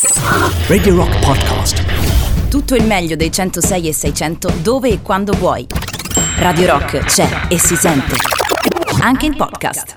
Radio 0.00 0.94
Rock 0.94 1.18
Podcast. 1.18 2.48
Tutto 2.48 2.76
il 2.76 2.84
meglio 2.84 3.16
dei 3.16 3.32
106 3.32 3.88
e 3.88 3.92
600 3.92 4.52
dove 4.62 4.90
e 4.90 5.02
quando 5.02 5.32
vuoi. 5.32 5.66
Radio 6.36 6.66
Rock 6.68 6.98
c'è 7.00 7.46
e 7.48 7.58
si 7.58 7.74
sente. 7.74 8.14
Anche 9.00 9.26
in 9.26 9.34
podcast. 9.34 9.96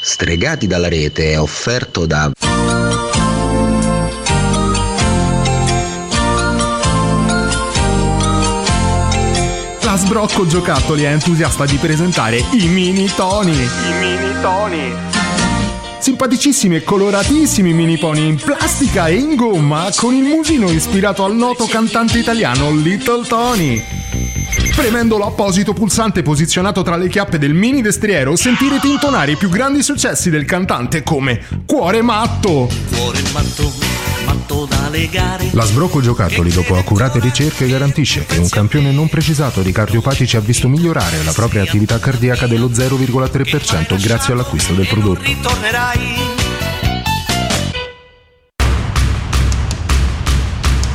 Stregati 0.00 0.68
dalla 0.68 0.86
rete 0.86 1.32
è 1.32 1.40
offerto 1.40 2.06
da 2.06 2.30
La 9.80 9.96
Sbrocco 9.96 10.46
Giocattoli 10.46 11.02
è 11.02 11.10
entusiasta 11.10 11.66
di 11.66 11.78
presentare 11.78 12.36
i 12.52 12.68
mini 12.68 13.12
Tony. 13.12 13.64
I 13.64 13.92
mini 13.98 14.40
Tony. 14.40 15.19
Simpaticissimi 16.00 16.76
e 16.76 16.82
coloratissimi 16.82 17.74
mini 17.74 17.98
pony 17.98 18.26
in 18.26 18.36
plastica 18.36 19.08
e 19.08 19.16
in 19.16 19.36
gomma 19.36 19.90
con 19.94 20.14
il 20.14 20.24
musino 20.24 20.70
ispirato 20.70 21.24
al 21.24 21.34
noto 21.34 21.66
cantante 21.66 22.18
italiano 22.18 22.70
Little 22.70 23.26
Tony. 23.26 23.82
Premendo 24.74 25.18
l'apposito 25.18 25.74
pulsante 25.74 26.22
posizionato 26.22 26.82
tra 26.82 26.96
le 26.96 27.08
chiappe 27.08 27.38
del 27.38 27.52
mini 27.52 27.82
destriero 27.82 28.34
sentirete 28.34 28.88
intonare 28.88 29.32
i 29.32 29.36
più 29.36 29.50
grandi 29.50 29.82
successi 29.82 30.30
del 30.30 30.46
cantante 30.46 31.02
come 31.02 31.38
Cuore 31.66 32.00
matto, 32.00 32.68
Cuore 32.90 33.20
matto, 33.32 33.70
matto 34.24 34.66
da 34.66 34.88
legare. 34.88 35.50
La 35.52 35.64
Sbrocco 35.64 36.00
Giocattoli, 36.00 36.50
dopo 36.50 36.76
accurate 36.76 37.20
ricerche, 37.20 37.68
garantisce 37.68 38.24
che 38.24 38.38
un 38.38 38.48
campione 38.48 38.90
non 38.90 39.08
precisato 39.08 39.60
di 39.60 39.72
cardiopatici 39.72 40.36
ha 40.36 40.40
visto 40.40 40.68
migliorare 40.68 41.22
la 41.24 41.32
propria 41.32 41.62
attività 41.62 41.98
cardiaca 41.98 42.46
dello 42.46 42.68
0,3% 42.68 44.00
grazie 44.00 44.32
all'acquisto 44.32 44.72
del 44.72 44.86
prodotto. 44.86 45.30
Ritornerai. 45.90 46.38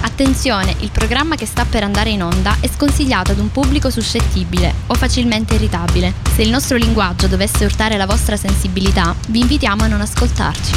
Attenzione, 0.01 0.75
il 0.79 0.91
programma 0.91 1.35
che 1.35 1.45
sta 1.45 1.65
per 1.65 1.83
andare 1.83 2.09
in 2.09 2.23
onda 2.23 2.55
è 2.61 2.67
sconsigliato 2.67 3.33
ad 3.33 3.39
un 3.39 3.51
pubblico 3.51 3.89
suscettibile 3.89 4.73
o 4.87 4.93
facilmente 4.93 5.55
irritabile. 5.55 6.13
Se 6.33 6.41
il 6.41 6.49
nostro 6.49 6.77
linguaggio 6.77 7.27
dovesse 7.27 7.65
urtare 7.65 7.97
la 7.97 8.05
vostra 8.05 8.37
sensibilità, 8.37 9.13
vi 9.27 9.41
invitiamo 9.41 9.83
a 9.83 9.87
non 9.87 9.99
ascoltarci. 9.99 10.71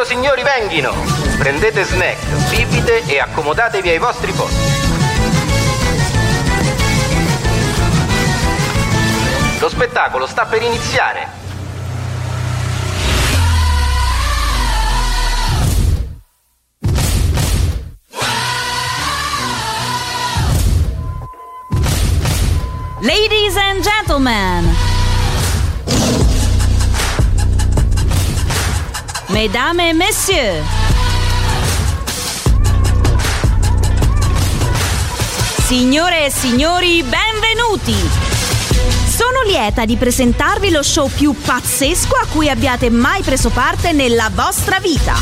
Venghino 0.00 0.04
signori, 0.04 0.42
venghino! 0.42 0.94
Prendete 1.36 1.84
snack, 1.84 2.24
bibite 2.48 3.04
e 3.06 3.18
accomodatevi 3.18 3.90
ai 3.90 3.98
vostri 3.98 4.32
posti. 4.32 4.56
Lo 9.58 9.68
spettacolo 9.68 10.26
sta 10.26 10.46
per 10.46 10.62
iniziare. 10.62 11.28
Ladies 23.02 23.56
and 23.56 23.82
gentlemen. 23.82 24.90
Mesdames 29.32 29.78
et 29.78 29.92
messieurs. 29.92 30.60
Signore 35.66 36.26
e 36.26 36.30
signori, 36.30 37.04
benvenuti! 37.04 37.94
Sono 39.06 39.42
lieta 39.46 39.84
di 39.84 39.94
presentarvi 39.94 40.70
lo 40.70 40.82
show 40.82 41.08
più 41.08 41.32
pazzesco 41.32 42.16
a 42.16 42.26
cui 42.26 42.48
abbiate 42.48 42.90
mai 42.90 43.22
preso 43.22 43.50
parte 43.50 43.92
nella 43.92 44.30
vostra 44.34 44.80
vita. 44.80 45.14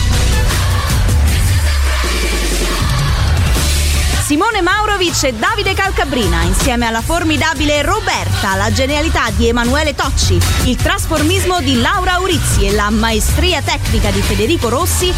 Simone 4.28 4.60
Maurovic 4.60 5.22
e 5.22 5.32
Davide 5.32 5.72
Calcabrina, 5.72 6.42
insieme 6.42 6.84
alla 6.84 7.00
formidabile 7.00 7.80
Roberta, 7.80 8.56
la 8.56 8.70
genialità 8.70 9.30
di 9.34 9.48
Emanuele 9.48 9.94
Tocci, 9.94 10.38
il 10.64 10.76
trasformismo 10.76 11.62
di 11.62 11.80
Laura 11.80 12.16
Aurizzi 12.16 12.66
e 12.66 12.72
la 12.72 12.90
maestria 12.90 13.62
tecnica 13.62 14.10
di 14.10 14.20
Federico 14.20 14.68
Rossi, 14.68 15.10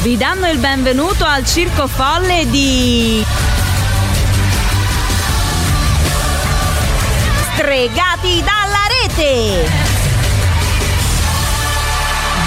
vi 0.00 0.16
danno 0.16 0.48
il 0.48 0.56
benvenuto 0.56 1.26
al 1.26 1.44
circo 1.44 1.86
folle 1.88 2.48
di. 2.48 3.22
Stregati 7.52 8.42
dalla 8.42 8.86
rete! 9.02 9.97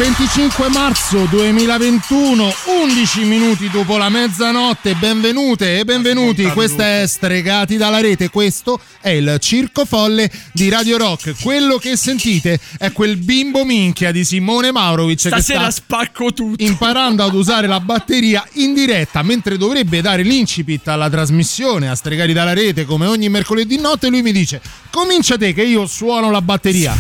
25 0.02 0.70
marzo 0.70 1.26
2021, 1.26 2.54
11 2.82 3.24
minuti 3.26 3.70
dopo 3.70 3.98
la 3.98 4.10
mezzanotte, 4.10 4.96
benvenute 4.96 5.78
e 5.78 5.86
benvenuti, 5.86 6.44
questa 6.46 7.02
è 7.02 7.06
Stregati 7.06 7.78
dalla 7.78 8.02
rete, 8.02 8.32
questo 8.32 8.80
è 9.00 9.10
il 9.10 9.38
Circo 9.40 9.86
Folle 9.86 10.28
di 10.54 10.70
Radio 10.70 10.98
Rock, 10.98 11.36
quello 11.44 11.78
che 11.78 11.96
sentite 11.96 12.60
è 12.80 12.92
quel 12.92 13.18
bimbo 13.18 13.64
minchia 13.64 14.12
di 14.12 14.26
Simone 14.26 14.72
Maurovic 14.72 15.20
Stasera 15.20 15.66
che 15.66 15.72
sta 15.72 15.84
spacco 15.84 16.34
tutto. 16.34 16.64
imparando 16.64 17.24
ad 17.24 17.36
usare 17.36 17.68
la 17.68 17.80
batteria 17.80 18.44
in 18.54 18.74
diretta, 18.74 19.22
mentre 19.22 19.56
dovrebbe 19.56 20.02
dare 20.02 20.24
l'incipit 20.24 20.88
alla 20.88 21.12
trasmissione 21.12 21.88
a 21.88 21.94
Stregati 21.94 22.34
dalla 22.34 22.54
rete 22.54 22.86
come 22.86 23.06
ogni 23.06 23.30
mercoledì 23.30 23.80
notte, 23.80 24.10
lui 24.10 24.24
mi 24.24 24.32
dice 24.32 24.62
comincia 24.90 25.38
te 25.38 25.54
che 25.54 25.62
io 25.62 25.86
suono 25.86 26.32
la 26.32 26.42
batteria. 26.42 26.96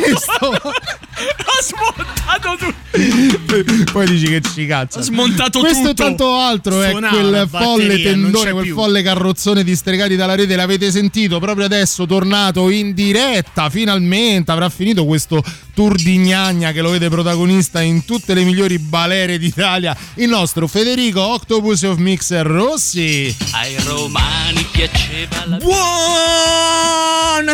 Questo... 0.00 0.72
Ha 1.16 1.62
smontato 1.62 2.56
tutto. 2.58 3.92
Poi 3.92 4.06
dici 4.08 4.26
che 4.26 4.40
ci 4.52 4.66
cazzo. 4.66 4.98
Ha 4.98 5.02
smontato 5.02 5.60
Questo 5.60 5.90
tutto. 5.90 6.02
e 6.02 6.06
tanto 6.06 6.34
altro 6.34 6.82
è 6.82 6.90
Suonava 6.90 7.14
quel 7.16 7.30
la 7.30 7.46
folle 7.46 7.86
batteria, 7.86 8.10
tendone, 8.10 8.50
quel 8.50 8.64
più. 8.64 8.74
folle 8.74 9.02
carrozzone 9.02 9.62
di 9.62 9.76
stregati 9.76 10.16
dalla 10.16 10.34
rete. 10.34 10.56
L'avete 10.56 10.90
sentito 10.90 11.38
proprio 11.38 11.66
adesso, 11.66 12.04
tornato 12.06 12.68
in 12.70 12.94
diretta. 12.94 13.70
Finalmente 13.70 14.50
avrà 14.50 14.68
finito 14.70 15.04
questo 15.04 15.40
tour 15.72 15.94
di 15.94 16.16
gnagna 16.18 16.72
che 16.72 16.82
lo 16.82 16.90
vede 16.90 17.08
protagonista 17.08 17.80
in 17.80 18.04
tutte 18.04 18.34
le 18.34 18.42
migliori 18.42 18.78
balere 18.80 19.38
d'Italia. 19.38 19.96
Il 20.14 20.28
nostro 20.28 20.66
Federico 20.66 21.20
Octopus 21.20 21.82
of 21.82 21.98
Mixer 21.98 22.44
Rossi. 22.44 23.34
Ai 23.52 23.76
romani 23.84 24.66
piaceva 24.72 25.44
la 25.46 25.58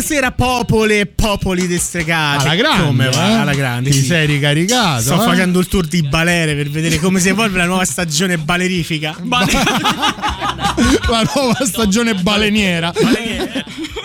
Buonasera 0.03 0.33
popole 0.33 1.01
e 1.01 1.07
popoli 1.07 1.67
destregati. 1.67 2.47
Alla 2.47 2.55
grande, 2.55 2.85
Come 2.85 3.11
va? 3.11 3.29
eh? 3.29 3.33
Alla 3.33 3.53
grande. 3.53 3.91
Ti 3.91 3.99
sì. 3.99 4.07
sei 4.07 4.27
ricaricato. 4.27 5.03
Sto 5.03 5.21
eh? 5.23 5.27
facendo 5.27 5.59
il 5.59 5.69
tour 5.69 5.87
di 5.87 6.01
balere 6.01 6.55
per 6.55 6.71
vedere 6.71 6.99
come 6.99 7.21
si 7.21 7.29
evolve 7.29 7.59
la 7.59 7.67
nuova 7.67 7.85
stagione 7.85 8.39
balerifica. 8.39 9.15
la 11.07 11.29
nuova 11.35 11.67
stagione 11.67 12.15
baleniera. 12.15 12.95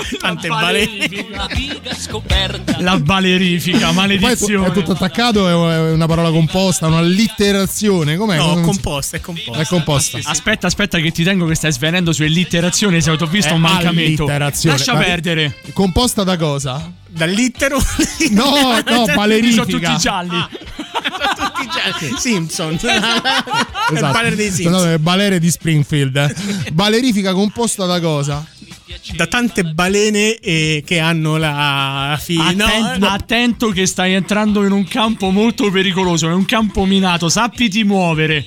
Tante 0.20 0.48
balene. 0.48 1.08
la 1.32 1.48
figa 1.50 1.94
scoperta. 1.96 2.78
La 2.80 2.98
balerifica, 3.00 3.88
Poi 3.88 3.96
maledizione. 3.96 4.68
è 4.68 4.72
tutto 4.72 4.92
attaccato, 4.92 5.48
è 5.50 5.92
una 5.92 6.06
parola 6.08 6.30
composta, 6.30 6.88
un'allitterazione. 6.88 8.16
Com'è? 8.18 8.38
No, 8.38 8.62
composta, 8.62 9.18
è 9.18 9.20
composta. 9.20 9.62
È 9.62 9.66
composta. 9.66 10.20
Aspetta, 10.24 10.68
aspetta, 10.68 11.00
che 11.00 11.12
ti 11.12 11.24
tengo 11.24 11.46
che 11.46 11.56
stai 11.56 11.72
svenendo 11.72 12.12
su 12.14 12.24
allitterazione. 12.24 13.02
Se 13.02 13.12
ho 13.12 13.26
visto 13.28 13.52
È 13.52 13.56
un 13.56 13.62
mancamento. 13.62 14.24
allitterazione. 14.24 14.78
Lascia 14.78 14.94
Ma- 14.94 15.00
perdere. 15.00 15.56
Composta 15.74 16.24
da 16.24 16.38
cosa? 16.38 16.92
Dall'ittero. 17.08 17.78
No, 18.32 18.44
no, 18.86 19.06
Sono 19.06 19.06
balerifica. 19.16 19.64
tutti 19.66 19.98
gialli. 19.98 20.48
tutti 21.36 21.68
già. 21.68 22.18
Simpson. 22.20 22.74
Il 22.74 22.80
Esatto. 23.96 24.12
balere 24.12 24.36
dei 24.36 24.52
Simpson. 24.52 24.72
no, 24.74 24.92
è 24.92 24.98
balere 24.98 25.40
di 25.40 25.50
Springfield. 25.50 26.72
Balerifica 26.74 27.34
composta 27.34 27.86
da 27.86 28.00
cosa? 28.02 28.46
Da 29.14 29.28
tante 29.28 29.64
balene 29.64 30.36
eh, 30.40 30.84
che 30.86 31.00
hanno 31.00 31.38
la 31.38 32.18
fine. 32.20 32.64
Atten- 32.64 33.00
no. 33.00 33.08
Attento 33.08 33.70
che 33.70 33.86
stai 33.86 34.14
entrando 34.14 34.66
in 34.66 34.72
un 34.72 34.86
campo 34.88 35.30
molto 35.30 35.70
pericoloso. 35.70 36.28
È 36.28 36.34
un 36.34 36.46
campo 36.46 36.86
minato. 36.86 37.30
Sappiti 37.30 37.84
muovere. 37.84 38.46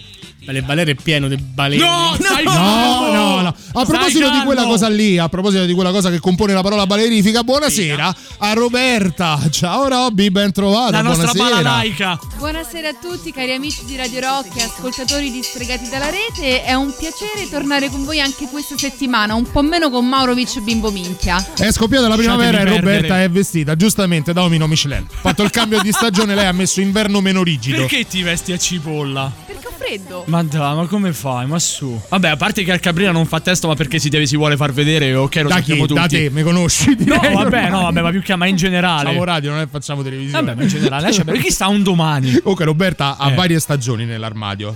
Le 0.50 0.62
balere 0.62 0.92
è 0.92 0.94
pieno 0.94 1.28
di 1.28 1.36
balene. 1.36 1.84
No, 1.84 2.16
No, 2.18 2.42
calmo. 2.42 3.12
no, 3.12 3.40
no. 3.42 3.54
A 3.74 3.84
proposito 3.84 4.30
di 4.30 4.40
quella 4.46 4.64
cosa 4.64 4.88
lì, 4.88 5.18
a 5.18 5.28
proposito 5.28 5.66
di 5.66 5.74
quella 5.74 5.90
cosa 5.90 6.08
che 6.10 6.20
compone 6.20 6.54
la 6.54 6.62
parola 6.62 6.86
balerifica, 6.86 7.42
buonasera 7.44 8.14
a 8.38 8.52
Roberta. 8.54 9.38
Ciao 9.50 9.86
Robby, 9.88 10.30
ben 10.30 10.50
trovata. 10.50 10.92
La 10.92 11.02
nostra 11.02 11.32
buonasera. 11.32 11.62
balalaica. 11.62 12.18
Buonasera 12.38 12.88
a 12.88 12.94
tutti 12.94 13.30
cari 13.30 13.52
amici 13.52 13.84
di 13.84 13.96
Radio 13.96 14.20
Rock 14.20 14.56
e 14.56 14.62
ascoltatori 14.62 15.30
di 15.30 15.42
Stregati 15.42 15.90
dalla 15.90 16.08
Rete, 16.08 16.64
è 16.64 16.72
un 16.72 16.94
piacere 16.98 17.46
tornare 17.50 17.90
con 17.90 18.04
voi 18.06 18.18
anche 18.18 18.48
questa 18.50 18.78
settimana, 18.78 19.34
un 19.34 19.50
po' 19.50 19.60
meno 19.60 19.90
con 19.90 20.08
Maurovic 20.08 20.60
Bimbo 20.62 20.90
Minchia. 20.90 21.44
È 21.58 21.70
scoppiata 21.70 22.08
la 22.08 22.16
primavera 22.16 22.60
e 22.60 22.64
Roberta 22.64 23.22
è 23.22 23.28
vestita 23.28 23.76
giustamente 23.76 24.32
da 24.32 24.42
omino 24.44 24.66
Michelin. 24.66 25.06
Fatto 25.10 25.42
il 25.42 25.50
cambio 25.50 25.82
di 25.82 25.92
stagione, 25.92 26.34
lei 26.34 26.46
ha 26.46 26.52
messo 26.52 26.80
inverno 26.80 27.20
meno 27.20 27.42
rigido. 27.42 27.76
Perché 27.80 28.06
ti 28.06 28.22
vesti 28.22 28.52
a 28.52 28.56
cipolla? 28.58 29.30
Perché 29.46 29.68
freddo. 29.76 30.24
Ma 30.26 30.37
dai, 30.42 30.74
ma 30.76 30.86
come 30.86 31.12
fai? 31.12 31.46
Ma 31.46 31.58
su. 31.58 32.00
Vabbè, 32.08 32.28
a 32.28 32.36
parte 32.36 32.62
che 32.64 32.72
Alcabrina 32.72 33.10
non 33.10 33.26
fa 33.26 33.40
testo, 33.40 33.66
ma 33.68 33.74
perché 33.74 33.98
si, 33.98 34.08
deve, 34.08 34.26
si 34.26 34.36
vuole 34.36 34.56
far 34.56 34.72
vedere, 34.72 35.14
ok, 35.14 35.36
lo 35.36 35.48
Da 35.48 35.54
sappiamo 35.56 35.82
chi? 35.82 35.88
tutti. 35.88 36.00
Da 36.00 36.06
te, 36.06 36.30
mi 36.30 36.42
conosci? 36.42 36.96
No, 37.06 37.20
vabbè, 37.32 37.70
no, 37.70 37.82
vabbè, 37.82 38.00
ma 38.02 38.10
più 38.10 38.22
che 38.22 38.36
ma 38.36 38.46
in 38.46 38.56
generale. 38.56 39.04
Facciamo 39.04 39.24
radio, 39.24 39.50
non 39.50 39.60
è 39.60 39.66
facciamo 39.70 40.02
televisione. 40.02 40.42
Vabbè, 40.44 40.56
ma 40.56 40.62
in 40.62 40.68
generale, 40.68 41.02
lascia 41.02 41.24
perdere. 41.24 41.44
Chi 41.44 41.50
sta 41.52 41.68
un 41.68 41.82
domani? 41.82 42.32
Comunque 42.40 42.64
Roberta 42.64 43.16
ha 43.18 43.30
Eh. 43.30 43.34
varie 43.34 43.58
stagioni 43.60 44.04
nell'armadio. 44.04 44.74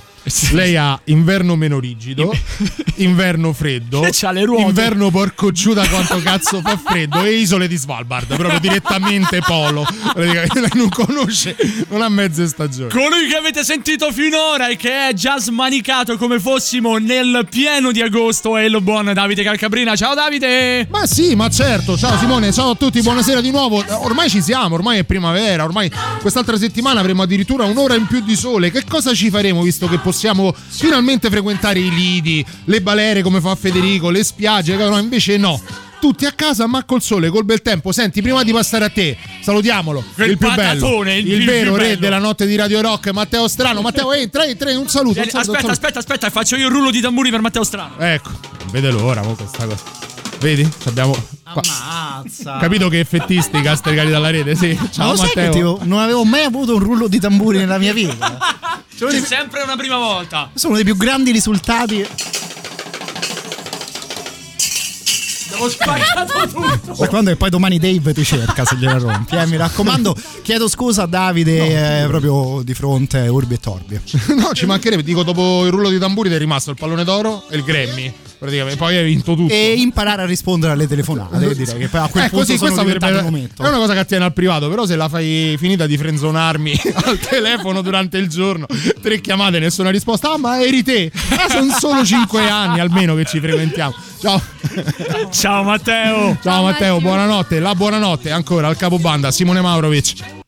Lei 0.52 0.76
ha 0.76 1.00
inverno 1.06 1.56
meno 1.56 1.80
rigido, 1.80 2.32
inverno 2.96 3.52
freddo, 3.52 4.06
inverno 4.56 5.10
porco 5.10 5.50
giù 5.50 5.72
da 5.72 5.84
quanto 5.88 6.20
cazzo 6.22 6.60
fa 6.60 6.76
freddo 6.76 7.24
e 7.24 7.38
isole 7.38 7.66
di 7.66 7.76
Svalbard, 7.76 8.36
proprio 8.36 8.60
direttamente 8.60 9.40
polo. 9.40 9.84
Lei 10.14 10.46
non 10.74 10.88
conosce, 10.90 11.56
non 11.88 12.02
ha 12.02 12.08
mezze 12.08 12.46
stagioni. 12.46 12.90
Colui 12.90 13.26
che 13.26 13.34
avete 13.34 13.64
sentito 13.64 14.12
finora 14.12 14.68
e 14.68 14.76
che 14.76 15.08
è 15.08 15.12
già 15.12 15.40
smanicato 15.40 16.16
come 16.16 16.38
fossimo 16.38 16.98
nel 16.98 17.44
pieno 17.50 17.90
di 17.90 18.00
agosto 18.00 18.56
è 18.56 18.62
il 18.62 18.80
buon 18.80 19.10
Davide 19.12 19.42
Calcabrina. 19.42 19.96
Ciao 19.96 20.14
Davide! 20.14 20.86
Ma 20.88 21.04
sì, 21.04 21.34
ma 21.34 21.48
certo. 21.48 21.96
Ciao 21.96 22.16
Simone, 22.16 22.52
ciao 22.52 22.70
a 22.70 22.74
tutti, 22.76 23.00
buonasera 23.00 23.40
di 23.40 23.50
nuovo. 23.50 23.84
Ormai 23.88 24.30
ci 24.30 24.40
siamo, 24.40 24.76
ormai 24.76 24.98
è 24.98 25.04
primavera, 25.04 25.64
ormai 25.64 25.90
quest'altra 26.20 26.56
settimana 26.56 27.00
avremo 27.00 27.22
addirittura 27.22 27.64
un'ora 27.64 27.96
in 27.96 28.06
più 28.06 28.20
di 28.20 28.36
sole. 28.36 28.70
Che 28.70 28.84
cosa 28.84 29.12
ci 29.14 29.28
faremo 29.28 29.62
visto 29.62 29.88
che 29.88 29.98
possiamo 29.98 30.10
finalmente 30.68 31.30
frequentare 31.30 31.78
i 31.78 31.90
lidi, 31.90 32.44
le 32.64 32.80
balere 32.80 33.22
come 33.22 33.40
fa 33.40 33.54
Federico, 33.54 34.10
le 34.10 34.22
spiagge? 34.22 34.76
No, 34.76 34.98
invece 34.98 35.36
no. 35.36 35.60
Tutti 36.02 36.26
a 36.26 36.32
casa, 36.32 36.66
ma 36.66 36.82
col 36.82 37.00
sole, 37.00 37.28
col 37.28 37.44
bel 37.44 37.62
tempo. 37.62 37.92
Senti, 37.92 38.22
prima 38.22 38.42
di 38.42 38.50
passare 38.50 38.86
a 38.86 38.88
te, 38.90 39.16
salutiamolo. 39.40 40.02
Quel 40.16 40.30
il 40.30 40.36
più 40.36 40.52
bello, 40.52 41.02
il- 41.04 41.30
il, 41.30 41.44
vero 41.44 41.70
più 41.74 41.80
re 41.80 41.88
bello. 41.90 42.00
della 42.00 42.18
notte 42.18 42.44
di 42.44 42.56
Radio 42.56 42.80
Rock, 42.80 43.12
Matteo 43.12 43.46
Strano. 43.46 43.82
Matteo, 43.82 44.10
entra, 44.12 44.44
entra, 44.44 44.76
un 44.76 44.88
saluto. 44.88 45.20
Un 45.20 45.26
saluto, 45.28 45.36
un 45.36 45.40
aspetta, 45.40 45.42
saluto. 45.44 45.70
aspetta, 45.70 45.98
aspetta, 46.00 46.30
faccio 46.30 46.56
io 46.56 46.66
il 46.66 46.72
rullo 46.72 46.90
di 46.90 47.00
tamburi 47.00 47.30
per 47.30 47.40
Matteo 47.40 47.62
Strano. 47.62 47.94
Ecco, 47.98 48.30
vede 48.72 48.90
l'ora, 48.90 49.22
mo 49.22 49.34
questa 49.36 49.64
cosa. 49.64 49.80
Vedi? 50.40 50.64
Ci 50.64 50.88
Abbiamo 50.88 51.14
Ammazza. 51.44 52.58
capito 52.58 52.88
che 52.88 52.98
effettistica 52.98 53.76
stregati 53.76 54.10
dalla 54.10 54.30
rete, 54.30 54.56
sì. 54.56 54.76
Ma 54.76 54.88
Ciao 54.90 55.10
lo 55.12 55.16
sai 55.18 55.30
che 55.30 55.42
Matteo. 55.44 55.78
ti- 55.80 55.86
non 55.88 56.00
avevo 56.00 56.24
mai 56.24 56.42
avuto 56.42 56.74
un 56.74 56.80
rullo 56.80 57.06
di 57.06 57.20
tamburi 57.20 57.58
nella 57.58 57.78
mia 57.78 57.92
vita. 57.92 58.38
C'è 58.98 59.20
sempre 59.20 59.62
una 59.62 59.76
prima 59.76 59.98
volta. 59.98 60.48
Questo 60.50 60.66
è 60.66 60.70
uno 60.72 60.82
dei 60.82 60.84
più 60.92 60.96
grandi 60.96 61.30
risultati. 61.30 62.04
Abbiamo 65.52 65.68
spaccato 65.68 66.48
tutto. 66.48 66.94
Per 66.94 67.08
quando 67.08 67.30
che 67.30 67.36
poi 67.36 67.50
domani 67.50 67.78
Dave 67.78 68.14
ti 68.14 68.24
cerca 68.24 68.64
se 68.64 68.76
gliela 68.76 68.96
rompi. 68.96 69.36
Eh, 69.36 69.46
mi 69.46 69.56
raccomando, 69.56 70.16
chiedo 70.42 70.66
scusa 70.66 71.02
a 71.02 71.06
Davide 71.06 72.02
eh, 72.02 72.06
proprio 72.06 72.62
di 72.64 72.72
fronte 72.72 73.28
Urbi 73.28 73.54
e 73.54 73.60
Torbi. 73.60 74.00
No, 74.34 74.52
ci 74.54 74.66
mancherebbe. 74.66 75.02
Dico, 75.02 75.22
dopo 75.22 75.64
il 75.66 75.70
rullo 75.70 75.90
di 75.90 75.98
tamburi 75.98 76.28
ti 76.30 76.34
è 76.34 76.38
rimasto 76.38 76.70
il 76.70 76.76
pallone 76.76 77.04
d'oro 77.04 77.44
e 77.50 77.56
il 77.56 77.62
Grammy. 77.64 78.12
Praticamente, 78.42 78.76
poi 78.76 78.96
hai 78.96 79.04
vinto 79.04 79.36
tutto. 79.36 79.52
E 79.52 79.74
imparare 79.76 80.22
a 80.22 80.26
rispondere 80.26 80.72
alle 80.72 80.88
telefonate, 80.88 81.54
direi 81.54 81.78
che 81.78 81.86
poi 81.86 82.00
a 82.00 82.08
quel 82.08 82.24
Eh, 82.24 82.28
punto 82.28 82.44
così, 82.44 82.58
sono 82.58 82.74
potrebbe- 82.74 83.18
un 83.18 83.22
momento. 83.22 83.62
È 83.62 83.68
una 83.68 83.76
cosa 83.76 83.92
che 83.92 84.00
attiene 84.00 84.24
al 84.24 84.32
privato, 84.32 84.68
però 84.68 84.84
se 84.84 84.96
la 84.96 85.08
fai 85.08 85.54
finita 85.58 85.86
di 85.86 85.96
frenzonarmi 85.96 86.80
al 87.06 87.18
telefono 87.20 87.82
durante 87.82 88.18
il 88.18 88.28
giorno, 88.28 88.66
tre 89.00 89.20
chiamate, 89.20 89.60
nessuna 89.60 89.90
risposta. 89.90 90.32
Ah, 90.32 90.38
ma 90.38 90.60
eri 90.60 90.82
te? 90.82 91.12
Ah, 91.30 91.48
sono 91.48 91.72
solo 91.78 92.04
cinque 92.04 92.48
anni 92.48 92.80
almeno 92.80 93.14
che 93.14 93.24
ci 93.26 93.38
frequentiamo. 93.38 93.94
Ciao. 94.20 94.42
Ciao 95.30 95.62
Matteo. 95.62 96.36
Ciao 96.42 96.64
Matteo, 96.64 97.00
buonanotte. 97.00 97.60
La 97.60 97.76
buonanotte 97.76 98.32
ancora 98.32 98.66
al 98.66 98.76
capobanda 98.76 99.30
Simone 99.30 99.60
Maurovic. 99.60 100.41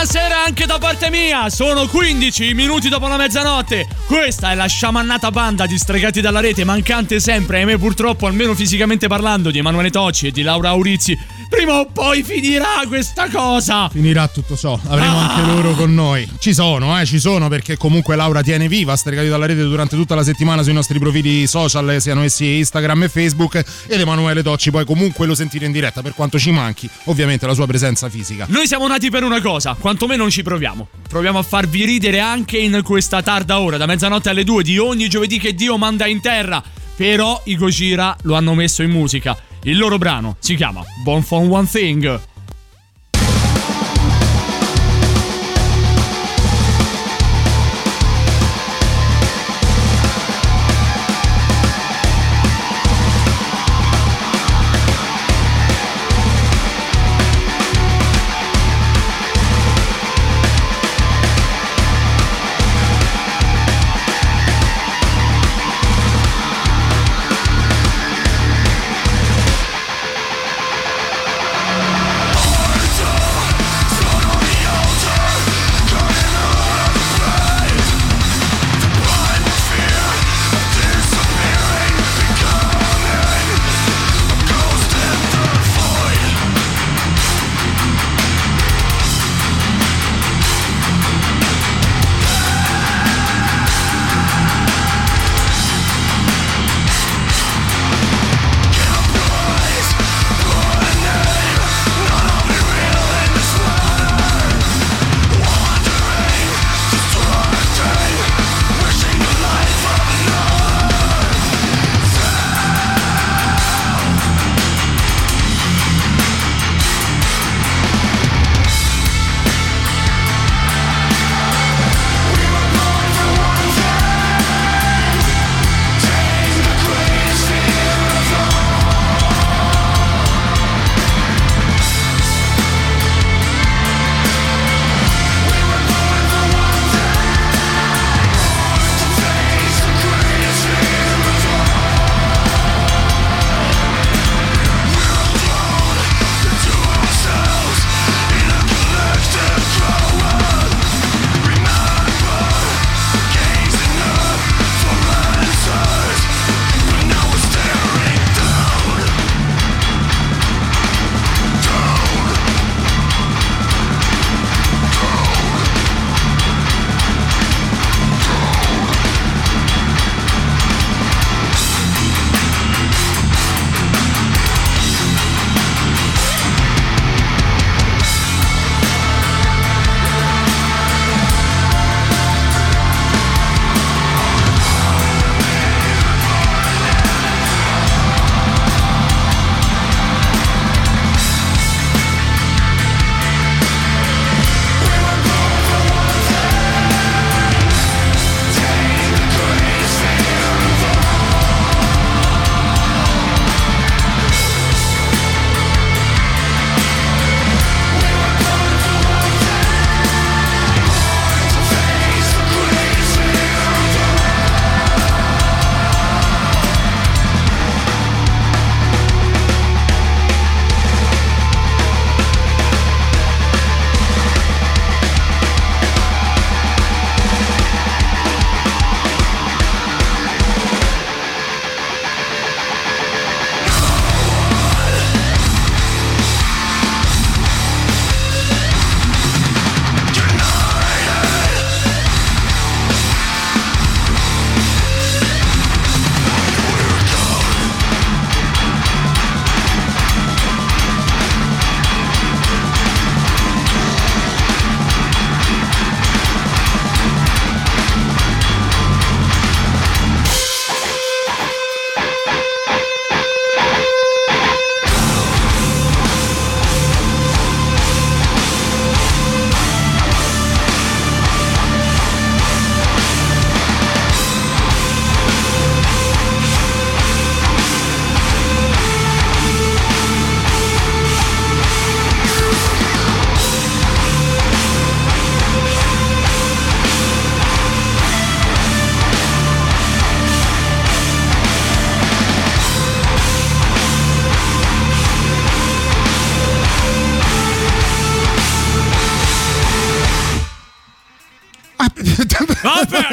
Buonasera 0.00 0.44
anche 0.44 0.64
da 0.64 0.78
parte 0.78 1.10
mia. 1.10 1.50
Sono 1.50 1.88
15 1.88 2.54
minuti 2.54 2.88
dopo 2.88 3.08
la 3.08 3.16
mezzanotte. 3.16 3.88
Questa 4.06 4.52
è 4.52 4.54
la 4.54 4.66
sciamannata 4.66 5.32
banda 5.32 5.66
di 5.66 5.76
stregati 5.76 6.20
dalla 6.20 6.38
rete, 6.38 6.62
mancante 6.62 7.18
sempre, 7.18 7.58
ahimè 7.58 7.78
purtroppo, 7.78 8.28
almeno 8.28 8.54
fisicamente 8.54 9.08
parlando, 9.08 9.50
di 9.50 9.58
Emanuele 9.58 9.90
Tocci 9.90 10.28
e 10.28 10.30
di 10.30 10.42
Laura 10.42 10.68
Aurizzi. 10.68 11.18
Prima 11.48 11.80
o 11.80 11.86
poi 11.86 12.22
finirà 12.22 12.82
questa 12.86 13.28
cosa. 13.28 13.88
Finirà 13.88 14.28
tutto 14.28 14.56
ciò, 14.56 14.78
avremo 14.86 15.18
Ah. 15.18 15.34
anche 15.34 15.50
loro 15.50 15.72
con 15.72 15.92
noi. 15.92 16.28
Ci 16.38 16.54
sono, 16.54 16.98
eh, 17.00 17.04
ci 17.04 17.18
sono 17.18 17.48
perché 17.48 17.76
comunque 17.76 18.14
Laura 18.16 18.42
tiene 18.42 18.68
viva 18.68 18.94
Stregati 18.94 19.28
dalla 19.28 19.46
rete 19.46 19.62
durante 19.62 19.96
tutta 19.96 20.14
la 20.14 20.22
settimana 20.22 20.62
sui 20.62 20.74
nostri 20.74 20.98
profili 21.00 21.46
social, 21.48 21.90
eh, 21.90 22.00
siano 22.00 22.22
essi 22.22 22.58
Instagram 22.58 23.04
e 23.04 23.08
Facebook. 23.08 23.64
Ed 23.88 23.98
Emanuele 23.98 24.42
Tocci 24.42 24.70
poi 24.70 24.84
comunque 24.84 25.26
lo 25.26 25.34
sentire 25.34 25.66
in 25.66 25.72
diretta 25.72 26.02
per 26.02 26.14
quanto 26.14 26.38
ci 26.38 26.52
manchi, 26.52 26.88
ovviamente 27.04 27.46
la 27.46 27.54
sua 27.54 27.66
presenza 27.66 28.08
fisica. 28.08 28.44
Noi 28.48 28.66
siamo 28.68 28.86
nati 28.86 29.10
per 29.10 29.24
una 29.24 29.40
cosa, 29.40 29.74
quantomeno 29.88 30.30
ci 30.30 30.42
proviamo. 30.42 30.86
Proviamo 31.08 31.38
a 31.38 31.42
farvi 31.42 31.86
ridere 31.86 32.20
anche 32.20 32.58
in 32.58 32.82
questa 32.84 33.22
tarda 33.22 33.60
ora, 33.60 33.78
da 33.78 33.86
mezzanotte 33.86 34.28
alle 34.28 34.44
due 34.44 34.62
di 34.62 34.76
ogni 34.76 35.08
giovedì 35.08 35.38
che 35.38 35.54
Dio 35.54 35.78
manda 35.78 36.06
in 36.06 36.20
terra. 36.20 36.62
Però 36.94 37.40
i 37.46 37.56
Gojira 37.56 38.14
lo 38.24 38.34
hanno 38.34 38.52
messo 38.52 38.82
in 38.82 38.90
musica. 38.90 39.34
Il 39.62 39.78
loro 39.78 39.96
brano 39.96 40.36
si 40.40 40.56
chiama 40.56 40.84
Born 41.02 41.22
from 41.22 41.50
One 41.50 41.66
Thing. 41.66 42.20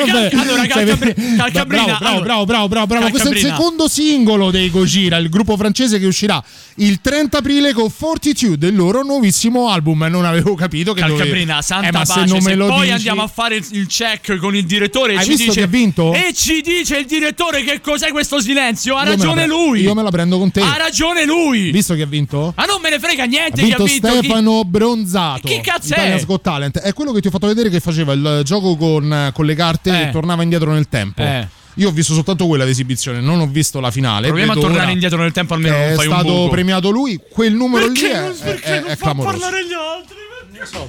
Vabbè, 0.06 0.30
Vabbè, 0.30 0.36
allora 0.50 0.66
Calcabri- 0.68 1.14
perché- 1.14 1.36
Calcabrina 1.36 1.98
bravo, 1.98 2.22
bravo, 2.22 2.46
bravo, 2.46 2.88
bravo. 2.88 3.10
Questo 3.10 3.30
è 3.30 3.32
il 3.32 3.40
secondo 3.40 3.88
singolo 3.88 4.52
dei 4.52 4.70
Gojira, 4.70 5.18
il 5.18 5.30
gruppo 5.30 5.56
francese 5.58 6.00
che 6.00 6.06
uscirà 6.06 6.42
il 6.76 7.00
30 7.02 7.38
aprile 7.40 7.74
con 7.74 7.90
Fortitude, 7.90 8.58
del 8.58 8.76
loro 8.76 9.02
nuovissimo 9.04 9.70
album. 9.70 10.06
Non 10.10 10.26
avevo 10.26 10.56
capito 10.56 10.94
che 10.94 11.02
Calcabrina, 11.02 11.38
dovevo- 11.56 11.62
santa 11.62 11.88
eh, 11.88 11.92
ma 11.92 12.00
pace. 12.06 12.20
se 12.20 12.26
non 12.26 12.44
me 12.44 12.56
lo 12.56 12.68
poi 12.68 12.80
dici- 12.82 12.92
andiamo 12.92 13.24
a 13.24 13.28
fare 13.28 13.56
il- 13.58 13.66
il 13.72 13.88
check 13.88 14.38
con 14.38 14.56
il 14.56 14.66
direttore 14.66 15.14
e 15.14 15.18
Hai 15.18 15.24
ci 15.24 15.30
visto 15.32 15.46
dice 15.46 15.60
che 15.60 15.66
ha 15.66 15.70
vinto? 15.70 16.14
E 16.14 16.34
ci 16.34 16.62
dice 16.62 16.98
il 16.98 17.06
direttore 17.06 17.64
che 17.64 17.80
cos'è 17.82 18.12
questo 18.12 18.40
silenzio. 18.42 18.96
Ha 18.96 19.04
Io 19.04 19.10
ragione 19.12 19.48
lui. 19.48 19.82
Io 19.82 19.94
me 19.94 20.04
la 20.04 20.10
prendo 20.12 20.38
con 20.38 20.52
te. 20.52 20.62
Ha 20.62 20.76
ragione 20.78 21.26
lui. 21.26 21.72
Visto 21.72 21.94
che 21.96 22.02
ha 22.04 22.08
vinto? 22.08 22.54
Ma 22.56 22.66
non 22.66 22.80
me 22.82 22.90
ne 22.90 23.00
frega 23.00 23.24
Ha 23.24 23.26
niente 23.26 23.62
vinto, 23.62 23.84
chi 23.84 23.84
ha 23.84 23.86
vinto. 23.94 24.08
chi- 24.10 24.18
Stefano 24.26 24.64
Bronzato. 24.66 25.48
Chi 25.48 25.62
cazzo 25.62 25.94
è? 25.94 25.98
Italia's 25.98 26.26
Got 26.26 26.42
Talent. 26.42 26.80
È 26.80 26.94
quello 26.94 27.12
che 27.12 27.22
ti 27.22 27.28
ho 27.28 27.32
fatto 27.32 27.48
vedere 27.48 27.70
che 27.70 27.80
faceva 27.80 28.14
il 28.14 28.42
gioco 28.44 28.76
con, 28.76 29.32
con 29.34 29.46
le 29.46 29.56
carte 29.56 29.90
Eh. 30.04 30.12
tornava 30.12 30.44
indietro 30.44 30.72
nel 30.72 30.88
tempo. 30.90 31.22
Eh. 31.22 31.48
Io 31.75 31.90
ho 31.90 31.92
visto 31.92 32.14
soltanto 32.14 32.48
quella 32.48 32.64
d'esibizione, 32.64 33.20
non 33.20 33.40
ho 33.40 33.48
visto 33.48 33.80
la 33.82 33.92
finale. 33.92 34.28
Proviamo 34.28 34.54
a 34.54 34.56
tornare 34.56 34.92
indietro 34.94 35.18
nel 35.22 35.34
tempo 35.34 35.54
almeno 35.56 35.75
non 35.78 35.88
È 35.90 35.94
fai 35.96 36.08
un 36.08 36.14
stato 36.14 36.34
buco. 36.34 36.50
premiato 36.50 36.90
lui. 36.90 37.20
Quel 37.30 37.54
numero 37.54 37.86
Perché 37.88 38.02
lì 38.08 38.14
è, 38.14 38.22
non- 38.22 38.36
perché 38.42 38.64
è- 38.64 38.80
non 38.80 38.90
è 38.92 38.96
fa 38.96 39.04
clamoroso. 39.04 39.38
parlare 39.40 39.66
gli 39.66 39.74
altri? 39.74 40.14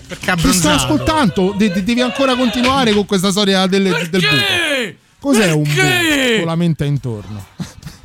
Perché 0.07 0.31
ha 0.31 0.37
Ti 0.37 0.53
sto 0.53 0.69
ascoltando, 0.71 1.55
de- 1.57 1.73
de- 1.73 1.83
devi 1.83 2.01
ancora 2.01 2.37
continuare 2.37 2.93
con 2.95 3.05
questa 3.05 3.31
storia 3.33 3.67
del, 3.67 3.83
del 3.83 4.09
buco. 4.09 4.27
Perché? 4.27 4.99
Cos'è 5.19 5.51
un 5.53 5.63
Perché? 5.65 6.27
buco? 6.29 6.37
Con 6.39 6.47
la 6.47 6.55
mente 6.57 6.85
intorno. 6.85 7.47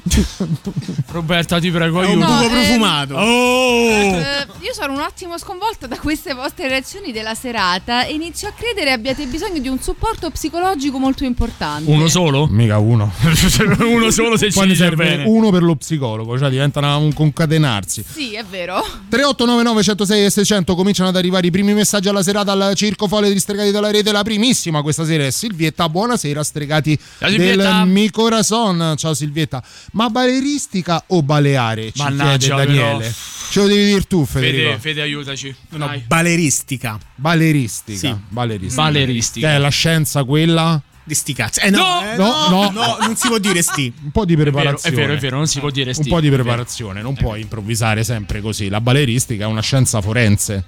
Roberta, 1.12 1.60
ti 1.60 1.70
prego, 1.72 2.02
È 2.02 2.06
un 2.06 2.22
aiuto. 2.24 2.28
No, 2.28 2.38
buco 2.40 2.46
eh, 2.46 2.50
profumato. 2.50 3.16
Oh! 3.16 3.90
Eh, 3.90 4.48
io 4.62 4.74
sono 4.74 4.94
un 4.94 5.00
attimo 5.02 5.38
sconvolta 5.38 5.88
da 5.88 5.98
queste 6.00 6.34
vostre 6.34 6.68
reazioni 6.68 7.12
della 7.12 7.36
serata 7.36 8.06
e 8.06 8.14
inizio 8.14 8.48
a 8.48 8.52
credere 8.52 8.92
abbiate 8.92 9.26
bisogno 9.26 9.60
di 9.60 9.68
un 9.68 9.80
supporto 9.82 10.30
psicologico 10.30 10.98
molto 10.98 11.24
importante. 11.24 11.90
Uno 11.90 12.08
solo? 12.08 12.48
Mica 12.48 12.78
uno. 12.78 13.12
Uno 13.82 14.10
solo 14.12 14.38
se 14.38 14.52
ci 14.52 14.76
serve 14.76 15.06
bene. 15.06 15.24
uno 15.26 15.50
per 15.52 15.64
lo 15.64 15.76
psicologo, 15.76 16.38
cioè 16.38 16.50
diventa 16.50 16.80
una- 16.80 16.96
un 16.98 17.14
concatenarsi. 17.14 18.04
Sì, 18.08 18.34
è 18.36 18.44
vero. 18.44 18.82
3899 19.10 19.84
106 19.84 20.26
e 20.26 20.30
600 20.30 20.76
cominciano 20.76 21.10
ad 21.10 21.16
arrivare 21.16 21.48
i 21.48 21.52
primi 21.52 21.74
messaggi 21.74 22.08
alla 22.10 22.24
serata 22.24 22.52
al 22.52 22.74
Circo 22.76 23.08
Folle 23.08 23.32
di 23.32 23.40
Stregati 23.40 23.72
dalla 23.72 23.92
Rete. 23.92 24.12
La 24.12 24.24
primissima 24.24 24.82
questa 24.82 25.06
sera 25.06 25.26
è 25.26 25.32
Silvietta. 25.32 25.88
Buonasera, 25.90 26.44
Stregati 26.44 26.98
Ciao, 27.20 27.30
Silvietta. 27.30 27.78
del 27.80 27.88
Mi 27.88 28.10
Corazon. 28.10 28.94
Ciao 28.98 29.14
Silvietta. 29.14 29.64
Ma 29.92 30.10
baleristica 30.10 31.04
o 31.08 31.22
baleare? 31.22 31.92
Ci 31.92 32.02
Mannaggia, 32.02 32.56
chiede 32.56 32.66
Daniele. 32.74 32.98
però. 33.00 33.12
Ce 33.52 33.60
lo 33.60 33.68
devi 33.68 33.86
dire 33.86 34.02
tu, 34.04 34.26
Federico. 34.26 34.70
Fede, 34.70 34.80
Fede, 34.80 35.02
aiutaci. 35.02 35.56
No, 35.72 35.86
Dai. 35.88 36.04
baleristica. 36.08 36.98
Baleristica. 37.16 37.98
Sì. 38.00 38.16
Baleristica. 38.30 38.82
Baleristica. 38.82 39.48
Che 39.50 39.54
è 39.56 39.58
la 39.58 39.70
scienza 39.70 40.24
quella? 40.24 40.82
Di 41.04 41.14
sti 41.16 41.34
cazzi. 41.34 41.60
Eh 41.60 41.70
no, 41.72 41.78
No, 41.80 42.02
eh, 42.14 42.16
no, 42.16 42.48
no, 42.50 42.70
no. 42.72 42.98
non 43.02 43.16
si 43.18 43.28
può 43.28 43.38
dire 43.40 43.62
sti. 43.62 43.92
Un 44.04 44.12
po' 44.12 44.24
di 44.24 44.34
È 44.34 44.38
vero, 44.38 44.52
preparazione. 44.52 44.96
è 44.96 45.00
vero, 45.00 45.14
è 45.14 45.18
vero, 45.18 45.36
non 45.38 45.48
si 45.48 45.60
può 45.60 45.70
dire 45.70 45.94
sti. 45.94 46.04
Un 46.04 46.10
po' 46.10 46.22
di 46.22 46.30
preparazione, 46.30 47.02
non 47.02 47.14
puoi 47.16 47.42
improvvisare 47.42 48.04
sempre 48.06 48.40
così. 48.40 48.70
La 48.70 48.80
baleristica 48.80 49.44
è 49.44 49.48
una 49.48 49.62
scienza 49.62 50.00
forense. 50.00 50.64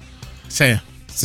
Sì. 0.48 0.77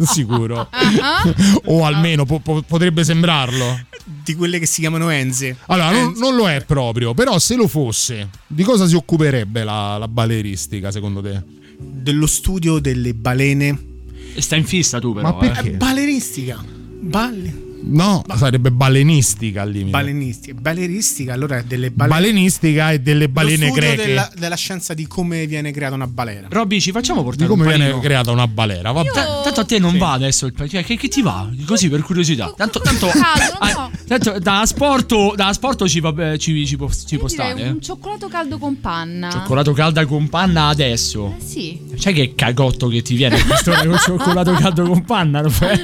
Sicuro. 0.00 0.68
Ah, 0.70 1.22
o 1.66 1.84
almeno 1.84 2.24
po- 2.24 2.40
po- 2.40 2.62
potrebbe 2.62 3.04
sembrarlo. 3.04 3.80
Di 4.04 4.34
quelle 4.34 4.58
che 4.58 4.66
si 4.66 4.80
chiamano 4.80 5.08
Enze. 5.08 5.56
Allora, 5.66 5.90
non, 5.90 6.12
non 6.16 6.36
lo 6.36 6.48
è 6.48 6.62
proprio, 6.64 7.14
però 7.14 7.38
se 7.38 7.54
lo 7.56 7.66
fosse, 7.66 8.28
di 8.46 8.62
cosa 8.62 8.86
si 8.86 8.94
occuperebbe 8.94 9.64
la, 9.64 9.96
la 9.96 10.08
baleristica 10.08 10.90
secondo 10.90 11.22
te? 11.22 11.42
Dello 11.78 12.26
studio 12.26 12.78
delle 12.80 13.14
balene. 13.14 13.92
E 14.34 14.42
Stai 14.42 14.58
in 14.60 14.66
fissa 14.66 14.98
tu 15.00 15.14
però, 15.14 15.28
Ma 15.28 15.34
perché? 15.34 15.68
eh. 15.70 15.76
Baleristica. 15.76 16.62
Balle. 17.00 17.62
No, 17.86 18.24
sarebbe 18.36 18.70
balenistica 18.70 19.62
al 19.62 19.70
limite. 19.70 19.90
Balenistica. 19.90 20.60
Baleristica, 20.60 21.32
allora 21.32 21.58
è 21.58 21.64
delle 21.64 21.90
balene. 21.90 22.20
Balenistica 22.20 22.92
e 22.92 23.00
delle 23.00 23.28
balene 23.28 23.70
greche. 23.70 24.06
Della, 24.06 24.30
della 24.36 24.56
scienza 24.56 24.94
di 24.94 25.06
come 25.06 25.46
viene 25.46 25.70
creata 25.70 25.94
una 25.94 26.06
balena. 26.06 26.48
Robby, 26.50 26.80
ci 26.80 26.92
facciamo 26.92 27.20
Di 27.20 27.26
portare 27.26 27.48
come 27.48 27.62
un 27.64 27.68
viene 27.68 28.00
creata 28.00 28.30
una 28.30 28.48
balena. 28.48 28.92
Vabbè. 28.92 29.10
Ta- 29.10 29.40
Tanto 29.42 29.60
a 29.60 29.64
te 29.64 29.78
non 29.78 29.98
va 29.98 30.12
adesso 30.12 30.46
il 30.46 30.52
panino. 30.54 30.82
Che, 30.82 30.96
che 30.96 31.08
ti 31.08 31.20
va? 31.20 31.48
Così 31.66 31.88
per 31.90 32.02
curiosità. 32.02 32.52
Tanto, 32.56 32.80
tanto, 32.80 33.08
ah, 33.58 33.90
tanto 34.06 34.38
da 34.38 34.60
asporto, 34.60 35.34
da 35.36 35.48
asporto 35.48 35.86
ci, 35.86 36.00
va, 36.00 36.32
eh, 36.32 36.38
ci, 36.38 36.66
ci 36.66 36.76
può, 36.76 36.88
ci 36.88 37.16
può 37.16 37.26
Io 37.26 37.32
stare. 37.32 37.52
un 37.52 37.76
eh. 37.76 37.80
cioccolato 37.80 38.28
caldo 38.28 38.58
con 38.58 38.80
panna. 38.80 39.30
Cioccolato 39.30 39.72
caldo 39.72 40.06
con 40.06 40.28
panna 40.28 40.68
adesso. 40.68 41.34
Eh, 41.38 41.42
sì. 41.44 41.80
Sai 41.96 42.14
che 42.14 42.34
cagotto 42.34 42.88
che 42.88 43.02
ti 43.02 43.14
viene 43.14 43.38
con 43.44 43.98
cioccolato 43.98 44.52
caldo 44.54 44.84
con 44.84 45.04
panna? 45.04 45.42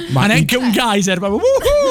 Ma, 0.09 0.25
neanche 0.25 0.57
un 0.57 0.71
geyser. 0.71 1.19
Proprio. 1.19 1.39
Woohoo! 1.39 1.90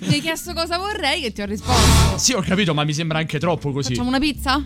Mi 0.00 0.14
hai 0.14 0.20
chiesto 0.20 0.52
cosa 0.52 0.78
vorrei 0.78 1.20
che 1.20 1.32
ti 1.32 1.42
ho 1.42 1.46
risposto. 1.46 2.18
sì, 2.18 2.32
ho 2.32 2.40
capito, 2.42 2.74
ma 2.74 2.84
mi 2.84 2.92
sembra 2.92 3.18
anche 3.18 3.38
troppo 3.38 3.72
così. 3.72 3.90
Facciamo 3.90 4.08
una 4.08 4.18
pizza? 4.18 4.62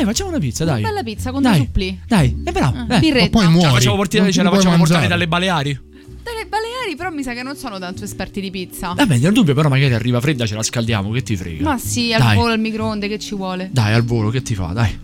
Eh, 0.00 0.04
facciamo 0.04 0.30
una 0.30 0.38
pizza, 0.38 0.64
dai. 0.64 0.80
Una 0.80 0.88
bella 0.90 1.02
pizza 1.02 1.30
con 1.32 1.42
Dai. 1.42 1.56
due 1.56 1.64
suppli. 1.66 2.00
Dai, 2.06 2.42
è 2.44 2.52
bravo. 2.52 2.84
Ah, 2.88 2.96
eh. 2.96 2.98
birretta. 3.00 3.24
Ma 3.24 3.30
poi 3.30 3.40
Ce 3.40 3.46
la 3.46 3.50
muori. 3.50 3.72
facciamo 3.72 3.96
portare, 3.96 4.32
ce 4.32 4.42
la 4.42 4.50
facciamo 4.50 4.76
portare 4.76 5.06
dalle 5.08 5.28
Baleari? 5.28 5.80
Dalle 6.22 6.46
Baleari 6.46 6.94
però 6.96 7.10
mi 7.10 7.22
sa 7.24 7.32
che 7.34 7.42
non 7.42 7.56
sono 7.56 7.78
tanto 7.80 8.04
esperti 8.04 8.40
di 8.40 8.50
pizza. 8.50 8.92
Vabbè, 8.94 9.18
nel 9.18 9.32
dubbio, 9.32 9.54
però, 9.54 9.68
magari 9.68 9.92
arriva 9.92 10.20
fredda, 10.20 10.46
ce 10.46 10.54
la 10.54 10.62
scaldiamo. 10.62 11.10
Che 11.10 11.22
ti 11.22 11.36
frega? 11.36 11.62
Ma 11.64 11.78
sì, 11.78 12.12
al 12.12 12.20
Dai. 12.20 12.36
volo 12.36 12.52
al 12.52 12.60
microonde 12.60 13.08
che 13.08 13.18
ci 13.18 13.34
vuole. 13.34 13.68
Dai, 13.72 13.92
al 13.92 14.04
volo, 14.04 14.30
che 14.30 14.40
ti 14.42 14.54
fa? 14.54 14.66
Dai. 14.66 15.01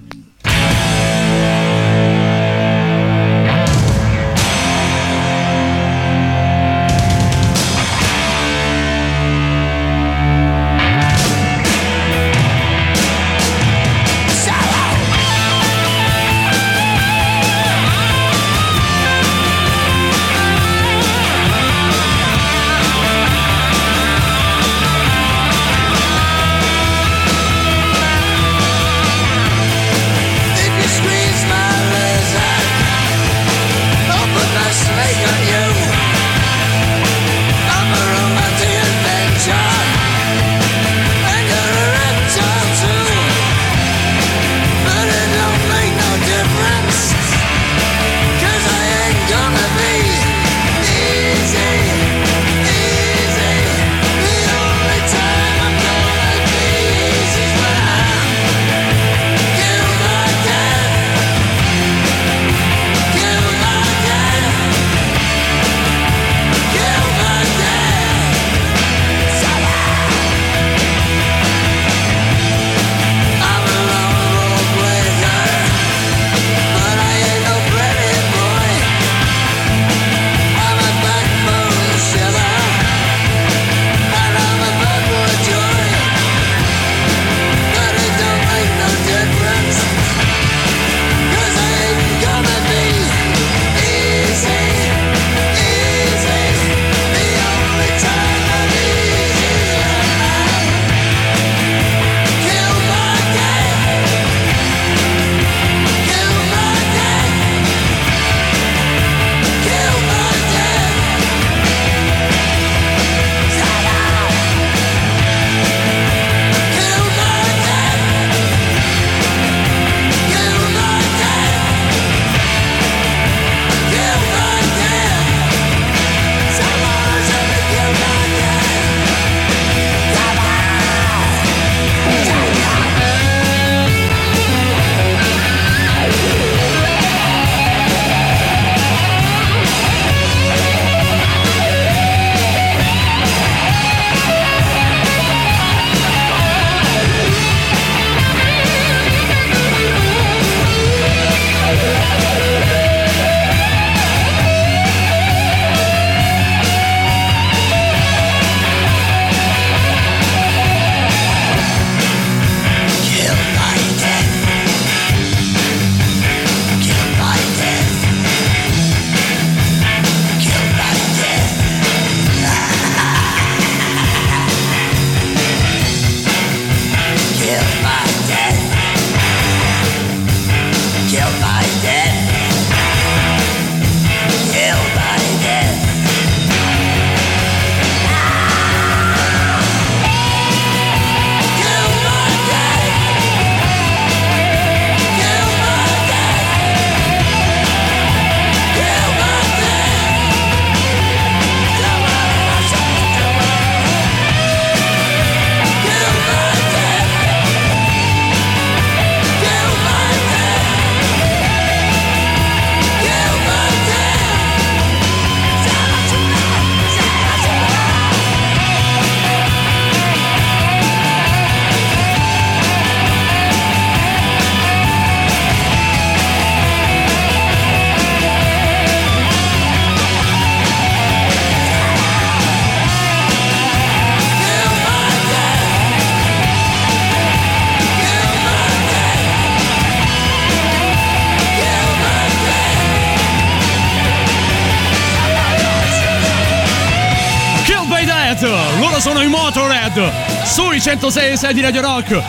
Sui 250.45 250.81
106 250.81 251.33
e 251.33 251.37
6 251.37 251.55
di 251.55 251.61
Radio 251.61 251.81
Rock. 251.81 252.23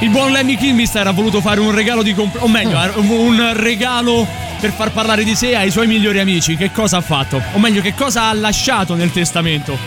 Il 0.00 0.10
buon 0.10 0.32
Lemmy 0.32 0.56
Kilmister 0.56 1.06
ha 1.06 1.12
voluto 1.12 1.40
fare 1.40 1.60
un 1.60 1.70
regalo 1.70 2.02
di 2.02 2.12
comp- 2.12 2.42
o 2.42 2.48
meglio, 2.48 2.78
un 2.96 3.52
regalo 3.54 4.26
per 4.58 4.72
far 4.72 4.90
parlare 4.90 5.22
di 5.22 5.34
sé 5.34 5.54
ai 5.54 5.70
suoi 5.70 5.86
migliori 5.86 6.18
amici. 6.18 6.56
Che 6.56 6.72
cosa 6.72 6.96
ha 6.96 7.00
fatto? 7.00 7.40
O 7.52 7.58
meglio, 7.58 7.80
che 7.80 7.94
cosa 7.94 8.28
ha 8.28 8.32
lasciato 8.32 8.94
nel 8.94 9.12
testamento? 9.12 9.78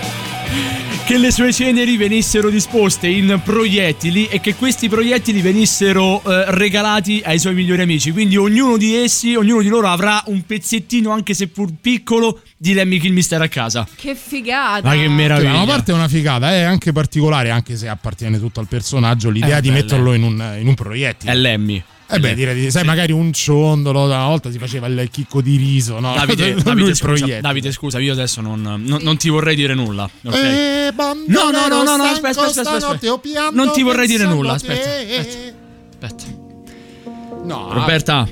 Che 1.07 1.17
le 1.17 1.31
sue 1.31 1.53
ceneri 1.53 1.95
venissero 1.95 2.49
disposte 2.49 3.07
in 3.07 3.39
proiettili 3.41 4.27
e 4.27 4.41
che 4.41 4.55
questi 4.55 4.89
proiettili 4.89 5.39
venissero 5.39 6.21
eh, 6.21 6.51
regalati 6.51 7.21
ai 7.23 7.39
suoi 7.39 7.53
migliori 7.53 7.81
amici. 7.81 8.11
Quindi 8.11 8.35
ognuno 8.35 8.75
di 8.75 8.93
essi, 8.93 9.33
ognuno 9.33 9.61
di 9.61 9.69
loro 9.69 9.87
avrà 9.87 10.21
un 10.25 10.45
pezzettino, 10.45 11.09
anche 11.09 11.33
seppur 11.33 11.69
piccolo, 11.79 12.41
di 12.57 12.73
Lemmy 12.73 12.99
Kilmister 12.99 13.41
a 13.41 13.47
casa. 13.47 13.87
Che 13.95 14.15
figata. 14.15 14.85
Ma 14.85 14.95
che 14.95 15.07
meraviglia. 15.07 15.51
Da 15.51 15.55
una 15.55 15.65
parte 15.65 15.93
è 15.93 15.95
una 15.95 16.09
figata, 16.09 16.51
è 16.51 16.63
anche 16.63 16.91
particolare, 16.91 17.51
anche 17.51 17.77
se 17.77 17.87
appartiene 17.87 18.37
tutto 18.37 18.59
al 18.59 18.67
personaggio, 18.67 19.29
l'idea 19.29 19.59
Eh, 19.59 19.61
di 19.61 19.69
beh, 19.69 19.75
metterlo 19.75 20.13
in 20.13 20.23
un, 20.23 20.57
in 20.59 20.67
un 20.67 20.73
proiettile. 20.73 21.31
È 21.31 21.35
Lemmy. 21.35 21.81
Eh 22.09 22.19
beh, 22.19 22.35
direi 22.35 22.55
di 22.59 22.71
sai, 22.71 22.85
magari 22.85 23.11
un 23.11 23.33
ciondolo, 23.33 24.05
una 24.05 24.27
volta 24.27 24.49
si 24.49 24.57
faceva 24.57 24.87
il 24.87 25.09
chicco 25.11 25.41
di 25.41 25.57
riso, 25.57 25.99
no? 25.99 26.13
Davide, 26.13 26.53
Davide, 26.63 26.95
scusa. 26.95 27.25
Davide, 27.41 27.71
scusa, 27.71 27.99
io 27.99 28.13
adesso 28.13 28.39
non, 28.39 28.61
non- 28.61 29.01
non 29.01 29.17
ti 29.17 29.27
vorrei 29.29 29.55
dire 29.55 29.73
nulla. 29.73 30.09
ok? 30.25 30.33
Eh, 30.33 30.93
No, 31.27 31.49
no, 31.51 31.67
no, 31.67 31.83
no, 31.83 31.95
no, 31.97 32.03
aspetta, 32.03 32.29
aspetta, 32.45 32.61
aspetta, 32.61 32.91
aspetta. 32.91 33.49
Non 33.51 33.71
ti 33.73 33.81
vorrei 33.83 34.07
dire 34.07 34.25
nulla, 34.25 34.53
aspetta, 34.53 34.89
te. 34.89 35.53
Aspetta. 35.99 36.23
No, 37.43 37.73
Roberta, 37.73 38.27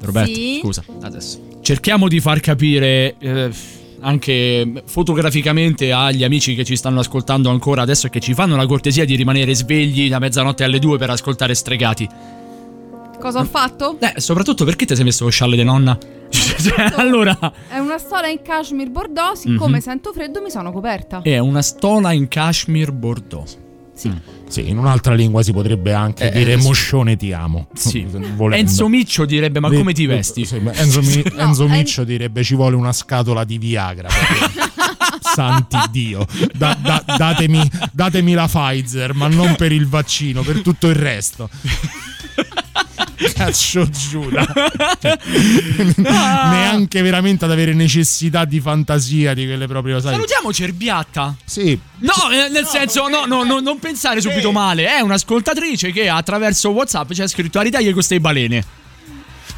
Roberta, 0.00 0.32
Sì? 0.34 0.58
scusa, 0.62 0.82
adesso. 1.02 1.46
Cerchiamo 1.60 2.08
di 2.08 2.20
far 2.20 2.40
capire 2.40 3.14
eh, 3.18 3.50
anche 4.00 4.72
fotograficamente 4.86 5.92
agli 5.92 6.24
amici 6.24 6.54
che 6.54 6.64
ci 6.64 6.76
stanno 6.76 7.00
ascoltando 7.00 7.50
ancora 7.50 7.82
adesso 7.82 8.06
e 8.06 8.10
che 8.10 8.20
ci 8.20 8.32
fanno 8.32 8.56
la 8.56 8.66
cortesia 8.66 9.04
di 9.04 9.16
rimanere 9.16 9.54
svegli 9.54 10.08
da 10.08 10.18
mezzanotte 10.18 10.64
alle 10.64 10.78
due 10.78 10.96
per 10.96 11.10
ascoltare 11.10 11.54
Stregati. 11.54 12.08
Cosa 13.20 13.40
ho 13.40 13.44
fatto? 13.44 13.98
Eh, 14.00 14.20
soprattutto 14.20 14.64
perché 14.64 14.84
ti 14.86 14.94
sei 14.94 15.04
messo 15.04 15.24
lo 15.24 15.30
scialle 15.30 15.56
di 15.56 15.64
nonna? 15.64 15.98
Cioè, 16.58 16.92
allora, 16.96 17.36
È 17.68 17.78
una 17.78 17.98
storia 17.98 18.28
in 18.28 18.42
cashmere 18.42 18.90
Bordeaux. 18.90 19.38
Siccome 19.38 19.76
Mhm. 19.76 19.82
sento 19.82 20.12
freddo, 20.12 20.40
mi 20.42 20.50
sono 20.50 20.72
coperta. 20.72 21.20
è 21.22 21.38
una 21.38 21.62
stola 21.62 22.12
in 22.12 22.28
cashmere 22.28 22.92
Bordeaux. 22.92 23.56
Sì. 23.94 24.12
Sì, 24.48 24.68
in 24.68 24.78
un'altra 24.78 25.14
lingua 25.14 25.42
si 25.42 25.52
potrebbe 25.52 25.92
anche 25.92 26.30
Eh, 26.30 26.38
dire 26.38 26.58
sì. 26.58 26.66
moscione 26.66 27.16
ti 27.16 27.32
amo. 27.32 27.68
Sì. 27.74 28.06
Enzo 28.52 28.88
Miccio 28.88 29.24
direbbe: 29.24 29.58
Ma 29.60 29.68
come 29.70 29.92
ti 29.92 30.06
vesti? 30.06 30.44
Sì, 30.44 30.58
ma 30.58 30.72
Enzo, 30.72 31.00
Mi- 31.00 31.22
No, 31.34 31.40
Enzo 31.42 31.64
En- 31.64 31.70
Miccio 31.70 32.04
direbbe 32.04 32.42
ci 32.44 32.54
vuole 32.54 32.76
una 32.76 32.92
scatola 32.92 33.44
di 33.44 33.58
Viagra. 33.58 34.08
Santi 35.20 35.76
Dio, 35.90 36.26
Da- 36.56 36.76
da- 36.80 37.02
datemi, 37.16 37.60
datemi 37.92 38.32
la 38.34 38.46
Pfizer, 38.46 39.14
ma 39.14 39.28
non 39.28 39.54
per 39.56 39.72
il 39.72 39.86
vaccino, 39.88 40.42
per 40.42 40.60
tutto 40.62 40.88
il 40.88 40.94
resto. 40.96 41.48
Cazzo 43.34 43.88
Giuda, 43.88 44.46
Cioè, 45.00 45.18
Ah. 46.04 46.50
neanche 46.50 47.02
veramente 47.02 47.44
ad 47.44 47.50
avere 47.50 47.74
necessità 47.74 48.44
di 48.44 48.60
fantasia 48.60 49.34
di 49.34 49.44
quelle 49.46 49.66
proprio, 49.66 50.00
sai. 50.00 50.12
Salutiamo 50.12 50.52
Cerbiatta. 50.52 51.34
Sì, 51.44 51.78
No, 52.00 52.12
eh, 52.32 52.48
nel 52.48 52.66
senso, 52.66 53.08
no, 53.08 53.24
no, 53.26 53.42
no, 53.42 53.58
non 53.60 53.78
pensare 53.80 54.20
subito 54.20 54.52
male. 54.52 54.86
È 54.86 55.00
un'ascoltatrice 55.00 55.90
che 55.90 56.08
attraverso 56.08 56.70
WhatsApp 56.70 57.12
ci 57.12 57.22
ha 57.22 57.26
scritto 57.26 57.58
a 57.58 57.62
ritaglie 57.62 57.92
queste 57.92 58.20
balene. 58.20 58.64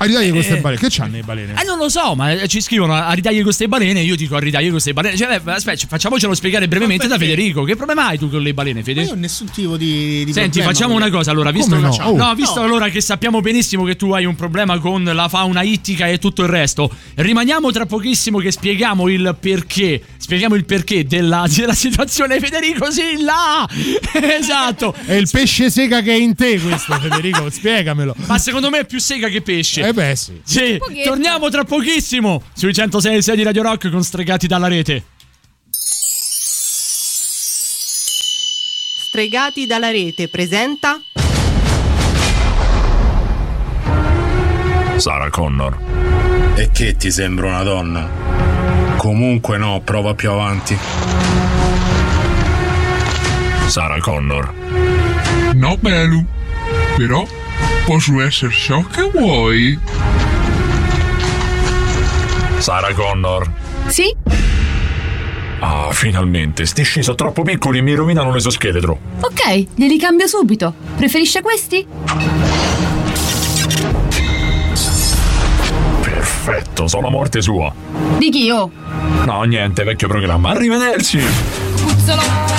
A 0.02 0.06
ridagli 0.06 0.30
queste 0.30 0.56
Eh. 0.56 0.60
balene. 0.60 0.80
Che 0.80 0.86
c'hanno 0.88 1.16
i 1.18 1.22
balene? 1.22 1.52
Eh, 1.60 1.64
non 1.66 1.76
lo 1.76 1.90
so, 1.90 2.14
ma 2.14 2.32
eh, 2.32 2.48
ci 2.48 2.62
scrivono 2.62 2.94
a 2.94 3.12
ritaglie 3.12 3.42
queste 3.42 3.68
balene. 3.68 4.00
Io 4.00 4.16
dico 4.16 4.34
a 4.34 4.38
ritaglie 4.38 4.70
queste 4.70 4.94
balene. 4.94 5.14
Cioè, 5.14 5.40
eh, 5.44 5.50
aspetta, 5.50 5.86
facciamocelo 5.86 6.34
spiegare 6.34 6.68
brevemente 6.68 7.06
da 7.06 7.18
Federico. 7.18 7.64
Che 7.64 7.76
problema 7.76 8.06
hai 8.06 8.18
tu 8.18 8.30
con 8.30 8.40
le 8.40 8.54
balene, 8.54 8.82
Fede? 8.82 9.00
Ma 9.02 9.06
io 9.08 9.12
ho 9.12 9.16
nessun 9.16 9.50
tipo 9.50 9.76
di, 9.76 10.24
di 10.24 10.32
Senti, 10.32 10.52
problema 10.58 10.72
facciamo 10.72 10.94
una 10.94 11.10
cosa 11.10 11.30
allora, 11.30 11.50
visto, 11.50 11.76
no? 11.78 11.90
che, 11.90 12.02
Oh. 12.02 12.16
no, 12.16 12.34
visto 12.34 12.60
No. 12.60 12.64
allora 12.66 12.88
che 12.88 13.00
sappiamo 13.02 13.40
benissimo 13.42 13.84
che 13.84 13.96
tu 13.96 14.10
hai 14.12 14.24
un 14.24 14.34
problema 14.36 14.78
con 14.78 15.04
la 15.04 15.28
fauna 15.28 15.60
ittica 15.62 16.06
e 16.08 16.18
tutto 16.18 16.42
il 16.44 16.48
resto, 16.48 16.90
rimaniamo 17.16 17.70
tra 17.70 17.84
pochissimo 17.84 18.38
che 18.38 18.50
spieghiamo 18.50 19.06
il 19.08 19.36
perché, 19.38 20.02
spieghiamo 20.16 20.54
il 20.54 20.64
perché 20.64 21.04
della, 21.04 21.44
della 21.54 21.74
situazione 21.74 22.40
Federico, 22.40 22.90
sì, 22.90 23.20
là! 23.20 23.68
esatto. 24.38 24.94
È 25.04 25.12
il 25.14 25.28
pesce 25.30 25.70
sega 25.70 26.00
che 26.00 26.12
è 26.12 26.16
in 26.16 26.34
te 26.34 26.58
questo, 26.58 26.94
Federico, 26.94 27.50
spiegamelo. 27.50 28.14
Ma 28.26 28.38
secondo 28.38 28.70
me 28.70 28.80
è 28.80 28.84
più 28.86 28.98
sega 28.98 29.28
che 29.28 29.42
pesce. 29.42 29.86
Eh 29.86 29.89
beh 29.92 30.16
sì. 30.16 30.40
Sì, 30.44 30.78
torniamo 31.04 31.48
tra 31.48 31.64
pochissimo 31.64 32.42
sui 32.54 32.72
106 32.72 33.22
6 33.22 33.36
di 33.36 33.42
Radio 33.42 33.62
Rock 33.62 33.90
con 33.90 34.02
Stregati 34.02 34.46
dalla 34.46 34.68
rete. 34.68 35.04
Stregati 39.08 39.66
dalla 39.66 39.90
rete 39.90 40.28
presenta 40.28 41.00
Sarah 44.96 45.30
Connor. 45.30 45.78
E 46.54 46.70
che 46.72 46.94
ti 46.96 47.10
sembra 47.10 47.48
una 47.48 47.62
donna? 47.62 48.08
Comunque 48.98 49.56
no, 49.56 49.80
prova 49.80 50.14
più 50.14 50.30
avanti. 50.30 50.76
Sarah 53.66 53.98
Connor. 54.00 54.52
No, 55.54 55.76
Belu. 55.78 56.24
Però 56.96 57.26
posso 57.90 58.20
essere 58.20 58.52
ciò 58.52 58.80
che 58.84 59.10
vuoi. 59.12 59.76
Sarah 62.58 62.94
Connor. 62.94 63.50
Sì? 63.88 64.14
Ah, 65.58 65.88
finalmente. 65.90 66.66
Sti 66.66 66.84
sci 66.84 67.02
sono 67.02 67.16
troppo 67.16 67.42
piccoli 67.42 67.78
e 67.78 67.80
mi 67.80 67.92
rovinano 67.94 68.30
l'esoscheletro. 68.30 68.96
Ok, 69.22 69.66
glieli 69.74 69.98
cambio 69.98 70.28
subito. 70.28 70.72
Preferisce 70.94 71.42
questi? 71.42 71.84
Perfetto, 76.00 76.86
sono 76.86 77.02
la 77.02 77.10
morte 77.10 77.42
sua. 77.42 77.74
Di 78.18 78.30
chi 78.30 78.44
io? 78.44 78.70
No, 79.24 79.42
niente, 79.42 79.82
vecchio 79.82 80.06
programma. 80.06 80.50
Arrivederci. 80.50 81.20
Puzzolo, 81.82 82.49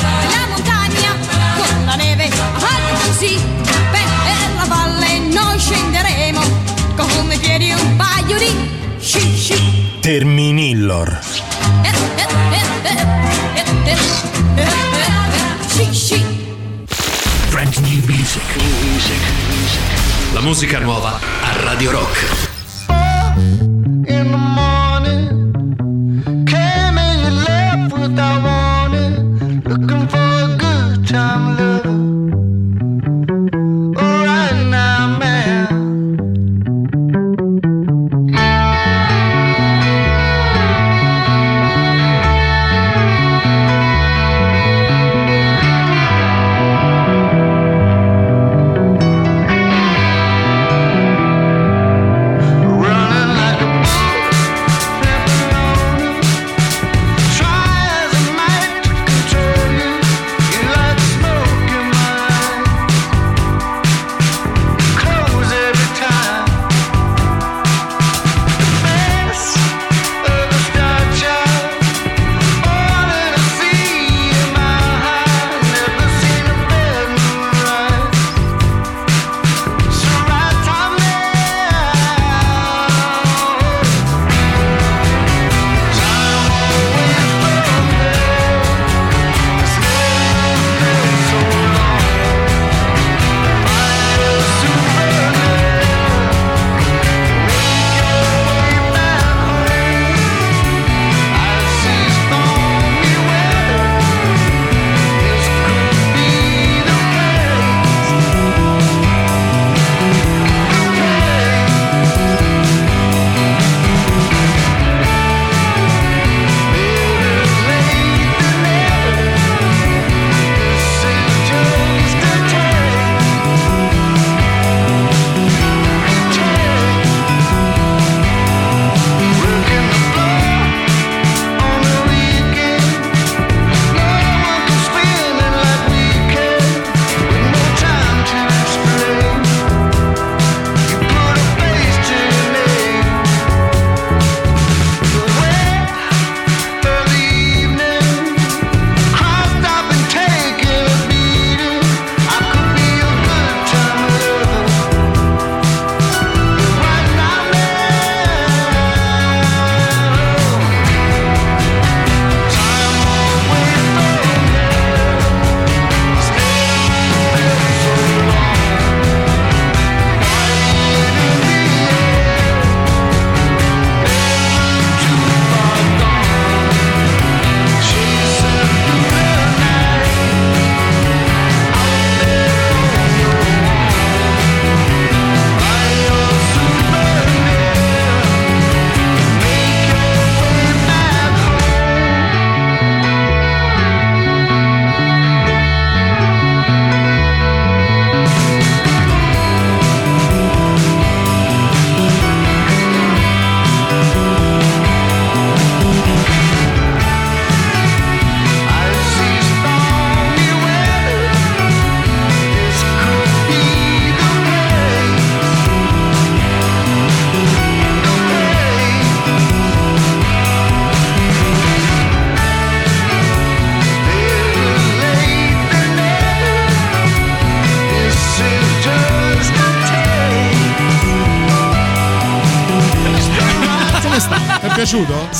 come 6.95 7.37
piedi 7.37 7.71
un 7.71 7.95
paio 7.95 8.37
di 8.37 8.69
sci 8.99 9.35
sci. 9.35 9.99
Terminillor. 9.99 11.19
Sci 15.67 15.93
sci. 15.93 16.25
Brand 17.49 17.75
new 17.77 18.03
music. 18.05 18.41
La 20.33 20.41
musica 20.41 20.79
nuova 20.79 21.19
a 21.19 21.63
Radio 21.63 21.91
Rock. 21.91 22.49
in 24.07 24.50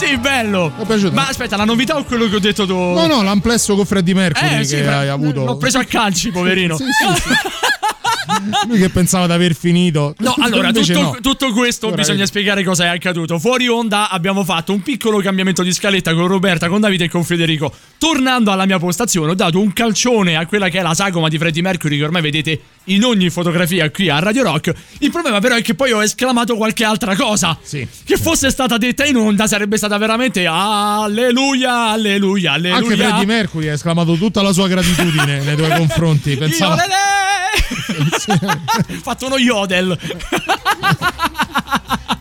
Sì, 0.01 0.17
bello. 0.17 0.73
È 0.79 0.83
piaciuto? 0.83 1.13
Ma 1.13 1.27
aspetta, 1.27 1.55
la 1.55 1.63
novità 1.63 1.95
o 1.95 2.03
quello 2.03 2.27
che 2.27 2.35
ho 2.35 2.39
detto 2.39 2.65
tu? 2.65 2.73
No, 2.73 3.05
no, 3.05 3.21
l'amplesso 3.21 3.75
con 3.75 3.85
Freddie 3.85 4.15
Mercury 4.15 4.61
Eh, 4.61 4.63
sì, 4.63 4.77
che 4.77 4.87
hai 4.87 5.07
avuto. 5.09 5.45
L'ho 5.45 5.57
preso 5.57 5.77
a 5.77 5.83
calci, 5.83 6.31
poverino. 6.31 6.75
Sì, 6.75 6.85
sì, 6.85 7.21
sì. 7.21 7.29
Lui 8.67 8.79
che 8.79 8.89
pensava 8.89 9.25
di 9.25 9.33
aver 9.33 9.55
finito. 9.55 10.15
No, 10.19 10.35
allora, 10.41 10.71
tutto, 10.71 11.01
no. 11.01 11.17
tutto 11.21 11.51
questo 11.51 11.87
Ora 11.87 11.95
bisogna 11.95 12.17
vedi. 12.17 12.29
spiegare 12.29 12.63
cosa 12.63 12.85
è 12.85 12.87
accaduto. 12.87 13.39
Fuori 13.39 13.67
onda 13.67 14.09
abbiamo 14.09 14.43
fatto 14.43 14.73
un 14.73 14.81
piccolo 14.81 15.19
cambiamento 15.19 15.63
di 15.63 15.71
scaletta 15.71 16.13
con 16.13 16.27
Roberta, 16.27 16.67
con 16.67 16.79
Davide 16.79 17.05
e 17.05 17.09
con 17.09 17.23
Federico. 17.23 17.73
Tornando 17.97 18.51
alla 18.51 18.65
mia 18.65 18.79
postazione, 18.79 19.31
ho 19.31 19.35
dato 19.35 19.59
un 19.59 19.73
calcione 19.73 20.35
a 20.35 20.45
quella 20.45 20.69
che 20.69 20.79
è 20.79 20.81
la 20.81 20.93
sagoma 20.93 21.27
di 21.27 21.37
Freddie 21.37 21.61
Mercury 21.61 21.97
che 21.97 22.03
ormai 22.03 22.21
vedete 22.21 22.59
in 22.85 23.03
ogni 23.03 23.29
fotografia 23.29 23.89
qui 23.91 24.09
a 24.09 24.19
Radio 24.19 24.43
Rock. 24.43 24.73
Il 24.99 25.11
problema 25.11 25.39
però 25.39 25.55
è 25.55 25.61
che 25.61 25.75
poi 25.75 25.91
ho 25.91 26.01
esclamato 26.01 26.55
qualche 26.55 26.83
altra 26.83 27.15
cosa. 27.15 27.57
Che 27.61 28.17
fosse 28.17 28.49
stata 28.49 28.77
detta 28.77 29.05
in 29.05 29.17
onda 29.17 29.47
sarebbe 29.47 29.77
stata 29.77 29.97
veramente 29.97 30.45
alleluia, 30.47 31.89
alleluia, 31.89 32.53
alleluia. 32.53 32.77
Anche 32.77 32.95
Freddie 32.95 33.25
Mercury 33.25 33.67
ha 33.67 33.73
esclamato 33.73 34.15
tutta 34.15 34.41
la 34.41 34.51
sua 34.51 34.67
gratitudine 34.67 35.41
nei 35.41 35.55
tuoi 35.55 35.71
confronti. 35.77 36.35
Pensava... 36.35 36.75
Io, 36.75 36.81
fatto 39.01 39.25
uno 39.25 39.37
yodel 39.37 39.97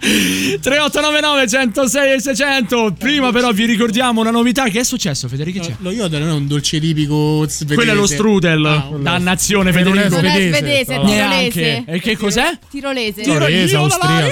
3899 0.01 1.47
106 1.49 2.13
e 2.15 2.21
600 2.21 2.95
prima 2.99 3.31
però 3.33 3.53
vi 3.53 3.67
ricordiamo 3.67 4.21
una 4.23 4.31
novità 4.31 4.65
che 4.69 4.81
è 4.81 4.85
successo 4.85 5.29
Federico 5.29 5.61
che 5.61 5.67
c'è? 5.69 5.75
Lo 5.81 5.91
yodel 5.93 6.21
non 6.21 6.29
è 6.31 6.33
un 6.33 6.47
dolce 6.47 6.81
tipico 6.81 7.45
svedese. 7.47 7.75
quello 7.75 7.93
è 7.93 7.95
lo 7.95 8.07
strudel 8.07 8.65
Ah, 8.65 8.81
quello- 8.89 9.03
dannazione 9.03 9.71
Che 9.73 9.83
non 9.83 9.99
è 9.99 10.09
Federico 10.09 10.21
Non 10.23 10.31
è 10.31 10.53
svedese, 10.57 11.01
tirolese. 11.05 11.85
e 11.87 12.01
che 12.01 12.17
cos'è? 12.17 12.59
Tirolese. 12.71 13.23
Tirolese, 13.23 13.77
austriaco. 13.77 14.31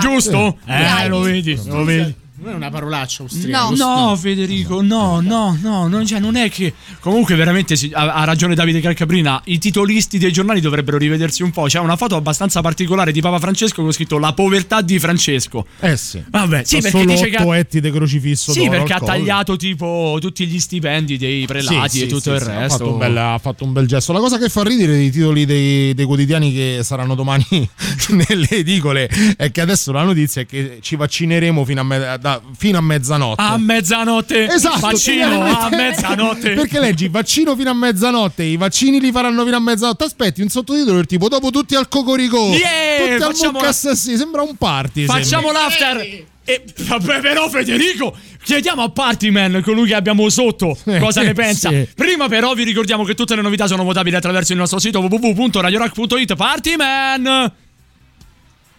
giusto? 0.00 0.58
Eh 0.66 1.08
lo 1.08 1.20
vedi 1.20 1.58
lo 1.66 1.84
vedi 1.84 2.14
Non 2.42 2.52
è 2.52 2.54
una 2.56 2.70
parolaccia 2.70 3.22
austriaca. 3.22 3.68
No, 3.76 4.06
no, 4.08 4.16
Federico, 4.16 4.82
no, 4.82 5.20
no, 5.20 5.56
no, 5.62 5.86
non, 5.86 6.04
cioè, 6.04 6.18
non 6.18 6.34
è 6.34 6.50
che. 6.50 6.74
Comunque, 6.98 7.36
veramente 7.36 7.76
ha, 7.92 8.14
ha 8.14 8.24
ragione 8.24 8.56
Davide 8.56 8.80
Calcabrina. 8.80 9.40
I 9.44 9.58
titolisti 9.58 10.18
dei 10.18 10.32
giornali 10.32 10.60
dovrebbero 10.60 10.98
rivedersi 10.98 11.42
un 11.44 11.52
po'. 11.52 11.64
C'è 11.64 11.78
una 11.78 11.94
foto 11.96 12.16
abbastanza 12.16 12.60
particolare 12.60 13.12
di 13.12 13.20
Papa 13.20 13.38
Francesco 13.38 13.82
con 13.82 13.92
scritto 13.92 14.18
La 14.18 14.32
povertà 14.32 14.80
di 14.82 14.98
Francesco. 14.98 15.66
Eh 15.78 15.96
sì. 15.96 16.20
Vabbè, 16.28 16.64
sì, 16.64 16.76
Ho 16.76 16.80
perché 16.80 16.98
solo 16.98 17.12
dice 17.12 17.28
che. 17.28 17.36
ha- 17.36 17.56
etti 17.56 17.80
crocifisso 17.92 18.52
Sì, 18.52 18.68
perché 18.68 18.92
ha 18.94 18.98
collo. 18.98 19.12
tagliato 19.12 19.56
tipo 19.56 20.16
tutti 20.20 20.46
gli 20.46 20.58
stipendi 20.58 21.18
dei 21.18 21.46
prelati 21.46 21.88
Sì, 21.90 21.96
e 21.98 22.02
sì, 22.02 22.06
tutto 22.08 22.20
sì, 22.20 22.30
il 22.30 22.40
sì, 22.42 22.48
Ha 22.50 22.58
resto. 22.60 22.78
fatto, 22.78 22.90
un 22.92 22.98
bel, 22.98 23.16
ha 23.18 23.38
fatto 23.38 23.64
un 23.64 23.72
bel 23.72 23.86
gesto. 23.86 24.12
La 24.12 24.18
cosa 24.18 24.38
che 24.38 24.48
fa 24.48 24.64
ridere 24.64 24.92
dei 24.94 25.10
titoli 25.12 25.44
dei, 25.44 25.94
dei 25.94 26.04
quotidiani 26.06 26.52
che 26.52 26.80
saranno 26.82 27.14
domani 27.14 27.44
nelle 28.28 28.48
edicole 28.50 29.08
è 29.36 29.50
che 29.52 29.60
adesso 29.60 29.92
la 29.92 30.02
notizia 30.02 30.42
è 30.42 30.46
che 30.46 30.78
ci 30.80 30.96
vaccineremo 30.96 31.64
fino 31.64 31.80
a, 31.80 31.84
me- 31.84 32.18
fino 32.56 32.78
a 32.78 32.80
mezzanotte. 32.80 33.42
A 33.42 33.56
mezzanotte. 33.58 34.48
Esatto, 34.48 34.80
Vaccino 34.80 35.44
a 35.44 35.68
mezzanotte. 35.70 36.50
Perché 36.54 36.78
leggi 36.78 37.08
vaccino 37.08 37.56
fino 37.56 37.70
a 37.70 37.74
mezzanotte, 37.74 38.42
i 38.42 38.56
vaccini 38.56 39.00
li 39.00 39.10
faranno 39.10 39.44
fino 39.44 39.56
a 39.56 39.60
mezzanotte. 39.60 40.04
Aspetti 40.04 40.42
un 40.42 40.48
sottotitolo 40.48 40.96
del 40.96 41.06
tipo 41.06 41.28
dopo 41.28 41.50
tutti 41.50 41.74
al 41.74 41.88
cocoricò. 41.88 42.50
Yeah, 42.50 43.18
tutti 43.18 43.44
al 43.44 43.52
mucca 43.52 43.72
sembra 43.72 44.42
un 44.42 44.56
party. 44.56 45.04
Facciamo 45.04 45.52
sembra. 45.52 45.62
l'after. 45.62 46.30
E 46.44 46.64
vabbè, 46.76 47.20
però, 47.20 47.48
Federico, 47.48 48.16
chiediamo 48.42 48.82
a 48.82 48.88
Partyman, 48.88 49.62
colui 49.62 49.86
che 49.86 49.94
abbiamo 49.94 50.28
sotto, 50.28 50.76
cosa 50.98 51.22
ne 51.22 51.34
pensa. 51.34 51.70
sì. 51.70 51.88
Prima, 51.94 52.28
però, 52.28 52.52
vi 52.54 52.64
ricordiamo 52.64 53.04
che 53.04 53.14
tutte 53.14 53.36
le 53.36 53.42
novità 53.42 53.68
sono 53.68 53.84
votabili 53.84 54.16
attraverso 54.16 54.52
il 54.52 54.58
nostro 54.58 54.80
sito 54.80 54.98
www.radiorock.it. 55.00 56.34
Partyman! 56.34 57.52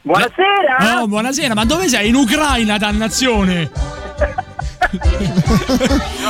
Buonasera! 0.06 1.00
Oh, 1.00 1.08
buonasera, 1.08 1.54
ma 1.54 1.64
dove 1.64 1.88
sei? 1.88 2.10
In 2.10 2.16
Ucraina, 2.16 2.78
dannazione! 2.78 3.72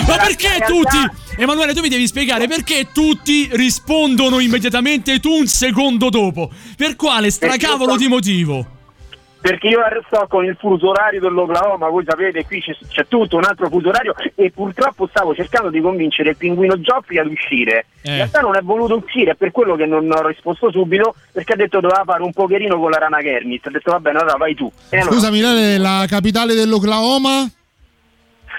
ma 0.07 0.15
perché 0.15 0.63
tutti? 0.67 0.97
Emanuele, 1.37 1.73
tu 1.73 1.81
mi 1.81 1.89
devi 1.89 2.05
spiegare 2.05 2.47
perché 2.47 2.89
tutti 2.93 3.49
rispondono 3.53 4.37
immediatamente 4.37 5.19
tu 5.19 5.31
un 5.31 5.47
secondo 5.47 6.09
dopo. 6.09 6.51
Per 6.77 6.95
quale 6.95 7.31
stracavolo 7.31 7.97
di 7.97 8.07
motivo? 8.07 8.82
Perché 9.43 9.67
io 9.67 9.79
sto 10.07 10.25
con 10.29 10.45
il 10.45 10.55
fuso 10.57 10.91
orario 10.91 11.19
dell'Oklahoma, 11.19 11.89
voi 11.89 12.05
sapete, 12.07 12.45
qui 12.45 12.61
c'è, 12.61 12.73
c'è 12.87 13.05
tutto 13.09 13.35
un 13.35 13.43
altro 13.43 13.67
fuso 13.67 13.89
orario 13.89 14.15
e 14.35 14.51
purtroppo 14.51 15.05
stavo 15.07 15.35
cercando 15.35 15.69
di 15.69 15.81
convincere 15.81 16.29
il 16.29 16.37
pinguino 16.37 16.79
Gioffi 16.79 17.17
ad 17.17 17.27
uscire. 17.27 17.87
Eh. 18.03 18.09
In 18.11 18.15
realtà 18.15 18.39
non 18.39 18.55
è 18.55 18.61
voluto 18.61 18.95
uscire, 19.03 19.31
è 19.31 19.35
per 19.35 19.51
quello 19.51 19.75
che 19.75 19.85
non 19.85 20.09
ho 20.09 20.25
risposto 20.25 20.71
subito, 20.71 21.15
perché 21.33 21.53
ha 21.53 21.55
detto 21.57 21.81
doveva 21.81 22.03
fare 22.05 22.23
un 22.23 22.31
pocherino 22.31 22.79
con 22.79 22.89
la 22.89 22.99
rana 22.99 23.17
Kermit. 23.19 23.67
Ha 23.67 23.71
detto 23.71 23.91
va 23.91 23.99
bene, 23.99 24.19
allora 24.19 24.37
vai 24.37 24.55
tu. 24.55 24.71
E 24.89 24.99
allora- 24.99 25.11
Scusami, 25.11 25.77
la 25.77 26.05
capitale 26.07 26.53
dell'Oklahoma? 26.53 27.45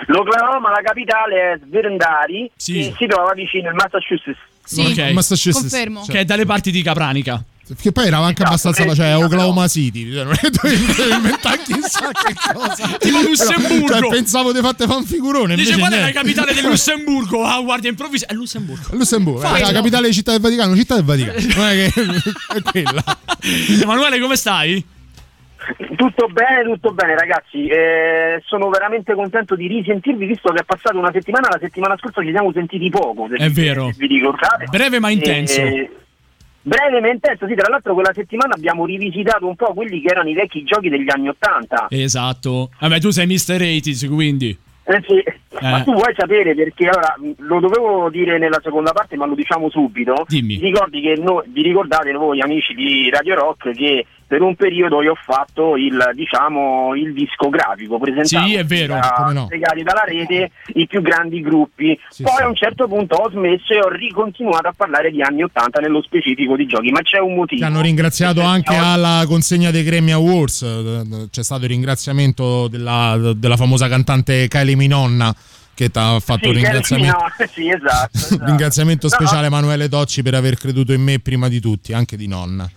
L'Oklahoma, 0.08 0.70
la 0.70 0.82
capitale 0.82 1.52
è 1.52 1.58
Sverndari, 1.64 2.50
Sì. 2.56 2.92
si 2.98 3.06
trova 3.06 3.32
vicino 3.32 3.70
al 3.70 3.74
Massachusetts. 3.74 4.38
Ok. 4.76 5.12
Massachusetts. 5.12 6.08
Che 6.10 6.18
è 6.18 6.24
dalle 6.26 6.44
parti 6.44 6.70
di 6.70 6.82
Capranica. 6.82 7.42
Che 7.80 7.92
poi 7.92 8.06
era 8.06 8.18
anche 8.18 8.42
abbastanza 8.42 8.82
eh, 8.82 8.86
facile, 8.88 9.16
sì, 9.16 9.22
Oklahoma 9.22 9.68
City. 9.68 10.12
Cioè, 10.12 10.24
non 10.24 10.34
è 10.38 10.50
dovevo 10.50 11.14
inventare 11.14 11.58
chissà 11.62 12.10
che 12.12 12.34
cosa. 12.52 12.86
Tipo 12.98 13.20
Lussemburgo. 13.22 13.86
Cioè, 13.98 14.08
pensavo 14.10 14.52
di 14.52 14.60
fatte 14.60 14.86
fan 14.86 15.02
figurone. 15.04 15.56
Dice 15.56 15.78
qual 15.78 15.92
è 15.92 16.00
la 16.00 16.10
capitale 16.10 16.52
del 16.52 16.64
Lussemburgo? 16.68 17.42
Ah, 17.44 17.60
guarda, 17.62 17.88
improvviso. 17.88 18.26
È 18.28 18.34
Lussemburgo. 18.34 18.94
Lussemburgo, 18.96 19.40
Fai, 19.40 19.60
è 19.60 19.64
la 19.64 19.70
no? 19.70 19.74
capitale 19.78 20.08
di 20.08 20.12
Città 20.14 20.32
del 20.32 20.40
Vaticano, 20.40 20.76
Città 20.76 20.94
del 20.96 21.04
Vaticano. 21.04 21.38
Non 21.56 21.66
è 21.68 21.90
che 21.90 22.02
è 22.54 22.62
quella. 22.62 23.04
Emanuele, 23.82 24.18
come 24.20 24.36
stai? 24.36 24.84
Tutto 25.96 26.28
bene, 26.28 26.62
tutto 26.64 26.92
bene 26.92 27.14
ragazzi, 27.16 27.66
Eh, 27.66 28.42
sono 28.44 28.68
veramente 28.68 29.14
contento 29.14 29.56
di 29.56 29.66
risentirvi 29.68 30.26
visto 30.26 30.52
che 30.52 30.60
è 30.60 30.64
passata 30.64 30.98
una 30.98 31.10
settimana, 31.10 31.48
la 31.50 31.58
settimana 31.58 31.96
scorsa 31.98 32.20
ci 32.20 32.30
siamo 32.30 32.52
sentiti 32.52 32.90
poco, 32.90 33.26
È 33.34 33.48
vi- 33.48 33.62
vero. 33.62 33.90
vi 33.96 34.06
ricordate. 34.06 34.66
Breve 34.66 34.98
ma 35.00 35.08
intenso. 35.08 35.60
Eh, 35.62 35.90
breve 36.64 37.00
ma 37.00 37.10
intenso, 37.10 37.46
sì, 37.46 37.54
tra 37.54 37.68
l'altro 37.68 37.94
quella 37.94 38.12
settimana 38.12 38.54
abbiamo 38.54 38.86
rivisitato 38.86 39.46
un 39.46 39.54
po' 39.54 39.72
quelli 39.74 40.00
che 40.00 40.08
erano 40.08 40.30
i 40.30 40.34
vecchi 40.34 40.64
giochi 40.64 40.88
degli 40.88 41.08
anni 41.08 41.28
Ottanta. 41.28 41.86
Esatto. 41.90 42.70
Vabbè, 42.80 42.98
tu 43.00 43.10
sei 43.10 43.26
Mr. 43.26 43.60
80 43.60 44.08
quindi. 44.14 44.58
Eh 44.86 45.02
sì, 45.06 45.22
ma 45.62 45.82
tu 45.82 45.94
vuoi 45.94 46.12
sapere 46.14 46.54
perché 46.54 46.88
ora 46.88 47.16
mh, 47.18 47.46
lo 47.46 47.58
dovevo 47.58 48.10
dire 48.10 48.38
nella 48.38 48.60
seconda 48.62 48.92
parte, 48.92 49.16
ma 49.16 49.24
lo 49.24 49.34
diciamo 49.34 49.70
subito. 49.70 50.26
Dimmi. 50.28 50.58
Ricordi 50.58 51.00
che 51.00 51.14
noi, 51.16 51.44
vi 51.48 51.62
ricordate 51.62 52.12
voi 52.12 52.40
amici 52.40 52.74
di 52.74 53.08
Radio 53.10 53.34
Rock 53.34 53.70
che 53.70 54.04
per 54.34 54.42
un 54.42 54.56
periodo 54.56 55.00
io 55.00 55.12
ho 55.12 55.18
fatto 55.24 55.76
il 55.76 56.10
diciamo 56.12 56.92
il 56.96 57.12
discografico, 57.12 58.00
presentavo 58.00 58.44
Sì, 58.48 58.54
è 58.54 58.64
vero, 58.64 58.98
come 59.14 59.32
no. 59.32 59.48
dalla 59.84 60.02
rete 60.04 60.50
i 60.74 60.88
più 60.88 61.02
grandi 61.02 61.40
gruppi. 61.40 61.96
Poi 62.20 62.42
a 62.42 62.48
un 62.48 62.56
certo 62.56 62.88
punto 62.88 63.14
ho 63.14 63.30
smesso 63.30 63.72
e 63.74 63.78
ho 63.78 63.88
ricontinuato 63.88 64.66
a 64.66 64.74
parlare 64.76 65.12
di 65.12 65.22
anni 65.22 65.44
80 65.44 65.78
nello 65.80 66.02
specifico 66.02 66.56
di 66.56 66.66
giochi, 66.66 66.90
ma 66.90 67.00
c'è 67.02 67.20
un 67.20 67.34
motivo. 67.34 67.60
Ti 67.60 67.66
hanno 67.66 67.80
ringraziato 67.80 68.40
anche 68.40 68.74
alla 68.74 69.22
consegna 69.28 69.70
dei 69.70 69.84
Grammy 69.84 70.10
Awards. 70.10 71.28
C'è 71.30 71.44
stato 71.44 71.62
il 71.62 71.68
ringraziamento 71.68 72.66
della, 72.66 73.16
della 73.36 73.56
famosa 73.56 73.86
cantante 73.86 74.48
Kylie 74.48 74.74
Minonna 74.74 75.32
che 75.74 75.90
ti 75.90 75.98
ha 75.98 76.18
fatto 76.18 76.40
Sì, 76.42 76.48
un 76.48 76.54
ringraziamento. 76.54 77.16
no, 77.18 77.26
sì, 77.52 77.68
esatto. 77.68 78.16
esatto. 78.16 78.44
Ringraziamento 78.46 79.06
No, 79.08 79.12
speciale 79.16 79.44
a 79.44 79.46
Emanuele 79.46 79.88
Tocci 79.88 80.22
per 80.22 80.34
aver 80.34 80.56
creduto 80.56 80.92
in 80.92 81.02
me 81.02 81.20
prima 81.20 81.46
di 81.48 81.60
tutti, 81.60 81.92
anche 81.92 82.16
di 82.16 82.26
nonna. 82.26 82.68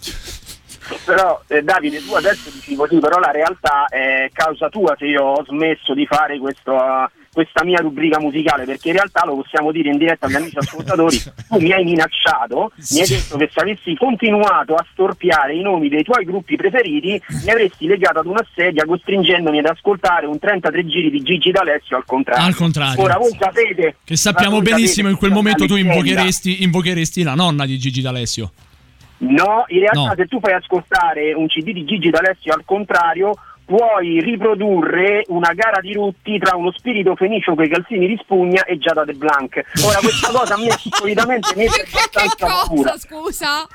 Però 1.06 1.42
eh, 1.48 1.62
Davide, 1.62 2.04
tu 2.04 2.14
adesso 2.14 2.50
dici 2.50 2.76
così, 2.76 3.00
però 3.00 3.20
la 3.20 3.32
realtà 3.32 3.86
è 3.90 4.30
causa 4.32 4.70
tua 4.70 4.96
se 4.98 5.06
io 5.06 5.24
ho 5.24 5.44
smesso 5.46 5.94
di 5.94 6.06
fare 6.06 6.38
questo, 6.40 6.74
uh, 6.74 7.08
questa 7.32 7.64
mia 7.64 7.80
rubrica 7.80 8.20
musicale, 8.20 8.66
perché 8.66 8.90
in 8.90 8.96
realtà 8.96 9.24
lo 9.26 9.36
possiamo 9.36 9.72
dire 9.72 9.90
in 9.90 9.98
diretta 9.98 10.26
agli 10.26 10.36
amici 10.36 10.58
ascoltatori, 10.58 11.18
tu 11.50 11.60
mi 11.60 11.72
hai 11.72 11.84
minacciato, 11.84 12.72
mi 12.92 13.00
hai 13.02 13.08
detto 13.08 13.38
che 13.38 13.50
se 13.54 13.60
avessi 13.60 13.96
continuato 13.96 14.74
a 14.74 14.86
storpiare 14.92 15.54
i 15.54 15.62
nomi 15.62 15.90
dei 15.90 16.04
tuoi 16.04 16.26
gruppi 16.26 16.56
preferiti, 16.56 17.22
mi 17.44 17.50
avresti 17.52 17.86
legato 17.86 18.20
ad 18.20 18.26
una 18.26 18.46
sedia 18.56 18.86
costringendomi 18.86 19.60
ad 19.60 19.66
ascoltare 19.66 20.26
un 20.26 20.40
33 20.40 20.86
giri 20.88 21.12
di 21.12 21.22
Gigi 21.22 21.52
D'Alessio 21.52 21.98
al 21.98 22.06
contrario. 22.06 22.46
Al 22.46 22.56
contrario. 22.56 23.04
Ora 23.04 23.18
voi 23.18 23.36
sapete... 23.38 23.98
Che 24.04 24.16
sappiamo 24.16 24.62
benissimo 24.62 25.10
in 25.10 25.18
quel 25.18 25.32
momento 25.32 25.66
tu 25.66 25.76
invocheresti, 25.76 26.64
invocheresti 26.64 27.24
la 27.24 27.36
nonna 27.36 27.66
di 27.66 27.78
Gigi 27.78 28.02
D'Alessio. 28.02 28.52
No, 29.20 29.66
in 29.68 29.80
realtà 29.80 30.00
No. 30.10 30.14
se 30.16 30.26
tu 30.28 30.40
fai 30.40 30.54
ascoltare 30.54 31.34
un 31.34 31.48
CD 31.48 31.72
di 31.72 31.86
Gigi 31.86 32.10
D'Alessio 32.10 32.54
al 32.54 32.64
contrario, 32.66 33.34
puoi 33.66 34.22
riprodurre 34.22 35.24
una 35.28 35.52
gara 35.54 35.82
di 35.82 35.92
rutti 35.92 36.38
tra 36.40 36.56
uno 36.56 36.72
spirito 36.72 37.16
fenicio 37.18 37.54
con 37.54 37.66
i 37.66 37.68
calzini 37.68 38.08
di 38.08 38.18
spugna 38.22 38.64
e 38.64 38.78
Giada 38.78 39.04
De 39.04 39.12
Blanc. 39.14 39.62
Ora 39.86 39.98
questa 40.00 40.32
cosa 40.32 40.54
a 40.54 40.58
me 40.64 40.70
solitamente 40.92 41.50
mette 41.56 41.82
abbastanza 41.82 42.36
paura. 42.46 42.92
Cosa, 42.92 42.98
scusa? 42.98 43.68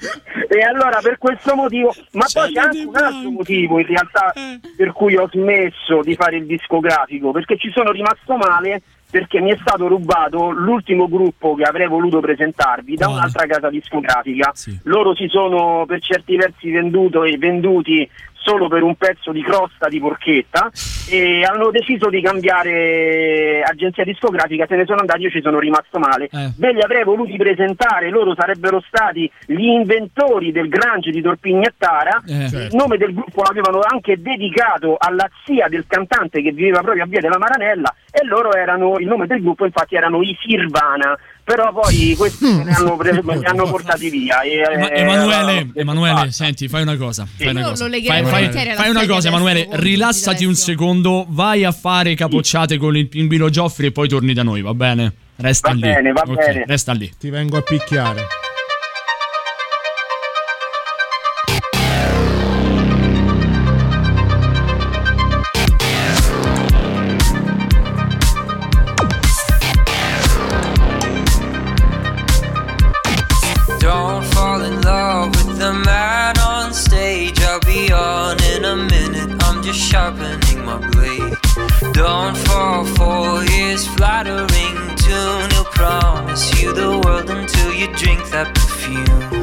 E 0.48 0.60
allora 0.62 0.98
per 1.02 1.18
questo 1.18 1.54
motivo, 1.54 1.92
ma 2.12 2.24
poi 2.32 2.52
c'è 2.54 2.60
anche 2.60 2.84
un 2.84 2.96
altro 2.96 3.30
motivo 3.30 3.78
in 3.80 3.86
realtà 3.86 4.32
per 4.76 4.92
cui 4.92 5.14
ho 5.16 5.28
smesso 5.30 6.00
di 6.02 6.14
fare 6.14 6.36
il 6.36 6.46
discografico, 6.46 7.30
perché 7.32 7.58
ci 7.58 7.70
sono 7.70 7.90
rimasto 7.90 8.36
male 8.36 8.80
perché 9.12 9.42
mi 9.42 9.52
è 9.52 9.58
stato 9.60 9.88
rubato 9.88 10.50
l'ultimo 10.50 11.06
gruppo 11.06 11.54
che 11.54 11.64
avrei 11.64 11.86
voluto 11.86 12.18
presentarvi 12.18 12.96
da 12.96 13.08
un'altra 13.10 13.44
casa 13.46 13.68
discografica. 13.68 14.50
Loro 14.84 15.14
si 15.14 15.28
sono 15.28 15.84
per 15.86 16.00
certi 16.00 16.34
versi 16.34 16.70
venduto 16.70 17.22
e 17.22 17.36
venduti 17.36 18.08
solo 18.42 18.68
per 18.68 18.82
un 18.82 18.94
pezzo 18.96 19.32
di 19.32 19.42
crosta 19.42 19.88
di 19.88 20.00
porchetta 20.00 20.70
e 21.08 21.44
hanno 21.44 21.70
deciso 21.70 22.08
di 22.08 22.20
cambiare 22.20 23.62
agenzia 23.62 24.04
discografica, 24.04 24.66
se 24.66 24.76
ne 24.76 24.84
sono 24.84 25.00
andati, 25.00 25.22
io 25.22 25.30
ci 25.30 25.40
sono 25.42 25.58
rimasto 25.58 25.98
male. 25.98 26.28
Beh, 26.56 26.72
li 26.72 26.82
avrei 26.82 27.04
voluti 27.04 27.36
presentare, 27.36 28.10
loro 28.10 28.34
sarebbero 28.34 28.82
stati 28.86 29.30
gli 29.46 29.64
inventori 29.64 30.52
del 30.52 30.68
Grange 30.68 31.10
di 31.10 31.22
Torpignattara, 31.22 32.22
Eh. 32.26 32.44
il 32.44 32.68
nome 32.72 32.96
del 32.96 33.14
gruppo 33.14 33.42
l'avevano 33.42 33.80
anche 33.82 34.20
dedicato 34.20 34.96
alla 34.98 35.28
zia 35.44 35.68
del 35.68 35.84
cantante 35.86 36.42
che 36.42 36.52
viveva 36.52 36.80
proprio 36.80 37.04
a 37.04 37.06
Via 37.06 37.20
della 37.20 37.38
Maranella 37.38 37.94
e 38.10 38.24
loro 38.24 38.52
erano, 38.52 38.96
il 38.98 39.06
nome 39.06 39.26
del 39.26 39.40
gruppo 39.40 39.64
infatti 39.64 39.94
erano 39.94 40.20
i 40.22 40.36
Sirvana, 40.40 41.16
però 41.52 41.70
poi 41.70 42.14
questi 42.16 42.46
se 42.46 42.62
ne 42.64 42.72
hanno, 42.72 42.96
pre- 42.96 43.12
li 43.22 43.44
hanno 43.44 43.64
portati 43.68 44.08
via. 44.08 44.40
E, 44.40 44.56
Ema- 44.58 44.88
eh, 44.90 45.00
Emanuele, 45.02 45.68
Emanuele, 45.74 46.30
senti, 46.32 46.66
fai 46.68 46.80
una 46.82 46.96
cosa. 46.96 47.26
Fai 47.36 47.48
una 47.48 47.62
cosa. 47.64 47.88
Fai, 47.88 48.24
fai- 48.24 48.74
fai 48.74 48.88
una 48.90 49.06
cosa, 49.06 49.28
Emanuele. 49.28 49.68
Rilassati 49.72 50.46
un 50.46 50.54
secondo, 50.54 51.26
vai 51.28 51.64
a 51.64 51.72
fare 51.72 52.14
capocciate 52.14 52.78
con 52.78 52.96
il 52.96 53.08
pinguino 53.08 53.50
Gioffri 53.50 53.86
e 53.88 53.92
poi 53.92 54.08
torni 54.08 54.32
da 54.32 54.42
noi, 54.42 54.62
va 54.62 54.72
bene? 54.72 55.12
Resta 55.36 55.68
Va 55.68 55.74
lì. 55.74 55.80
bene, 55.80 56.12
va 56.12 56.22
Ok, 56.26 56.34
bene. 56.36 56.64
Resta 56.66 56.92
lì. 56.92 57.12
Ti 57.18 57.28
vengo 57.28 57.56
a 57.58 57.62
picchiare. 57.62 58.26
Perfume. 88.82 89.41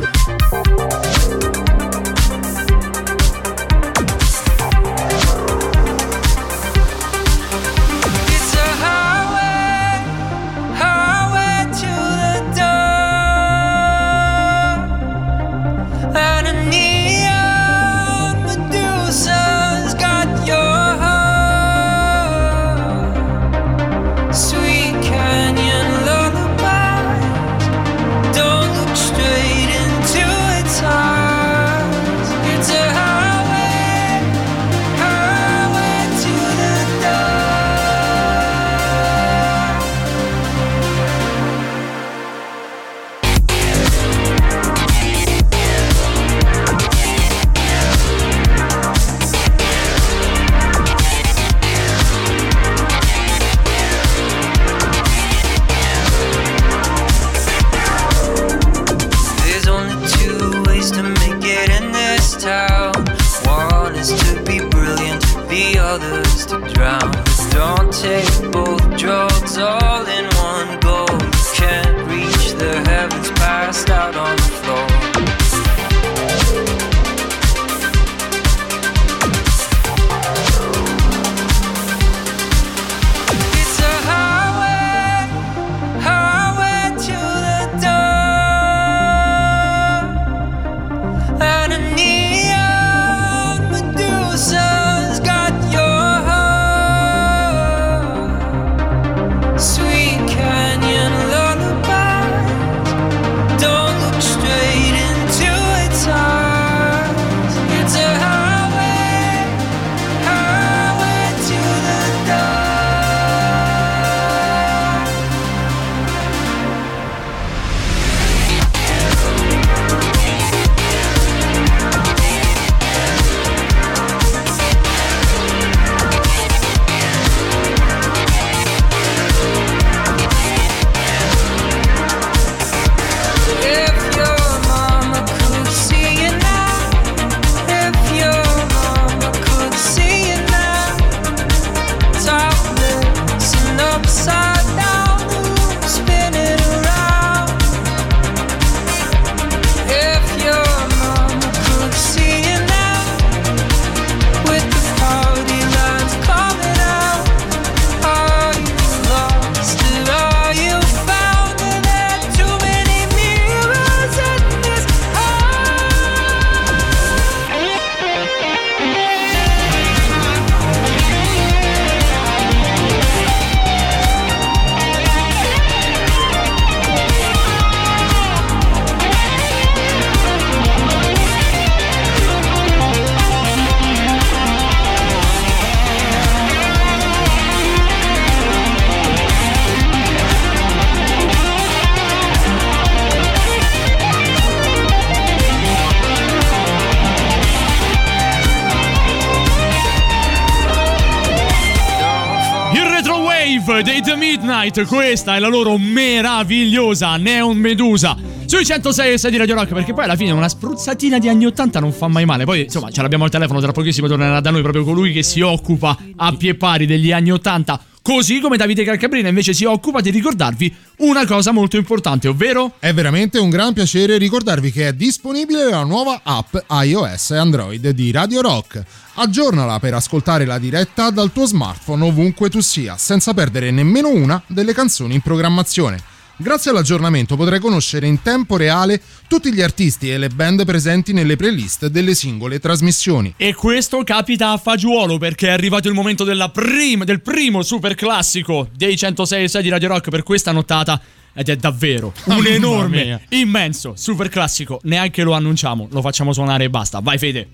Midnight, 204.70 204.86
questa 204.86 205.36
è 205.36 205.40
la 205.40 205.48
loro 205.48 205.78
meravigliosa 205.78 207.18
Neon 207.18 207.58
Medusa. 207.58 208.16
Sui 208.46 208.64
106 208.64 209.14
e 209.14 209.18
6 209.18 209.32
di 209.32 209.38
Radio 209.38 209.56
Rock, 209.56 209.74
perché 209.74 209.94
poi 209.94 210.04
alla 210.04 210.16
fine 210.16 210.32
una 210.32 210.48
spruzzatina 210.48 211.18
di 211.18 211.28
anni 211.28 211.46
80 211.46 211.80
non 211.80 211.92
fa 211.92 212.08
mai 212.08 212.26
male. 212.26 212.46
Poi, 212.46 212.64
insomma, 212.64 212.90
ce 212.92 213.02
l'abbiamo 213.02 213.24
al 213.24 213.30
telefono, 213.30 213.60
tra 213.60 213.72
pochissimo 213.72 214.08
tornerà 214.08 214.40
da 214.40 214.52
noi 214.52 214.62
proprio 214.62 214.84
colui 214.84 215.12
che 215.12 215.24
si 215.24 215.42
occupa 215.42 215.98
a 216.16 216.34
pie 216.34 216.56
pari 216.56 216.86
degli 216.86 217.12
anni 217.12 217.32
80. 217.32 217.82
Così 218.10 218.40
come 218.40 218.58
Davide 218.58 218.84
Calcabrina 218.84 219.28
invece 219.30 219.54
si 219.54 219.66
occupa 219.66 220.02
di 220.02 220.10
ricordarvi 220.10 220.76
una 220.98 221.28
cosa 221.28 221.52
molto 221.52 221.78
importante, 221.78 222.28
ovvero 222.28 222.74
È 222.80 222.92
veramente 222.92 223.38
un 223.38 223.52
gran 223.52 223.72
piacere 223.72 224.18
ricordarvi 224.18 224.72
che 224.72 224.88
è 224.88 224.94
disponibile 224.94 225.70
la 225.70 225.84
nuova 225.84 226.22
app 226.24 226.56
iOS 226.72 227.30
e 227.30 227.38
Android 227.38 227.90
di 227.90 228.10
Radio 228.10 228.42
Rock. 228.42 228.84
Aggiornala 229.14 229.78
per 229.78 229.94
ascoltare 229.94 230.46
la 230.46 230.58
diretta 230.58 231.12
dal 231.12 231.32
tuo 231.32 231.46
smartphone 231.46 232.04
ovunque 232.04 232.50
tu 232.50 232.62
sia, 232.62 232.98
senza 232.98 233.36
perdere 233.36 233.70
nemmeno 233.70 234.10
una 234.10 234.42
delle 234.48 234.74
canzoni 234.74 235.14
in 235.14 235.22
programmazione. 235.22 236.09
Grazie 236.42 236.72
all'aggiornamento 236.72 237.36
potrai 237.36 237.60
conoscere 237.60 238.08
in 238.08 238.22
tempo 238.22 238.56
reale 238.56 239.02
tutti 239.28 239.54
gli 239.54 239.62
artisti 239.62 240.10
e 240.10 240.18
le 240.18 240.30
band 240.30 240.64
presenti 240.64 241.12
nelle 241.12 241.36
playlist 241.36 241.88
delle 241.88 242.16
singole 242.16 242.60
trasmissioni. 242.60 243.34
E 243.36 243.54
questo 243.54 244.04
capita 244.06 244.52
a 244.52 244.58
fagiolo 244.58 245.18
perché 245.18 245.48
è 245.48 245.52
arrivato 245.52 245.90
il 245.90 245.94
momento 245.94 246.24
della 246.24 246.48
prim- 246.48 247.04
del 247.04 247.20
primo 247.20 247.62
super 247.62 247.94
classico 247.94 248.70
dei 248.74 248.96
106 248.96 249.44
e 249.44 249.48
6 249.50 249.62
di 249.62 249.68
Radio 249.68 249.90
Rock 249.90 250.08
per 250.08 250.24
questa 250.24 250.54
nottata. 250.54 251.02
Ed 251.34 251.50
è 251.50 251.58
davvero 251.58 252.14
un 252.26 252.46
enorme, 252.46 253.26
immenso, 253.30 253.94
super 253.98 254.30
classico. 254.30 254.80
Neanche 254.84 255.24
lo 255.24 255.34
annunciamo, 255.34 255.90
lo 255.92 256.00
facciamo 256.00 256.32
suonare 256.32 256.64
e 256.64 256.70
basta. 256.70 257.02
Vai, 257.02 257.18
Fede. 257.18 257.50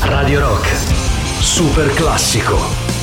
Radio 0.00 0.40
Rock. 0.40 0.68
Super 1.40 1.94
classico. 1.94 2.99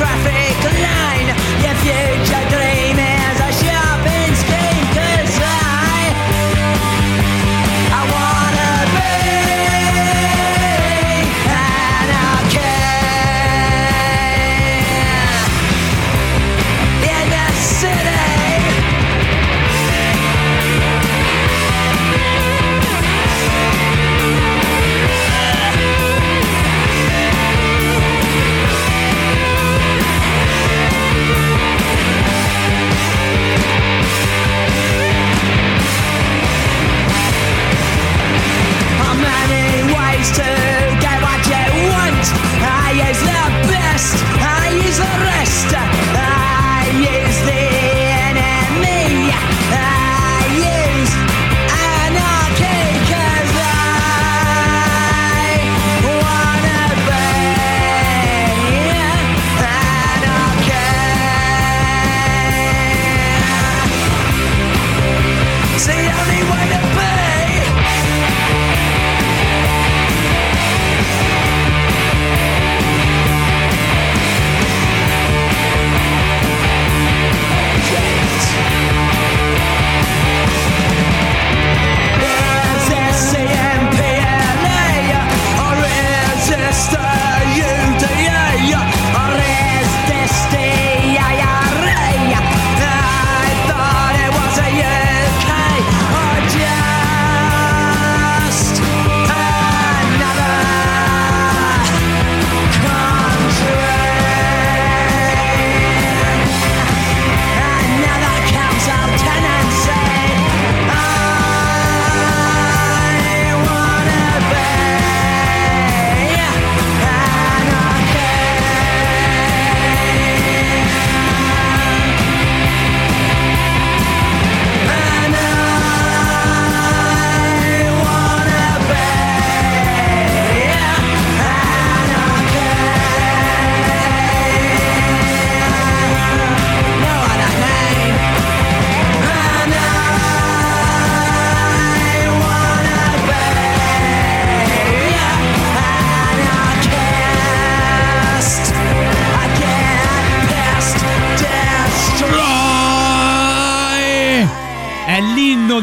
Traffic 0.00 0.39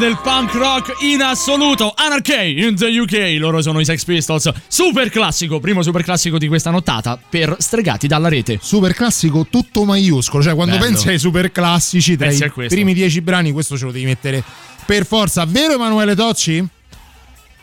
del 0.07 0.17
punk 0.23 0.53
rock 0.53 0.93
in 1.01 1.21
assoluto. 1.21 1.91
Anarchy 1.93 2.65
in 2.65 2.77
the 2.77 2.85
UK. 2.85 3.37
Loro 3.37 3.61
sono 3.61 3.81
i 3.81 3.83
Sex 3.83 4.05
Pistols. 4.05 4.49
Super 4.67 5.09
classico, 5.09 5.59
primo 5.59 5.81
super 5.81 6.01
classico 6.01 6.37
di 6.37 6.47
questa 6.47 6.69
nottata 6.69 7.19
per 7.29 7.57
stregati 7.59 8.07
dalla 8.07 8.29
rete. 8.29 8.57
Super 8.61 8.93
classico 8.93 9.47
tutto 9.49 9.83
maiuscolo, 9.83 10.41
cioè 10.41 10.55
quando 10.55 10.77
Bello. 10.77 10.85
pensi 10.87 11.09
ai 11.09 11.19
super 11.19 11.51
classici 11.51 12.15
tra 12.15 12.27
Pensi 12.27 12.45
i 12.45 12.67
primi 12.67 12.93
dieci 12.93 13.19
brani 13.19 13.51
questo 13.51 13.75
ce 13.75 13.83
lo 13.83 13.91
devi 13.91 14.05
mettere 14.05 14.41
per 14.85 15.05
forza. 15.05 15.43
Vero 15.45 15.73
Emanuele 15.73 16.15
Tocci? 16.15 16.65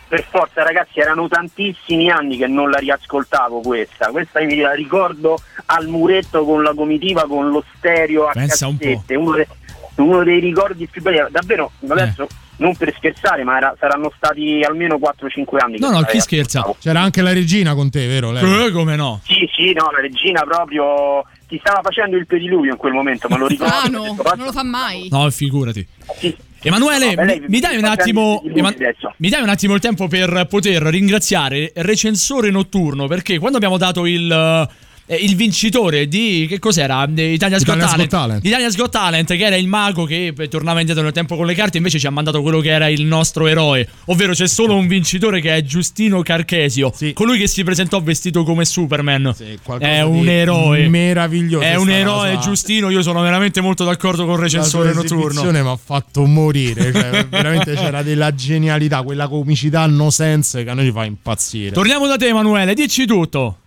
Per 0.07 0.27
forza, 0.29 0.63
ragazzi, 0.63 1.01
erano 1.01 1.27
tantissimi 1.27 2.11
anni 2.11 2.37
che 2.37 2.47
non 2.47 2.69
la 2.69 2.77
riascoltavo 2.77 3.61
questa. 3.61 4.11
Questa 4.11 4.41
mi 4.41 4.57
la 4.59 4.75
ricordo 4.75 5.41
al 5.67 5.89
muretto 5.89 6.45
con 6.45 6.63
la 6.63 6.75
comitiva, 6.75 7.27
con 7.27 7.49
lo 7.49 7.65
stereo 7.79 8.27
a 8.27 8.33
Pensa 8.33 8.67
un 8.67 8.77
cassette. 8.77 9.15
Uno, 9.15 9.37
de- 9.37 9.49
uno 9.97 10.23
dei 10.25 10.41
ricordi 10.41 10.87
più 10.87 11.03
belli. 11.03 11.19
Davvero, 11.31 11.71
adesso 11.89 12.27
non 12.57 12.77
per 12.77 12.95
scherzare, 12.97 13.43
ma 13.45 13.57
era- 13.57 13.75
saranno 13.79 14.13
stati 14.17 14.63
almeno 14.67 14.97
4-5 14.99 15.57
anni. 15.59 15.79
No, 15.79 15.91
no, 15.91 16.03
chi 16.03 16.21
scherza? 16.21 16.61
riascoltavo. 16.61 16.77
C'era 16.81 17.01
anche 17.01 17.23
la 17.23 17.33
regina 17.33 17.75
con 17.75 17.91
te, 17.91 18.07
vero? 18.07 18.31
Lei? 18.31 18.67
Eh, 18.67 18.71
come 18.71 18.97
no? 18.97 19.21
Sì, 19.25 19.49
sì, 19.55 19.73
no, 19.73 19.91
la 19.91 20.01
regina 20.01 20.43
proprio 20.43 21.25
ti 21.49 21.59
stava 21.59 21.81
facendo 21.83 22.17
il 22.17 22.27
pediluvio 22.27 22.73
in 22.73 22.77
quel 22.79 22.93
momento, 22.93 23.29
me 23.29 23.39
lo 23.39 23.47
ricordo. 23.47 23.75
Ah 23.75 23.89
no, 23.89 24.03
detto, 24.17 24.35
non 24.37 24.47
lo 24.47 24.53
fa 24.53 24.63
mai. 24.63 25.09
No, 25.11 25.29
figurati. 25.31 25.87
Sì, 26.19 26.35
Emanuele, 26.63 27.15
Vabbè, 27.15 27.27
lei 27.27 27.41
mi, 27.41 27.47
mi 27.49 27.61
dai 27.61 27.83
attimo. 27.83 28.41
grandi 28.43 28.59
Ema- 28.59 28.69
adesso. 28.69 29.13
mi 29.19 29.29
dai 29.29 29.43
un 29.43 29.49
attimo 29.51 29.75
il 29.75 29.81
tempo 29.81 30.09
per 30.09 30.47
poter 30.49 30.81
ringraziare 30.83 31.73
Recensore 31.75 32.51
Notturno 32.51 33.07
perché 33.07 33.39
quando 33.39 33.57
abbiamo 33.59 33.77
dato 33.77 34.07
il. 34.07 34.69
Eh, 35.07 35.17
il 35.17 35.37
vincitore 35.37 36.09
di 36.09 36.47
che 36.49 36.59
cos'era? 36.59 37.09
Eh, 37.15 37.33
Italia 37.33 37.59
Got 37.59 37.67
Italia's 37.67 37.91
Talent. 37.91 38.11
Talent. 38.11 38.45
Italia's 38.45 38.77
Got 38.77 38.91
Talent, 38.91 39.29
che 39.37 39.45
era 39.45 39.57
il 39.57 39.67
mago 39.69 40.05
che 40.05 40.33
eh, 40.37 40.49
tornava 40.49 40.81
indietro 40.81 41.03
nel 41.03 41.13
tempo 41.13 41.37
con 41.37 41.47
le 41.47 41.55
carte, 41.55 41.77
invece 41.77 41.99
ci 41.99 42.07
ha 42.07 42.11
mandato 42.11 42.41
quello 42.43 42.61
che 42.61 42.71
era 42.71 42.89
il 42.89 43.05
nostro 43.05 43.47
eroe. 43.47 43.87
Ovvero 44.07 44.33
c'è 44.33 44.47
solo 44.49 44.75
un 44.75 44.87
vincitore 44.87 45.41
che 45.41 45.55
è 45.57 45.63
Giustino 45.63 46.23
Carchesio, 46.23 46.93
colui 47.13 47.39
che 47.39 47.47
si 47.49 47.63
presentò 47.65 48.01
vestito 48.01 48.45
come 48.45 48.65
Superman. 48.65 49.35
è 49.79 50.01
un 50.03 50.29
eroe. 50.29 50.89
meraviglioso, 50.89 51.65
È 51.65 51.75
un 51.77 51.91
eroe, 51.91 52.35
cosa- 52.35 52.47
Giustino. 52.49 52.91
Io 52.91 53.03
sono 53.03 53.21
veramente 53.21 53.61
molto 53.61 53.85
d'accordo 53.85 54.25
con 54.27 54.37
Recensore 54.37 54.87
La 54.87 54.93
sua 54.93 55.03
Notturno. 55.03 55.27
esibizione 55.27 55.63
mi 55.63 55.69
ha 55.69 55.79
fatto 55.83 56.25
morire. 56.25 56.93
Cioè, 56.93 57.27
veramente 57.29 57.75
c'era 57.75 58.03
della 58.03 58.35
genialità, 58.35 59.03
quella 59.03 59.29
comicità 59.29 59.87
no 59.87 60.11
sense 60.11 60.65
che 60.65 60.71
a 60.71 60.75
noi 60.75 60.87
ci 60.87 60.93
fa 60.93 61.05
impazzire. 61.05 61.71
Torniamo 61.73 62.07
da 62.07 62.17
te, 62.17 62.29
Emanuele, 62.29 62.75
dici 62.75 63.07
tutto. 63.07 63.59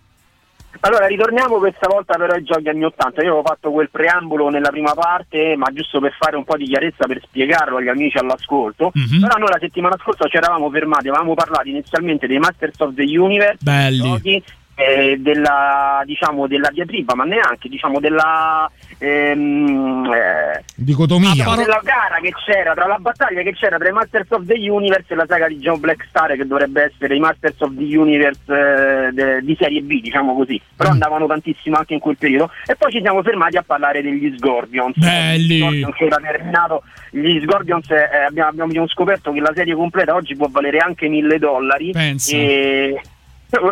Allora, 0.80 1.06
ritorniamo 1.06 1.58
questa 1.58 1.88
volta 1.88 2.16
però 2.16 2.34
ai 2.34 2.44
giochi 2.44 2.68
anni 2.68 2.84
80. 2.84 3.22
Io 3.22 3.32
avevo 3.32 3.44
fatto 3.44 3.70
quel 3.70 3.90
preambolo 3.90 4.48
nella 4.48 4.70
prima 4.70 4.94
parte, 4.94 5.56
ma 5.56 5.66
giusto 5.72 5.98
per 6.00 6.14
fare 6.18 6.36
un 6.36 6.44
po' 6.44 6.56
di 6.56 6.66
chiarezza, 6.66 7.06
per 7.06 7.20
spiegarlo 7.22 7.78
agli 7.78 7.88
amici 7.88 8.16
all'ascolto. 8.16 8.92
Mhm. 8.94 9.20
Però 9.20 9.36
noi 9.38 9.48
la 9.50 9.58
settimana 9.58 9.96
scorsa 10.00 10.28
ci 10.28 10.36
eravamo 10.36 10.70
fermati, 10.70 11.08
avevamo 11.08 11.34
parlato 11.34 11.68
inizialmente 11.68 12.26
dei 12.26 12.38
Masters 12.38 12.78
of 12.80 12.94
the 12.94 13.18
Universe, 13.18 13.58
Belli. 13.60 13.98
giochi, 13.98 14.42
eh, 14.76 15.16
della, 15.18 16.02
diciamo, 16.04 16.46
della 16.46 16.70
diatriba, 16.70 17.14
ma 17.14 17.24
neanche 17.24 17.68
diciamo, 17.68 17.98
della, 17.98 18.70
ehm, 18.98 20.10
eh, 20.12 20.64
Dicotomia. 20.74 21.32
della 21.32 21.80
gara 21.82 22.18
che 22.20 22.32
c'era, 22.44 22.74
tra 22.74 22.86
la 22.86 22.98
battaglia 22.98 23.42
che 23.42 23.52
c'era 23.52 23.78
tra 23.78 23.88
i 23.88 23.92
Masters 23.92 24.30
of 24.30 24.44
the 24.44 24.70
Universe 24.70 25.12
e 25.12 25.16
la 25.16 25.26
saga 25.26 25.48
di 25.48 25.58
John 25.58 25.80
Blackstar, 25.80 26.36
che 26.36 26.46
dovrebbe 26.46 26.84
essere 26.84 27.16
i 27.16 27.20
Masters 27.20 27.60
of 27.60 27.74
the 27.76 27.96
Universe 27.96 28.40
eh, 28.46 29.12
de- 29.12 29.40
di 29.42 29.56
serie 29.58 29.80
B, 29.80 30.00
diciamo 30.00 30.34
così. 30.34 30.60
Però 30.76 30.90
andavano 30.90 31.26
tantissimo 31.26 31.76
anche 31.76 31.94
in 31.94 32.00
quel 32.00 32.16
periodo. 32.16 32.50
E 32.66 32.76
poi 32.76 32.92
ci 32.92 33.00
siamo 33.00 33.22
fermati 33.22 33.56
a 33.56 33.62
parlare 33.62 34.02
degli 34.02 34.34
Scorpions. 34.36 34.96
Belli. 34.96 35.58
Scorpions 35.60 36.00
era 36.00 36.16
terminato. 36.16 36.82
Gli 37.10 37.40
Scorpions 37.42 37.90
eh, 37.90 38.24
abbiamo, 38.26 38.62
abbiamo 38.62 38.88
scoperto 38.88 39.32
che 39.32 39.40
la 39.40 39.52
serie 39.54 39.74
completa 39.74 40.14
oggi 40.14 40.36
può 40.36 40.48
valere 40.50 40.78
anche 40.78 41.08
mille 41.08 41.38
dollari. 41.38 41.90
Pensa. 41.92 42.36
E 42.36 43.00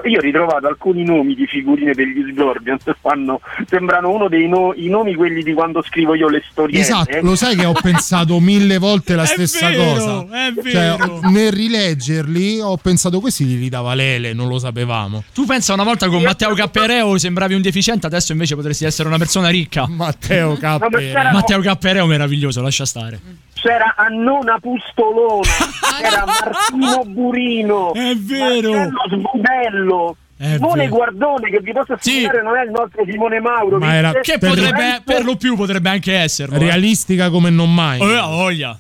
io 0.05 0.18
ho 0.18 0.20
ritrovato 0.22 0.66
alcuni 0.66 1.05
nomi 1.05 1.35
di 1.35 1.47
figurine 1.47 1.93
degli 1.93 2.33
Scorpions, 2.35 2.83
fanno, 3.01 3.41
sembrano 3.66 4.11
uno 4.11 4.29
dei 4.29 4.49
no- 4.49 4.72
i 4.74 4.89
nomi 4.89 5.14
quelli 5.14 5.43
di 5.43 5.53
quando 5.53 5.83
scrivo 5.83 6.14
io 6.14 6.29
le 6.29 6.43
storie. 6.51 6.81
Esatto, 6.81 7.18
lo 7.20 7.35
sai 7.37 7.57
che 7.57 7.66
ho 7.66 7.72
pensato 7.74 8.39
mille 8.41 8.79
volte 8.79 9.14
la 9.14 9.27
stessa 9.27 9.68
vero, 9.68 9.83
cosa. 9.83 10.27
è 10.47 10.53
Cioè, 10.55 10.97
vero. 10.97 11.20
nel 11.31 11.53
rileggerli 11.53 12.61
ho 12.61 12.77
pensato 12.77 13.20
questi 13.20 13.45
li 13.47 13.57
ridava 13.57 13.95
Lele, 13.95 14.33
non 14.33 14.49
lo 14.49 14.59
sapevamo. 14.59 15.24
Tu 15.35 15.45
pensa 15.45 15.74
una 15.74 15.85
volta 15.85 16.09
con 16.09 16.22
Matteo 16.22 16.55
Cappereo 16.55 17.16
sembravi 17.18 17.55
un 17.55 17.62
deficiente, 17.62 18.07
adesso 18.07 18.33
invece 18.33 18.55
potresti 18.55 18.85
essere 18.87 19.09
una 19.09 19.18
persona 19.18 19.49
ricca. 19.49 19.87
Matteo 19.89 20.55
Cappereo. 20.59 21.33
Matteo 21.33 21.61
Cappereo 21.61 22.07
meraviglioso, 22.07 22.62
lascia 22.62 22.87
stare. 22.87 23.20
C'era 23.55 23.95
Annona 23.97 24.59
Pustolona, 24.61 25.49
c'era 26.01 26.24
Martino 26.27 27.05
Burino, 27.07 27.95
è 27.95 28.14
vero. 28.14 28.70
Marcello 28.70 29.31
Sbudello. 29.70 30.16
È 30.38 30.52
Simone 30.56 30.82
vero. 30.84 30.94
Guardone, 30.96 31.48
che 31.50 31.60
vi 31.60 31.72
posso 31.72 31.94
assicurare 31.94 32.42
non 32.42 32.56
è 32.58 32.64
il 32.64 32.70
nostro 32.70 33.04
Simone 33.08 33.40
Mauro. 33.40 33.78
Ma 33.78 33.94
era- 33.94 34.12
Che 34.20 34.36
Per- 34.38 34.50
potrebbe, 34.50 35.00
per 35.04 35.24
lo 35.24 35.36
più 35.36 35.56
potrebbe 35.56 35.88
anche 35.88 36.14
esserlo. 36.14 36.56
eh. 36.56 36.58
Realistica 36.58 37.30
come 37.30 37.48
non 37.50 37.72
mai. 37.72 38.00
Oh, 38.00 38.04
ha 38.22 38.26
voglia. 38.26 38.78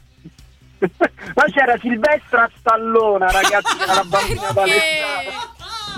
Ma 0.78 1.44
c'era 1.50 1.76
Silvestra 1.80 2.48
Stallona, 2.58 3.30
ragazzi, 3.30 3.76
era 3.82 3.94
la 3.94 4.04
bambina 4.06 4.42
palestrata. 4.52 5.54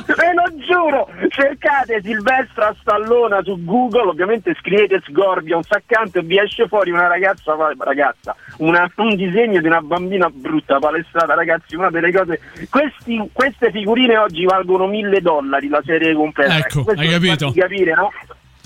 Ve 0.06 0.32
lo 0.34 0.64
giuro, 0.64 1.08
cercate 1.28 2.00
Silvestra 2.02 2.74
Stallona 2.80 3.42
su 3.42 3.62
Google, 3.64 4.08
ovviamente 4.10 4.54
scrivete 4.60 5.02
Scorpions 5.08 5.70
accanto 5.70 6.18
e 6.18 6.22
vi 6.22 6.38
esce 6.38 6.66
fuori 6.68 6.90
una 6.90 7.06
ragazza, 7.08 7.54
ragazza 7.78 8.34
una- 8.58 8.90
un 8.96 9.16
disegno 9.16 9.60
di 9.60 9.66
una 9.66 9.80
bambina 9.80 10.28
brutta 10.32 10.78
palestrata, 10.78 11.34
ragazzi, 11.34 11.76
una 11.76 11.90
delle 11.90 12.12
cose... 12.12 12.40
Questi- 12.70 13.28
queste 13.32 13.70
figurine 13.70 14.16
oggi 14.16 14.44
valgono 14.44 14.86
mille 14.86 15.20
dollari 15.20 15.68
la 15.68 15.82
serie 15.84 16.14
completa. 16.14 16.56
Ecco, 16.58 16.84
Questo 16.84 17.02
hai 17.02 17.08
capito? 17.08 17.52
capire, 17.54 17.94
no? 17.94 18.12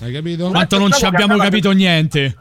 Hai 0.01 0.11
capito? 0.11 0.49
Quanto 0.49 0.77
non 0.77 0.91
ci 0.91 1.05
abbiamo 1.05 1.37
capito 1.37 1.71
niente. 1.71 2.35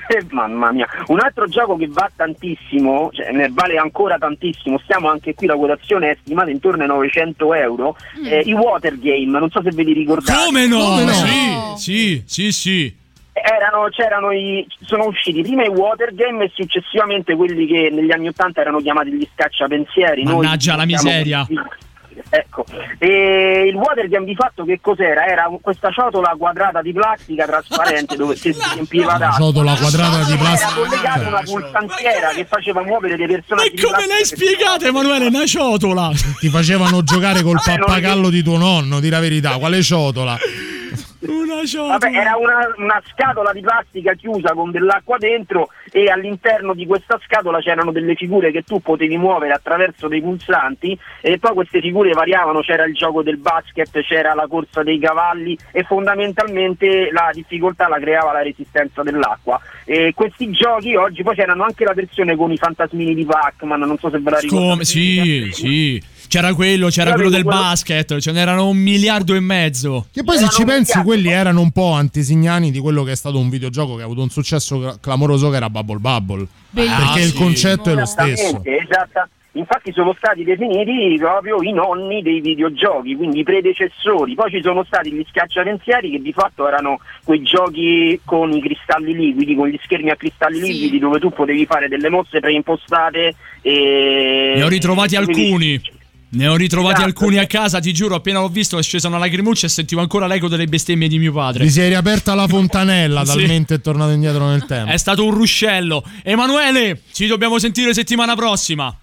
Mamma 0.30 0.72
mia, 0.72 0.86
un 1.06 1.20
altro 1.20 1.46
gioco 1.46 1.76
che 1.76 1.88
va 1.88 2.10
tantissimo, 2.14 3.10
cioè 3.12 3.30
ne 3.32 3.48
vale 3.50 3.76
ancora 3.76 4.18
tantissimo, 4.18 4.78
stiamo 4.78 5.08
anche 5.08 5.34
qui, 5.34 5.46
la 5.46 5.56
quotazione 5.56 6.10
è 6.10 6.16
stimata 6.20 6.50
intorno 6.50 6.82
ai 6.82 6.88
900 6.88 7.54
euro, 7.54 7.96
eh, 8.24 8.40
i 8.44 8.52
Water 8.52 8.98
Game, 8.98 9.38
non 9.38 9.50
so 9.50 9.62
se 9.62 9.70
ve 9.70 9.82
li 9.82 9.92
ricordate. 9.92 10.44
Come 10.44 10.66
no? 10.66 11.06
Sì, 11.08 11.74
sì, 11.76 12.22
sì, 12.26 12.52
sì. 12.52 13.04
Erano, 13.32 13.88
c'erano 13.90 14.32
i, 14.32 14.66
sono 14.80 15.06
usciti 15.06 15.42
prima 15.42 15.62
i 15.64 15.68
Water 15.68 16.14
Game 16.14 16.44
e 16.44 16.50
successivamente 16.54 17.36
quelli 17.36 17.66
che 17.66 17.90
negli 17.92 18.10
anni 18.10 18.28
80 18.28 18.60
erano 18.62 18.80
chiamati 18.80 19.12
gli 19.12 19.28
scacciapensieri. 19.34 20.22
Noi 20.24 20.36
Mannaggia 20.36 20.74
la 20.74 20.84
li 20.84 20.94
chiamiamo 20.94 21.18
miseria. 21.18 21.46
così. 21.46 21.84
Ecco, 22.28 22.64
e 22.98 23.68
il 23.68 23.74
water 23.74 24.08
game 24.08 24.24
di 24.24 24.34
fatto 24.34 24.64
che 24.64 24.78
cos'era? 24.80 25.26
Era 25.26 25.50
questa 25.60 25.90
ciotola 25.90 26.34
quadrata 26.38 26.80
di 26.82 26.92
plastica 26.92 27.44
trasparente 27.44 28.16
dove 28.16 28.36
si 28.36 28.54
riempiva 28.72 29.16
d'acqua. 29.18 29.36
ciotola 29.36 29.74
quadrata 29.76 30.24
di 30.24 30.32
Era 30.32 30.38
plastica. 30.40 30.74
collegata 30.74 31.24
a 31.24 31.28
una 31.28 31.42
pulsantiera 31.42 32.28
che 32.34 32.44
faceva 32.46 32.82
muovere 32.82 33.16
dei 33.16 33.26
personaggi. 33.26 33.74
E 33.76 33.82
come 33.82 34.06
l'hai 34.06 34.24
spiegata, 34.24 34.86
Emanuele? 34.86 35.26
Una 35.26 35.46
ciotola. 35.46 36.10
Ti 36.40 36.48
facevano 36.48 37.02
giocare 37.02 37.42
col 37.42 37.58
non- 37.64 37.76
pappagallo 37.78 38.30
di 38.30 38.42
tuo 38.42 38.56
nonno, 38.56 39.00
di 39.00 39.08
la 39.08 39.20
verità. 39.20 39.56
Quale 39.58 39.82
ciotola? 39.82 40.36
Una 41.28 41.64
ciotola. 41.64 41.98
Vabbè, 41.98 42.16
era 42.16 42.36
una, 42.36 42.74
una 42.76 43.02
scatola 43.10 43.52
di 43.52 43.60
plastica 43.60 44.14
chiusa 44.14 44.52
con 44.52 44.70
dell'acqua 44.70 45.16
dentro 45.18 45.68
e 45.90 46.08
all'interno 46.10 46.74
di 46.74 46.86
questa 46.86 47.18
scatola 47.24 47.60
c'erano 47.60 47.92
delle 47.92 48.14
figure 48.14 48.50
che 48.50 48.62
tu 48.62 48.80
potevi 48.80 49.16
muovere 49.16 49.52
attraverso 49.52 50.08
dei 50.08 50.20
pulsanti 50.20 50.98
e 51.20 51.38
poi 51.38 51.54
queste 51.54 51.80
figure 51.80 52.12
variavano, 52.12 52.60
c'era 52.60 52.84
il 52.84 52.94
gioco 52.94 53.22
del 53.22 53.38
basket, 53.38 54.00
c'era 54.02 54.34
la 54.34 54.46
corsa 54.48 54.82
dei 54.82 54.98
cavalli 54.98 55.56
e 55.72 55.84
fondamentalmente 55.84 57.10
la 57.12 57.30
difficoltà 57.32 57.88
la 57.88 57.98
creava 57.98 58.32
la 58.32 58.42
resistenza 58.42 59.02
dell'acqua. 59.02 59.60
E 59.84 60.12
questi 60.14 60.50
giochi 60.50 60.94
oggi 60.96 61.22
poi 61.22 61.34
c'erano 61.34 61.64
anche 61.64 61.84
la 61.84 61.94
versione 61.94 62.36
con 62.36 62.50
i 62.50 62.56
fantasmini 62.56 63.14
di 63.14 63.24
Pac-Man, 63.24 63.80
non 63.80 63.98
so 63.98 64.10
se 64.10 64.18
ve 64.18 64.30
la 64.30 64.38
ricordate. 64.38 64.70
Come? 64.70 64.84
Sì, 64.84 65.50
sì. 65.52 66.02
C'era 66.28 66.54
quello, 66.54 66.88
c'era 66.88 67.12
quello 67.12 67.30
del 67.30 67.42
quello- 67.42 67.60
basket, 67.60 68.18
ce 68.18 68.32
n'erano 68.32 68.68
un 68.68 68.76
miliardo 68.76 69.34
e 69.34 69.40
mezzo. 69.40 70.06
Che 70.12 70.22
poi 70.24 70.38
se 70.38 70.48
ci 70.48 70.64
pensi 70.64 71.00
quelli 71.02 71.28
erano 71.30 71.60
un 71.60 71.70
po' 71.70 71.92
antesignani 71.92 72.70
di 72.70 72.78
quello 72.80 73.02
che 73.04 73.12
è 73.12 73.16
stato 73.16 73.38
un 73.38 73.48
videogioco 73.48 73.94
che 73.96 74.02
ha 74.02 74.04
avuto 74.04 74.22
un 74.22 74.30
successo 74.30 74.78
cla- 74.80 74.98
clamoroso 75.00 75.50
che 75.50 75.56
era 75.56 75.70
Bubble 75.70 75.98
Bubble. 75.98 76.46
Bellissimo. 76.70 76.98
Perché 76.98 77.20
il 77.20 77.32
concetto 77.34 77.90
è 77.90 77.94
lo 77.94 78.04
stesso. 78.06 78.42
Esattamente, 78.62 78.78
esatta- 78.82 79.28
Infatti 79.56 79.90
sono 79.90 80.14
stati 80.18 80.44
definiti 80.44 81.16
proprio 81.18 81.62
i 81.62 81.72
nonni 81.72 82.20
dei 82.20 82.42
videogiochi, 82.42 83.16
quindi 83.16 83.38
i 83.38 83.42
predecessori. 83.42 84.34
Poi 84.34 84.50
ci 84.50 84.60
sono 84.62 84.84
stati 84.84 85.10
gli 85.10 85.24
schiacciapensieri 85.26 86.10
che 86.10 86.20
di 86.20 86.30
fatto 86.34 86.68
erano 86.68 87.00
quei 87.24 87.40
giochi 87.40 88.20
con 88.22 88.52
i 88.52 88.60
cristalli 88.60 89.14
liquidi, 89.14 89.54
con 89.54 89.68
gli 89.68 89.78
schermi 89.82 90.10
a 90.10 90.16
cristalli 90.16 90.60
liquidi 90.60 90.98
dove 90.98 91.18
tu 91.20 91.30
potevi 91.30 91.64
fare 91.64 91.88
delle 91.88 92.10
mosse 92.10 92.38
preimpostate 92.38 93.34
e... 93.62 94.52
Ne 94.56 94.62
ho 94.62 94.68
ritrovati 94.68 95.16
dovevi- 95.16 95.40
alcuni. 95.42 95.80
Ne 96.28 96.48
ho 96.48 96.56
ritrovati 96.56 96.96
Esatto. 97.02 97.06
alcuni 97.08 97.38
a 97.38 97.46
casa, 97.46 97.78
ti 97.78 97.92
giuro, 97.92 98.16
appena 98.16 98.40
l'ho 98.40 98.48
visto 98.48 98.78
è 98.78 98.82
scesa 98.82 99.06
una 99.08 99.18
lacrimuccia 99.18 99.66
e 99.66 99.68
sentivo 99.68 100.00
ancora 100.00 100.26
l'eco 100.26 100.48
delle 100.48 100.66
bestemmie 100.66 101.06
di 101.08 101.18
mio 101.18 101.32
padre. 101.32 101.64
Gli 101.64 101.70
si 101.70 101.80
è 101.80 101.86
riaperta 101.88 102.34
la 102.34 102.46
fontanella, 102.48 103.24
Sì. 103.24 103.38
talmente 103.38 103.74
è 103.76 103.80
tornato 103.80 104.10
indietro 104.10 104.46
nel 104.48 104.64
tempo. 104.66 104.90
È 104.90 104.96
stato 104.96 105.24
un 105.24 105.30
ruscello. 105.32 106.02
Emanuele, 106.24 107.02
ci 107.12 107.26
dobbiamo 107.26 107.58
sentire 107.58 107.94
settimana 107.94 108.34
prossima. 108.34 108.94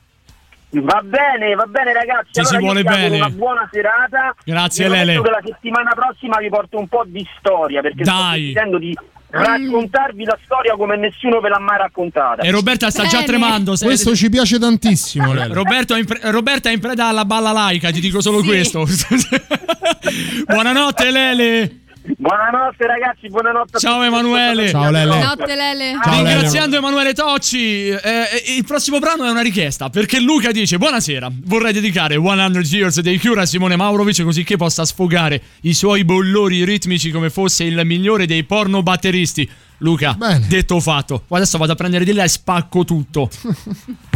Va 0.75 1.01
bene, 1.03 1.53
va 1.55 1.65
bene 1.65 1.93
ragazzi. 1.93 2.29
Ci 2.33 2.45
si 2.45 2.55
allora 2.55 2.59
vuole 2.59 2.81
vi 2.81 2.87
auguro 2.87 3.03
bene. 3.09 3.15
Una 3.17 3.29
buona 3.29 3.69
serata. 3.71 4.35
Grazie, 4.43 4.89
Lele. 4.89 5.21
che 5.21 5.29
la 5.29 5.41
settimana 5.45 5.91
prossima 5.93 6.37
vi 6.39 6.49
porto 6.49 6.77
un 6.79 6.87
po' 6.87 7.03
di 7.05 7.25
storia 7.39 7.81
perché 7.81 8.03
sto 8.03 8.11
Dai. 8.13 8.41
decidendo 8.41 8.79
di 8.79 8.97
raccontarvi 9.33 10.23
la 10.25 10.37
storia 10.43 10.75
come 10.75 10.95
nessuno 10.95 11.39
ve 11.39 11.49
l'ha 11.49 11.59
mai 11.59 11.77
raccontata. 11.77 12.43
E 12.43 12.51
Roberta 12.51 12.89
sta 12.91 13.05
già 13.05 13.23
tremando. 13.23 13.75
se- 13.75 13.85
Questo 13.85 14.15
ci 14.15 14.29
piace 14.29 14.59
tantissimo, 14.59 15.33
Lele. 15.33 15.53
Roberto 15.53 15.95
è 15.95 15.99
in 15.99 16.05
pre- 16.05 16.19
Roberta 16.31 16.69
è 16.69 16.73
in 16.73 16.79
preda 16.79 17.07
alla 17.07 17.25
balla 17.25 17.51
laica, 17.51 17.89
ti 17.91 17.99
dico 17.99 18.21
solo 18.21 18.43
questo. 18.43 18.85
Buonanotte 20.45 21.11
Lele. 21.11 21.82
Buonanotte 22.05 22.85
ragazzi, 22.85 23.29
buonanotte 23.29 23.77
a 23.77 23.79
Ciao 23.79 23.95
tutti. 23.95 24.07
Emanuele. 24.07 24.69
Ciao, 24.69 24.91
Lele. 24.91 25.23
Notte 25.23 25.55
Lele. 25.55 25.97
Ringraziando 26.03 26.75
Emanuele 26.75 27.13
Tocci, 27.13 27.87
eh, 27.87 27.97
eh, 27.97 28.55
il 28.57 28.65
prossimo 28.65 28.99
brano 28.99 29.23
è 29.23 29.29
una 29.29 29.41
richiesta 29.41 29.89
perché 29.89 30.19
Luca 30.19 30.51
dice: 30.51 30.77
Buonasera, 30.77 31.31
vorrei 31.45 31.71
dedicare 31.71 32.15
100 32.15 32.59
Years 32.75 32.99
dei 32.99 33.17
Cure 33.17 33.41
a 33.41 33.45
Simone 33.45 33.77
Maurovic 33.77 34.21
così 34.21 34.43
che 34.43 34.57
possa 34.57 34.83
sfogare 34.83 35.41
i 35.61 35.73
suoi 35.73 36.03
bollori 36.03 36.65
ritmici 36.65 37.09
come 37.09 37.29
fosse 37.29 37.63
il 37.63 37.79
migliore 37.85 38.25
dei 38.25 38.43
porno 38.43 38.83
batteristi. 38.83 39.49
Luca, 39.77 40.17
detto 40.47 40.79
fatto, 40.79 41.23
adesso 41.29 41.57
vado 41.57 41.73
a 41.73 41.75
prendere 41.75 42.05
di 42.05 42.13
là 42.13 42.23
e 42.23 42.29
spacco 42.29 42.85
tutto. 42.85 43.29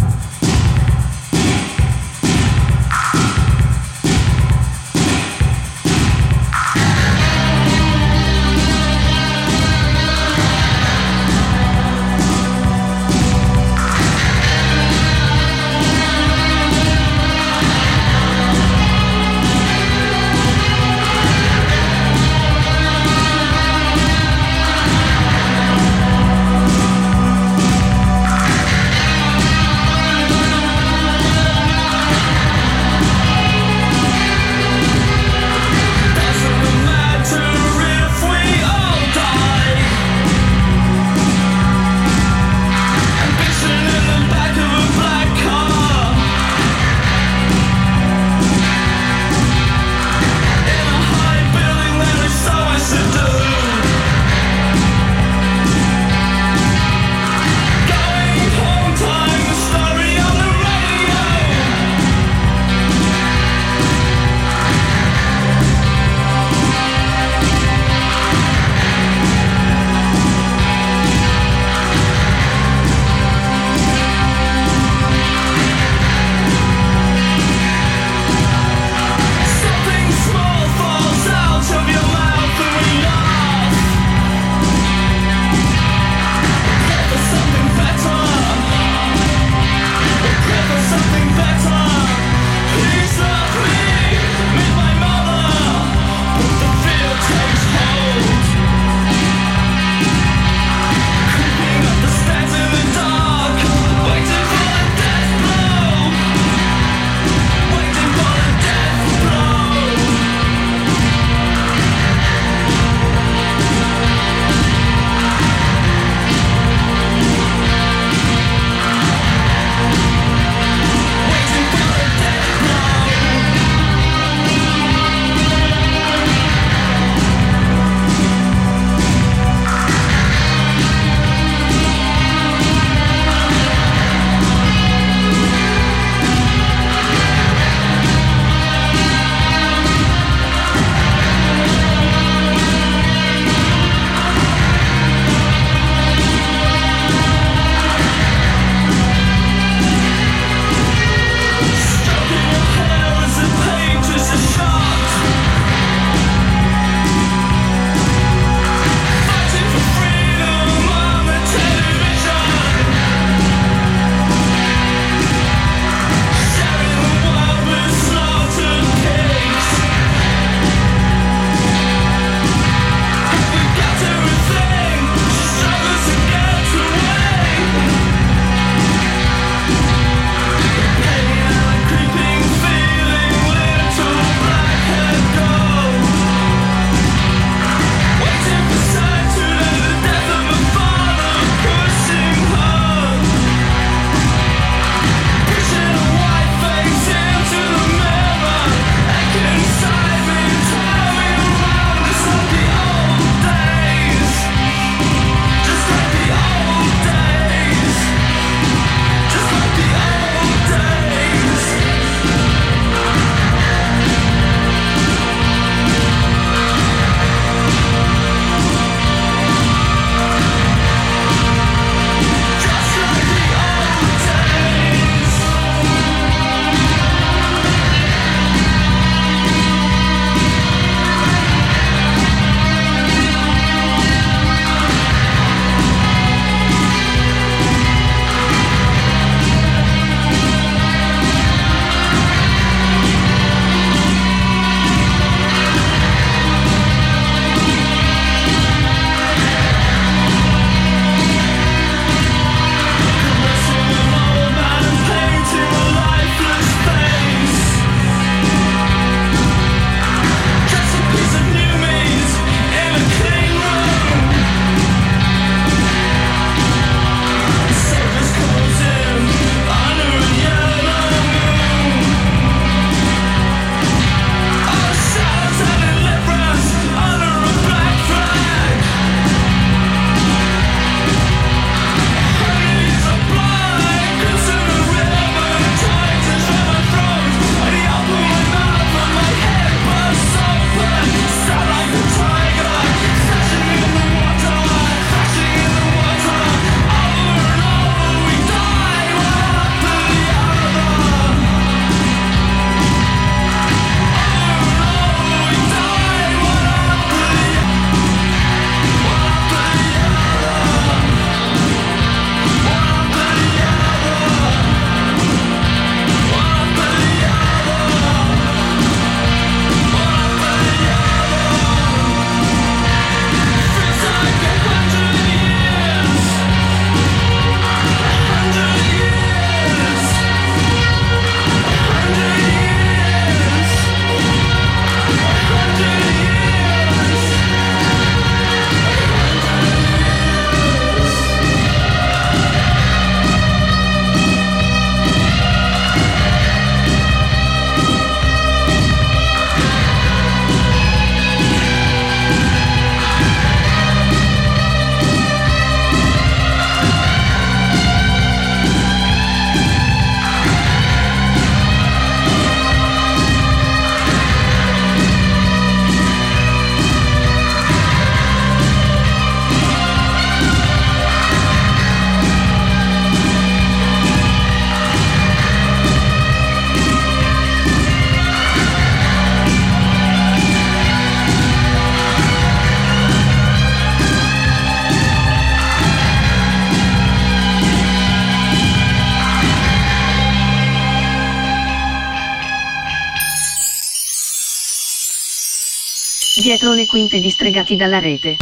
sono 396.67 396.79
le 396.79 396.85
quinte 396.85 397.21
distregati 397.21 397.77
dalla 397.77 397.99
rete. 397.99 398.35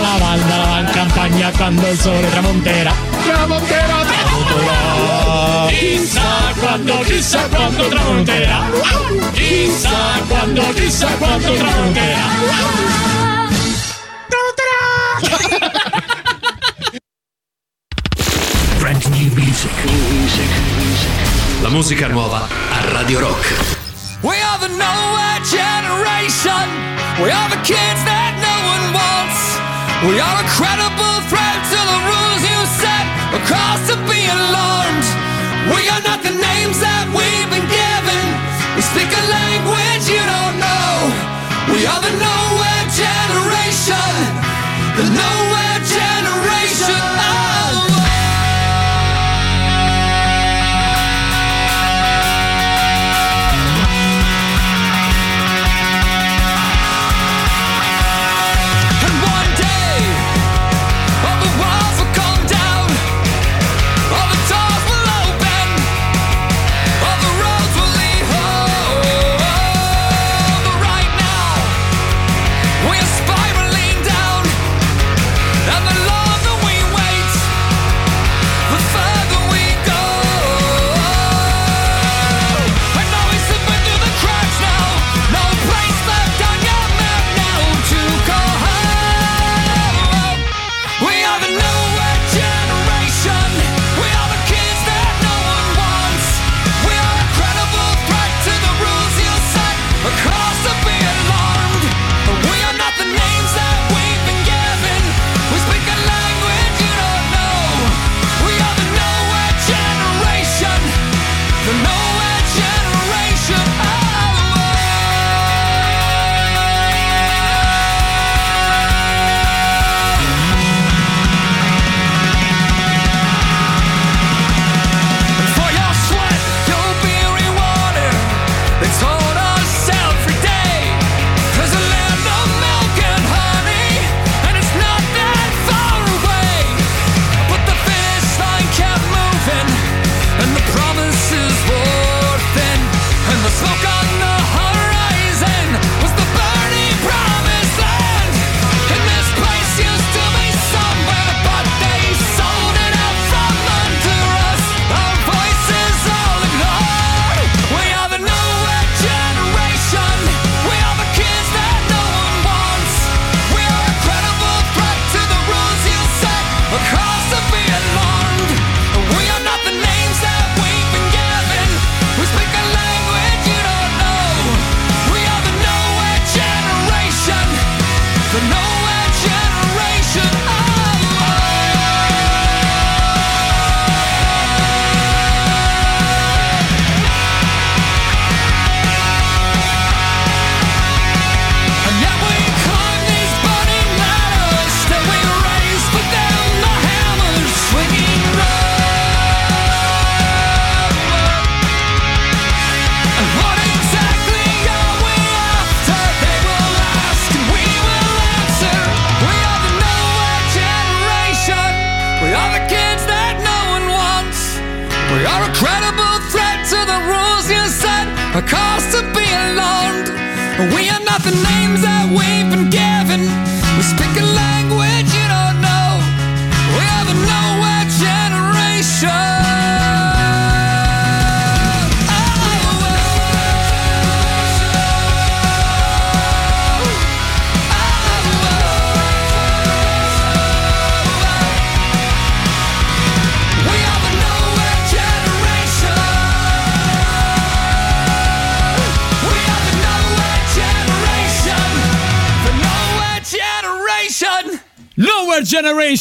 La 0.00 0.16
banda, 0.18 0.56
la 0.56 0.64
van 0.64 0.86
campagna 0.90 1.52
quando 1.52 1.86
il 1.88 1.96
sole 1.96 2.28
tramonterà. 2.28 2.92
Tramonterà, 3.24 4.04
tramonterà. 4.04 5.66
Chissà 5.68 6.52
quando, 6.58 6.98
chissà 7.04 7.48
quando 7.50 7.86
tramonterà. 7.86 8.64
Chissà 9.32 10.20
quando, 10.26 10.72
chissà 10.72 11.08
quando 11.18 11.54
tramonterà. 11.54 13.45
musica 21.76 22.08
nuova 22.08 22.48
a 22.48 22.90
Radio 22.94 23.20
Rock. 23.20 23.44
We 24.22 24.40
are 24.40 24.58
the 24.58 24.72
nowhere 24.72 25.40
generation. 25.44 26.64
We 27.20 27.28
are 27.28 27.50
the 27.52 27.60
kids 27.60 28.00
that 28.08 28.32
no 28.40 28.54
one 28.72 28.84
wants. 28.96 29.40
We 30.08 30.16
are 30.16 30.36
a 30.40 30.46
credible 30.56 31.20
threat 31.28 31.60
to 31.68 31.76
the 31.76 31.98
rules 32.08 32.42
you 32.48 32.60
set. 32.80 33.04
A 33.36 33.40
cause 33.44 33.92
to 33.92 33.96
be 34.08 34.24
alarmed. 34.24 35.04
We 35.68 35.84
are 35.92 36.00
not 36.00 36.24
the 36.24 36.32
names 36.32 36.80
that 36.80 37.12
we've 37.12 37.50
been 37.52 37.68
given. 37.68 38.24
We 38.72 38.80
speak 38.80 39.12
a 39.12 39.24
language 39.28 40.08
you 40.08 40.24
don't 40.24 40.56
know. 40.56 41.12
We 41.76 41.84
are 41.84 42.00
the 42.00 42.14
no 42.16 42.45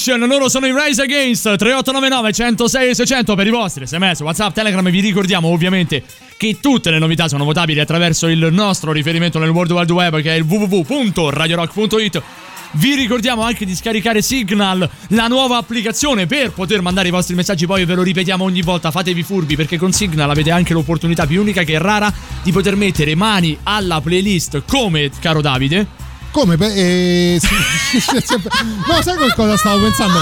Nation, 0.05 0.27
loro 0.27 0.49
sono 0.49 0.67
i 0.67 0.71
Rise 0.71 1.01
Against 1.01 1.41
3899 1.41 2.31
106 2.31 2.93
600 2.93 3.33
per 3.33 3.47
i 3.47 3.49
vostri 3.49 3.87
sms, 3.87 4.19
whatsapp, 4.19 4.53
telegram 4.53 4.85
e 4.85 4.91
vi 4.91 4.99
ricordiamo 4.99 5.47
ovviamente 5.47 6.03
che 6.37 6.59
tutte 6.61 6.91
le 6.91 6.99
novità 6.99 7.27
sono 7.27 7.43
votabili 7.43 7.79
attraverso 7.79 8.27
il 8.27 8.49
nostro 8.51 8.91
riferimento 8.91 9.39
nel 9.39 9.49
World 9.49 9.71
Wide 9.71 9.91
Web 9.91 10.21
che 10.21 10.31
è 10.31 10.37
il 10.37 10.43
www.radiorock.it 10.43 12.21
vi 12.73 12.93
ricordiamo 12.93 13.41
anche 13.41 13.65
di 13.65 13.73
scaricare 13.73 14.21
Signal, 14.21 14.87
la 15.07 15.27
nuova 15.27 15.57
applicazione 15.57 16.27
per 16.27 16.51
poter 16.51 16.81
mandare 16.81 17.07
i 17.07 17.11
vostri 17.11 17.33
messaggi, 17.33 17.65
poi 17.65 17.85
ve 17.85 17.95
lo 17.95 18.03
ripetiamo 18.03 18.43
ogni 18.43 18.61
volta, 18.61 18.91
fatevi 18.91 19.23
furbi 19.23 19.55
perché 19.55 19.77
con 19.77 19.91
Signal 19.91 20.29
avete 20.29 20.51
anche 20.51 20.73
l'opportunità 20.73 21.25
più 21.25 21.41
unica 21.41 21.63
che 21.63 21.79
rara 21.79 22.13
di 22.43 22.51
poter 22.51 22.75
mettere 22.75 23.15
mani 23.15 23.57
alla 23.63 24.01
playlist 24.01 24.61
come 24.67 25.09
caro 25.19 25.41
Davide? 25.41 26.04
come? 26.35 26.57
Eh, 26.75 27.39
no, 28.87 29.01
sai 29.01 29.15
qualcosa 29.15 29.55
stavo 29.55 29.83
pensando? 29.83 30.19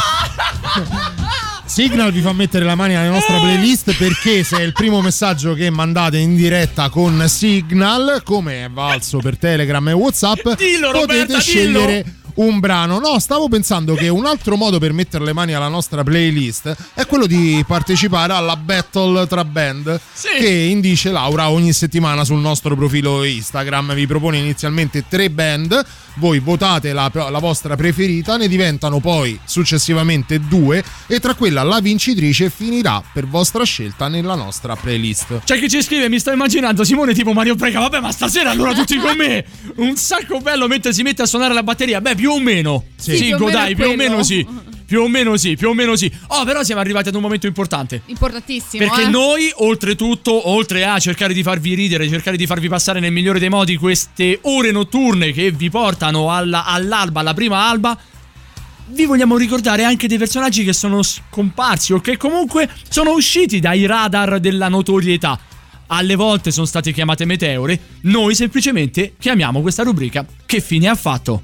Signal 1.66 2.12
vi 2.12 2.22
fa 2.22 2.34
mettere 2.34 2.66
la 2.66 2.76
mano 2.76 2.94
nella 2.94 3.10
nostra 3.10 3.38
eh. 3.38 3.40
playlist 3.40 3.96
perché 3.98 4.44
se 4.44 4.58
è 4.58 4.62
il 4.62 4.74
primo 4.74 5.02
messaggio 5.02 5.56
che 5.56 5.72
mandate 5.72 6.20
in 6.20 6.36
diretta 6.36 6.90
con 6.90 7.24
Signal, 7.28 8.22
come 8.24 8.66
è 8.66 8.70
valso 8.70 9.18
per 9.18 9.40
Telegram 9.40 9.88
e 9.88 9.94
Whatsapp, 9.94 10.50
dillo, 10.56 10.92
potete 10.92 11.20
Roberta, 11.22 11.40
scegliere 11.40 12.04
dillo 12.04 12.23
un 12.36 12.60
brano. 12.60 13.00
No, 13.00 13.20
stavo 13.20 13.48
pensando 13.48 13.96
che 13.96 14.08
un 14.08 14.26
altro 14.26 14.56
modo 14.56 14.80
per 14.80 14.94
mettere 14.94 15.24
le 15.24 15.34
mani 15.34 15.54
alla 15.54 15.68
nostra 15.68 16.04
playlist 16.04 16.76
è 16.94 17.06
quello 17.06 17.26
di 17.26 17.64
partecipare 17.68 18.34
alla 18.34 18.56
battle 18.56 19.28
tra 19.28 19.44
band 19.46 20.00
che 20.38 20.50
indice 20.50 21.12
Laura 21.12 21.50
ogni 21.50 21.74
settimana 21.74 22.24
sul 22.24 22.40
nostro 22.40 22.76
profilo 22.76 23.24
Instagram. 23.24 23.94
Vi 23.94 24.08
propone 24.08 24.38
inizialmente 24.38 25.06
tre 25.08 25.30
band, 25.30 25.86
voi 26.16 26.40
votate 26.40 26.94
la, 26.94 27.12
la 27.14 27.40
vostra 27.40 27.76
preferita, 27.76 28.38
ne 28.38 28.48
diventano 28.48 29.00
poi 29.00 29.40
successivamente 29.46 30.40
due 30.40 30.84
e 31.08 31.20
tra 31.20 31.34
quella 31.34 31.64
la 31.64 31.80
vincitrice 31.80 32.50
finirà 32.50 33.04
per 33.14 33.28
vostra 33.28 33.64
scelta 33.64 34.08
nella 34.08 34.36
nostra 34.36 34.76
playlist. 34.76 35.42
C'è 35.44 35.58
chi 35.58 35.70
ci 35.70 35.82
scrive, 35.82 36.10
mi 36.10 36.20
sto 36.20 36.32
immaginando 36.32 36.84
Simone 36.84 37.14
tipo 37.14 37.34
Mario 37.34 37.56
Prega, 37.56 37.80
vabbè 37.80 38.00
ma 38.00 38.12
stasera 38.12 38.52
allora 38.52 38.74
tutti 38.74 38.98
con 38.98 39.16
me. 39.16 39.46
Un 39.78 39.96
sacco 39.96 40.40
bello 40.40 40.68
mentre 40.68 40.94
si 40.94 41.04
mette 41.04 41.24
a 41.24 41.26
suonare 41.26 41.54
la 41.54 41.64
batteria. 41.64 42.02
Beh, 42.02 42.16
più 42.16 42.32
o 42.32 42.40
meno. 42.40 42.86
Sì, 42.96 43.18
più 43.18 43.36
o 43.36 43.38
meno 43.40 43.50
dai, 43.50 43.76
più 43.76 43.90
o 43.90 43.96
meno 43.96 44.24
sì. 44.24 44.46
Più 44.86 45.02
o 45.02 45.08
meno 45.08 45.38
sì, 45.38 45.56
più 45.56 45.70
o 45.70 45.74
meno 45.74 45.96
sì. 45.96 46.12
Oh, 46.28 46.44
però 46.44 46.64
siamo 46.64 46.82
arrivati 46.82 47.10
ad 47.10 47.16
un 47.16 47.22
momento 47.22 47.48
importante. 47.48 48.02
Importantissimo. 48.06 48.86
Perché 48.86 49.04
eh. 49.04 49.10
noi, 49.10 49.52
oltretutto, 49.56 50.50
oltre 50.50 50.86
a 50.86 51.00
cercare 51.00 51.34
di 51.34 51.44
farvi 51.44 51.74
ridere, 51.74 52.08
cercare 52.10 52.38
di 52.38 52.46
farvi 52.46 52.68
passare 52.68 53.00
nel 53.00 53.12
migliore 53.12 53.40
dei 53.40 53.50
modi 53.50 53.78
queste 53.78 54.40
ore 54.44 54.72
notturne 54.72 55.32
che 55.32 55.52
vi 55.52 55.70
portano 55.70 56.32
alla- 56.32 56.66
all'alba, 56.66 57.22
alla 57.22 57.34
prima 57.34 57.70
alba, 57.70 57.98
vi 58.88 59.06
vogliamo 59.06 59.38
ricordare 59.38 59.84
anche 59.84 60.08
dei 60.08 60.18
personaggi 60.18 60.64
che 60.64 60.74
sono 60.74 61.02
scomparsi 61.02 61.94
o 61.94 62.02
che 62.02 62.18
comunque 62.18 62.70
sono 62.90 63.14
usciti 63.14 63.60
dai 63.60 63.86
radar 63.86 64.40
della 64.40 64.68
notorietà. 64.68 65.40
Alle 65.88 66.16
volte 66.16 66.52
sono 66.52 66.66
state 66.66 66.92
chiamate 66.92 67.26
meteore, 67.26 67.80
noi 68.02 68.36
semplicemente 68.36 69.14
chiamiamo 69.20 69.62
questa 69.62 69.84
rubrica 69.84 70.26
Che 70.46 70.60
fine 70.60 70.88
ha 70.88 70.96
fatto? 70.96 71.44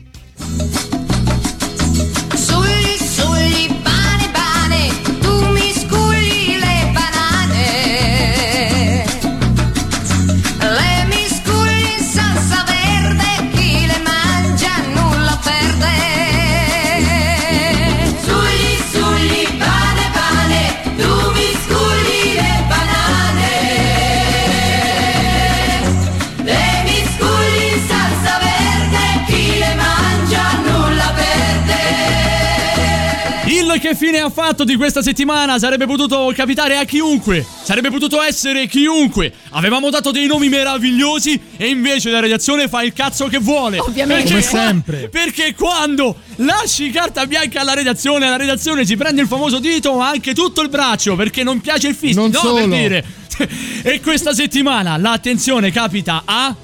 Che 33.90 33.96
fine 33.96 34.20
ha 34.20 34.30
fatto 34.30 34.64
di 34.64 34.76
questa 34.76 35.02
settimana 35.02 35.58
sarebbe 35.58 35.88
potuto 35.88 36.32
capitare 36.36 36.78
a 36.78 36.84
chiunque, 36.84 37.44
sarebbe 37.64 37.90
potuto 37.90 38.22
essere 38.22 38.68
chiunque. 38.68 39.34
Avevamo 39.52 39.90
dato 39.90 40.12
dei 40.12 40.28
nomi 40.28 40.48
meravigliosi 40.48 41.40
e 41.58 41.70
invece 41.70 42.12
la 42.12 42.20
redazione 42.20 42.68
fa 42.68 42.84
il 42.84 42.94
cazzo 42.94 43.28
che 43.28 43.40
vuole. 43.40 43.80
Ovviamente. 43.80 44.32
Perché 44.32 44.48
Come 44.48 44.62
sempre. 44.64 45.10
Perché 45.10 45.56
quando 45.56 46.18
lasci 46.38 46.92
carta 46.92 47.26
bianca 47.26 47.62
alla 47.62 47.74
redazione, 47.74 48.30
la 48.30 48.38
redazione 48.38 48.86
si 48.86 48.96
prende 48.96 49.22
il 49.22 49.28
famoso 49.28 49.58
dito 49.60 49.96
ma 49.96 50.10
anche 50.10 50.36
tutto 50.36 50.62
il 50.62 50.70
braccio 50.70 51.16
perché 51.16 51.42
non 51.42 51.60
piace 51.60 51.88
il 51.88 51.96
fischio, 51.96 52.22
Non 52.22 52.32
no 52.32 52.40
solo. 52.40 52.68
per 52.68 52.68
dire. 52.68 53.06
e 53.82 54.00
questa 54.02 54.34
settimana 54.34 54.98
l'attenzione 54.98 55.72
capita 55.72 56.22
a 56.26 56.56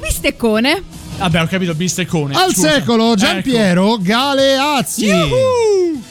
Bisteccone. 0.00 0.82
Vabbè, 1.18 1.42
ho 1.42 1.46
capito 1.46 1.74
bisteccone. 1.74 2.34
Al 2.34 2.54
scusa. 2.54 2.70
secolo 2.70 3.12
Ecco. 3.12 3.16
Giampiero 3.16 3.98
Galeazzi. 4.00 5.10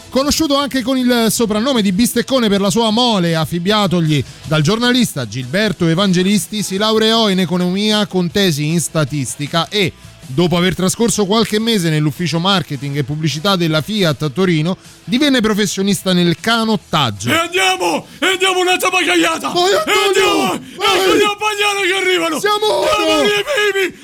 Conosciuto 0.09 0.55
anche 0.55 0.81
con 0.81 0.97
il 0.97 1.27
soprannome 1.29 1.83
di 1.83 1.91
Bisteccone 1.91 2.49
per 2.49 2.61
la 2.61 2.71
sua 2.71 2.89
mole 2.89 3.35
affibbiatogli 3.35 4.23
dal 4.45 4.63
giornalista 4.63 5.27
Gilberto 5.27 5.87
Evangelisti, 5.87 6.63
si 6.63 6.77
laureò 6.77 7.29
in 7.29 7.39
economia 7.39 8.07
con 8.07 8.31
tesi 8.31 8.65
in 8.65 8.81
statistica 8.81 9.69
e, 9.69 9.93
dopo 10.33 10.57
aver 10.57 10.75
trascorso 10.75 11.25
qualche 11.25 11.59
mese 11.59 11.89
nell'ufficio 11.89 12.39
marketing 12.39 12.97
e 12.97 13.03
pubblicità 13.03 13.55
della 13.55 13.81
Fiat 13.81 14.23
a 14.23 14.29
Torino, 14.29 14.77
divenne 15.03 15.41
professionista 15.41 16.13
nel 16.13 16.39
canottaggio. 16.39 17.29
E 17.29 17.33
andiamo! 17.33 18.05
E 18.19 18.25
andiamo 18.25 18.59
un'altra 18.59 18.89
bagagliata! 18.89 19.49
Vai, 19.49 19.71
e 19.71 19.75
Antonio! 19.75 20.01
andiamo! 20.03 20.47
Vai! 20.77 20.99
Ecco 20.99 21.15
gli 21.15 21.23
Ampagliano 21.23 21.81
che 21.81 21.93
arrivano! 21.93 22.39
Siamo 22.39 22.65
oro! 22.65 23.25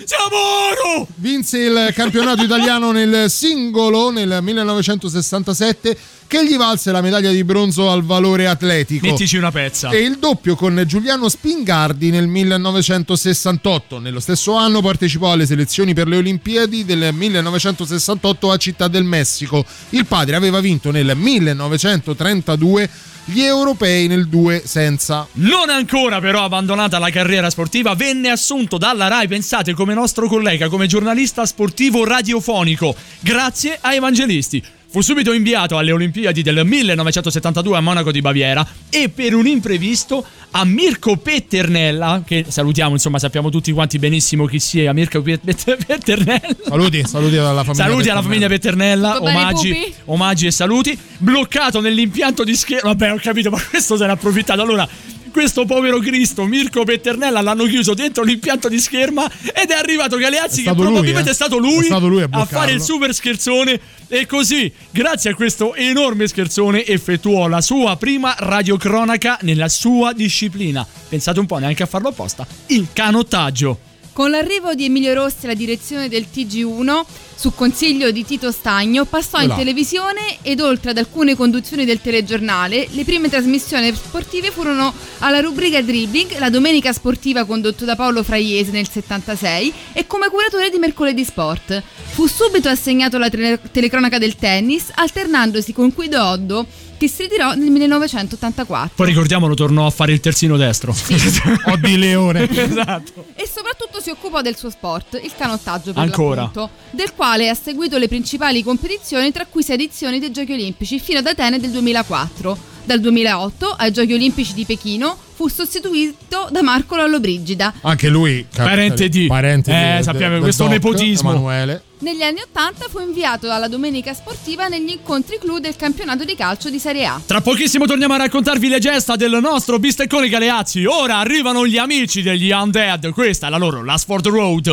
Siamo 0.06 0.36
oro! 0.36 1.08
Vinse 1.16 1.60
il 1.60 1.92
campionato 1.94 2.44
italiano 2.44 2.92
nel 2.92 3.30
singolo 3.30 4.10
nel 4.10 4.40
1967 4.42 5.98
che 6.28 6.46
gli 6.46 6.58
valse 6.58 6.92
la 6.92 7.02
medaglia 7.02 7.32
di 7.32 7.44
bronzo 7.44 7.90
al 7.90 8.04
valore 8.04 8.48
atletico. 8.48 9.06
Mettici 9.08 9.38
una 9.38 9.52
pezza. 9.52 9.90
E 9.90 10.00
il 10.00 10.18
doppio 10.18 10.56
con 10.56 10.84
Giuliano 10.86 11.30
Spingardi 11.30 12.10
nel 12.10 12.28
1968. 12.28 14.00
Nello 14.00 14.20
stesso 14.20 14.54
anno 14.54 14.82
partecipò 14.82 15.32
alle 15.32 15.46
selezioni 15.46 15.94
per 15.94 16.08
le 16.08 16.18
Olimpiadi 16.18 16.86
del 16.86 17.14
1968 17.14 18.52
a 18.52 18.58
Città 18.58 18.88
del 18.88 19.04
Messico. 19.04 19.66
Il 19.90 20.06
padre 20.06 20.36
aveva 20.36 20.60
vinto 20.60 20.92
nel 20.92 21.16
1932 21.16 22.90
gli 23.26 23.42
europei 23.42 24.08
nel 24.08 24.28
2 24.28 24.62
senza. 24.66 25.28
Non 25.34 25.70
ancora 25.70 26.20
però 26.20 26.44
abbandonata 26.44 27.00
la 27.00 27.10
carriera 27.10 27.50
sportiva, 27.50 27.96
venne 27.96 28.30
assunto 28.30 28.78
dalla 28.78 29.08
RAI, 29.08 29.28
pensate, 29.28 29.74
come 29.74 29.94
nostro 29.94 30.28
collega, 30.28 30.70
come 30.70 30.86
giornalista 30.88 31.46
sportivo 31.46 32.06
radiofonico, 32.06 32.96
grazie 33.20 33.78
a 33.82 33.94
Evangelisti. 33.94 34.64
Fu 34.96 35.02
subito 35.02 35.34
inviato 35.34 35.78
alle 35.78 35.92
Olimpiadi 35.92 36.42
del 36.42 36.66
1972 36.66 37.76
a 37.76 37.82
Monaco 37.82 38.14
di 38.14 38.22
Baviera 38.22 38.66
e 38.90 39.10
per 39.10 39.34
un 39.36 39.46
imprevisto 39.46 40.26
a 40.52 40.64
Mirko 40.64 41.18
Petternella, 41.18 42.24
che 42.26 42.46
salutiamo, 42.48 42.94
insomma 42.94 43.20
sappiamo 43.20 43.50
tutti 43.50 43.74
quanti 43.74 44.00
benissimo 44.00 44.46
chi 44.46 44.58
sia 44.58 44.94
Mirko 44.94 45.22
Pet- 45.22 45.42
Pet- 45.44 45.86
Petternella. 45.86 46.56
Saluti, 46.66 47.04
saluti 47.06 47.36
alla 47.36 47.66
famiglia. 47.66 47.84
Saluti 47.84 48.08
alla 48.08 48.22
famiglia 48.22 48.48
Petternella, 48.48 49.20
bene, 49.20 49.38
omaggi, 49.38 49.74
pupi? 49.74 49.94
omaggi 50.06 50.46
e 50.46 50.52
saluti. 50.52 50.98
Bloccato 51.18 51.82
nell'impianto 51.82 52.46
di 52.46 52.56
schermo. 52.56 52.88
Vabbè, 52.88 53.12
ho 53.12 53.20
capito, 53.22 53.50
ma 53.50 53.62
questo 53.62 53.98
se 53.98 54.06
n'è 54.06 54.12
approfittato. 54.12 54.62
Allora, 54.62 54.88
questo 55.36 55.66
povero 55.66 56.00
Cristo, 56.00 56.46
Mirko 56.46 56.86
Petternella, 56.86 57.42
l'hanno 57.42 57.66
chiuso 57.66 57.94
dentro 57.94 58.24
l'impianto 58.24 58.70
di 58.70 58.80
scherma 58.80 59.30
ed 59.54 59.70
è 59.70 59.74
arrivato 59.74 60.16
Galeazzi, 60.16 60.62
È 60.62 60.64
che 60.64 60.70
stato 60.70 60.78
lui, 60.78 60.86
probabilmente 60.86 61.28
eh. 61.28 61.32
è 61.34 61.36
stato 61.36 61.58
lui, 61.58 61.82
È 61.82 61.84
stato 61.88 62.08
lui 62.08 62.22
a 62.22 62.28
a 62.32 62.46
fare 62.46 62.72
il 62.72 62.80
super 62.82 63.14
scherzone. 63.14 63.78
E 64.08 64.26
così, 64.28 64.72
grazie 64.92 65.32
a 65.32 65.34
questo 65.34 65.76
enorme 65.76 66.30
scherzone, 66.30 66.86
effettuò 66.86 67.50
la 67.50 67.60
sua 67.60 67.98
prima 67.98 68.34
radiocronaca 68.38 69.40
nella 69.42 69.68
sua 69.68 70.14
disciplina. 70.14 70.88
Pensate 71.10 71.38
un 71.42 71.48
po', 71.48 71.58
neanche 71.58 71.84
a 71.84 71.88
farlo 71.88 72.08
apposta. 72.08 72.48
Il 72.68 72.88
canottaggio. 72.94 73.78
Con 74.16 74.30
l'arrivo 74.30 74.74
di 74.76 74.86
Emilio 74.86 75.14
Rossi 75.14 75.44
alla 75.44 75.56
direzione 75.56 76.08
del 76.08 76.28
TG1, 76.34 77.02
su 77.36 77.54
consiglio 77.54 78.12
di 78.12 78.24
Tito 78.24 78.50
Stagno, 78.50 79.04
passò 79.04 79.42
in 79.42 79.50
Là. 79.50 79.56
televisione 79.56 80.38
ed 80.42 80.62
oltre 80.62 80.92
ad 80.92 80.98
alcune 80.98 81.36
conduzioni 81.36 81.84
del 81.84 82.00
telegiornale, 82.00 82.88
le 82.92 83.04
prime 83.04 83.28
trasmissioni 83.28 83.94
sportive 83.94 84.52
furono 84.52 84.94
alla 85.20 85.42
rubrica 85.42 85.82
Dribbling, 85.82 86.38
la 86.38 86.50
domenica 86.50 86.94
sportiva 86.94 87.44
condotto 87.44 87.84
da 87.84 87.98
Paolo 87.98 88.24
Fraiese 88.24 88.72
nel 88.72 88.90
76 88.90 89.74
e 89.92 90.08
come 90.08 90.30
curatore 90.30 90.70
di 90.70 90.78
Mercoledì 90.78 91.26
Sport. 91.26 91.84
Fu 92.14 92.26
subito 92.26 92.70
assegnato 92.70 93.18
alla 93.18 93.30
tele- 93.30 93.60
telecronaca 93.70 94.18
del 94.18 94.38
tennis, 94.38 94.92
alternandosi 94.96 95.74
con 95.74 95.92
Guido 95.94 96.24
Oddo, 96.24 96.66
che 96.98 97.10
si 97.10 97.24
ritirò 97.24 97.54
nel 97.56 97.70
1984. 97.70 98.92
Poi 98.96 99.08
ricordiamolo, 99.08 99.54
tornò 99.54 99.86
a 99.86 99.90
fare 99.90 100.14
il 100.14 100.22
terzino 100.22 100.56
destro. 100.56 100.96
Oddi 101.68 101.98
Leone. 101.98 102.48
esatto. 102.56 103.26
E 103.36 103.46
soprattutto 103.46 103.75
si 104.02 104.10
occupò 104.10 104.42
del 104.42 104.56
suo 104.56 104.70
sport, 104.70 105.20
il 105.24 105.32
canottaggio 105.38 105.94
per 105.94 106.04
Ancora. 106.04 106.42
l'appunto, 106.42 106.70
del 106.92 107.14
quale 107.16 107.50
ha 107.50 107.54
seguito 107.54 107.98
le 107.98 108.08
principali 108.08 108.64
competizioni 108.64 109.32
tra 109.32 109.46
cui 109.46 109.64
sei 109.64 109.76
edizioni 109.76 110.20
dei 110.20 110.32
Giochi 110.32 110.54
Olimpici 110.54 111.00
fino 111.00 111.20
ad 111.20 111.28
Atene 111.28 111.60
del 111.60 111.72
2004. 111.72 112.74
Dal 112.86 113.00
2008 113.00 113.68
ai 113.78 113.92
Giochi 113.92 114.14
Olimpici 114.14 114.54
di 114.54 114.64
Pechino 114.64 115.18
fu 115.34 115.48
sostituito 115.48 116.48
da 116.52 116.62
Marco 116.62 116.96
Lollobrigida. 116.96 117.74
Anche 117.82 118.10
lui, 118.10 118.46
cap- 118.54 118.68
Parente 118.68 119.10
di. 119.10 119.26
parente 119.28 119.72
Eh, 119.72 119.94
del- 119.96 120.04
sappiamo 120.04 120.34
del 120.34 120.42
questo 120.42 120.64
doc, 120.64 120.72
nepotismo. 120.74 121.32
Emanuele. 121.32 121.82
Negli 122.00 122.24
anni 122.24 122.42
80 122.42 122.88
fu 122.90 123.00
inviato 123.00 123.50
alla 123.50 123.70
Domenica 123.70 124.14
Sportiva 124.14 124.68
negli 124.68 124.90
incontri 124.90 125.38
clou 125.40 125.60
del 125.60 125.78
campionato 125.78 126.26
di 126.26 126.36
calcio 126.36 126.70
di 126.70 126.78
Serie 126.78 127.06
A. 127.06 127.22
Tra 127.26 127.40
pochissimo 127.40 127.86
torniamo 127.86 128.16
a 128.16 128.18
raccontarvi 128.18 128.68
le 128.68 128.80
gesta 128.80 129.16
del 129.16 129.40
nostro 129.42 129.80
bisteccone 129.80 130.28
Galeazzi. 130.28 130.84
Ora 130.84 131.20
arrivano 131.20 131.66
gli 131.66 131.78
amici 131.78 132.22
degli 132.22 132.52
Undead. 132.52 133.12
Questa 133.12 133.48
è 133.48 133.50
la 133.50 133.58
loro 133.58 133.82
Last 133.82 134.06
for 134.06 134.22
the 134.22 134.30
Road. 134.30 134.66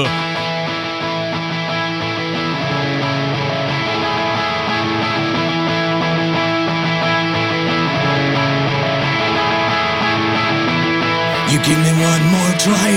You 11.49 11.61
give 11.63 11.79
me 11.79 11.93
one 12.05 12.25
more 12.31 12.57
try. 12.57 12.91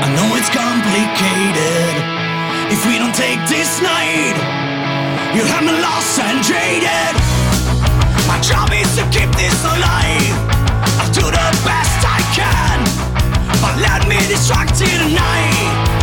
I 0.00 0.14
know 0.14 0.36
it's 0.36 0.48
complicated. 0.48 2.13
If 2.72 2.86
we 2.86 2.98
don't 2.98 3.14
take 3.14 3.40
this 3.48 3.80
night, 3.80 4.36
you'll 5.34 5.46
have 5.46 5.64
me 5.64 5.72
lost 5.80 6.18
and 6.18 6.42
jaded. 6.42 7.14
My 8.26 8.40
job 8.40 8.70
is 8.72 8.88
to 8.96 9.04
keep 9.10 9.30
this 9.36 9.58
alive. 9.64 10.34
I'll 11.00 11.12
do 11.12 11.24
the 11.24 11.48
best 11.64 12.00
I 12.04 12.20
can. 12.32 12.78
But 13.60 13.80
let 13.80 14.08
me 14.08 14.16
distract 14.28 14.80
you 14.80 14.86
tonight 14.86 15.93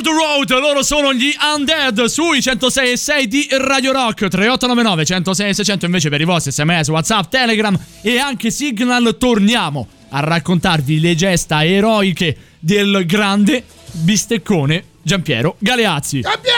for 0.00 0.02
the 0.02 0.10
Road, 0.10 0.50
loro 0.60 0.82
sono 0.82 1.12
gli 1.12 1.32
Undead 1.56 2.04
sui 2.04 2.40
106 2.40 2.92
e 2.92 2.96
6 2.96 3.28
di 3.28 3.48
Radio 3.50 3.92
Rock 3.92 4.28
3899 4.28 5.04
106 5.04 5.48
e 5.48 5.54
600 5.54 5.84
invece 5.86 6.08
per 6.08 6.20
i 6.20 6.24
vostri 6.24 6.52
sms, 6.52 6.88
Whatsapp, 6.88 7.30
Telegram 7.30 7.78
e 8.02 8.18
anche 8.18 8.50
Signal 8.50 9.16
torniamo 9.18 9.86
a 10.10 10.20
raccontarvi 10.20 11.00
le 11.00 11.14
gesta 11.14 11.64
eroiche 11.64 12.36
del 12.58 13.04
grande 13.06 13.64
bisteccone 13.92 14.84
Giampiero 15.02 15.56
Galeazzi. 15.58 16.20
Giampiero! 16.20 16.56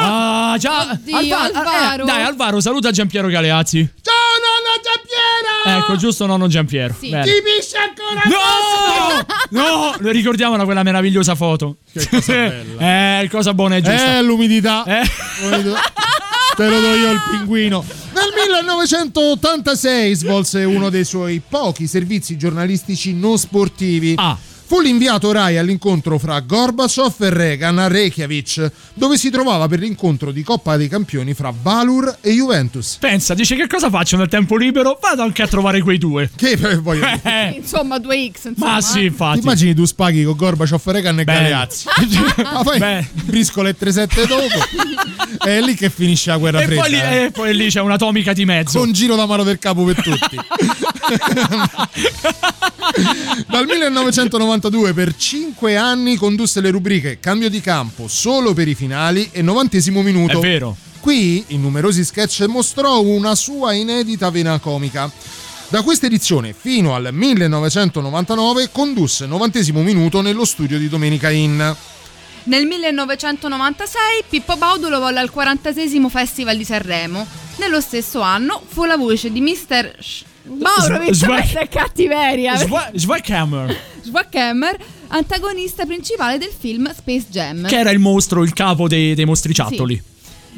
Ah, 0.00 0.56
ciao! 0.58 0.90
Oddio, 0.92 1.36
Alvaro. 1.36 2.02
eh, 2.02 2.06
dai, 2.06 2.22
Alvaro, 2.22 2.60
saluta 2.60 2.90
Giampiero 2.90 3.28
Galeazzi. 3.28 3.88
Ciao! 4.02 4.17
Ecco, 5.66 5.96
giusto 5.96 6.26
nonno 6.26 6.46
Giampiero. 6.46 6.94
Bene. 7.00 7.24
Ti 7.24 7.30
piscia 7.42 7.78
ancora 7.82 8.22
No! 9.50 9.92
No, 10.00 10.10
ricordiamola 10.10 10.64
quella 10.64 10.82
meravigliosa 10.82 11.34
foto. 11.34 11.76
Che 11.92 12.08
cosa 12.08 12.32
bella. 12.32 13.20
eh, 13.20 13.28
cosa 13.28 13.54
buona 13.54 13.76
e 13.76 13.80
giusta. 13.82 14.18
Eh, 14.18 14.22
l'umidità. 14.22 14.84
Eh. 14.84 15.02
L'umidità. 15.42 15.80
Te 16.56 16.68
lo 16.68 16.80
do 16.80 16.94
io 16.94 17.10
il 17.12 17.20
pinguino. 17.30 17.84
Nel 18.14 18.32
1986 18.46 20.14
svolse 20.14 20.64
uno 20.64 20.90
dei 20.90 21.04
suoi 21.04 21.40
pochi 21.46 21.86
servizi 21.86 22.36
giornalistici 22.36 23.14
non 23.14 23.38
sportivi. 23.38 24.14
Fu 24.68 24.80
l'inviato 24.80 25.32
Rai 25.32 25.56
all'incontro 25.56 26.18
fra 26.18 26.40
Gorbaciov 26.40 27.14
e 27.20 27.30
Reagan 27.30 27.78
a 27.78 27.88
Reykjavik, 27.88 28.70
dove 28.92 29.16
si 29.16 29.30
trovava 29.30 29.66
per 29.66 29.78
l'incontro 29.78 30.30
di 30.30 30.42
Coppa 30.42 30.76
dei 30.76 30.88
Campioni 30.88 31.32
fra 31.32 31.50
Valur 31.62 32.18
e 32.20 32.32
Juventus. 32.32 32.98
Pensa, 33.00 33.32
dice 33.32 33.56
che 33.56 33.66
cosa 33.66 33.88
faccio 33.88 34.18
nel 34.18 34.28
tempo 34.28 34.58
libero? 34.58 34.98
Vado 35.00 35.22
anche 35.22 35.40
a 35.40 35.46
trovare 35.48 35.80
quei 35.80 35.96
due. 35.96 36.30
Che 36.36 36.58
poi 36.84 37.00
Insomma, 37.56 37.96
2x. 37.96 38.48
Insomma. 38.48 38.72
Ma 38.74 38.80
sì, 38.82 38.98
Ti 38.98 39.04
infatti. 39.06 39.38
immagini 39.38 39.74
tu 39.74 39.86
spaghi 39.86 40.22
con 40.24 40.36
Gorbaciov, 40.36 40.82
Reagan 40.84 41.18
e. 41.20 41.24
Galeazzi? 41.24 41.86
Ma 42.52 42.62
poi 42.62 43.06
briscole 43.24 43.74
3-7 43.74 44.26
dopo. 44.26 45.46
è 45.48 45.60
lì 45.62 45.74
che 45.76 45.88
finisce 45.88 46.28
la 46.28 46.36
guerra 46.36 46.60
E 46.60 46.64
fredda. 46.66 46.80
poi, 46.82 46.90
lì, 46.90 47.00
eh. 47.00 47.22
e 47.24 47.30
poi 47.30 47.56
lì 47.56 47.70
c'è 47.70 47.80
un'atomica 47.80 48.34
di 48.34 48.44
mezzo. 48.44 48.78
Con 48.80 48.92
giro 48.92 49.16
da 49.16 49.24
mano 49.24 49.44
del 49.44 49.58
capo 49.58 49.82
per 49.84 49.94
tutti. 50.02 50.36
Dal 53.48 53.66
1992 53.66 54.92
per 54.92 55.16
5 55.16 55.76
anni 55.76 56.16
condusse 56.16 56.60
le 56.60 56.70
rubriche 56.70 57.18
Cambio 57.20 57.48
di 57.48 57.60
campo 57.60 58.08
solo 58.08 58.54
per 58.54 58.68
i 58.68 58.74
finali 58.74 59.28
e 59.32 59.42
90 59.42 59.78
minuto. 60.02 60.38
È 60.38 60.40
vero. 60.40 60.76
Qui, 61.00 61.44
in 61.48 61.60
numerosi 61.60 62.04
sketch, 62.04 62.44
mostrò 62.48 63.00
una 63.00 63.34
sua 63.34 63.72
inedita 63.72 64.30
vena 64.30 64.58
comica. 64.58 65.10
Da 65.68 65.82
questa 65.82 66.06
edizione 66.06 66.54
fino 66.58 66.94
al 66.94 67.10
1999 67.12 68.70
condusse 68.72 69.26
90 69.26 69.60
minuto 69.74 70.22
nello 70.22 70.44
studio 70.44 70.78
di 70.78 70.88
Domenica 70.88 71.30
Inn. 71.30 71.60
Nel 72.44 72.64
1996 72.64 74.24
Pippo 74.28 74.56
Baudulo 74.56 74.98
volle 74.98 75.20
al 75.20 75.30
46 75.30 76.08
Festival 76.08 76.56
di 76.56 76.64
Sanremo. 76.64 77.26
Nello 77.56 77.82
stesso 77.82 78.22
anno 78.22 78.62
fu 78.66 78.86
la 78.86 78.96
voce 78.96 79.30
di 79.30 79.42
Mr. 79.42 79.96
Sh- 80.00 80.22
Mauro, 80.48 80.98
questa 81.04 81.60
è 81.60 81.68
cattiveria. 81.68 82.54
Swaghammer, 82.94 83.76
Schwackhammer, 84.02 84.76
antagonista 85.08 85.84
principale 85.84 86.38
del 86.38 86.50
film 86.56 86.92
Space 86.94 87.26
Jam. 87.30 87.66
che 87.66 87.78
era 87.78 87.90
il 87.90 87.98
mostro, 87.98 88.42
il 88.42 88.52
capo 88.52 88.88
dei, 88.88 89.14
dei 89.14 89.24
mostriciattoli. 89.24 90.02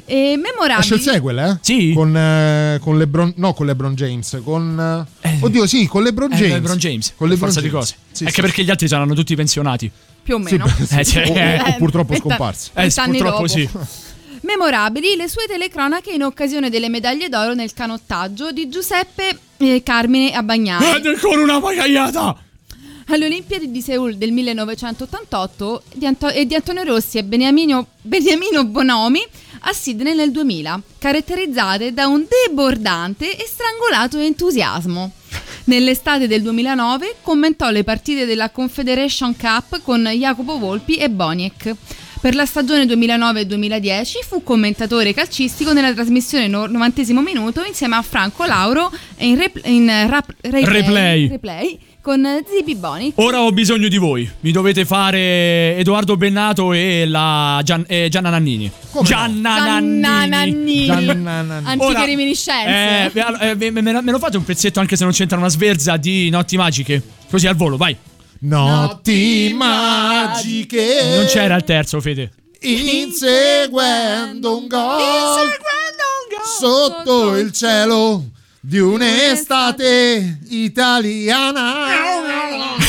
E 0.06 0.16
Esce 0.16 0.36
memorabili. 0.36 0.94
il 0.94 1.00
sequel, 1.00 1.38
eh? 1.38 1.58
Sì. 1.60 1.92
Con, 1.94 2.16
eh, 2.16 2.78
con 2.80 2.98
LeBron, 2.98 3.32
no, 3.36 3.52
con 3.54 3.66
LeBron 3.66 3.94
James, 3.94 4.40
con... 4.42 5.06
eh, 5.20 5.36
oddio, 5.40 5.66
sì, 5.66 5.86
con 5.86 6.02
LeBron 6.02 6.32
Eh, 6.32 6.36
James. 6.36 6.52
LeBron 6.54 6.76
James, 6.78 7.12
Con 7.16 7.28
LeBron 7.28 7.50
forza 7.50 7.60
di 7.60 7.68
James. 7.70 7.90
cose. 7.90 7.96
Sì, 8.10 8.22
Anche 8.24 8.34
sì. 8.36 8.40
perché 8.40 8.64
gli 8.64 8.70
altri 8.70 8.88
saranno 8.88 9.14
tutti 9.14 9.34
pensionati. 9.36 9.90
Più 10.22 10.34
o 10.34 10.38
Sì, 10.46 10.52
meno. 10.52 10.64
beh, 10.64 10.84
sì. 10.86 10.98
Eh, 10.98 11.04
cioè, 11.04 11.28
O- 11.28 11.32
o- 11.32 11.36
eh, 11.36 11.60
o 11.60 11.76
purtroppo 11.76 12.14
scomparsi. 12.16 12.70
Eh, 12.74 12.88
purtroppo 12.92 13.20
dopo. 13.20 13.46
sì. 13.48 13.68
Memorabili 14.50 15.14
le 15.14 15.28
sue 15.28 15.46
telecronache 15.46 16.10
in 16.10 16.24
occasione 16.24 16.70
delle 16.70 16.88
medaglie 16.88 17.28
d'oro 17.28 17.54
nel 17.54 17.72
canottaggio 17.72 18.50
di 18.50 18.68
Giuseppe 18.68 19.38
eh, 19.58 19.80
Carmine 19.84 20.34
Abbagnani. 20.34 20.96
Ed 20.96 21.06
ancora 21.06 21.40
una 21.40 21.60
pagagliata! 21.60 22.36
Alle 23.06 23.26
Olimpiadi 23.26 23.70
di 23.70 23.80
Seoul 23.80 24.16
del 24.16 24.32
1988 24.32 25.82
di 25.94 26.04
Anto- 26.04 26.28
e 26.30 26.46
di 26.46 26.56
Antonio 26.56 26.82
Rossi 26.82 27.18
e 27.18 27.22
Beniamino, 27.22 27.86
Beniamino 28.02 28.64
Bonomi 28.64 29.24
a 29.60 29.72
Sydney 29.72 30.16
nel 30.16 30.32
2000, 30.32 30.82
caratterizzate 30.98 31.92
da 31.92 32.08
un 32.08 32.26
debordante 32.28 33.36
e 33.36 33.46
strangolato 33.46 34.18
entusiasmo. 34.18 35.12
Nell'estate 35.64 36.26
del 36.26 36.42
2009 36.42 37.16
commentò 37.22 37.70
le 37.70 37.84
partite 37.84 38.24
della 38.26 38.50
Confederation 38.50 39.36
Cup 39.36 39.80
con 39.82 40.02
Jacopo 40.04 40.58
Volpi 40.58 40.96
e 40.96 41.08
Boniek. 41.10 41.74
Per 42.20 42.34
la 42.34 42.44
stagione 42.44 42.84
2009-2010 42.84 44.04
fu 44.26 44.42
commentatore 44.42 45.14
calcistico 45.14 45.72
nella 45.72 45.94
trasmissione 45.94 46.48
no- 46.48 46.66
90 46.66 47.02
minuto 47.22 47.64
insieme 47.64 47.96
a 47.96 48.02
Franco 48.02 48.44
Lauro 48.44 48.90
in, 49.18 49.36
rep- 49.36 49.60
in 49.66 49.86
rap- 50.08 50.34
replay, 50.40 50.64
Replay. 50.64 51.28
replay 51.28 51.78
con 52.02 52.26
Zibi 52.48 52.74
Boni. 52.76 53.12
Ora 53.16 53.42
ho 53.42 53.52
bisogno 53.52 53.88
di 53.88 53.98
voi. 53.98 54.28
Mi 54.40 54.52
dovete 54.52 54.84
fare 54.84 55.76
Edoardo 55.76 56.16
Bennato 56.16 56.72
e 56.72 57.04
la 57.06 57.60
Gian- 57.62 57.84
e 57.86 58.08
Gianna 58.10 58.30
Nannini. 58.30 58.70
Gianna 59.02 59.78
Nannini. 59.78 60.00
Gianna 60.00 60.26
Nannini. 60.26 60.84
Gianna 60.86 61.42
Nannini. 61.42 61.70
Antiche 61.70 61.90
Ora, 61.90 62.04
reminiscenze. 62.04 63.12
Eh, 63.12 63.48
eh, 63.50 63.54
me, 63.54 63.70
me- 63.82 64.02
me 64.02 64.10
lo 64.10 64.18
fate 64.18 64.36
un 64.36 64.44
pezzetto 64.44 64.80
anche 64.80 64.96
se 64.96 65.04
non 65.04 65.12
c'entra 65.12 65.36
una 65.36 65.48
sverza 65.48 65.96
di 65.96 66.30
notti 66.30 66.56
magiche? 66.56 67.02
Così 67.30 67.46
al 67.46 67.54
volo, 67.56 67.76
vai. 67.76 67.96
Notti 68.40 69.52
magiche. 69.54 71.16
Non 71.16 71.26
c'era 71.26 71.56
il 71.56 71.64
terzo, 71.64 72.00
Fede. 72.00 72.30
Inseguendo 72.60 74.56
un 74.56 74.66
gol. 74.66 75.00
Sotto 76.58 77.36
il 77.36 77.52
cielo 77.52 78.24
di 78.60 78.78
un'estate 78.78 80.40
italiana. 80.48 82.08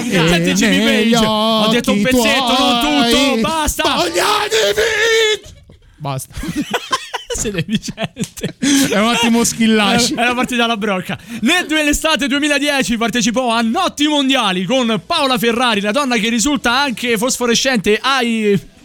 E 0.00 0.28
Senti 0.28 0.52
Jimmy 0.52 1.10
Page. 1.10 1.24
Ho 1.26 1.68
detto 1.68 1.92
un 1.92 2.02
pezzetto, 2.02 2.56
non 2.58 2.80
tutto. 2.80 3.40
Basta. 3.40 3.96
Basta. 5.96 6.34
Siete 7.34 7.64
Vicente. 7.66 8.56
È 8.90 8.98
un 8.98 9.08
attimo 9.08 9.44
schillaci. 9.44 10.14
Era 10.14 10.34
partita 10.34 10.66
la 10.66 10.76
brocca. 10.76 11.18
Nell'estate 11.40 12.26
2010 12.26 12.96
partecipò 12.96 13.50
a 13.50 13.60
Notti 13.60 14.06
Mondiali 14.06 14.64
con 14.64 15.00
Paola 15.04 15.38
Ferrari, 15.38 15.80
la 15.80 15.92
donna 15.92 16.16
che 16.16 16.28
risulta 16.28 16.78
anche 16.78 17.16
fosforescente 17.18 17.98
ai. 18.00 18.76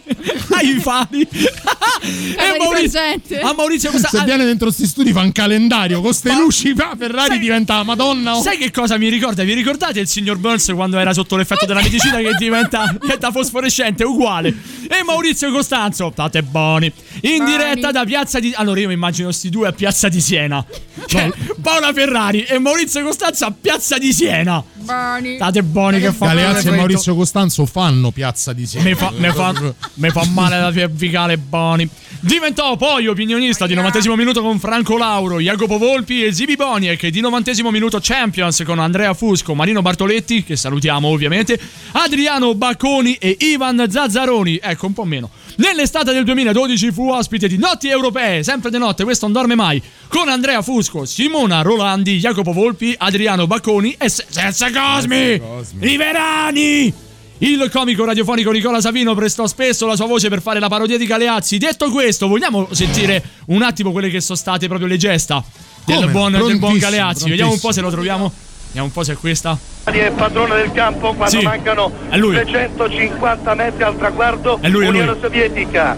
Ai 0.50 0.78
fari. 0.80 1.26
e 2.04 2.58
Maurizio, 2.58 3.00
a 3.42 3.54
Maurizio 3.56 3.90
Costa- 3.90 4.08
Se 4.08 4.24
viene 4.24 4.44
dentro 4.44 4.70
sti 4.70 4.86
studi 4.86 5.12
fa 5.12 5.20
un 5.20 5.32
calendario 5.32 6.00
con 6.00 6.12
ste 6.12 6.34
luci 6.34 6.74
fa 6.74 6.94
Ferrari 6.96 7.38
diventa 7.38 7.76
la 7.76 7.82
Madonna. 7.82 8.36
oh. 8.36 8.42
Sai 8.42 8.58
che 8.58 8.70
cosa 8.70 8.96
mi 8.98 9.08
ricorda? 9.08 9.42
Vi 9.42 9.54
ricordate 9.54 10.00
il 10.00 10.08
signor 10.08 10.36
Burns 10.36 10.70
quando 10.74 10.98
era 10.98 11.12
sotto 11.12 11.36
l'effetto 11.36 11.66
della 11.66 11.82
medicina 11.82 12.18
che 12.18 12.34
diventa, 12.38 12.94
diventa 13.00 13.30
fosforescente? 13.30 14.04
Uguale. 14.04 14.48
E 14.88 15.02
Maurizio 15.04 15.50
Costanzo, 15.50 16.10
state 16.12 16.42
buoni. 16.42 16.92
In 17.22 17.44
diretta 17.44 17.90
da 17.90 18.04
Piazza 18.04 18.38
di. 18.38 18.52
Allora 18.54 18.80
io 18.80 18.88
mi 18.88 18.94
immagino 18.94 19.32
sti 19.32 19.48
due 19.48 19.68
a 19.68 19.72
Piazza 19.72 20.08
di 20.08 20.20
Siena. 20.20 20.64
Cioè, 21.06 21.30
Paola 21.60 21.92
Ferrari 21.92 22.42
e 22.42 22.58
Maurizio 22.58 23.02
Costanzo 23.02 23.46
a 23.46 23.54
Piazza 23.58 23.98
di 23.98 24.12
Siena. 24.12 24.62
Boni. 24.74 25.36
State 25.36 25.62
buoni 25.62 26.00
che 26.00 26.12
fa 26.12 26.26
Galeazzi 26.26 26.68
e 26.68 26.70
Maurizio 26.72 27.14
Costanzo 27.14 27.64
fanno 27.66 28.10
Piazza 28.10 28.52
di 28.52 28.66
Siena. 28.66 28.88
Mi 28.88 28.94
fa, 28.94 29.12
mi 29.16 29.30
fa- 29.30 29.74
mi 29.94 30.10
fa 30.10 30.24
male 30.32 30.58
la 30.58 30.72
cervicale 30.72 31.36
Boni. 31.36 31.88
Diventò 32.20 32.74
poi 32.76 33.06
opinionista 33.06 33.66
di 33.66 33.74
90 33.74 34.14
minuto 34.16 34.40
con 34.40 34.58
Franco 34.58 34.96
Lauro, 34.96 35.40
Jacopo 35.40 35.76
Volpi 35.76 36.24
e 36.24 36.32
Zibi 36.32 36.56
Boniek, 36.56 37.06
di 37.08 37.20
90 37.20 37.70
minuto 37.70 37.98
Champions 38.00 38.62
con 38.64 38.78
Andrea 38.78 39.12
Fusco, 39.12 39.54
Marino 39.54 39.82
Bartoletti, 39.82 40.42
che 40.42 40.56
salutiamo 40.56 41.06
ovviamente, 41.06 41.60
Adriano 41.92 42.54
Bacconi 42.54 43.14
e 43.16 43.36
Ivan 43.40 43.86
Zazzaroni, 43.90 44.58
ecco 44.62 44.86
un 44.86 44.92
po' 44.94 45.04
meno. 45.04 45.28
Nell'estate 45.56 46.12
del 46.12 46.24
2012 46.24 46.90
fu 46.92 47.10
ospite 47.10 47.46
di 47.46 47.58
Notti 47.58 47.88
Europee, 47.88 48.42
sempre 48.42 48.70
di 48.70 48.78
notte, 48.78 49.04
questo 49.04 49.26
non 49.26 49.34
dorme 49.34 49.54
mai, 49.54 49.82
con 50.08 50.28
Andrea 50.28 50.62
Fusco, 50.62 51.04
Simona 51.04 51.60
Rolandi, 51.60 52.18
Jacopo 52.18 52.52
Volpi, 52.52 52.94
Adriano 52.96 53.46
Bacconi 53.46 53.94
e 53.98 54.08
Se- 54.08 54.24
Senza 54.28 54.70
Cosmi, 54.70 55.40
i 55.80 55.96
Verani! 55.98 57.03
Il 57.38 57.68
comico 57.72 58.04
radiofonico 58.04 58.52
Nicola 58.52 58.80
Savino 58.80 59.14
prestò 59.14 59.46
spesso 59.48 59.86
la 59.86 59.96
sua 59.96 60.06
voce 60.06 60.28
per 60.28 60.40
fare 60.40 60.60
la 60.60 60.68
parodia 60.68 60.96
di 60.96 61.04
Galeazzi. 61.04 61.58
Detto 61.58 61.90
questo, 61.90 62.28
vogliamo 62.28 62.68
sentire 62.70 63.22
un 63.46 63.62
attimo 63.62 63.90
quelle 63.90 64.08
che 64.08 64.20
sono 64.20 64.38
state 64.38 64.68
proprio 64.68 64.86
le 64.86 64.96
gesta 64.96 65.42
del 65.84 66.08
buon, 66.10 66.32
del 66.32 66.58
buon 66.58 66.78
Galeazzi? 66.78 67.28
Vediamo 67.28 67.52
un 67.52 67.58
po' 67.58 67.72
se 67.72 67.80
lo 67.80 67.90
troviamo. 67.90 68.32
Vediamo 68.66 68.86
un 68.86 68.92
po' 68.92 69.02
se 69.02 69.12
è 69.12 69.16
questa. 69.16 69.58
è 69.84 70.12
padrone 70.12 70.56
del 70.56 70.72
campo 70.72 71.12
quando 71.12 71.38
Sì, 71.38 71.44
mancano 71.44 71.92
è 72.08 72.16
lui. 72.16 72.34
350 72.34 73.54
metri 73.54 73.82
al 73.82 73.96
traguardo 73.96 74.58
È 74.60 74.68
lui, 74.68 74.86
è 74.86 74.90
lui. 74.90 75.00
Unione 75.00 75.18
Sovietica 75.20 75.96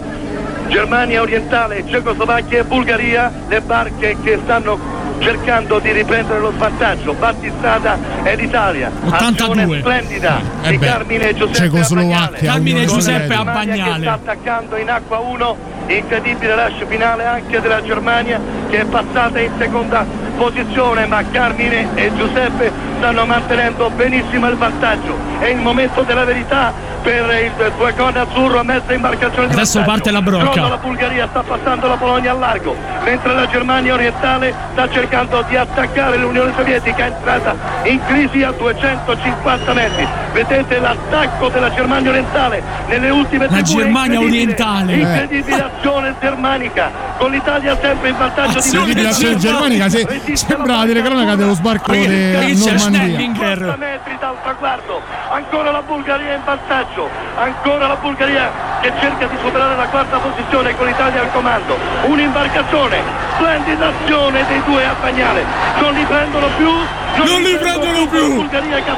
Germania 0.67 1.21
orientale, 1.21 1.83
Cecoslovacchia 1.87 2.59
e 2.59 2.63
Bulgaria 2.63 3.31
le 3.47 3.61
barche 3.61 4.17
che 4.23 4.39
stanno 4.43 4.77
cercando 5.19 5.79
di 5.79 5.91
riprendere 5.91 6.39
lo 6.39 6.51
svantaggio 6.51 7.13
Battistrada 7.13 7.97
e 8.23 8.35
l'Italia 8.35 8.91
82. 9.05 9.61
azione 9.61 9.79
splendida 9.79 10.41
Eh 10.61 10.69
di 10.69 10.77
Carmine 10.77 11.33
Giuseppe 11.33 11.57
Cecoslovacchia, 11.57 12.17
Abbagnale. 12.25 12.45
Carmine 12.45 12.85
Giuseppe. 12.85 13.27
Germania 13.27 13.63
che 13.63 13.79
Abbagnale. 13.79 14.01
sta 14.01 14.13
attaccando 14.13 14.75
in 14.77 14.89
acqua 14.89 15.17
1 15.19 15.57
incredibile 15.87 16.55
rush 16.55 16.85
finale 16.87 17.25
anche 17.25 17.59
della 17.61 17.81
Germania 17.81 18.39
che 18.69 18.81
è 18.81 18.85
passata 18.85 19.39
in 19.39 19.51
seconda 19.57 20.05
posizione 20.37 21.05
ma 21.05 21.23
Carmine 21.29 21.87
e 21.95 22.11
Giuseppe 22.15 22.71
stanno 22.97 23.25
mantenendo 23.25 23.89
benissimo 23.89 24.47
il 24.49 24.55
vantaggio 24.55 25.17
è 25.39 25.47
il 25.47 25.57
momento 25.57 26.01
della 26.01 26.25
verità 26.25 26.73
per 27.01 27.29
il 27.41 27.71
Duecone 27.77 28.19
azzurro 28.19 28.59
a 28.59 28.63
mezza 28.63 28.93
imbarcazione 28.93 29.47
di 29.47 29.53
Adesso 29.53 29.81
parte 29.83 30.11
la 30.11 30.21
brocca. 30.21 30.67
La 30.67 30.77
Bulgaria 30.77 31.27
sta 31.29 31.41
passando 31.41 31.87
la 31.87 31.95
Polonia 31.95 32.31
al 32.31 32.39
largo 32.39 32.75
mentre 33.03 33.33
la 33.33 33.47
Germania 33.47 33.93
orientale 33.93 34.53
sta 34.73 34.89
cercando 34.89 35.41
di 35.47 35.55
attaccare 35.55 36.17
l'Unione 36.17 36.51
Sovietica 36.55 37.05
entrata 37.05 37.55
in 37.83 37.99
crisi 38.05 38.43
a 38.43 38.51
250 38.51 39.73
metri 39.73 40.05
vedete 40.33 40.79
l'attacco 40.79 41.47
della 41.47 41.71
Germania 41.73 42.09
orientale 42.09 42.61
nelle 42.87 43.09
ultime 43.09 43.47
La 43.49 43.61
Germania 43.61 44.19
incredibile, 44.19 44.53
orientale. 44.53 44.93
incredibile 44.93 45.69
azione 45.77 46.15
germanica. 46.19 46.91
Con 47.17 47.31
l'Italia 47.31 47.77
sempre 47.79 48.09
in 48.09 48.17
vantaggio 48.17 48.51
di 48.51 48.57
Azione 48.57 48.93
due 48.93 49.07
Azione 49.07 49.37
germanica, 49.37 49.89
se- 49.89 50.21
sembra 50.33 50.77
la 50.77 50.85
telecronaca 50.85 51.35
dello 51.35 51.53
sbarco 51.53 51.91
di 51.91 52.07
Normandia. 52.07 52.77
Stellinger. 52.77 53.57
50 53.57 53.75
metri 53.77 54.17
dal 54.19 54.35
traguardo. 54.43 55.01
Ancora 55.29 55.71
la 55.71 55.81
Bulgaria 55.81 56.33
in 56.33 56.41
vantaggio. 56.43 57.09
Ancora 57.37 57.87
la 57.87 57.95
Bulgaria 57.95 58.51
che 58.81 58.91
cerca 58.99 59.25
di 59.25 59.35
superare 59.41 59.75
la 59.75 59.87
quarta 59.87 60.17
posizione 60.17 60.75
con 60.75 60.87
l'Italia 60.87 61.21
al 61.21 61.31
comando. 61.31 61.77
Un'imbarcazione. 62.05 63.01
Splendida 63.35 63.91
azione 64.01 64.45
dei 64.47 64.61
due 64.65 64.85
a 64.85 64.95
Bagnale 64.99 65.43
non 65.79 65.93
li 65.93 66.03
prendono 66.05 66.47
più 66.57 66.71
Non 67.15 67.41
li 67.41 67.55
prendono 67.57 68.07
più. 68.07 68.47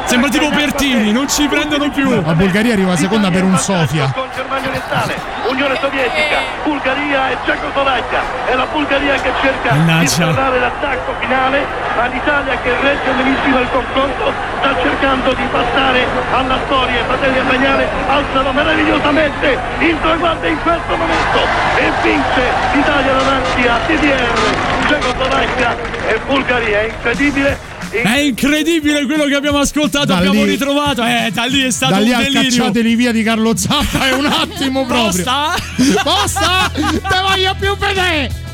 Sembra 0.05 0.29
tipo 0.29 0.49
Pertini, 0.49 1.11
non 1.11 1.27
ci 1.27 1.47
prendono 1.47 1.89
più. 1.89 2.09
La 2.25 2.33
Bulgaria 2.33 2.73
arriva 2.73 2.95
seconda 2.95 3.29
per 3.29 3.43
un 3.43 3.57
Sofia. 3.57 4.11
Con 4.13 4.27
Germania 4.35 4.67
orientale, 4.67 5.15
Unione 5.47 5.77
Sovietica, 5.79 6.37
Bulgaria 6.63 7.29
e 7.29 7.37
Cecoslovacchia. 7.45 8.21
È 8.45 8.55
la 8.55 8.67
Bulgaria 8.71 9.13
che 9.15 9.31
cerca 9.41 9.71
di 9.71 10.07
sferrare 10.07 10.59
l'attacco 10.59 11.13
finale, 11.19 11.65
ma 11.95 12.07
l'Italia 12.07 12.57
che 12.61 12.73
regge 12.81 13.11
benissimo 13.15 13.59
il 13.59 13.69
confronto 13.71 14.33
sta 14.59 14.75
cercando 14.81 15.33
di 15.33 15.43
passare 15.51 16.05
alla 16.31 16.57
storia. 16.65 17.03
Fratelli 17.05 17.39
Bagnale 17.39 17.87
alzano 18.07 18.51
meravigliosamente 18.51 19.57
il 19.79 19.97
traguardo 20.01 20.47
in 20.47 20.61
questo 20.61 20.95
momento 20.97 21.39
e 21.77 21.91
vince 22.01 22.43
l'Italia 22.73 23.13
davanti 23.13 23.67
a 23.67 23.77
TDR, 23.85 24.87
Cecoslovacchia 24.87 25.75
e 26.07 26.19
Bulgaria. 26.25 26.79
È 26.79 26.83
incredibile. 26.83 27.68
È 27.89 28.17
incredibile 28.19 29.05
quello 29.05 29.25
che 29.25 29.35
abbiamo 29.35 29.57
ascoltato, 29.59 30.05
Da 30.05 30.17
abbiamo 30.17 30.43
lì- 30.43 30.51
ritrovato. 30.51 31.03
Eh, 31.03 31.31
da 31.33 31.45
lì 31.45 31.63
è 31.63 31.71
stato 31.71 31.93
Da 31.93 31.99
lì 31.99 32.11
un 32.11 32.17
delirio. 32.21 32.41
cacciateli 32.41 32.95
via 32.95 33.11
di 33.11 33.23
Carlo 33.23 33.55
Zappa 33.55 34.07
è 34.09 34.13
un 34.13 34.25
attimo 34.25 34.85
proprio. 34.85 35.23
Posta? 35.23 35.55
Posta? 36.03 36.71
Te 36.73 37.19
voglio 37.27 37.55
più 37.59 37.75
vedere! 37.77 38.47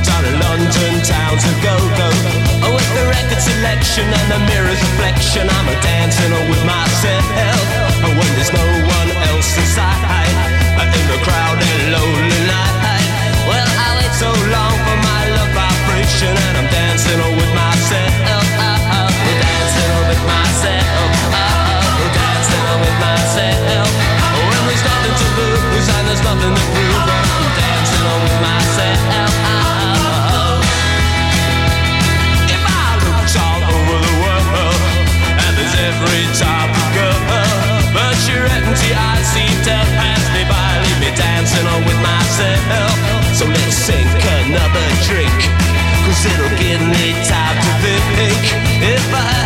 Down 0.00 0.24
in 0.24 0.38
London 0.40 1.02
town 1.04 1.36
to 1.36 1.50
go 1.60 1.76
go. 2.00 2.08
Oh, 2.64 2.72
with 2.72 2.88
the 2.96 3.04
record 3.12 3.36
selection 3.42 4.04
and 4.08 4.26
the 4.32 4.38
mirror's 4.48 4.80
reflection, 4.80 5.44
I'm 5.46 5.68
a 5.68 5.76
dancing 5.82 6.32
with 6.48 6.64
myself. 6.64 7.24
Oh, 8.00 8.08
when 8.08 8.30
there's 8.34 8.50
no 8.50 8.64
one 8.64 9.10
else 9.28 9.58
inside, 9.60 10.00
and 16.28 16.56
I'm 16.58 16.68
dancing 16.68 17.16
with 17.16 17.52
myself. 17.56 18.12
Dancing 19.40 19.92
with 20.08 20.22
myself. 20.28 21.10
Dancing 22.12 22.66
with 22.84 22.96
myself. 23.00 23.88
When 24.36 24.62
there's 24.68 24.84
nothing 24.84 25.14
to 25.16 25.26
lose 25.40 25.88
and 25.88 26.04
there's 26.08 26.24
nothing 26.24 26.52
to 26.52 26.64
prove, 26.76 27.08
I'm 27.08 27.48
dancing 27.56 28.04
with 28.24 28.38
myself. 28.44 29.00
every 35.80 36.24
type 36.36 36.70
of 36.70 36.88
girl 36.92 37.20
But 37.96 38.16
your 38.28 38.44
empty 38.44 38.92
eyes 38.92 39.26
seem 39.32 39.56
to 39.64 39.76
pass 39.96 40.24
me 40.36 40.44
by 40.44 40.68
Leave 40.84 41.00
me 41.00 41.10
dancing 41.16 41.66
on 41.66 41.80
with 41.84 42.00
myself 42.04 42.89
It'll 46.22 46.50
give 46.58 46.82
me 46.82 47.12
time 47.24 47.56
to 47.56 47.90
think 48.14 48.44
if 48.82 49.14
I 49.14 49.39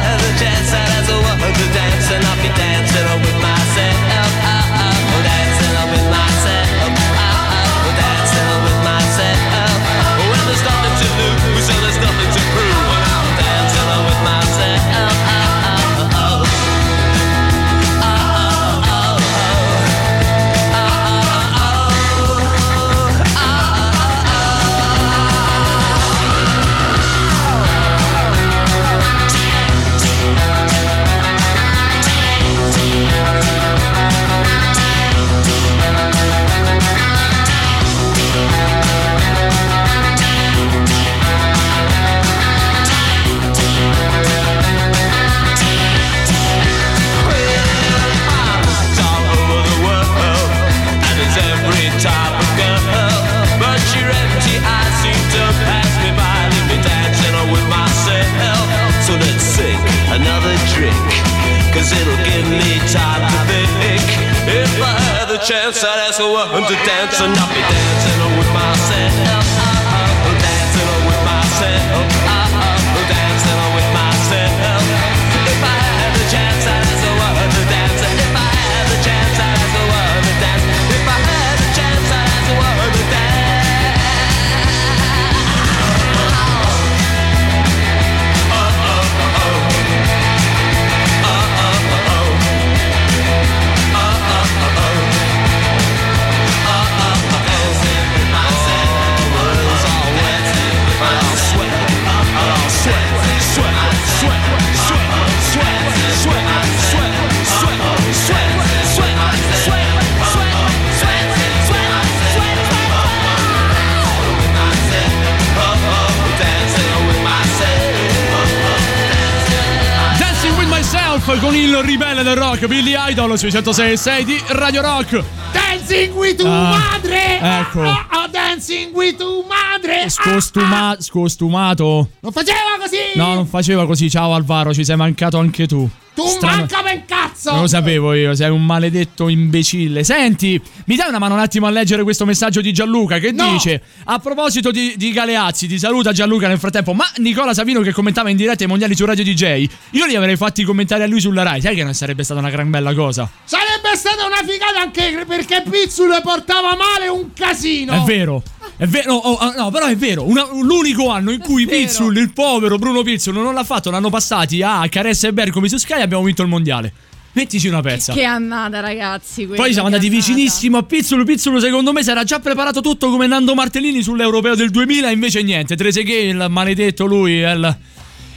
Idol 123.14 123.38
sui 123.38 123.52
106 123.52 124.24
di 124.24 124.42
Radio 124.48 124.82
Rock. 124.82 125.22
Dancing 125.52 126.12
with 126.16 126.34
tu 126.36 126.44
Ah, 126.48 126.76
madre! 126.90 127.38
ecco. 127.40 127.80
Oh, 127.82 128.06
oh, 128.10 128.26
dancing 128.28 128.92
with 128.92 129.22
madre! 129.46 130.10
Scostuma- 130.10 130.96
scostumato. 130.98 132.08
Non 132.18 132.32
faceva 132.32 132.58
così! 132.76 132.96
No, 133.14 133.34
non 133.34 133.46
faceva 133.46 133.86
così. 133.86 134.10
Ciao 134.10 134.34
Alvaro, 134.34 134.74
ci 134.74 134.84
sei 134.84 134.96
mancato 134.96 135.38
anche 135.38 135.68
tu. 135.68 135.88
tu 136.12 136.26
Strano- 136.26 136.56
manca 136.56 136.82
per 136.82 137.04
cazzo! 137.44 137.50
Non 137.52 137.60
lo 137.62 137.66
sapevo 137.68 138.12
io, 138.14 138.34
sei 138.34 138.50
un 138.50 138.64
maledetto 138.64 139.28
imbecille. 139.28 140.04
Senti, 140.04 140.60
mi 140.86 140.96
dai 140.96 141.08
una 141.08 141.18
mano 141.18 141.34
un 141.34 141.40
attimo 141.40 141.66
a 141.66 141.70
leggere 141.70 142.02
questo 142.02 142.24
messaggio 142.24 142.60
di 142.60 142.72
Gianluca 142.72 143.18
che 143.18 143.32
No. 143.32 143.50
dice: 143.52 143.82
A 144.04 144.18
proposito 144.18 144.70
di, 144.70 144.94
di 144.96 145.12
Galeazzi, 145.12 145.66
ti 145.66 145.78
saluta 145.78 146.12
Gianluca 146.12 146.48
nel 146.48 146.58
frattempo. 146.58 146.92
Ma 146.92 147.04
Nicola 147.16 147.54
Savino 147.54 147.80
che 147.80 147.92
commentava 147.92 148.30
in 148.30 148.36
diretta 148.36 148.64
i 148.64 148.66
mondiali 148.66 148.94
su 148.96 149.04
Radio 149.04 149.24
DJ, 149.24 149.68
io 149.90 150.06
li 150.06 150.16
avrei 150.16 150.36
fatti 150.36 150.64
commentare 150.64 151.04
a 151.04 151.06
lui 151.06 151.20
sulla 151.20 151.42
Rai. 151.42 151.60
Sai 151.60 151.74
che 151.74 151.84
non 151.84 151.94
sarebbe 151.94 152.22
stata 152.22 152.40
una 152.40 152.50
gran 152.50 152.70
bella 152.70 152.94
cosa? 152.94 153.28
Sarebbe 153.44 153.94
stata 153.96 154.24
una 154.26 154.42
figata 154.46 154.80
anche 154.80 155.24
perché 155.26 155.62
Pizzul 155.68 156.20
portava 156.22 156.76
male 156.76 157.08
un 157.08 157.32
casino! 157.32 157.92
È 157.92 158.00
vero. 158.06 158.42
È 158.76 158.86
vero, 158.86 159.14
oh, 159.14 159.32
oh, 159.34 159.52
no, 159.56 159.70
però 159.70 159.86
è 159.86 159.96
vero. 159.96 160.26
Una- 160.28 160.48
l'unico 160.50 161.08
anno 161.08 161.30
in 161.30 161.38
cui 161.40 161.64
Pizzul, 161.66 162.16
il 162.16 162.32
povero 162.32 162.76
Bruno 162.76 163.02
Pizzul, 163.02 163.34
non 163.34 163.54
l'ha 163.54 163.62
fatto, 163.62 163.90
l'hanno 163.90 164.10
passati 164.10 164.62
a 164.62 164.84
Caressa 164.88 165.28
e 165.28 165.32
Bergomi 165.32 165.68
su 165.68 165.76
Sky 165.76 165.98
e 165.98 166.02
abbiamo 166.02 166.24
vinto 166.24 166.42
il 166.42 166.48
mondiale. 166.48 166.92
Mettici 167.34 167.68
una 167.68 167.80
pezza. 167.80 168.12
Che 168.12 168.24
annata, 168.24 168.80
ragazzi. 168.80 169.44
Poi 169.46 169.72
siamo 169.72 169.88
che 169.88 169.94
andati 169.96 170.06
annata. 170.06 170.26
vicinissimo 170.28 170.78
a 170.78 170.82
Pizzolo. 170.84 171.24
Pizzolo, 171.24 171.58
secondo 171.60 171.92
me, 171.92 172.02
si 172.02 172.10
era 172.10 172.22
già 172.24 172.38
preparato 172.38 172.80
tutto 172.80 173.10
come 173.10 173.26
Nando 173.26 173.54
Martellini 173.54 174.02
sull'Europeo 174.02 174.54
del 174.54 174.70
2000. 174.70 175.10
Invece, 175.10 175.42
niente. 175.42 175.76
Treseghe, 175.76 176.14
il 176.14 176.46
maledetto, 176.48 177.06
lui 177.06 177.40
è 177.40 177.52
il. 177.52 177.76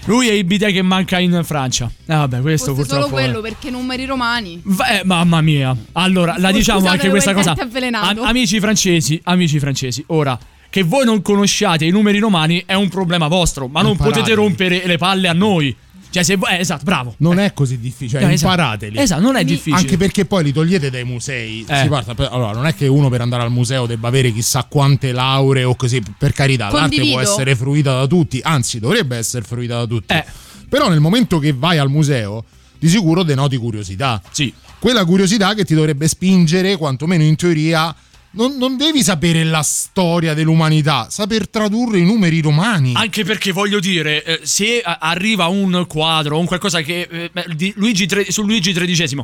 Lui 0.05 0.29
è 0.29 0.31
il 0.31 0.45
bidet 0.45 0.71
che 0.71 0.81
manca 0.81 1.19
in 1.19 1.41
Francia. 1.43 1.85
Eh, 1.85 2.15
vabbè, 2.15 2.39
questo 2.39 2.67
solo 2.67 2.77
purtroppo. 2.77 3.09
quello 3.09 3.41
perché 3.41 3.69
numeri 3.69 4.05
romani. 4.05 4.61
Eh, 4.89 5.01
mamma 5.03 5.41
mia. 5.41 5.75
Allora, 5.91 6.35
la 6.37 6.49
diciamo 6.51 6.79
scusate, 6.79 6.95
anche 6.97 7.09
questa 7.09 7.33
cosa. 7.33 7.53
Am- 7.91 8.23
amici 8.23 8.57
francesi, 8.61 9.19
amici 9.25 9.59
francesi. 9.59 10.01
Ora, 10.07 10.39
che 10.69 10.83
voi 10.83 11.03
non 11.03 11.21
conosciate 11.21 11.83
i 11.83 11.89
numeri 11.89 12.19
romani 12.19 12.63
è 12.65 12.73
un 12.73 12.87
problema 12.87 13.27
vostro, 13.27 13.67
ma 13.67 13.81
non 13.81 13.91
Imparateli. 13.91 14.21
potete 14.21 14.35
rompere 14.35 14.83
le 14.85 14.97
palle 14.97 15.27
a 15.27 15.33
noi. 15.33 15.75
Cioè, 16.09 16.23
se 16.23 16.33
eh, 16.33 16.59
esatto, 16.59 16.83
bravo. 16.83 17.15
Non 17.17 17.39
è 17.39 17.53
così 17.53 17.79
difficile, 17.79 18.19
No, 18.19 18.25
cioè, 18.25 18.33
esatto. 18.35 18.51
imparateli. 18.51 18.97
Esatto, 18.99 19.21
non 19.21 19.35
è 19.35 19.43
difficile. 19.43 19.75
Anche 19.75 19.97
perché 19.97 20.25
poi 20.25 20.43
li 20.45 20.53
togliete 20.53 20.89
dai 20.89 21.03
musei. 21.03 21.65
Eh. 21.67 21.87
Per- 21.87 22.29
allora, 22.31 22.53
non 22.53 22.65
è 22.65 22.73
che 22.73 22.87
uno 22.87 23.09
per 23.09 23.21
andare 23.21 23.43
al 23.43 23.51
museo 23.51 23.85
debba 23.85 24.07
avere 24.07 24.31
chissà 24.31 24.63
quante 24.63 25.11
lauree 25.11 25.63
o 25.63 25.75
così. 25.75 26.01
Per 26.17 26.31
carità, 26.33 26.65
l'arte 26.65 26.79
Condivido. 26.79 27.11
può 27.11 27.19
essere 27.21 27.55
fruita 27.55 27.93
da 27.99 28.07
tutti, 28.07 28.39
anzi, 28.43 28.79
dovrebbe 28.79 29.17
essere 29.17 29.43
fruita 29.45 29.77
da 29.77 29.85
tutti. 29.85 30.13
Eh. 30.13 30.25
Però 30.69 30.89
nel 30.89 30.99
momento 30.99 31.39
che 31.39 31.53
vai 31.53 31.77
al 31.77 31.89
museo, 31.89 32.43
di 32.79 32.89
sicuro 32.89 33.23
denoti 33.23 33.57
curiosità. 33.57 34.21
Sì. 34.31 34.53
Quella 34.79 35.05
curiosità 35.05 35.53
che 35.53 35.65
ti 35.65 35.73
dovrebbe 35.73 36.07
spingere, 36.07 36.77
quantomeno 36.77 37.23
in 37.23 37.35
teoria. 37.35 37.95
Non, 38.37 38.55
non 38.57 38.77
devi 38.77 39.01
sapere 39.01 39.43
la 39.43 39.63
storia 39.63 40.33
dell'umanità, 40.33 41.07
saper 41.09 41.49
tradurre 41.49 41.97
i 41.99 42.03
numeri 42.05 42.39
romani. 42.39 42.93
Anche 42.95 43.23
perché 43.23 43.51
voglio 43.51 43.79
dire, 43.79 44.23
eh, 44.23 44.39
se 44.43 44.81
arriva 44.83 45.47
un 45.47 45.85
quadro 45.87 46.37
o 46.37 46.39
un 46.39 46.45
qualcosa 46.45 46.81
che 46.81 47.07
eh, 47.09 47.31
di 47.55 47.73
Luigi 47.77 48.05
tre- 48.05 48.31
su 48.31 48.43
Luigi 48.43 48.73
XIII, 48.73 49.23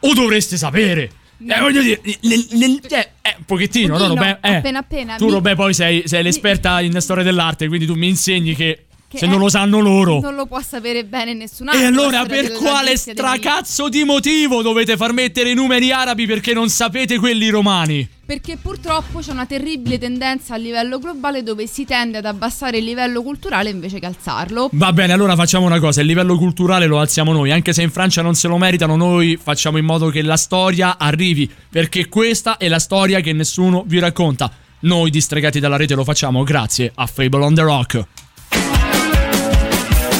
o 0.00 0.14
dovreste 0.14 0.56
sapere. 0.56 1.10
Eh, 1.46 1.60
voglio 1.60 1.82
dire, 1.82 2.00
nel- 2.22 2.46
nel- 2.52 2.80
eh, 2.88 3.10
eh, 3.22 3.34
un 3.38 3.44
pochettino, 3.44 3.98
no, 3.98 4.06
Pochino, 4.06 4.14
Robè? 4.14 4.38
Eh. 4.42 4.54
appena 4.56 4.78
appena. 4.78 5.16
Tu, 5.16 5.26
Mi- 5.26 5.30
Robè, 5.32 5.54
poi 5.54 5.74
sei, 5.74 6.02
sei 6.06 6.22
l'esperta 6.22 6.80
in 6.80 6.98
storia 7.00 7.22
dell'arte, 7.24 7.68
quindi 7.68 7.84
tu 7.86 7.94
mi 7.94 8.08
insegni 8.08 8.54
Che 8.54 8.85
se 9.12 9.26
non 9.26 9.38
lo 9.38 9.48
sanno 9.48 9.80
loro. 9.80 10.20
Non 10.20 10.34
lo 10.34 10.46
può 10.46 10.60
sapere 10.60 11.04
bene 11.04 11.34
nessun 11.34 11.68
altro. 11.68 11.82
E 11.82 11.86
allora 11.86 12.24
per 12.26 12.52
quale 12.52 12.96
stracazzo 12.96 13.88
di 13.88 14.04
motivo 14.04 14.62
dovete 14.62 14.96
far 14.96 15.12
mettere 15.12 15.50
i 15.50 15.54
numeri 15.54 15.92
arabi 15.92 16.26
perché 16.26 16.52
non 16.52 16.68
sapete 16.68 17.18
quelli 17.18 17.48
romani? 17.48 18.08
Perché 18.26 18.56
purtroppo 18.56 19.20
c'è 19.20 19.30
una 19.30 19.46
terribile 19.46 19.98
tendenza 19.98 20.54
a 20.54 20.56
livello 20.56 20.98
globale 20.98 21.44
dove 21.44 21.68
si 21.68 21.84
tende 21.84 22.18
ad 22.18 22.24
abbassare 22.24 22.78
il 22.78 22.84
livello 22.84 23.22
culturale 23.22 23.70
invece 23.70 24.00
che 24.00 24.06
alzarlo. 24.06 24.68
Va 24.72 24.92
bene, 24.92 25.12
allora 25.12 25.36
facciamo 25.36 25.64
una 25.64 25.78
cosa, 25.78 26.00
il 26.00 26.08
livello 26.08 26.36
culturale 26.36 26.86
lo 26.86 26.98
alziamo 26.98 27.32
noi, 27.32 27.52
anche 27.52 27.72
se 27.72 27.82
in 27.82 27.90
Francia 27.90 28.22
non 28.22 28.34
se 28.34 28.48
lo 28.48 28.58
meritano, 28.58 28.96
noi 28.96 29.38
facciamo 29.40 29.78
in 29.78 29.84
modo 29.84 30.08
che 30.08 30.22
la 30.22 30.36
storia 30.36 30.98
arrivi, 30.98 31.48
perché 31.70 32.08
questa 32.08 32.56
è 32.56 32.66
la 32.66 32.80
storia 32.80 33.20
che 33.20 33.32
nessuno 33.32 33.84
vi 33.86 34.00
racconta. 34.00 34.50
Noi 34.80 35.10
distregati 35.10 35.60
dalla 35.60 35.76
rete 35.76 35.94
lo 35.94 36.02
facciamo 36.02 36.42
grazie 36.42 36.90
a 36.96 37.06
Fable 37.06 37.44
on 37.44 37.54
the 37.54 37.62
Rock. 37.62 38.04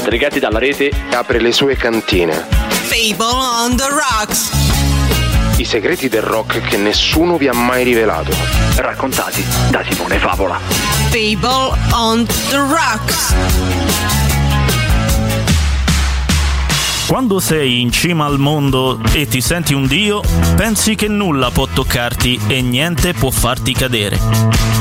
Stregati 0.06 0.38
dalla 0.38 0.60
rete 0.60 0.88
apre 1.10 1.40
le 1.40 1.50
sue 1.50 1.74
cantine. 1.74 2.32
Fable 2.68 3.26
on 3.26 3.76
the 3.76 3.88
Rocks. 3.88 4.50
I 5.56 5.64
segreti 5.64 6.08
del 6.08 6.22
rock 6.22 6.60
che 6.60 6.76
nessuno 6.76 7.36
vi 7.36 7.48
ha 7.48 7.52
mai 7.52 7.82
rivelato. 7.82 8.30
Raccontati 8.76 9.44
da 9.68 9.82
Simone 9.82 10.18
Favola. 10.18 10.60
Fable 11.10 11.76
on 11.90 12.24
the 12.24 12.56
Rocks. 12.56 14.25
Quando 17.06 17.38
sei 17.38 17.80
in 17.80 17.92
cima 17.92 18.24
al 18.24 18.40
mondo 18.40 19.00
e 19.12 19.28
ti 19.28 19.40
senti 19.40 19.74
un 19.74 19.86
dio, 19.86 20.22
pensi 20.56 20.96
che 20.96 21.06
nulla 21.06 21.52
può 21.52 21.68
toccarti 21.72 22.40
e 22.48 22.60
niente 22.62 23.14
può 23.14 23.30
farti 23.30 23.72
cadere. 23.72 24.18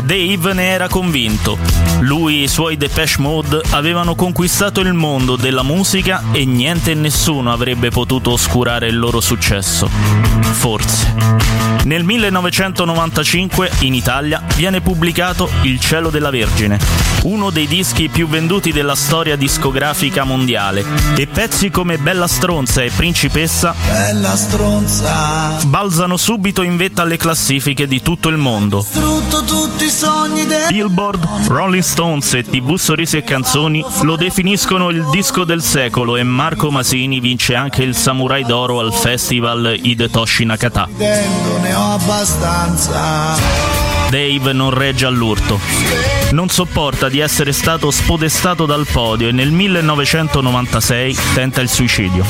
Dave 0.04 0.54
ne 0.54 0.70
era 0.70 0.88
convinto. 0.88 1.56
Lui 2.00 2.40
e 2.40 2.44
i 2.44 2.48
suoi 2.48 2.78
Depeche 2.78 3.22
Mode 3.22 3.62
avevano 3.72 4.16
conquistato 4.16 4.82
il 4.82 4.94
mondo 4.94 5.36
della 5.36 5.64
musica 5.64 6.24
e 6.32 6.46
niente 6.46 6.92
e 6.92 6.96
nessuno 6.96 7.54
avrebbe 7.54 7.90
potuto 7.90 8.32
oscurare 8.32 8.88
il 8.88 8.98
loro 8.98 9.22
successo. 9.22 9.88
Forse. 10.42 11.14
Nel 11.86 12.04
1995 12.04 13.70
in 13.82 13.94
Italia 13.94 14.42
viene 14.56 14.82
pubblicato 14.82 15.48
Il 15.62 15.80
cielo 15.80 16.10
della 16.10 16.32
Vergine, 16.32 16.80
uno 17.24 17.52
dei 17.52 17.68
dischi 17.68 18.10
più 18.10 18.28
venduti 18.28 18.72
della 18.72 18.96
storia 18.96 19.36
discografica 19.36 20.24
mondiale, 20.24 20.84
e 21.16 21.28
pezzi 21.28 21.70
come 21.70 22.00
Bella 22.00 22.15
stronza 22.28 22.82
e 22.82 22.90
Principessa 22.90 23.76
Bella 23.86 24.36
stronza. 24.36 25.58
balzano 25.66 26.16
subito 26.18 26.62
in 26.62 26.78
vetta 26.78 27.02
alle 27.02 27.18
classifiche 27.18 27.88
di 27.88 28.02
tutto 28.02 28.30
il 28.30 28.38
mondo. 28.38 28.82
Frutto 28.82 29.44
tutti 29.44 29.86
i 29.86 29.90
sogni 29.90 30.46
del 30.46 30.68
Billboard, 30.70 31.48
Rolling 31.48 31.84
Stones 31.84 32.34
e 32.34 32.44
TV 32.44 32.76
Sorrisi 32.76 33.18
e 33.18 33.24
Canzoni 33.24 33.84
lo 34.02 34.16
definiscono 34.16 34.90
il 34.90 35.06
disco 35.12 35.44
del 35.44 35.62
secolo 35.62 36.16
e 36.16 36.24
Marco 36.24 36.72
Masini 36.72 37.20
vince 37.20 37.56
anche 37.56 37.84
il 37.84 37.96
Samurai 37.96 38.44
d'Oro 38.44 38.80
al 38.80 38.94
festival 38.94 39.78
Hidetoshi 39.82 40.46
Nakata. 40.46 40.88
Dave 44.10 44.54
non 44.54 44.72
regge 44.72 45.06
all'urto. 45.06 45.60
Non 46.32 46.50
sopporta 46.50 47.10
di 47.10 47.20
essere 47.20 47.52
stato 47.52 47.92
spodestato 47.92 48.66
dal 48.66 48.86
podio 48.92 49.28
e 49.28 49.32
nel 49.32 49.52
1996 49.52 51.18
tenta 51.34 51.62
il 51.62 51.70
suicidio. 51.70 52.26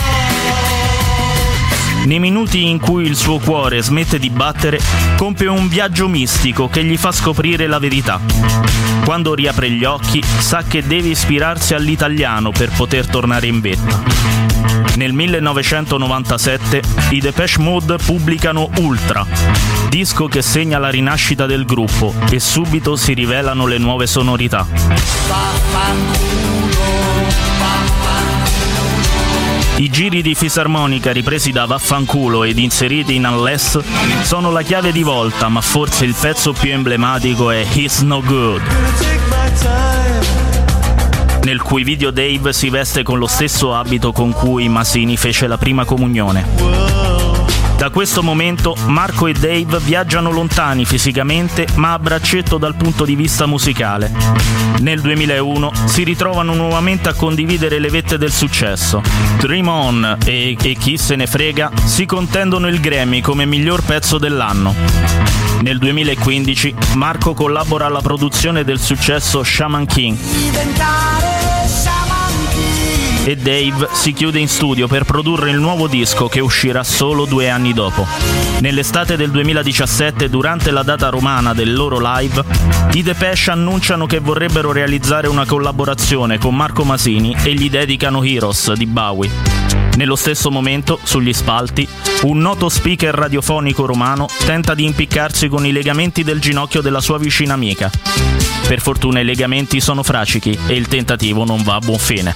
Nei 2.06 2.20
minuti 2.20 2.70
in 2.70 2.80
cui 2.80 3.06
il 3.06 3.16
suo 3.16 3.40
cuore 3.40 3.82
smette 3.82 4.20
di 4.20 4.30
battere, 4.30 4.80
compie 5.18 5.48
un 5.48 5.68
viaggio 5.68 6.08
mistico 6.08 6.70
che 6.70 6.84
gli 6.84 6.98
fa 6.98 7.12
scoprire 7.12 7.66
la 7.66 7.80
verità. 7.80 8.20
Quando 9.04 9.34
riapre 9.34 9.72
gli 9.72 9.84
occhi, 9.84 10.24
sa 10.24 10.64
che 10.68 10.86
deve 10.86 11.10
ispirarsi 11.10 11.74
all'italiano 11.74 12.52
per 12.52 12.70
poter 12.70 13.08
tornare 13.08 13.48
in 13.48 13.60
vetta. 13.60 14.04
Nel 14.98 15.14
1997 15.14 16.82
i 17.10 17.20
Depeche 17.20 17.60
Mode 17.60 17.98
pubblicano 17.98 18.70
Ultra, 18.78 19.26
disco 19.96 20.28
che 20.28 20.42
segna 20.42 20.78
la 20.78 20.90
rinascita 20.90 21.46
del 21.46 21.64
gruppo 21.64 22.14
e 22.30 22.38
subito 22.42 22.98
si 22.98 23.14
rivelano 23.14 23.66
le 23.66 23.78
nuove 23.78 24.08
sonorità. 24.08 24.68
I 29.78 29.90
giri 29.90 30.22
di 30.22 30.36
fisarmonica 30.36 31.14
ripresi 31.14 31.54
da 31.54 31.64
Vaffanculo 31.64 32.44
ed 32.44 32.58
inseriti 32.58 33.16
in 33.16 33.26
Unless 33.26 33.80
sono 34.24 34.52
la 34.52 34.64
chiave 34.64 34.92
di 34.92 35.02
volta, 35.02 35.48
ma 35.48 35.62
forse 35.62 36.04
il 36.04 36.16
pezzo 36.20 36.52
più 36.52 36.74
emblematico 36.74 37.50
è 37.50 37.66
He's 37.66 38.02
No 38.02 38.22
Good, 38.22 38.62
nel 41.44 41.62
cui 41.62 41.86
video 41.86 42.12
Dave 42.12 42.52
si 42.52 42.70
veste 42.70 43.02
con 43.02 43.18
lo 43.18 43.28
stesso 43.28 43.74
abito 43.74 44.12
con 44.12 44.34
cui 44.34 44.68
Masini 44.68 45.16
fece 45.16 45.48
la 45.48 45.58
prima 45.58 45.86
comunione. 45.86 47.05
Da 47.78 47.90
questo 47.90 48.24
momento 48.24 48.76
Marco 48.86 49.28
e 49.28 49.34
Dave 49.34 49.80
viaggiano 49.80 50.32
lontani 50.32 50.86
fisicamente 50.86 51.68
ma 51.76 51.92
a 51.92 52.00
braccetto 52.00 52.58
dal 52.58 52.76
punto 52.76 53.04
di 53.04 53.16
vista 53.16 53.46
musicale. 53.46 54.12
Nel 54.80 55.02
2001 55.02 55.72
si 55.86 56.04
ritrovano 56.04 56.54
nuovamente 56.54 57.10
a 57.10 57.14
condividere 57.14 57.80
le 57.80 57.90
vette 57.90 58.18
del 58.18 58.32
successo. 58.32 59.02
Dream 59.40 59.68
On 59.68 60.18
e, 60.26 60.56
e 60.60 60.74
Chi 60.76 60.98
se 60.98 61.16
ne 61.16 61.28
frega 61.28 61.72
si 61.84 62.06
contendono 62.06 62.68
il 62.68 62.80
Grammy 62.80 63.20
come 63.20 63.46
miglior 63.46 63.84
pezzo 63.84 64.18
dell'anno. 64.18 64.74
Nel 65.62 65.78
2015 65.78 66.76
Marco 66.96 67.34
collabora 67.34 67.88
alla 67.88 68.02
produzione 68.02 68.64
del 68.64 68.80
successo 68.80 69.44
Shaman 69.44 69.86
King 69.86 71.35
e 73.26 73.36
Dave 73.36 73.90
si 73.92 74.14
chiude 74.14 74.40
in 74.40 74.48
studio 74.48 74.88
per 74.88 75.04
produrre 75.04 75.50
il 75.50 75.58
nuovo 75.58 75.88
disco 75.88 76.28
che 76.28 76.40
uscirà 76.40 76.84
solo 76.84 77.26
due 77.26 77.50
anni 77.50 77.74
dopo. 77.74 78.06
Nell'estate 78.60 79.18
del 79.18 79.32
2017, 79.32 80.30
durante 80.30 80.70
la 80.70 80.84
data 80.84 81.10
romana 81.10 81.54
del 81.54 81.74
loro 81.74 82.00
live, 82.00 82.44
i 82.94 83.02
Depeche 83.02 83.50
annunciano 83.50 84.06
che 84.06 84.20
vorrebbero 84.20 84.72
realizzare 84.72 85.28
una 85.28 85.46
collaborazione 85.46 86.38
con 86.38 86.56
Marco 86.56 86.84
Masini 86.84 87.36
e 87.44 87.54
gli 87.54 87.70
dedicano 87.70 88.24
Heroes 88.24 88.74
di 88.74 88.86
Bowie. 88.86 89.75
Nello 89.96 90.16
stesso 90.16 90.52
momento, 90.52 91.00
sugli 91.04 91.32
spalti, 91.32 91.88
un 92.24 92.40
noto 92.40 92.68
speaker 92.68 93.14
radiofonico 93.14 93.86
romano 93.86 94.28
tenta 94.46 94.74
di 94.74 94.84
impiccarsi 94.84 95.48
con 95.48 95.66
i 95.66 95.72
legamenti 95.72 96.24
del 96.24 96.40
ginocchio 96.40 96.82
della 96.82 97.00
sua 97.00 97.18
vicina 97.18 97.54
amica. 97.54 97.90
Per 98.68 98.82
fortuna 98.82 99.22
i 99.22 99.24
legamenti 99.24 99.80
sono 99.80 100.04
fracichi 100.04 100.58
e 100.68 100.76
il 100.76 100.88
tentativo 100.88 101.46
non 101.46 101.64
va 101.64 101.76
a 101.76 101.80
buon 101.80 102.00
fine. 102.00 102.36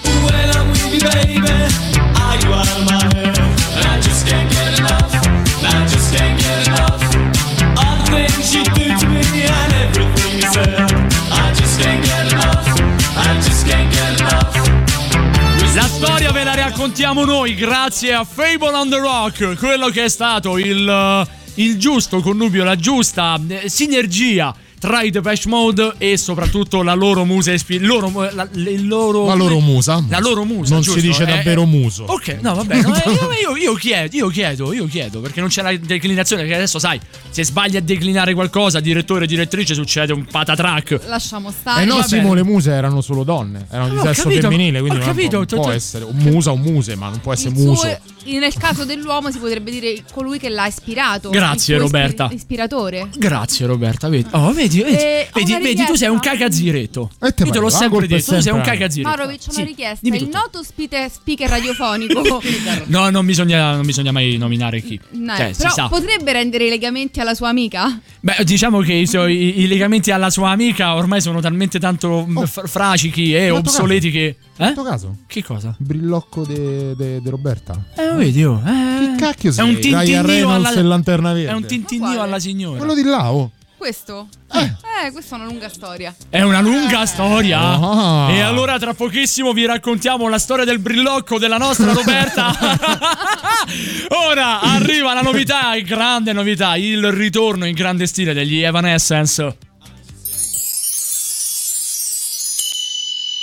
Raccontiamo 17.10 17.26
noi 17.26 17.56
grazie 17.56 18.14
a 18.14 18.24
Fable 18.24 18.70
on 18.70 18.90
the 18.90 19.00
Rock, 19.00 19.58
quello 19.58 19.90
che 19.90 20.04
è 20.04 20.10
stato 20.10 20.60
il, 20.60 20.88
eh, 20.88 21.28
il 21.56 21.80
giusto 21.80 22.22
connubio, 22.22 22.64
la 22.64 22.76
giusta 22.76 23.40
eh, 23.48 23.68
sinergia 23.68 24.54
tra 24.80 25.02
i 25.02 25.10
Depeche 25.10 25.48
Mode 25.48 25.94
e 25.98 26.18
soprattutto 26.18 26.82
la 26.84 26.94
loro 26.94 27.26
musa 27.26 27.52
ispi- 27.52 27.80
loro, 27.80 28.12
la, 28.32 28.48
il 28.54 28.88
loro, 28.88 29.26
La 29.26 29.34
loro 29.34 29.60
musa. 29.60 30.04
La 30.10 30.20
loro 30.20 30.46
musa, 30.46 30.74
Non 30.74 30.82
giusto? 30.82 31.00
si 31.00 31.06
dice 31.08 31.24
Eh, 31.24 31.26
davvero 31.28 31.64
eh, 31.64 31.66
muso. 31.66 32.06
Ok, 32.06 32.38
no, 32.42 32.56
vabbè, 32.56 32.82
no, 32.82 32.96
eh, 32.96 33.02
io, 33.42 33.56
io- 33.58 33.74
chiedo, 33.74 34.16
io 34.16 34.28
chiedo, 34.30 34.74
io 34.74 34.86
chiedo, 34.88 35.20
perché 35.20 35.40
non 35.42 35.50
c'è 35.50 35.62
la 35.62 35.76
declinazione, 35.76 36.42
perché 36.44 36.56
adesso 36.58 36.80
sai, 36.80 37.00
se 37.30 37.44
sbagli 37.44 37.76
a 37.76 37.82
declinare 37.82 38.34
qualcosa, 38.34 38.80
direttore 38.80 39.28
direttrice, 39.28 39.74
succede 39.74 40.14
un 40.14 40.26
patatrack. 40.26 41.02
Lasciamo 41.08 41.52
stare. 41.52 41.84
Eh 41.84 41.86
no. 41.86 42.02
Simo, 42.04 42.34
le 42.34 42.44
muse 42.44 42.72
erano 42.72 43.02
solo 43.02 43.24
donne, 43.24 43.68
erano 43.70 43.90
di 43.94 44.00
sesso 44.00 44.24
capito, 44.24 44.50
femminile, 44.50 44.80
quindi 44.80 44.98
ho 45.00 45.06
non, 45.06 45.10
capito, 45.10 45.38
non 45.38 45.46
può 45.62 45.72
essere 45.72 46.06
un 46.06 46.16
musa 46.16 46.52
o 46.52 46.54
un 46.54 46.62
muse, 46.62 46.96
ma 46.96 47.10
non 47.10 47.20
può 47.20 47.34
essere 47.34 47.52
muso. 47.52 47.86
nel 48.26 48.54
caso 48.58 48.86
dell'uomo 48.86 49.30
si 49.32 49.40
potrebbe 49.40 49.72
dire 49.72 50.04
colui 50.14 50.40
che 50.40 50.50
l'ha 50.50 50.68
ispirato. 50.68 51.30
Grazie, 51.30 51.78
Roberta. 51.78 52.30
ispiratore. 52.32 53.10
Grazie 53.18 53.66
Roberta, 53.66 54.08
vedi, 54.10 54.28
oh, 54.32 54.52
vedi, 54.54 54.69
vedi, 54.78 54.96
Eh, 54.96 55.28
ho 55.32 55.40
vedi, 55.40 55.58
vedi, 55.62 55.86
tu 55.86 55.96
sei 55.96 56.10
un 56.10 56.20
cagaziretto. 56.20 57.10
E 57.22 57.34
te 57.34 57.44
Io 57.44 57.52
te 57.52 57.60
l'ho 57.60 57.70
sempre 57.70 58.06
è 58.06 58.08
detto, 58.08 58.24
tu 58.24 58.28
sei 58.30 58.36
un 58.38 58.42
sempre- 58.44 58.64
cagaziretto. 58.72 59.10
Marovic, 59.10 59.42
ho 59.48 59.52
Sì, 59.52 59.60
una 59.62 59.68
richiesta. 59.70 60.08
Il 60.08 60.30
noto 60.32 60.64
spite- 60.64 61.10
speaker 61.12 61.50
radiofonico. 61.50 62.22
No, 62.88 63.10
non 63.10 63.26
bisogna, 63.26 63.76
non 63.76 63.86
bisogna 63.86 64.12
mai 64.12 64.38
nominare 64.38 64.82
chi. 64.82 65.00
No, 65.12 65.36
Cioè, 65.36 65.52
si 65.54 65.62
però 65.62 65.74
sa. 65.74 65.88
potrebbe 65.88 66.32
rendere 66.34 66.66
i 66.66 66.70
legamenti 66.70 67.20
alla 67.20 67.34
sua 67.34 67.50
amica? 67.50 68.00
Beh, 68.20 68.44
diciamo 68.44 68.80
che 68.82 68.94
i, 68.94 69.08
suoi- 69.08 69.60
i 69.62 69.68
legamenti 69.68 70.12
alla 70.12 70.30
sua 70.30 70.50
amica 70.52 70.96
ormai 70.96 71.22
sono 71.22 71.40
talmente 71.42 71.80
tanto 71.80 72.26
mh, 72.26 72.46
fr- 72.46 72.68
fracichi 72.68 73.34
e 73.34 73.50
obsoleti 73.50 74.12
che. 74.12 74.36
In 74.60 74.66
Eh? 74.66 74.74
questo 74.74 74.84
caso, 74.84 75.16
Che 75.28 75.44
cosa? 75.44 75.76
il 75.80 75.86
brillocco 75.86 76.44
di 76.46 77.22
Roberta. 77.30 77.82
Eh, 77.96 78.06
lo 78.08 78.16
vedi, 78.18 78.44
oh. 78.44 78.62
Che 78.64 78.70
Eh, 78.70 79.16
cacchio 79.18 79.50
è 79.52 79.54
sei? 79.54 79.70
un 79.70 79.76
Ryan 79.80 80.06
tintinnio 80.06 80.54
alla... 80.54 80.72
e 80.74 80.82
Lanterna 80.82 81.34
Verde. 81.34 81.50
È 81.50 81.54
un 81.54 81.66
tintinnio 81.66 82.22
alla 82.22 82.40
signora. 82.40 82.78
Quello 82.78 82.94
di 82.94 83.04
là, 83.04 83.32
oh. 83.32 83.52
Questo? 83.80 84.28
Eh. 84.52 85.12
questa 85.14 85.38
è 85.38 85.40
una 85.40 85.48
lunga 85.48 85.70
storia. 85.70 86.14
È 86.28 86.42
una 86.42 86.60
lunga 86.60 87.06
storia. 87.06 87.60
Ah. 87.62 88.30
E 88.30 88.42
allora 88.42 88.78
tra 88.78 88.94
pochissimo 88.94 89.54
vi 89.54 89.66
raccontiamo 89.66 90.28
la 90.28 90.38
storia 90.38 90.66
del 90.66 90.80
brillocco 90.80 91.40
della 91.40 91.56
nostra 91.56 91.94
Roberta. 91.94 92.52
ora 94.28 94.60
arriva 94.60 95.14
la 95.14 95.22
novità, 95.22 95.78
grande 95.78 96.34
novità, 96.34 96.76
il 96.76 97.10
ritorno 97.14 97.66
in 97.66 97.74
grande 97.74 98.06
stile 98.06 98.34
degli 98.34 98.62
Evanescence. 98.62 99.58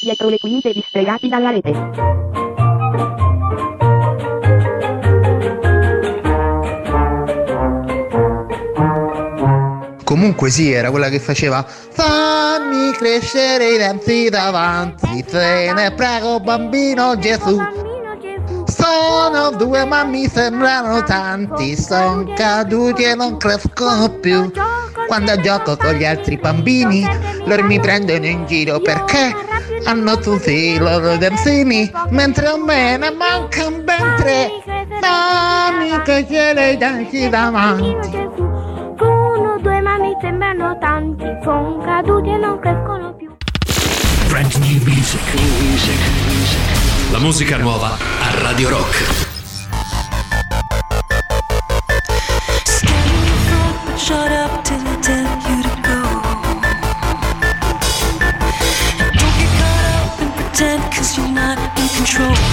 Dietro 0.03 0.29
le 0.29 0.39
quinte 0.39 0.71
distregati 0.75 1.29
dalla 1.29 1.51
rete. 1.51 2.46
Comunque 10.07 10.51
sì, 10.51 10.71
era 10.71 10.91
quella 10.91 11.09
che 11.09 11.19
faceva 11.19 11.67
Fammi 11.67 12.93
crescere 12.93 13.73
i 13.73 13.77
denti 13.77 14.29
davanti, 14.29 15.25
te 15.25 15.73
ne 15.75 15.91
prego 15.91 16.39
bambino 16.39 17.19
Gesù. 17.19 17.61
Sono 18.67 19.51
due 19.51 19.85
ma 19.85 20.05
mi 20.05 20.29
sembrano 20.29 21.03
tanti, 21.03 21.77
sono 21.77 22.33
caduti 22.37 23.03
e 23.03 23.17
non 23.17 23.37
crescono 23.37 24.09
più. 24.21 24.49
Quando 25.09 25.41
gioco 25.41 25.77
con 25.77 25.95
gli 25.95 26.05
altri 26.05 26.37
bambini, 26.37 27.05
loro 27.45 27.65
mi 27.65 27.81
prendono 27.81 28.27
in 28.27 28.47
giro 28.47 28.79
perché 28.79 29.35
hanno 29.87 30.19
tutti 30.19 30.53
i 30.53 30.79
loro 30.79 31.17
dentini, 31.17 31.91
mentre 32.11 32.47
a 32.47 32.57
me 32.57 32.97
ne 32.97 33.11
mancano 33.11 33.83
ben 33.83 34.15
tre. 34.19 34.51
Fammi 35.01 36.01
crescere 36.05 36.71
i 36.71 36.77
denti 36.77 37.29
davanti. 37.29 38.46
Due, 39.67 39.81
ma 39.81 39.99
mi 39.99 40.17
sembrano 40.21 40.79
tanti. 40.79 41.25
Sono 41.43 41.79
caduti 41.79 42.29
e 42.29 42.37
non 42.37 42.57
crescono 42.61 43.13
più. 43.17 43.35
Brand 44.29 44.55
new 44.59 44.81
music. 44.85 45.21
music. 45.35 47.11
La 47.11 47.19
musica 47.19 47.57
nuova 47.57 47.97
a 47.97 48.43
Radio 48.43 48.69
Rock. 48.69 48.95
Shut 53.97 54.31
up 54.31 54.63
till 54.63 54.87
I 54.87 55.01
tell 55.01 55.25
you 55.25 55.63
to 55.63 55.75
go. 55.83 55.99
Don't 59.19 59.35
get 59.37 59.51
caught 59.59 59.85
up 59.91 60.21
and 60.21 60.33
pretend 60.37 60.83
cause 60.95 61.17
you're 61.19 61.29
not 61.29 61.59
in 61.77 61.89
control. 61.97 62.46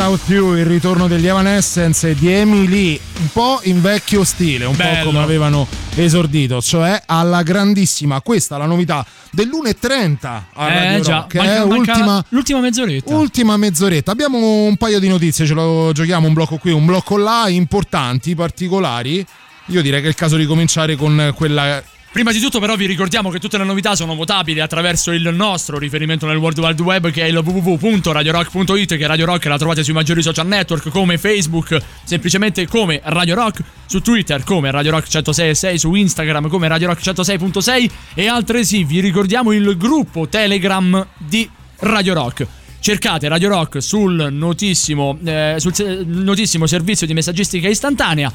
Without 0.00 0.28
You, 0.30 0.54
il 0.56 0.64
ritorno 0.64 1.08
degli 1.08 1.26
Evanescence 1.26 2.08
e 2.08 2.14
di 2.14 2.32
Emily, 2.32 2.98
un 3.20 3.28
po' 3.34 3.60
in 3.64 3.82
vecchio 3.82 4.24
stile, 4.24 4.64
un 4.64 4.74
Bello. 4.74 4.98
po' 5.00 5.04
come 5.10 5.22
avevano 5.22 5.66
esordito, 5.94 6.62
cioè 6.62 7.02
alla 7.04 7.42
grandissima, 7.42 8.22
questa 8.22 8.54
è 8.56 8.58
la 8.58 8.64
novità 8.64 9.04
dell'1.30 9.30 10.26
a 10.54 10.70
Eh, 10.70 10.84
Radio 10.84 11.00
già, 11.02 11.16
Rock, 11.16 11.34
eh, 11.34 11.38
manca 11.38 11.64
ultima, 11.64 12.24
l'ultima 12.30 12.60
mezz'oretta. 12.60 13.14
ultima 13.14 13.56
mezz'oretta. 13.58 14.10
Abbiamo 14.10 14.38
un 14.64 14.76
paio 14.78 15.00
di 15.00 15.08
notizie, 15.08 15.44
ce 15.44 15.52
lo 15.52 15.90
giochiamo 15.92 16.26
un 16.26 16.32
blocco 16.32 16.56
qui, 16.56 16.70
un 16.72 16.86
blocco 16.86 17.18
là, 17.18 17.44
importanti, 17.50 18.34
particolari. 18.34 19.22
Io 19.66 19.82
direi 19.82 20.00
che 20.00 20.06
è 20.06 20.08
il 20.08 20.14
caso 20.16 20.36
di 20.38 20.46
cominciare 20.46 20.96
con 20.96 21.30
quella 21.36 21.82
Prima 22.12 22.32
di 22.32 22.40
tutto, 22.40 22.58
però, 22.58 22.74
vi 22.74 22.86
ricordiamo 22.86 23.30
che 23.30 23.38
tutte 23.38 23.56
le 23.56 23.62
novità 23.62 23.94
sono 23.94 24.16
votabili 24.16 24.58
attraverso 24.58 25.12
il 25.12 25.32
nostro 25.32 25.78
riferimento 25.78 26.26
nel 26.26 26.38
World 26.38 26.58
Wide 26.58 26.82
Web, 26.82 27.10
che 27.12 27.22
è 27.22 27.26
il 27.26 27.36
www.radiorock.it, 27.36 28.96
che 28.96 29.06
Radio 29.06 29.26
Rock 29.26 29.44
la 29.44 29.56
trovate 29.56 29.84
sui 29.84 29.92
maggiori 29.92 30.20
social 30.20 30.48
network 30.48 30.88
come 30.88 31.18
Facebook, 31.18 31.80
semplicemente 32.02 32.66
come 32.66 33.00
Radio 33.04 33.36
Rock, 33.36 33.62
su 33.86 34.00
Twitter 34.00 34.42
come 34.42 34.72
Radio 34.72 34.90
Rock 34.90 35.06
106.6, 35.06 35.74
su 35.76 35.94
Instagram 35.94 36.48
come 36.48 36.66
Radio 36.66 36.88
Rock 36.88 37.00
106.6 37.00 37.90
e 38.14 38.26
altresì 38.26 38.82
vi 38.82 38.98
ricordiamo 38.98 39.52
il 39.52 39.76
gruppo 39.76 40.26
Telegram 40.26 41.06
di 41.16 41.48
Radio 41.76 42.14
Rock. 42.14 42.44
Cercate 42.80 43.28
Radio 43.28 43.50
Rock 43.50 43.80
sul 43.80 44.30
notissimo, 44.32 45.16
eh, 45.22 45.54
sul 45.58 46.04
notissimo 46.06 46.66
servizio 46.66 47.06
di 47.06 47.14
messaggistica 47.14 47.68
istantanea 47.68 48.32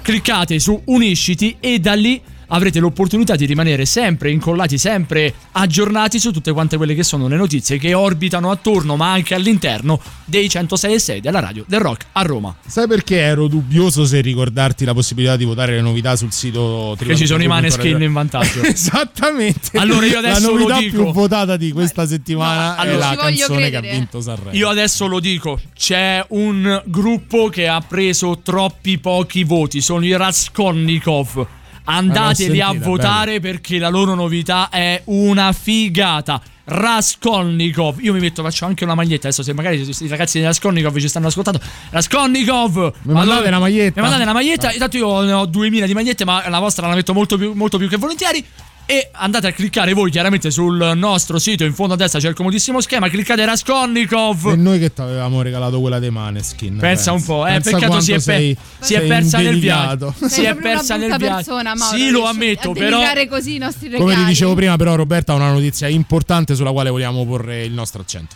cliccate 0.00 0.58
su 0.58 0.80
Unisciti 0.84 1.56
e 1.60 1.78
da 1.78 1.94
lì 1.94 2.20
avrete 2.54 2.78
l'opportunità 2.78 3.34
di 3.36 3.46
rimanere 3.46 3.84
sempre 3.84 4.30
incollati, 4.30 4.78
sempre 4.78 5.34
aggiornati 5.52 6.18
su 6.20 6.30
tutte 6.30 6.52
quante 6.52 6.76
quelle 6.76 6.94
che 6.94 7.02
sono 7.02 7.26
le 7.28 7.36
notizie 7.36 7.78
che 7.78 7.94
orbitano 7.94 8.50
attorno 8.50 8.96
ma 8.96 9.12
anche 9.12 9.34
all'interno 9.34 10.00
dei 10.24 10.48
106 10.48 10.94
e 10.94 10.98
6 10.98 11.20
della 11.20 11.40
radio 11.40 11.64
del 11.66 11.80
rock 11.80 12.06
a 12.12 12.22
Roma. 12.22 12.54
Sai 12.66 12.86
perché 12.86 13.18
ero 13.18 13.48
dubbioso 13.48 14.04
se 14.04 14.20
ricordarti 14.20 14.84
la 14.84 14.94
possibilità 14.94 15.36
di 15.36 15.44
votare 15.44 15.72
le 15.74 15.80
novità 15.80 16.14
sul 16.16 16.32
sito 16.32 16.96
Che 16.98 17.16
ci 17.16 17.26
sono 17.26 17.42
i 17.42 17.46
Maneskin 17.48 18.00
in 18.00 18.12
vantaggio. 18.12 18.62
Esattamente. 18.64 19.76
Allora 19.76 20.06
io 20.06 20.18
adesso 20.18 20.40
la 20.40 20.46
lo 20.46 20.58
novità 20.58 20.78
dico. 20.78 21.02
più 21.02 21.12
votata 21.12 21.56
di 21.56 21.72
questa 21.72 22.06
settimana 22.06 22.76
No, 22.76 22.82
è 22.82 22.86
allora- 22.86 22.98
la 22.98 23.10
Ci 23.10 23.16
voglio 23.16 23.36
canzone 23.46 23.58
che 23.70 23.76
ha 23.76 23.78
credere. 23.80 23.98
vinto 23.98 24.20
Sanremo. 24.20 24.56
Io 24.56 24.68
adesso 24.68 25.06
lo 25.06 25.20
dico, 25.20 25.60
c'è 25.76 26.24
un 26.30 26.82
gruppo 26.86 27.48
che 27.48 27.66
ha 27.68 27.80
preso 27.80 28.38
troppi 28.42 28.98
pochi 28.98 29.42
voti, 29.44 29.80
sono 29.80 30.04
i 30.04 30.16
Raskolnikov. 30.16 31.46
Andateli 31.84 32.60
a 32.60 32.68
sentita, 32.68 32.88
votare 32.88 33.40
perché 33.40 33.78
la 33.78 33.88
loro 33.88 34.14
novità 34.14 34.68
è 34.70 35.02
una 35.06 35.52
figata. 35.52 36.40
Raskolnikov, 36.66 38.00
io 38.00 38.14
mi 38.14 38.20
metto, 38.20 38.42
faccio 38.42 38.64
anche 38.64 38.84
una 38.84 38.94
maglietta 38.94 39.26
adesso. 39.28 39.42
Se 39.42 39.52
magari 39.52 39.80
i 39.80 40.08
ragazzi 40.08 40.38
di 40.38 40.44
Raskolnikov 40.44 40.96
ci 40.98 41.08
stanno 41.08 41.26
ascoltando, 41.26 41.60
Raskolnikov, 41.90 42.92
Mi 43.02 43.12
mandate 43.12 43.48
una 43.48 43.58
maglietta? 43.58 44.00
Mi 44.00 44.02
mandate 44.02 44.22
una 44.22 44.32
maglietta. 44.32 44.72
Intanto 44.72 44.96
io 44.96 45.20
ne 45.22 45.32
ho 45.32 45.44
2000 45.44 45.86
di 45.86 45.92
magliette, 45.92 46.24
ma 46.24 46.48
la 46.48 46.58
vostra 46.60 46.88
la 46.88 46.94
metto 46.94 47.12
molto 47.12 47.36
più, 47.36 47.52
molto 47.52 47.76
più 47.76 47.88
che 47.88 47.96
volentieri. 47.96 48.44
E 48.86 49.08
andate 49.12 49.46
a 49.46 49.52
cliccare 49.52 49.94
voi 49.94 50.10
chiaramente 50.10 50.50
sul 50.50 50.92
nostro 50.94 51.38
sito 51.38 51.64
in 51.64 51.72
fondo 51.72 51.94
a 51.94 51.96
destra 51.96 52.20
c'è 52.20 52.28
il 52.28 52.34
comodissimo 52.34 52.82
schema 52.82 53.08
cliccate 53.08 53.42
Raskolnikov 53.44 54.48
E 54.48 54.56
noi 54.56 54.78
che 54.78 54.92
ti 54.92 55.00
avevamo 55.00 55.40
regalato 55.40 55.80
quella 55.80 55.98
dei 55.98 56.10
Maneskin. 56.10 56.76
Pensa 56.76 57.12
un 57.12 57.22
po', 57.22 57.46
eh, 57.46 57.52
Pensa 57.52 57.78
peccato 57.78 58.00
si 58.00 58.12
è, 58.12 58.18
sei- 58.18 58.56
si 58.80 58.92
è 58.92 59.06
persa 59.06 59.38
nel 59.38 59.58
viaggio. 59.58 60.14
Si 60.34 60.42
è 60.42 60.54
persa 60.54 60.96
nel 60.96 61.16
viaggio. 61.16 61.58
Sì, 61.94 62.10
lo 62.10 62.26
ammetto, 62.26 62.72
però 62.72 62.98
delegare 62.98 63.28
così 63.28 63.54
i 63.54 63.58
nostri 63.58 63.88
regali. 63.88 64.02
Come 64.02 64.16
ti 64.16 64.24
dicevo 64.24 64.54
prima, 64.54 64.76
però, 64.76 64.94
Roberta 64.96 65.32
ha 65.32 65.36
una 65.36 65.52
notizia 65.52 65.88
importante 65.88 66.54
sulla 66.54 66.72
quale 66.72 66.90
vogliamo 66.90 67.24
porre 67.24 67.64
il 67.64 67.72
nostro 67.72 68.02
accento. 68.02 68.34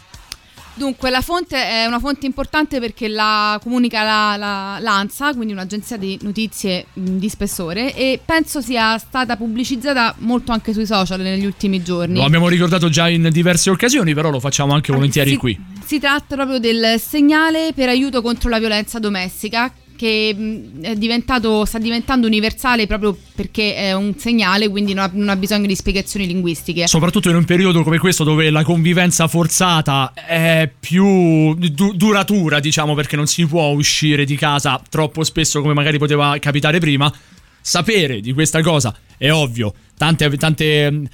Dunque, 0.78 1.10
la 1.10 1.20
fonte 1.20 1.56
è 1.56 1.86
una 1.86 1.98
fonte 1.98 2.24
importante 2.24 2.78
perché 2.78 3.08
la 3.08 3.58
comunica 3.60 4.04
la, 4.04 4.36
la- 4.36 4.78
l'ANSA, 4.80 5.34
quindi 5.34 5.52
un'agenzia 5.52 5.96
di 5.96 6.16
notizie 6.22 6.86
di 6.92 7.28
spessore, 7.28 7.94
e 7.94 8.20
penso 8.24 8.60
sia 8.60 8.96
stata 8.96 9.36
pubblicizzata 9.36 10.14
molto 10.18 10.52
anche 10.52 10.72
sui 10.72 10.86
social 10.86 11.20
negli 11.20 11.44
ultimi 11.44 11.82
giorni. 11.82 12.18
lo 12.18 12.24
abbiamo 12.24 12.48
ricordato 12.48 12.88
già 12.88 13.08
in 13.08 13.28
diverse 13.32 13.70
occasioni, 13.70 14.14
però 14.14 14.30
lo 14.30 14.38
facciamo 14.38 14.72
anche 14.72 14.92
volentieri 14.92 15.30
si, 15.30 15.36
qui. 15.36 15.60
Si 15.84 15.98
tratta 15.98 16.36
proprio 16.36 16.58
del 16.60 17.00
segnale 17.00 17.72
per 17.74 17.88
aiuto 17.88 18.22
contro 18.22 18.48
la 18.48 18.60
violenza 18.60 19.00
domestica 19.00 19.72
che 19.98 20.32
diventato, 20.96 21.64
sta 21.64 21.78
diventando 21.78 22.28
universale 22.28 22.86
proprio 22.86 23.18
perché 23.34 23.74
è 23.74 23.92
un 23.92 24.16
segnale, 24.16 24.68
quindi 24.68 24.94
non 24.94 25.04
ha, 25.04 25.10
non 25.12 25.28
ha 25.28 25.34
bisogno 25.34 25.66
di 25.66 25.74
spiegazioni 25.74 26.24
linguistiche. 26.28 26.86
Soprattutto 26.86 27.28
in 27.28 27.34
un 27.34 27.44
periodo 27.44 27.82
come 27.82 27.98
questo 27.98 28.22
dove 28.22 28.48
la 28.50 28.62
convivenza 28.62 29.26
forzata 29.26 30.12
è 30.14 30.70
più 30.78 31.52
du- 31.54 31.94
duratura, 31.94 32.60
diciamo, 32.60 32.94
perché 32.94 33.16
non 33.16 33.26
si 33.26 33.44
può 33.44 33.70
uscire 33.70 34.24
di 34.24 34.36
casa 34.36 34.80
troppo 34.88 35.24
spesso 35.24 35.60
come 35.60 35.74
magari 35.74 35.98
poteva 35.98 36.38
capitare 36.38 36.78
prima. 36.78 37.12
Sapere 37.60 38.20
di 38.20 38.32
questa 38.32 38.62
cosa 38.62 38.94
è 39.16 39.32
ovvio. 39.32 39.74
Tante, 39.96 40.30
tante 40.36 40.90
mm, 40.92 41.04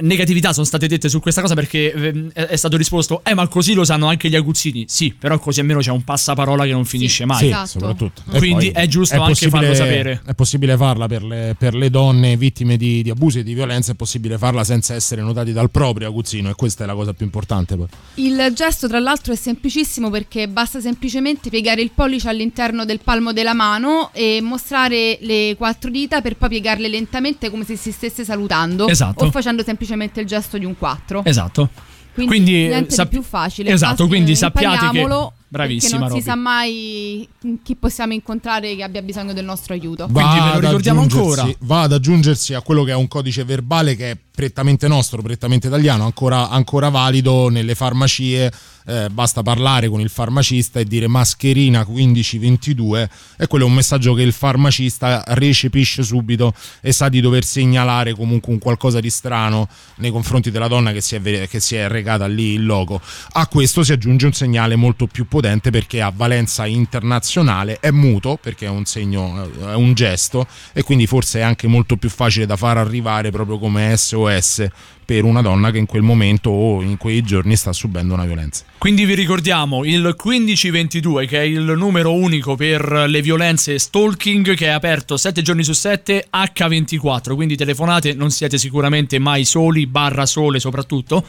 negatività 0.00 0.52
sono 0.52 0.64
state 0.66 0.86
dette 0.86 1.08
su 1.08 1.20
questa 1.20 1.40
cosa 1.40 1.54
perché 1.54 1.92
ehm, 1.92 2.30
è 2.32 2.46
è 2.52 2.56
stato 2.56 2.76
risposto: 2.76 3.22
Eh, 3.24 3.34
ma 3.34 3.46
così 3.48 3.72
lo 3.72 3.84
sanno 3.84 4.06
anche 4.08 4.28
gli 4.28 4.36
aguzzini. 4.36 4.84
Sì, 4.88 5.14
però 5.18 5.38
così 5.38 5.60
almeno 5.60 5.80
c'è 5.80 5.90
un 5.90 6.02
passaparola 6.02 6.64
che 6.64 6.72
non 6.72 6.84
finisce 6.84 7.24
mai. 7.24 7.38
Sì, 7.38 7.46
Esatto. 7.46 7.66
soprattutto. 7.66 8.22
E 8.30 8.38
Quindi 8.38 8.70
poi 8.70 8.82
è 8.82 8.86
giusto 8.86 9.14
anche 9.14 9.28
possibile- 9.28 9.58
farlo 9.58 9.74
sapere. 9.74 10.22
È 10.26 10.34
possibile 10.34 10.76
farla 10.76 11.06
per 11.06 11.22
le, 11.22 11.54
per 11.58 11.74
le 11.74 11.88
donne 11.90 12.36
vittime 12.36 12.76
di, 12.76 13.02
di 13.02 13.10
abusi 13.10 13.38
e 13.40 13.42
di 13.42 13.54
violenza, 13.54 13.92
è 13.92 13.94
possibile 13.94 14.38
farla 14.38 14.64
senza 14.64 14.94
essere 14.94 15.22
notati 15.22 15.52
dal 15.52 15.70
proprio 15.70 16.08
aguzzino 16.08 16.50
e 16.50 16.54
questa 16.54 16.84
è 16.84 16.86
la 16.86 16.94
cosa 16.94 17.12
più 17.12 17.24
importante. 17.24 17.76
Poi. 17.76 17.86
Il 18.14 18.52
gesto, 18.54 18.86
tra 18.88 18.98
l'altro, 18.98 19.32
è 19.32 19.36
semplicissimo 19.36 20.10
perché 20.10 20.48
basta 20.48 20.80
semplicemente 20.80 21.48
piegare 21.48 21.80
il 21.80 21.90
pollice 21.94 22.28
all'interno 22.28 22.84
del 22.84 23.00
palmo 23.02 23.32
della 23.32 23.54
mano 23.54 24.10
e 24.12 24.40
mostrare 24.42 25.18
le 25.20 25.54
quattro 25.56 25.90
dita 25.90 26.20
per 26.20 26.36
poi 26.36 26.48
piegarle 26.50 26.88
lentamente 26.88 27.50
come 27.50 27.64
se 27.64 27.76
si 27.76 27.92
stesse 27.92 28.24
salutando 28.24 28.88
Esatto. 28.88 29.24
o 29.24 29.30
facendo 29.30 29.62
semplicemente 29.62 29.80
il 30.20 30.26
gesto 30.26 30.58
di 30.58 30.64
un 30.64 30.76
4. 30.76 31.24
Esatto. 31.24 31.68
Quindi, 32.14 32.32
Quindi, 32.32 32.52
niente 32.66 32.90
sap- 32.90 33.08
di 33.08 33.16
più 33.16 33.24
facile. 33.24 33.70
Esatto, 33.70 34.06
quindi 34.06 34.36
sappiate 34.36 34.90
che- 34.90 35.06
Bravissima, 35.48 35.98
non 35.98 36.08
Roby. 36.08 36.20
si 36.20 36.26
sa 36.26 36.34
mai 36.34 37.28
chi 37.62 37.74
possiamo 37.76 38.14
incontrare 38.14 38.74
che 38.74 38.82
abbia 38.82 39.02
bisogno 39.02 39.34
del 39.34 39.44
nostro 39.44 39.74
aiuto. 39.74 40.08
Quindi 40.10 40.38
ve 40.40 40.50
lo 40.52 40.60
ricordiamo 40.60 41.02
ancora. 41.02 41.46
Va 41.60 41.82
ad 41.82 41.92
aggiungersi 41.92 42.54
a 42.54 42.62
quello 42.62 42.84
che 42.84 42.92
è 42.92 42.94
un 42.94 43.06
codice 43.06 43.44
verbale 43.44 43.94
che 43.94 44.12
è 44.12 44.16
prettamente 44.34 44.88
nostro, 44.88 45.20
prettamente 45.20 45.66
italiano, 45.66 46.04
ancora, 46.04 46.48
ancora 46.48 46.88
valido 46.88 47.50
nelle 47.50 47.74
farmacie. 47.74 48.50
Eh, 48.86 49.08
basta 49.10 49.42
parlare 49.42 49.88
con 49.88 50.00
il 50.00 50.08
farmacista 50.08 50.80
e 50.80 50.84
dire 50.84 51.06
mascherina 51.06 51.84
1522 51.86 53.10
e 53.38 53.46
quello 53.46 53.64
è 53.64 53.68
un 53.68 53.74
messaggio 53.74 54.14
che 54.14 54.22
il 54.22 54.32
farmacista 54.32 55.22
recepisce 55.28 56.02
subito 56.02 56.54
e 56.80 56.92
sa 56.92 57.08
di 57.08 57.20
dover 57.20 57.44
segnalare 57.44 58.14
comunque 58.14 58.52
un 58.52 58.58
qualcosa 58.58 59.00
di 59.00 59.10
strano 59.10 59.68
nei 59.96 60.10
confronti 60.10 60.50
della 60.50 60.68
donna 60.68 60.92
che 60.92 61.00
si 61.00 61.14
è, 61.14 61.48
che 61.48 61.60
si 61.60 61.76
è 61.76 61.88
recata 61.88 62.26
lì 62.26 62.54
in 62.54 62.64
loco. 62.64 63.00
A 63.32 63.46
questo 63.46 63.82
si 63.82 63.92
aggiunge 63.92 64.26
un 64.26 64.32
segnale 64.32 64.76
molto 64.76 65.06
più 65.06 65.26
potente 65.26 65.70
perché 65.70 66.00
ha 66.00 66.12
valenza 66.14 66.66
internazionale, 66.66 67.78
è 67.80 67.90
muto 67.90 68.38
perché 68.40 68.66
è 68.66 68.70
un 68.70 68.84
segno, 68.84 69.50
è 69.70 69.74
un 69.74 69.94
gesto 69.94 70.46
e 70.72 70.82
quindi 70.82 71.06
forse 71.06 71.40
è 71.40 71.42
anche 71.42 71.66
molto 71.66 71.96
più 71.96 72.10
facile 72.10 72.46
da 72.46 72.56
far 72.56 72.78
arrivare 72.78 73.30
proprio 73.30 73.58
come 73.58 73.96
SOS 73.96 74.68
per 75.04 75.24
una 75.24 75.42
donna 75.42 75.70
che 75.70 75.78
in 75.78 75.86
quel 75.86 76.02
momento 76.02 76.50
o 76.50 76.82
in 76.82 76.96
quei 76.96 77.22
giorni 77.22 77.56
sta 77.56 77.72
subendo 77.72 78.14
una 78.14 78.24
violenza. 78.24 78.64
Quindi 78.78 79.04
vi 79.04 79.14
ricordiamo 79.14 79.84
il 79.84 80.14
1522 80.22 81.26
che 81.26 81.38
è 81.40 81.42
il 81.42 81.74
numero 81.76 82.14
unico 82.14 82.56
per 82.56 83.04
le 83.08 83.22
violenze 83.22 83.78
stalking 83.78 84.54
che 84.54 84.66
è 84.66 84.70
aperto 84.70 85.16
7 85.16 85.42
giorni 85.42 85.64
su 85.64 85.72
7 85.72 86.28
H24, 86.32 87.34
quindi 87.34 87.56
telefonate, 87.56 88.14
non 88.14 88.30
siete 88.30 88.58
sicuramente 88.58 89.18
mai 89.18 89.44
soli, 89.44 89.86
barra 89.86 90.26
sole 90.26 90.60
soprattutto. 90.60 91.24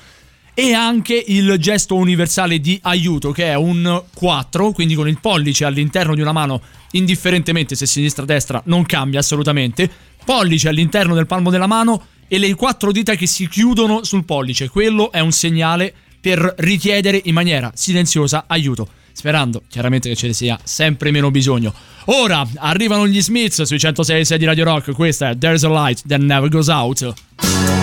E 0.56 0.74
anche 0.74 1.24
il 1.28 1.56
gesto 1.58 1.96
universale 1.96 2.60
di 2.60 2.78
aiuto 2.84 3.32
che 3.32 3.46
è 3.46 3.56
un 3.56 4.04
4, 4.14 4.72
quindi 4.72 4.94
con 4.94 5.08
il 5.08 5.20
pollice 5.20 5.66
all'interno 5.66 6.14
di 6.14 6.22
una 6.22 6.32
mano, 6.32 6.62
indifferentemente 6.92 7.74
se 7.74 7.88
sinistra 7.88 8.22
o 8.22 8.28
destra, 8.28 8.62
non 8.66 8.86
cambia 8.86 9.20
assolutamente. 9.20 9.90
Pollice 10.24 10.70
all'interno 10.70 11.16
del 11.16 11.26
palmo 11.26 11.50
della 11.50 11.66
mano 11.66 12.06
e 12.34 12.40
le 12.40 12.56
quattro 12.56 12.92
dita 12.92 13.14
che 13.14 13.28
si 13.28 13.48
chiudono 13.48 14.04
sul 14.04 14.26
pollice. 14.26 14.68
Quello 14.68 15.12
è 15.12 15.20
un 15.20 15.32
segnale 15.32 15.94
per 16.20 16.56
richiedere 16.58 17.22
in 17.26 17.34
maniera 17.36 17.72
silenziosa 17.76 18.46
aiuto. 18.48 18.88
Sperando 19.12 19.62
chiaramente 19.70 20.10
che 20.10 20.16
ce 20.16 20.26
ne 20.26 20.34
sia 20.34 20.60
sempre 20.64 21.12
meno 21.12 21.30
bisogno. 21.30 21.72
Ora 22.06 22.44
arrivano 22.56 23.08
gli 23.08 23.22
Smiths 23.22 23.62
sui 23.62 23.78
106 23.78 24.36
di 24.40 24.46
Radio 24.46 24.64
Rock. 24.64 24.94
Questa 24.94 25.30
è 25.30 25.38
There's 25.38 25.64
a 25.64 25.70
Light 25.70 26.02
That 26.08 26.22
Never 26.22 26.50
Goes 26.50 26.70
Out. 26.70 27.83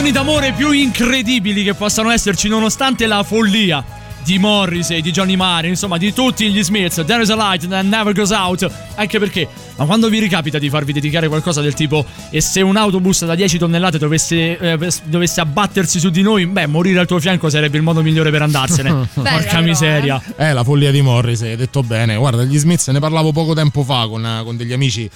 canzoni 0.00 0.12
d'amore 0.12 0.52
più 0.52 0.70
incredibili 0.70 1.62
che 1.62 1.74
possano 1.74 2.10
esserci, 2.10 2.48
nonostante 2.48 3.06
la 3.06 3.22
follia 3.22 3.84
di 4.24 4.38
Morrissey, 4.38 5.02
di 5.02 5.10
Johnny 5.10 5.36
Marr, 5.36 5.66
insomma 5.66 5.98
di 5.98 6.14
tutti 6.14 6.50
gli 6.50 6.62
Smiths. 6.62 7.04
There 7.04 7.22
is 7.22 7.28
a 7.28 7.34
light 7.34 7.68
that 7.68 7.84
never 7.84 8.14
goes 8.14 8.30
out. 8.30 8.66
Anche 8.94 9.18
perché, 9.18 9.46
ma 9.76 9.84
quando 9.84 10.08
vi 10.08 10.18
ricapita 10.18 10.58
di 10.58 10.70
farvi 10.70 10.94
dedicare 10.94 11.28
qualcosa 11.28 11.60
del 11.60 11.74
tipo 11.74 12.02
e 12.30 12.40
se 12.40 12.62
un 12.62 12.76
autobus 12.76 13.26
da 13.26 13.34
10 13.34 13.58
tonnellate 13.58 13.98
dovesse, 13.98 14.56
eh, 14.56 14.92
dovesse 15.04 15.40
abbattersi 15.42 16.00
su 16.00 16.08
di 16.08 16.22
noi, 16.22 16.46
beh, 16.46 16.66
morire 16.66 17.00
al 17.00 17.06
tuo 17.06 17.20
fianco 17.20 17.50
sarebbe 17.50 17.76
il 17.76 17.82
modo 17.82 18.00
migliore 18.00 18.30
per 18.30 18.40
andarsene. 18.40 19.06
Porca 19.12 19.60
miseria. 19.60 20.18
Eh, 20.34 20.54
la 20.54 20.64
follia 20.64 20.90
di 20.90 21.02
Morris, 21.02 21.42
hai 21.42 21.56
detto 21.56 21.82
bene. 21.82 22.16
Guarda, 22.16 22.42
gli 22.44 22.56
Smiths 22.56 22.88
ne 22.88 23.00
parlavo 23.00 23.32
poco 23.32 23.52
tempo 23.52 23.84
fa 23.84 24.06
con, 24.08 24.40
con 24.44 24.56
degli 24.56 24.72
amici. 24.72 25.10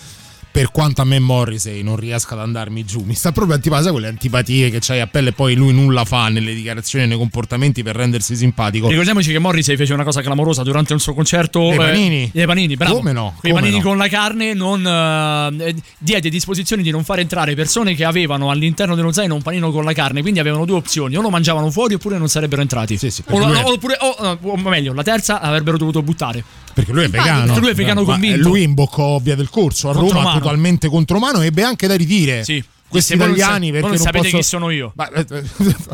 Per 0.54 0.70
quanto 0.70 1.02
a 1.02 1.04
me 1.04 1.18
Morrissey 1.18 1.82
non 1.82 1.96
riesca 1.96 2.34
ad 2.34 2.40
andarmi 2.42 2.84
giù, 2.84 3.02
mi 3.04 3.14
sta 3.14 3.32
proprio 3.32 3.56
antipatico, 3.56 3.86
sai 3.86 3.92
quelle 3.92 4.06
antipatie 4.06 4.70
che 4.70 4.78
c'hai 4.80 5.00
a 5.00 5.08
pelle 5.08 5.30
e 5.30 5.32
poi 5.32 5.56
lui 5.56 5.72
nulla 5.72 6.04
fa 6.04 6.28
nelle 6.28 6.54
dichiarazioni 6.54 7.06
e 7.06 7.08
nei 7.08 7.16
comportamenti 7.16 7.82
per 7.82 7.96
rendersi 7.96 8.36
simpatico. 8.36 8.86
Ricordiamoci 8.86 9.32
che 9.32 9.40
Morrissey 9.40 9.74
fece 9.74 9.94
una 9.94 10.04
cosa 10.04 10.22
clamorosa 10.22 10.62
durante 10.62 10.92
un 10.92 11.00
suo 11.00 11.12
concerto. 11.12 11.58
Dei 11.58 11.72
eh, 11.72 11.76
panini? 11.76 12.30
dei 12.32 12.46
panini, 12.46 12.76
bravo. 12.76 12.98
Come 12.98 13.10
no? 13.10 13.34
Come 13.40 13.52
panini 13.52 13.78
no? 13.78 13.82
con 13.82 13.98
la 13.98 14.06
carne 14.06 14.54
non 14.54 14.86
eh, 14.86 15.74
diede 15.98 16.28
disposizioni 16.28 16.84
di 16.84 16.92
non 16.92 17.02
far 17.02 17.18
entrare 17.18 17.56
persone 17.56 17.96
che 17.96 18.04
avevano 18.04 18.50
all'interno 18.50 18.94
dello 18.94 19.10
zaino 19.10 19.34
un 19.34 19.42
panino 19.42 19.72
con 19.72 19.82
la 19.82 19.92
carne. 19.92 20.20
Quindi 20.20 20.38
avevano 20.38 20.64
due 20.66 20.76
opzioni: 20.76 21.16
o 21.16 21.20
lo 21.20 21.30
mangiavano 21.30 21.68
fuori 21.72 21.94
oppure 21.94 22.16
non 22.16 22.28
sarebbero 22.28 22.62
entrati. 22.62 22.96
perché 22.96 23.24
o, 23.32 23.44
lui 23.44 23.58
è- 23.58 23.64
oppure, 23.64 23.96
o, 23.98 24.38
o 24.40 24.56
meglio, 24.56 24.92
la 24.92 25.02
terza 25.02 25.40
avrebbero 25.40 25.76
dovuto 25.76 26.00
buttare. 26.00 26.44
Perché 26.74 26.92
lui 26.92 27.04
è 27.04 27.08
vegano. 27.08 27.58
lui 27.58 27.70
è 27.70 27.74
vegano 27.74 28.04
convinto. 28.04 28.48
Lui 28.48 28.62
imboccò 28.62 29.18
via 29.18 29.36
del 29.36 29.48
corso 29.48 29.88
a 29.88 29.92
Roma 29.92 30.06
Contromano. 30.06 30.38
totalmente 30.40 30.88
contromano 30.88 31.42
e 31.42 31.46
ebbe 31.46 31.62
anche 31.62 31.86
da 31.86 31.94
ridire. 31.94 32.44
Sì. 32.44 32.62
Questi 32.94 33.16
voi 33.16 33.26
non 33.28 33.36
italiani 33.36 33.66
sa- 33.66 33.72
perché 33.72 33.86
voi 33.88 33.96
non 33.96 34.04
sapete 34.06 34.24
posso- 34.24 34.36
chi 34.36 34.42
sono 34.42 34.70
io. 34.70 34.92
Ma, 34.94 35.08
eh, 35.10 35.24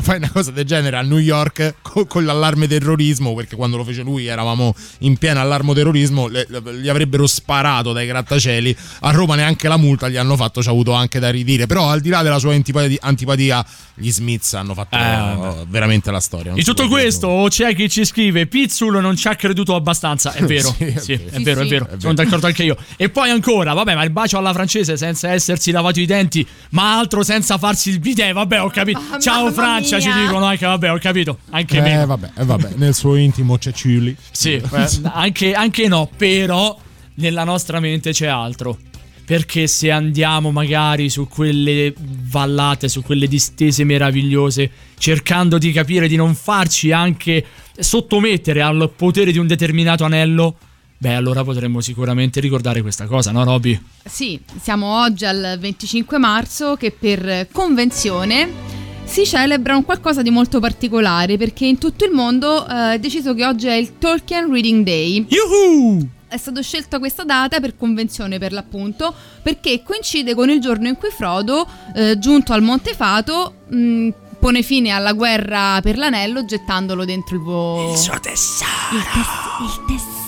fai 0.01 0.17
una 0.17 0.29
cosa 0.31 0.51
del 0.51 0.65
genere 0.65 0.97
a 0.97 1.01
New 1.01 1.17
York 1.17 1.75
co- 1.81 2.05
con, 2.05 2.25
l'allarme 2.25 2.67
terrorismo 2.67 3.33
perché 3.33 3.55
quando 3.55 3.77
lo 3.77 3.83
fece 3.83 4.01
lui 4.01 4.27
eravamo 4.27 4.75
in 4.99 5.17
piena 5.17 5.41
allarme 5.41 5.73
terrorismo 5.73 6.27
le- 6.27 6.45
le- 6.49 6.61
gli 6.79 6.87
avrebbero 6.89 7.25
sparato 7.27 7.91
dai 7.93 8.05
grattacieli 8.07 8.75
a 9.01 9.11
Roma 9.11 9.35
neanche 9.35 9.67
la 9.67 9.77
multa 9.77 10.09
gli 10.09 10.17
hanno 10.17 10.35
fatto 10.35 10.61
ci 10.61 10.67
ha 10.67 10.71
avuto 10.71 10.91
anche 10.93 11.19
da 11.19 11.29
ridire 11.29 11.65
però 11.65 11.89
al 11.89 12.01
di 12.01 12.09
là 12.09 12.21
della 12.21 12.39
sua 12.39 12.53
antipati- 12.53 12.97
antipatia 13.01 13.65
gli 13.95 14.11
Smiths 14.11 14.53
hanno 14.53 14.73
fatto 14.73 14.95
Eh, 14.95 15.65
veramente 15.67 16.11
la 16.11 16.19
storia 16.19 16.47
non 16.51 16.55
Di 16.55 16.63
tutto 16.63 16.87
questo 16.87 17.47
c'è 17.49 17.75
chi 17.75 17.89
ci 17.89 18.05
scrive 18.05 18.47
Pizzul 18.47 18.99
non 19.01 19.15
ci 19.15 19.27
ha 19.27 19.35
creduto 19.35 19.75
abbastanza. 19.75 20.33
È 20.33 20.43
vero, 20.43 20.73
Sì, 20.77 20.95
sì, 20.99 21.13
è 21.13 21.25
è 21.29 21.39
vero, 21.41 21.61
è 21.61 21.67
vero. 21.67 21.85
Sì, 21.85 21.93
sì. 21.95 22.01
Sono 22.01 22.13
d'accordo 22.13 22.47
anche 22.47 22.63
io. 22.63 22.75
E 22.97 23.09
poi 23.09 23.29
ancora, 23.29 23.73
vabbè, 23.73 23.95
ma 23.95 24.03
il 24.03 24.09
bacio 24.09 24.37
alla 24.37 24.53
francese 24.53 24.97
senza 24.97 25.31
essersi 25.31 25.71
lavato 25.71 25.99
i 25.99 26.05
denti, 26.05 26.45
ma 26.71 26.90
altro 26.91 27.23
senza 27.23 27.57
farsi 27.57 27.89
il 27.89 27.99
bidet. 27.99 28.33
Vabbè, 28.33 28.61
ho 28.61 28.69
capito. 28.69 28.99
Ciao 29.19 29.43
mamma 29.43 29.51
Francia, 29.51 29.99
ci 29.99 30.07
mia. 30.07 30.25
dicono 30.25 30.45
anche, 30.45 30.65
vabbè, 30.65 30.91
ho 30.91 30.97
capito. 30.97 31.39
Anche 31.51 31.77
eh, 31.77 31.81
meno. 31.81 32.05
vabbè, 32.05 32.31
eh, 32.37 32.45
vabbè, 32.45 32.69
nel 32.75 32.93
suo 32.93 33.15
intimo 33.15 33.57
c'è 33.57 33.71
Ciuli 33.71 34.15
Sì, 34.31 34.53
eh, 34.53 34.87
anche, 35.03 35.53
anche 35.53 35.87
no, 35.87 36.09
però 36.15 36.77
nella 37.15 37.43
nostra 37.43 37.79
mente 37.79 38.11
c'è 38.11 38.27
altro. 38.27 38.77
Perché 39.23 39.67
se 39.67 39.89
andiamo 39.91 40.51
magari 40.51 41.09
su 41.09 41.27
quelle 41.27 41.93
vallate, 41.97 42.89
su 42.89 43.01
quelle 43.01 43.27
distese 43.27 43.85
meravigliose, 43.85 44.69
cercando 44.97 45.57
di 45.57 45.71
capire 45.71 46.09
di 46.09 46.17
non 46.17 46.35
farci 46.35 46.91
anche 46.91 47.45
sottomettere 47.77 48.61
al 48.61 48.91
potere 48.93 49.31
di 49.31 49.37
un 49.37 49.47
determinato 49.47 50.03
anello, 50.03 50.57
beh, 51.01 51.15
allora 51.15 51.43
potremmo 51.43 51.81
sicuramente 51.81 52.39
ricordare 52.39 52.83
questa 52.83 53.07
cosa, 53.07 53.31
no, 53.31 53.43
Robby? 53.43 53.81
Sì, 54.05 54.39
siamo 54.61 55.01
oggi 55.01 55.25
al 55.25 55.57
25 55.59 56.19
marzo 56.19 56.75
che 56.75 56.91
per 56.91 57.47
convenzione 57.51 58.69
si 59.03 59.25
celebra 59.25 59.75
un 59.75 59.83
qualcosa 59.83 60.21
di 60.21 60.29
molto 60.29 60.59
particolare 60.59 61.37
perché 61.37 61.65
in 61.65 61.79
tutto 61.79 62.05
il 62.05 62.11
mondo 62.11 62.67
eh, 62.67 62.93
è 62.93 62.99
deciso 62.99 63.33
che 63.33 63.47
oggi 63.47 63.65
è 63.65 63.73
il 63.73 63.97
Tolkien 63.97 64.51
Reading 64.51 64.85
Day. 64.85 65.25
Yuhu! 65.27 66.07
È 66.27 66.37
stata 66.37 66.61
scelta 66.61 66.99
questa 66.99 67.23
data 67.23 67.59
per 67.59 67.75
convenzione 67.75 68.37
per 68.37 68.53
l'appunto 68.53 69.11
perché 69.41 69.81
coincide 69.83 70.35
con 70.35 70.51
il 70.51 70.61
giorno 70.61 70.87
in 70.87 70.97
cui 70.97 71.09
Frodo, 71.09 71.67
eh, 71.95 72.19
giunto 72.19 72.53
al 72.53 72.61
Monte 72.61 72.93
Fato, 72.93 73.55
mh, 73.69 74.09
pone 74.39 74.61
fine 74.61 74.91
alla 74.91 75.13
guerra 75.13 75.79
per 75.81 75.97
l'anello 75.97 76.45
gettandolo 76.45 77.05
dentro 77.05 77.35
il 77.37 77.41
vo... 77.41 77.91
Il 77.91 77.97
suo 77.97 78.19
tesoro. 78.19 78.69
Il, 78.93 79.03
tes- 79.11 79.77
il 79.77 79.85
tesoro. 79.87 80.20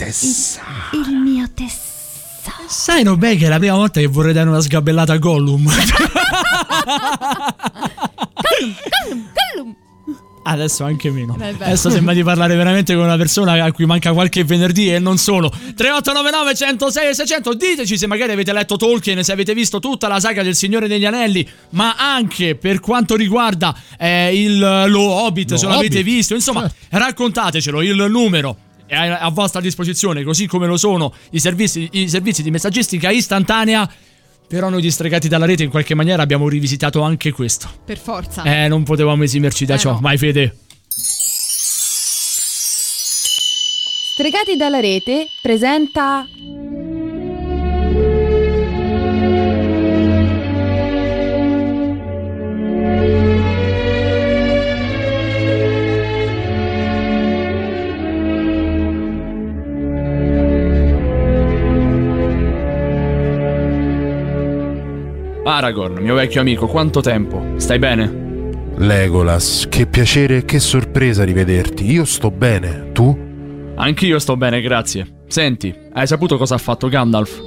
Tesoro. 0.00 0.64
Il, 0.92 1.10
il 1.10 1.16
mio 1.16 1.46
tesoro. 1.54 1.78
Sai, 2.68 3.04
beh, 3.04 3.36
che 3.36 3.44
è 3.44 3.48
la 3.48 3.58
prima 3.58 3.74
volta 3.74 4.00
che 4.00 4.06
vorrei 4.06 4.32
dare 4.32 4.48
una 4.48 4.60
sgabellata 4.60 5.12
a 5.12 5.18
Gollum. 5.18 5.68
Gollum. 9.54 9.76
Adesso 10.42 10.84
anche 10.84 11.10
meno. 11.10 11.36
Eh 11.38 11.52
beh. 11.52 11.66
Adesso 11.66 11.90
sembra 11.90 12.14
di 12.14 12.22
parlare 12.22 12.56
veramente 12.56 12.94
con 12.94 13.04
una 13.04 13.18
persona 13.18 13.62
a 13.62 13.70
cui 13.72 13.84
manca 13.84 14.14
qualche 14.14 14.42
venerdì 14.42 14.90
e 14.90 14.98
non 14.98 15.18
solo. 15.18 15.50
3899 15.50 16.54
106 16.54 17.14
600. 17.14 17.54
Diteci 17.54 17.98
se 17.98 18.06
magari 18.06 18.32
avete 18.32 18.54
letto 18.54 18.76
Tolkien, 18.76 19.22
se 19.22 19.32
avete 19.32 19.52
visto 19.52 19.80
tutta 19.80 20.08
la 20.08 20.18
saga 20.18 20.42
del 20.42 20.54
Signore 20.56 20.88
degli 20.88 21.04
Anelli, 21.04 21.46
ma 21.72 21.94
anche 21.96 22.54
per 22.54 22.80
quanto 22.80 23.16
riguarda 23.16 23.76
eh, 23.98 24.42
il, 24.42 24.58
lo 24.58 25.02
Hobbit, 25.02 25.50
Lo 25.50 25.56
se 25.58 25.66
lo 25.66 25.72
avete 25.72 25.98
Hobbit, 25.98 26.10
visto. 26.10 26.34
Insomma, 26.34 26.72
raccontatecelo. 26.88 27.82
Il 27.82 28.06
numero 28.08 28.56
è 28.90 29.08
a 29.08 29.28
vostra 29.30 29.60
disposizione, 29.60 30.22
così 30.24 30.46
come 30.46 30.66
lo 30.66 30.76
sono 30.76 31.12
i 31.30 31.38
servizi, 31.40 31.88
i 31.92 32.08
servizi 32.08 32.42
di 32.42 32.50
messaggistica 32.50 33.10
istantanea. 33.10 33.88
Però 34.48 34.68
noi 34.68 34.82
distregati 34.82 35.28
dalla 35.28 35.46
rete 35.46 35.62
in 35.62 35.70
qualche 35.70 35.94
maniera 35.94 36.22
abbiamo 36.22 36.48
rivisitato 36.48 37.02
anche 37.02 37.30
questo. 37.30 37.68
Per 37.84 37.98
forza. 37.98 38.42
Eh, 38.42 38.66
non 38.66 38.82
potevamo 38.82 39.22
esimerci 39.22 39.64
da 39.64 39.74
Eh, 39.74 39.78
ciò. 39.78 39.92
no. 39.92 40.00
Vai, 40.00 40.18
Fede. 40.18 40.56
Stregati 44.12 44.56
dalla 44.56 44.80
rete 44.80 45.28
presenta 45.40 46.26
Aragorn, 65.50 66.00
mio 66.00 66.14
vecchio 66.14 66.40
amico, 66.40 66.68
quanto 66.68 67.00
tempo? 67.00 67.54
Stai 67.56 67.80
bene? 67.80 68.52
Legolas, 68.76 69.66
che 69.68 69.86
piacere 69.86 70.38
e 70.38 70.44
che 70.44 70.60
sorpresa 70.60 71.24
rivederti. 71.24 71.90
Io 71.90 72.04
sto 72.04 72.30
bene, 72.30 72.92
tu? 72.92 73.18
Anch'io 73.74 74.20
sto 74.20 74.36
bene, 74.36 74.60
grazie. 74.60 75.22
Senti, 75.26 75.74
hai 75.92 76.06
saputo 76.06 76.36
cosa 76.36 76.54
ha 76.54 76.58
fatto 76.58 76.88
Gandalf? 76.88 77.42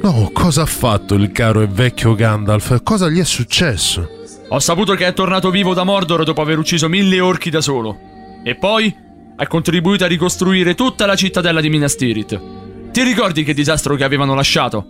No, 0.00 0.30
cosa 0.32 0.62
ha 0.62 0.66
fatto 0.66 1.14
il 1.14 1.32
caro 1.32 1.60
e 1.60 1.66
vecchio 1.66 2.14
Gandalf? 2.14 2.84
Cosa 2.84 3.08
gli 3.08 3.18
è 3.18 3.24
successo? 3.24 4.08
Ho 4.48 4.58
saputo 4.60 4.94
che 4.94 5.08
è 5.08 5.12
tornato 5.12 5.50
vivo 5.50 5.74
da 5.74 5.82
Mordor 5.82 6.22
dopo 6.22 6.42
aver 6.42 6.56
ucciso 6.56 6.88
mille 6.88 7.18
orchi 7.18 7.50
da 7.50 7.60
solo. 7.60 7.98
E 8.44 8.54
poi 8.54 8.94
ha 9.34 9.46
contribuito 9.48 10.04
a 10.04 10.06
ricostruire 10.06 10.76
tutta 10.76 11.04
la 11.04 11.16
cittadella 11.16 11.60
di 11.60 11.68
Minas 11.68 11.96
Tirith. 11.96 12.40
Ti 12.92 13.02
ricordi 13.02 13.42
che 13.42 13.54
disastro 13.54 13.96
che 13.96 14.04
avevano 14.04 14.34
lasciato? 14.34 14.86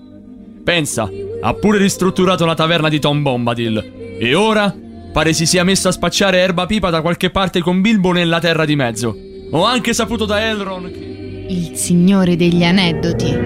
Pensa, 0.63 1.09
ha 1.43 1.55
pure 1.55 1.79
ristrutturato 1.79 2.45
la 2.45 2.55
taverna 2.55 2.89
di 2.89 2.99
Tom 2.99 3.23
Bombadil. 3.23 4.17
E 4.19 4.35
ora 4.35 4.75
pare 5.13 5.33
si 5.33 5.47
sia 5.47 5.65
messo 5.65 5.89
a 5.89 5.93
spacciare 5.93 6.39
erba 6.39 6.67
pipa 6.67 6.91
da 6.91 7.01
qualche 7.01 7.31
parte 7.31 7.61
con 7.61 7.81
Bilbo 7.81 8.13
nella 8.13 8.39
terra 8.39 8.65
di 8.65 8.77
mezzo. 8.77 9.17
Ho 9.51 9.65
anche 9.65 9.93
saputo 9.93 10.25
da 10.25 10.47
Elrond 10.47 10.91
che... 10.91 11.47
Il 11.49 11.77
Signore 11.77 12.37
degli 12.37 12.63
Aneddoti. 12.63 13.37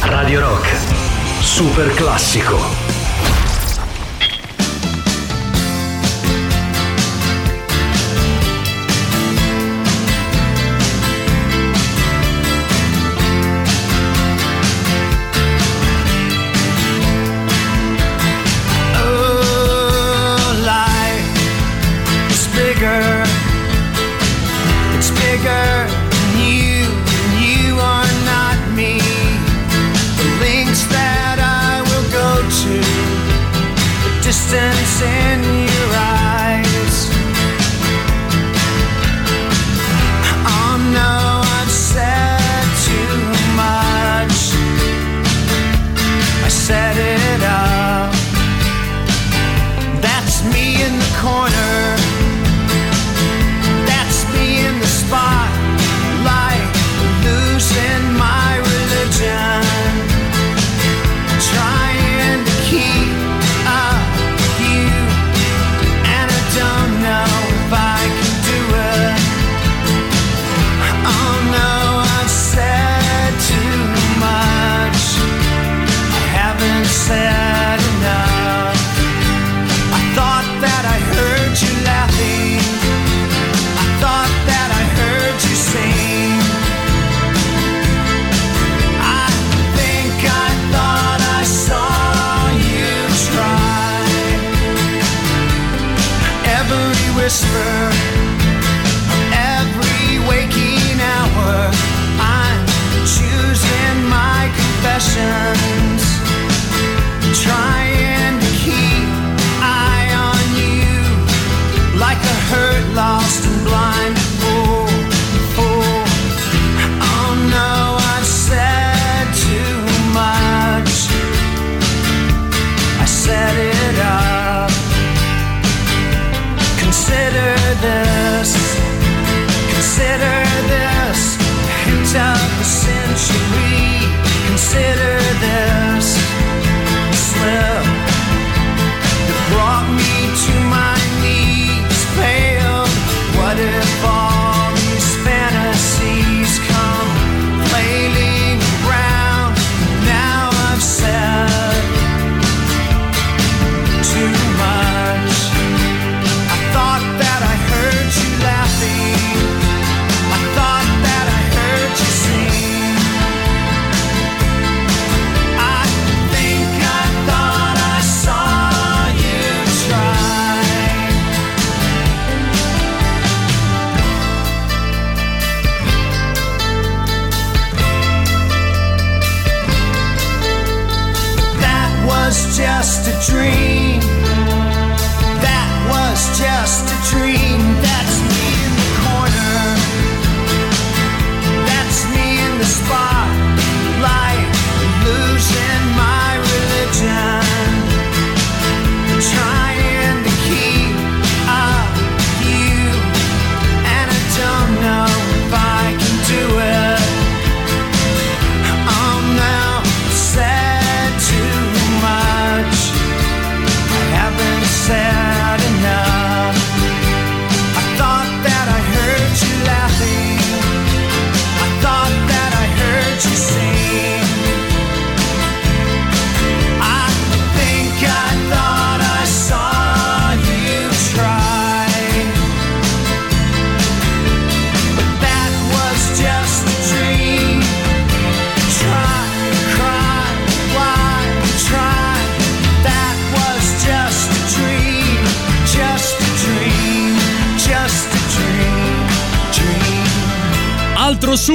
Radio 0.00 0.40
Rock. 0.40 0.76
Super 1.40 1.94
classico. 1.94 2.83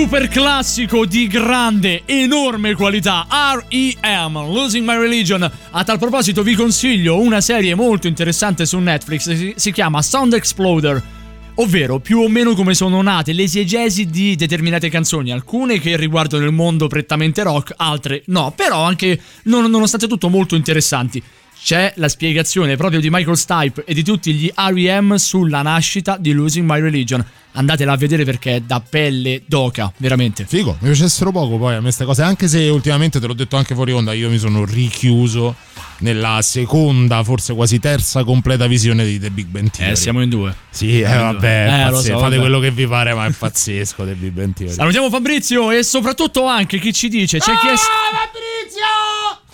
Super 0.09 0.27
classico 0.27 1.05
di 1.05 1.27
grande, 1.27 2.01
enorme 2.05 2.73
qualità, 2.73 3.27
R.E.M. 3.29 4.33
Losing 4.51 4.83
My 4.83 4.97
Religion. 4.97 5.47
A 5.69 5.83
tal 5.83 5.99
proposito 5.99 6.41
vi 6.41 6.55
consiglio 6.55 7.19
una 7.19 7.41
serie 7.41 7.75
molto 7.75 8.07
interessante 8.07 8.65
su 8.65 8.79
Netflix, 8.79 9.53
si, 9.55 9.71
chiama 9.71 10.01
Sound 10.01 10.33
Exploder. 10.33 10.99
Ovvero, 11.53 11.99
più 11.99 12.21
o 12.21 12.27
meno 12.27 12.55
come 12.55 12.73
sono 12.73 13.03
nate 13.03 13.33
le 13.33 13.43
esegesi 13.43 14.07
di 14.07 14.35
determinate 14.35 14.89
canzoni, 14.89 15.31
alcune 15.31 15.79
che 15.79 15.95
riguardano 15.95 16.43
il 16.43 16.53
mondo 16.53 16.87
prettamente 16.87 17.43
rock, 17.43 17.73
altre 17.77 18.23
no, 18.27 18.51
però 18.55 18.81
anche 18.81 19.21
non- 19.43 19.69
nonostante 19.69 20.07
tutto 20.07 20.27
molto 20.27 20.55
interessanti. 20.55 21.21
C'è 21.61 21.93
la 21.97 22.07
spiegazione 22.07 22.77
proprio 22.77 22.99
di 22.99 23.09
Michael 23.11 23.37
Stipe 23.37 23.83
e 23.85 23.93
di 23.93 24.03
tutti 24.03 24.33
gli 24.33 24.51
R.E.M. 24.55 25.15
sulla 25.15 25.61
nascita 25.61 26.17
di 26.17 26.31
Losing 26.31 26.67
My 26.69 26.79
Religion. 26.79 27.23
Andatela 27.51 27.93
a 27.93 27.97
vedere 27.97 28.23
perché 28.23 28.55
è 28.57 28.59
da 28.61 28.79
pelle 28.79 29.41
d'oca, 29.45 29.91
veramente. 29.97 30.45
Figo, 30.47 30.77
mi 30.79 30.89
piacessero 30.89 31.31
poco 31.31 31.57
poi 31.57 31.73
a 31.73 31.77
me 31.77 31.81
queste 31.83 32.05
cose, 32.05 32.21
anche 32.21 32.47
se 32.47 32.69
ultimamente 32.69 33.19
te 33.19 33.27
l'ho 33.27 33.33
detto 33.33 33.57
anche 33.57 33.73
fuori 33.73 33.91
onda, 33.91 34.13
io 34.13 34.29
mi 34.29 34.37
sono 34.37 34.63
richiuso 34.65 35.55
nella 35.99 36.39
seconda, 36.41 37.23
forse 37.23 37.53
quasi 37.53 37.79
terza 37.79 38.23
completa 38.23 38.65
visione 38.67 39.03
di 39.03 39.19
The 39.19 39.29
Big 39.31 39.47
Bang 39.47 39.69
Theory. 39.69 39.91
Eh, 39.91 39.95
siamo 39.95 40.21
in 40.21 40.29
due. 40.29 40.55
Sì, 40.69 41.01
eh, 41.01 41.05
Siamo 41.07 41.31
in 41.31 41.33
vabbè, 41.33 41.87
Eh, 41.89 41.95
so, 41.95 42.01
fate 42.01 42.13
vabbè. 42.13 42.37
quello 42.39 42.59
che 42.59 42.71
vi 42.71 42.87
pare, 42.87 43.13
ma 43.13 43.25
è 43.25 43.31
pazzesco 43.31 44.05
The 44.05 44.13
Big 44.13 44.31
Bang 44.31 44.53
Theory. 44.53 44.73
Salutiamo 44.73 45.09
Fabrizio 45.09 45.71
e 45.71 45.83
soprattutto 45.83 46.45
anche 46.45 46.79
chi 46.79 46.93
ci 46.93 47.09
dice, 47.09 47.39
c'è 47.39 47.51
chi 47.57 47.67
è... 47.67 47.75
Fabrizio! 47.75 48.58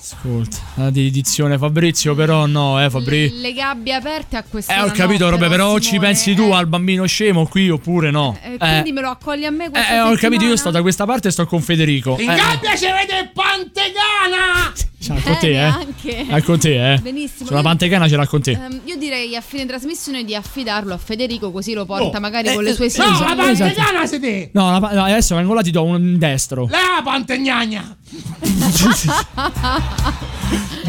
Ascolta, 0.07 0.57
la 0.75 0.91
dedizione 0.91 1.57
Fabrizio, 1.57 2.13
però 2.13 2.45
no, 2.45 2.79
eh 2.83 2.91
Fabrizio. 2.91 3.39
Le 3.41 3.53
gabbie 3.53 3.91
aperte 3.95 4.37
a 4.37 4.43
questa 4.47 4.75
Eh, 4.75 4.81
ho 4.81 4.91
capito, 4.91 5.27
Robe, 5.29 5.47
però 5.49 5.79
ci 5.79 5.97
pensi 5.97 6.35
tu 6.35 6.51
al 6.51 6.67
bambino 6.67 7.05
scemo 7.07 7.47
qui 7.47 7.71
oppure 7.71 8.11
no? 8.11 8.37
Eh, 8.43 8.53
Eh, 8.53 8.57
quindi 8.57 8.91
me 8.91 9.01
lo 9.01 9.09
accogli 9.09 9.45
a 9.45 9.49
me 9.49 9.65
eh, 9.65 9.69
questa 9.71 9.93
eh, 9.95 9.99
ho 10.01 10.09
capito, 10.11 10.21
io 10.25 10.29
settimana? 10.31 10.57
sto 10.57 10.69
da 10.69 10.81
questa 10.81 11.05
parte 11.07 11.29
e 11.29 11.31
sto 11.31 11.47
con 11.47 11.59
Federico. 11.61 12.17
In 12.19 12.29
Eh, 12.29 12.35
gabbia 12.35 12.75
ci 12.77 12.85
vede 12.85 13.31
Pantegana! 13.33 14.73
ce 14.99 15.13
l'ha 15.13 15.21
con 15.21 15.37
te, 15.39 15.47
eh? 15.49 15.51
neanche. 15.53 16.25
È 16.27 16.41
con 16.43 16.59
te, 16.59 16.93
eh? 16.93 16.97
Benissimo. 16.99 17.47
Sulla 17.47 17.61
pantegana 17.61 18.07
ce 18.07 18.15
l'ha 18.15 18.25
con 18.27 18.41
te. 18.41 18.51
Ehm, 18.51 18.81
io 18.85 18.95
direi 18.97 19.35
a 19.35 19.41
fine 19.41 19.65
trasmissione 19.65 20.23
di 20.23 20.33
affidarlo 20.35 20.93
a 20.93 20.97
Federico 20.97 21.51
così 21.51 21.73
lo 21.73 21.85
porta 21.85 22.17
Oh. 22.17 22.19
magari 22.19 22.47
Eh, 22.49 22.53
con 22.53 22.63
le 22.63 22.71
eh, 22.71 22.73
sue 22.73 22.85
no, 22.85 22.91
sigle. 22.91 23.25
la 23.27 23.35
Pantegana 23.35 24.05
sei 24.05 24.19
te! 24.19 24.49
No, 24.53 24.71
la 24.71 24.79
no, 24.93 25.03
adesso 25.03 25.35
vengo 25.35 25.53
là 25.55 25.61
ti 25.61 25.71
do 25.71 25.83
un 25.83 26.17
destro. 26.19 26.67
La 26.69 27.01
Pantegnagna! 27.03 27.95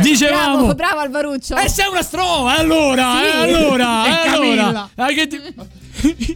Dicevamo. 0.01 0.57
Bravo, 0.57 0.75
bravo 0.75 0.99
Alvaruccio. 1.01 1.57
E 1.57 1.69
sei 1.69 1.89
una 1.91 2.03
stroma, 2.03 2.57
allora, 2.57 3.17
Sì. 3.19 3.25
eh, 3.25 3.31
allora, 3.57 4.07
E 4.07 4.11
eh, 4.11 4.29
allora. 4.29 4.91
Eh, 4.95 5.27
ti- 5.27 5.55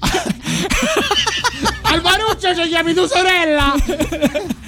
Alvaruccio 1.82 2.54
ci 2.54 2.68
chiami 2.68 2.94
tu 2.94 3.06
sorella! 3.06 3.74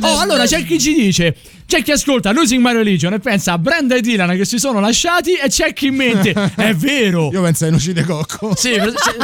Oh, 0.00 0.18
allora 0.20 0.44
c'è 0.46 0.64
chi 0.64 0.78
ci 0.80 0.94
dice. 0.94 1.36
C'è 1.72 1.82
chi 1.82 1.92
ascolta 1.92 2.32
Losing 2.32 2.62
My 2.62 2.74
Religion 2.74 3.14
e 3.14 3.18
pensa 3.18 3.52
a 3.54 3.58
Brenda 3.58 3.94
e 3.94 4.02
Dylan 4.02 4.36
che 4.36 4.44
si 4.44 4.58
sono 4.58 4.78
lasciati 4.78 5.36
e 5.36 5.48
c'è 5.48 5.72
chi 5.72 5.86
in 5.86 5.94
mente. 5.94 6.32
È 6.54 6.74
vero. 6.74 7.30
Io 7.32 7.40
penso 7.40 7.64
ai 7.64 7.70
noci 7.70 7.94
de 7.94 8.04
cocco. 8.04 8.54
Sì, 8.54 8.74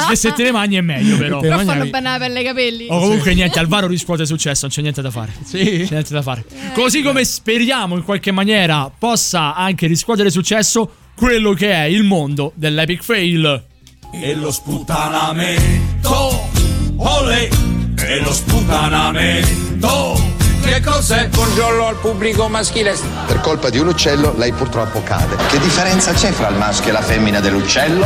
se, 0.09 0.17
se- 0.17 0.33
te 0.33 0.45
ne 0.45 0.51
mangi 0.51 0.77
è 0.77 0.81
meglio 0.81 1.19
però. 1.19 1.41
Però 1.41 1.59
fanno 1.59 1.85
bene 1.85 2.11
la 2.11 2.17
pelle 2.19 2.39
ai 2.39 2.45
capelli. 2.47 2.87
O 2.89 3.01
comunque 3.01 3.35
niente, 3.35 3.59
Alvaro 3.59 3.87
riscuote 3.87 4.25
successo, 4.25 4.61
non 4.63 4.71
c'è 4.71 4.81
niente 4.81 5.03
da 5.03 5.11
fare. 5.11 5.31
Sì. 5.45 5.59
C'è 5.59 5.89
niente 5.91 6.15
da 6.15 6.23
fare. 6.23 6.43
Così 6.73 7.03
come 7.03 7.23
speriamo 7.27 7.97
in 7.97 8.03
qualche 8.03 8.31
maniera 8.31 8.91
possa 8.99 9.55
anche 9.55 9.87
riscuotere 9.87 10.31
successo 10.31 10.91
quello 11.15 11.53
che 11.53 11.71
è 11.71 11.83
il 11.83 12.03
mondo 12.03 12.53
dell'epic 12.55 13.03
fail. 13.03 13.63
E 14.11 14.35
lo 14.35 14.51
sputtanamento, 14.51 16.49
ole, 16.97 17.51
e 17.95 18.21
lo 18.23 18.33
sputtanamento. 18.33 20.28
Che 20.69 20.83
cos'è? 20.83 21.29
Buongiorno 21.29 21.87
al 21.87 21.97
pubblico 21.97 22.47
maschile. 22.47 22.95
Per 23.27 23.41
colpa 23.41 23.71
di 23.71 23.79
un 23.79 23.89
uccello 23.89 24.35
lei 24.37 24.53
purtroppo 24.53 25.03
cade. 25.03 25.35
Che 25.49 25.59
differenza 25.61 26.13
c'è 26.13 26.31
fra 26.31 26.49
il 26.49 26.57
maschio 26.57 26.91
e 26.91 26.93
la 26.93 27.01
femmina 27.01 27.41
dell'uccello? 27.41 28.05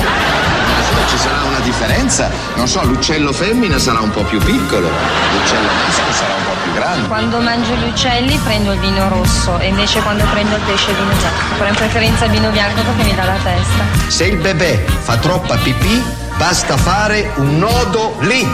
Ci 1.09 1.17
sarà 1.19 1.43
una 1.43 1.59
differenza? 1.59 2.31
Non 2.55 2.69
so, 2.69 2.85
l'uccello 2.85 3.33
femmina 3.33 3.79
sarà 3.79 3.99
un 3.99 4.11
po' 4.11 4.23
più 4.23 4.39
piccolo, 4.39 4.89
l'uccello 4.89 5.69
maschio 5.73 6.13
sarà 6.13 6.35
un 6.35 6.45
po' 6.45 6.63
più 6.63 6.73
grande. 6.75 7.09
Quando 7.09 7.41
mangio 7.41 7.75
gli 7.75 7.89
uccelli 7.89 8.39
prendo 8.45 8.73
il 8.73 8.79
vino 8.79 9.09
rosso 9.09 9.59
e 9.59 9.67
invece 9.67 10.01
quando 10.01 10.25
prendo 10.31 10.55
il 10.55 10.63
pesce 10.63 10.91
il 10.93 10.97
vino 10.99 11.13
bianco. 11.15 11.55
Però 11.57 11.69
in 11.69 11.75
preferenza 11.75 12.25
il 12.27 12.31
vino 12.31 12.51
bianco 12.51 12.81
perché 12.83 13.03
mi 13.03 13.15
dà 13.17 13.25
la 13.25 13.39
testa. 13.43 13.85
Se 14.07 14.25
il 14.25 14.37
bebè 14.37 14.85
fa 15.01 15.17
troppa 15.17 15.57
pipì, 15.57 16.01
basta 16.37 16.77
fare 16.77 17.33
un 17.37 17.59
nodo 17.59 18.15
lì. 18.21 18.49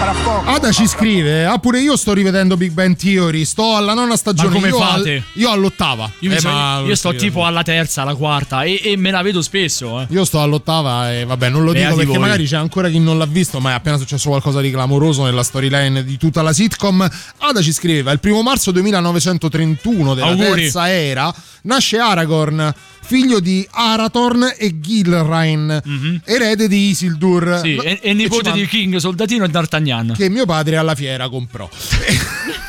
Ada 0.00 0.70
ci 0.70 0.86
scrive: 0.86 1.44
Ah, 1.44 1.58
pure 1.58 1.80
io 1.80 1.96
sto 1.96 2.12
rivedendo 2.12 2.56
Big 2.56 2.70
Bang 2.70 2.94
Theory. 2.96 3.44
Sto 3.44 3.74
alla 3.74 3.94
nona 3.94 4.16
stagione. 4.16 4.48
Ma 4.48 4.54
come 4.54 4.68
io, 4.68 4.78
fate? 4.78 5.14
al- 5.16 5.22
io 5.34 5.50
all'ottava. 5.50 6.08
Io, 6.20 6.32
Eh, 6.32 6.38
so- 6.38 6.48
ma- 6.48 6.82
io 6.86 6.94
sto 6.94 7.14
tipo 7.16 7.44
alla 7.44 7.62
terza, 7.64 8.02
alla 8.02 8.14
quarta 8.14 8.62
e, 8.62 8.80
e 8.82 8.96
me 8.96 9.10
la 9.10 9.22
vedo 9.22 9.42
spesso. 9.42 10.00
Eh. 10.00 10.06
Io 10.10 10.24
sto 10.24 10.40
all'ottava 10.40 11.12
e 11.12 11.24
vabbè, 11.24 11.48
non 11.48 11.64
lo 11.64 11.72
dico 11.72 11.82
Beati 11.84 11.96
perché 11.96 12.10
voi. 12.12 12.20
magari 12.20 12.46
c'è 12.46 12.56
ancora 12.56 12.88
chi 12.88 13.00
non 13.00 13.18
l'ha 13.18 13.26
visto, 13.26 13.58
ma 13.58 13.70
è 13.70 13.74
appena 13.74 13.96
successo 13.98 14.28
qualcosa 14.28 14.60
di 14.60 14.70
clamoroso 14.70 15.24
nella 15.24 15.42
storyline 15.42 16.04
di 16.04 16.16
tutta 16.16 16.42
la 16.42 16.52
sitcom. 16.52 17.08
Ada 17.38 17.60
ci 17.60 17.72
scriveva: 17.72 18.12
Il 18.12 18.20
primo 18.20 18.40
marzo 18.42 18.70
2931 18.70 20.14
della 20.14 20.28
Auguri. 20.28 20.60
terza 20.62 20.88
era 20.90 21.34
nasce 21.62 21.98
Aragorn, 21.98 22.72
figlio 23.08 23.40
di 23.40 23.66
Arathorn 23.70 24.52
e 24.58 24.80
Gilrain, 24.80 26.20
erede 26.26 26.68
di 26.68 26.90
Isildur. 26.90 27.60
Sì, 27.62 27.76
e, 27.76 28.00
e 28.02 28.12
nipote 28.12 28.52
di 28.52 28.66
King, 28.66 28.96
Soldatino 28.96 29.44
e 29.44 29.48
D'Artagnan. 29.48 30.12
che 30.14 30.28
mio 30.28 30.44
padre 30.44 30.76
alla 30.76 30.94
fiera 30.94 31.26
comprò. 31.30 31.66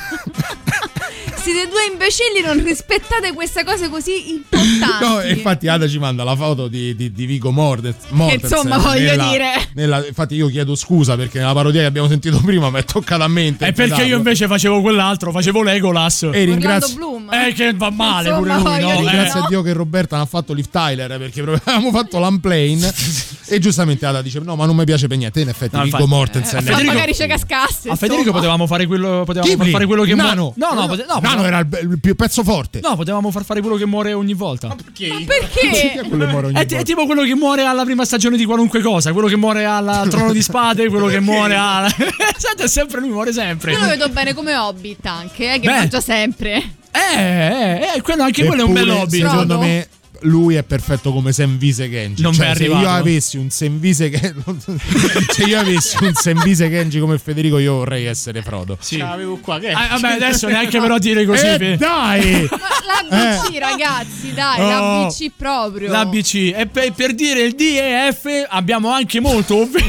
Siete 1.51 1.67
due 1.69 1.85
imbecilli, 1.91 2.41
non 2.45 2.63
rispettate 2.63 3.33
queste 3.33 3.63
cose 3.63 3.89
così 3.89 4.29
importanti. 4.31 5.03
No, 5.03 5.21
infatti 5.23 5.67
Ada 5.67 5.87
ci 5.87 5.97
manda 5.97 6.23
la 6.23 6.35
foto 6.35 6.67
di, 6.67 6.95
di, 6.95 7.11
di 7.11 7.25
Vigo. 7.25 7.51
Mortensen 7.51 8.37
insomma, 8.41 8.77
voglio 8.77 9.09
nella- 9.09 9.29
dire. 9.29 9.45
nella- 9.73 10.05
infatti 10.05 10.35
io 10.35 10.47
chiedo 10.47 10.75
scusa 10.75 11.15
perché 11.15 11.39
nella 11.39 11.53
parodia 11.53 11.81
che 11.81 11.87
abbiamo 11.87 12.07
sentito 12.07 12.39
prima 12.45 12.69
mi 12.69 12.79
è 12.79 12.83
toccata 12.85 13.23
a 13.23 13.27
me. 13.27 13.55
E 13.59 13.71
perché 13.71 14.03
io 14.03 14.17
invece 14.17 14.45
facevo 14.47 14.81
quell'altro, 14.81 15.31
facevo 15.31 15.63
Legolas. 15.63 16.29
E 16.31 16.43
ringrazio. 16.43 16.97
Eh, 17.31 17.53
che 17.53 17.73
va 17.73 17.89
male 17.89 18.29
Insomma, 18.29 18.57
pure 18.57 18.71
lui, 18.71 18.79
no? 18.81 18.87
dire, 18.87 18.91
Eh. 18.91 18.95
ringrazio 18.97 19.43
a 19.43 19.47
Dio 19.47 19.61
che 19.61 19.73
Roberta 19.73 20.15
non 20.17 20.25
ha 20.25 20.27
fatto 20.27 20.53
Liv 20.53 20.65
Tyler 20.69 21.17
perché 21.17 21.41
proprio 21.41 21.61
avevamo 21.73 21.91
fatto 21.97 22.19
l'unplane 22.19 22.93
e 23.47 23.59
giustamente 23.59 24.05
Ada 24.05 24.21
dice 24.21 24.39
no 24.39 24.55
ma 24.55 24.65
non 24.65 24.75
mi 24.75 24.83
piace 24.85 25.07
per 25.07 25.17
niente 25.17 25.41
in 25.41 25.49
effetti 25.49 25.75
No, 25.75 25.83
Vigo 25.83 25.97
infatti. 25.97 26.13
Mortensen 26.13 26.55
Ma 26.63 26.69
Federico- 26.71 26.93
magari 26.93 27.13
ci 27.15 27.25
cascasse. 27.27 27.89
A 27.89 27.95
Federico 27.95 28.31
potevamo 28.31 28.67
fare 28.67 28.85
quello. 28.87 29.23
Potevamo 29.25 29.51
Ghibli, 29.51 29.71
fare 29.71 29.85
quello 29.85 30.03
che. 30.03 30.15
Nano. 30.15 30.53
no, 30.55 30.73
no, 30.73 30.87
pote- 30.87 31.05
no, 31.07 31.19
Nano, 31.21 31.38
Capitano 31.41 31.67
era 31.69 31.79
il, 31.85 31.91
il 31.91 31.99
più 31.99 32.15
pezzo 32.15 32.43
forte. 32.43 32.79
No, 32.81 32.95
potevamo 32.95 33.31
far 33.31 33.43
fare 33.45 33.61
quello 33.61 33.75
che 33.75 33.85
muore 33.85 34.13
ogni 34.13 34.33
volta. 34.33 34.67
Ma 34.67 34.75
perché? 34.75 35.23
Perché? 35.25 36.01
quello 36.07 36.25
che 36.25 36.31
muore 36.31 36.47
ogni 36.47 36.55
È, 36.55 36.65
ti- 36.65 36.75
è 36.75 36.83
tipo 36.83 37.05
quello 37.05 37.23
che 37.23 37.35
muore 37.35 37.63
alla 37.63 37.83
prima 37.83 38.05
stagione 38.05 38.37
di 38.37 38.45
qualunque 38.45 38.81
cosa, 38.81 39.11
quello 39.13 39.27
che 39.27 39.35
muore 39.37 39.65
al 39.65 39.87
al 39.87 40.07
trono 40.09 40.31
di 40.31 40.41
spade, 40.41 40.87
quello 40.89 41.07
che 41.07 41.19
muore 41.19 41.55
alla. 41.55 41.89
Senti, 42.37 42.63
è 42.63 42.67
sempre 42.67 42.99
lui, 42.99 43.09
muore 43.09 43.31
sempre. 43.33 43.71
Io 43.73 43.79
lo 43.79 43.87
vedo 43.87 44.09
bene 44.09 44.33
come 44.33 44.55
Hobbit 44.55 45.05
anche, 45.05 45.53
eh, 45.55 45.59
che 45.59 45.67
Beh. 45.67 45.77
mangia 45.77 46.01
sempre. 46.01 46.73
Eh, 46.91 47.15
eh, 47.17 47.89
eh, 47.95 48.01
quello- 48.01 48.23
anche 48.23 48.43
quello 48.45 48.63
è 48.63 48.65
un 48.65 48.71
Eppure, 48.75 48.85
bel 48.91 49.01
hobby. 49.01 49.19
Secondo 49.19 49.59
me 49.59 49.87
lui 50.21 50.55
è 50.55 50.63
perfetto 50.63 51.11
come 51.13 51.31
Senvise 51.31 51.89
Kenji. 51.89 52.21
Non 52.21 52.33
cioè, 52.33 52.55
se 52.55 52.65
io 52.65 52.89
avessi 52.89 53.37
un 53.37 53.49
Senvise 53.49 54.09
Kenji, 54.09 54.43
se 55.29 55.43
io 55.43 55.59
avessi 55.59 55.97
un 56.03 56.13
Senvise 56.13 56.69
Kenji 56.69 56.99
come 56.99 57.17
Federico, 57.17 57.57
io 57.59 57.75
vorrei 57.75 58.05
essere 58.05 58.41
Frodo. 58.41 58.77
Sì. 58.79 58.97
L'avevo 58.97 59.37
qua, 59.37 59.59
che? 59.59 59.71
Ah, 59.71 59.97
vabbè, 59.99 60.13
adesso 60.13 60.47
neanche 60.47 60.79
però 60.79 60.97
dire 60.97 61.25
così. 61.25 61.45
Eh, 61.45 61.77
dai! 61.77 62.47
Ma 62.51 63.07
l'ABC, 63.09 63.57
ragazzi, 63.57 64.33
dai, 64.33 64.59
Oh. 64.61 64.67
l'ABC 64.69 65.31
proprio. 65.35 65.89
L'ABC. 65.91 66.33
E 66.55 66.67
per, 66.71 66.91
per 66.93 67.13
dire 67.13 67.41
il 67.41 67.53
D 67.55 67.61
e 67.61 68.11
F 68.13 68.45
abbiamo 68.49 68.89
anche 68.91 69.19
molto. 69.19 69.57
ovvero- 69.61 69.85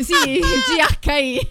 Sì, 0.00 0.40
GHI. 0.40 1.48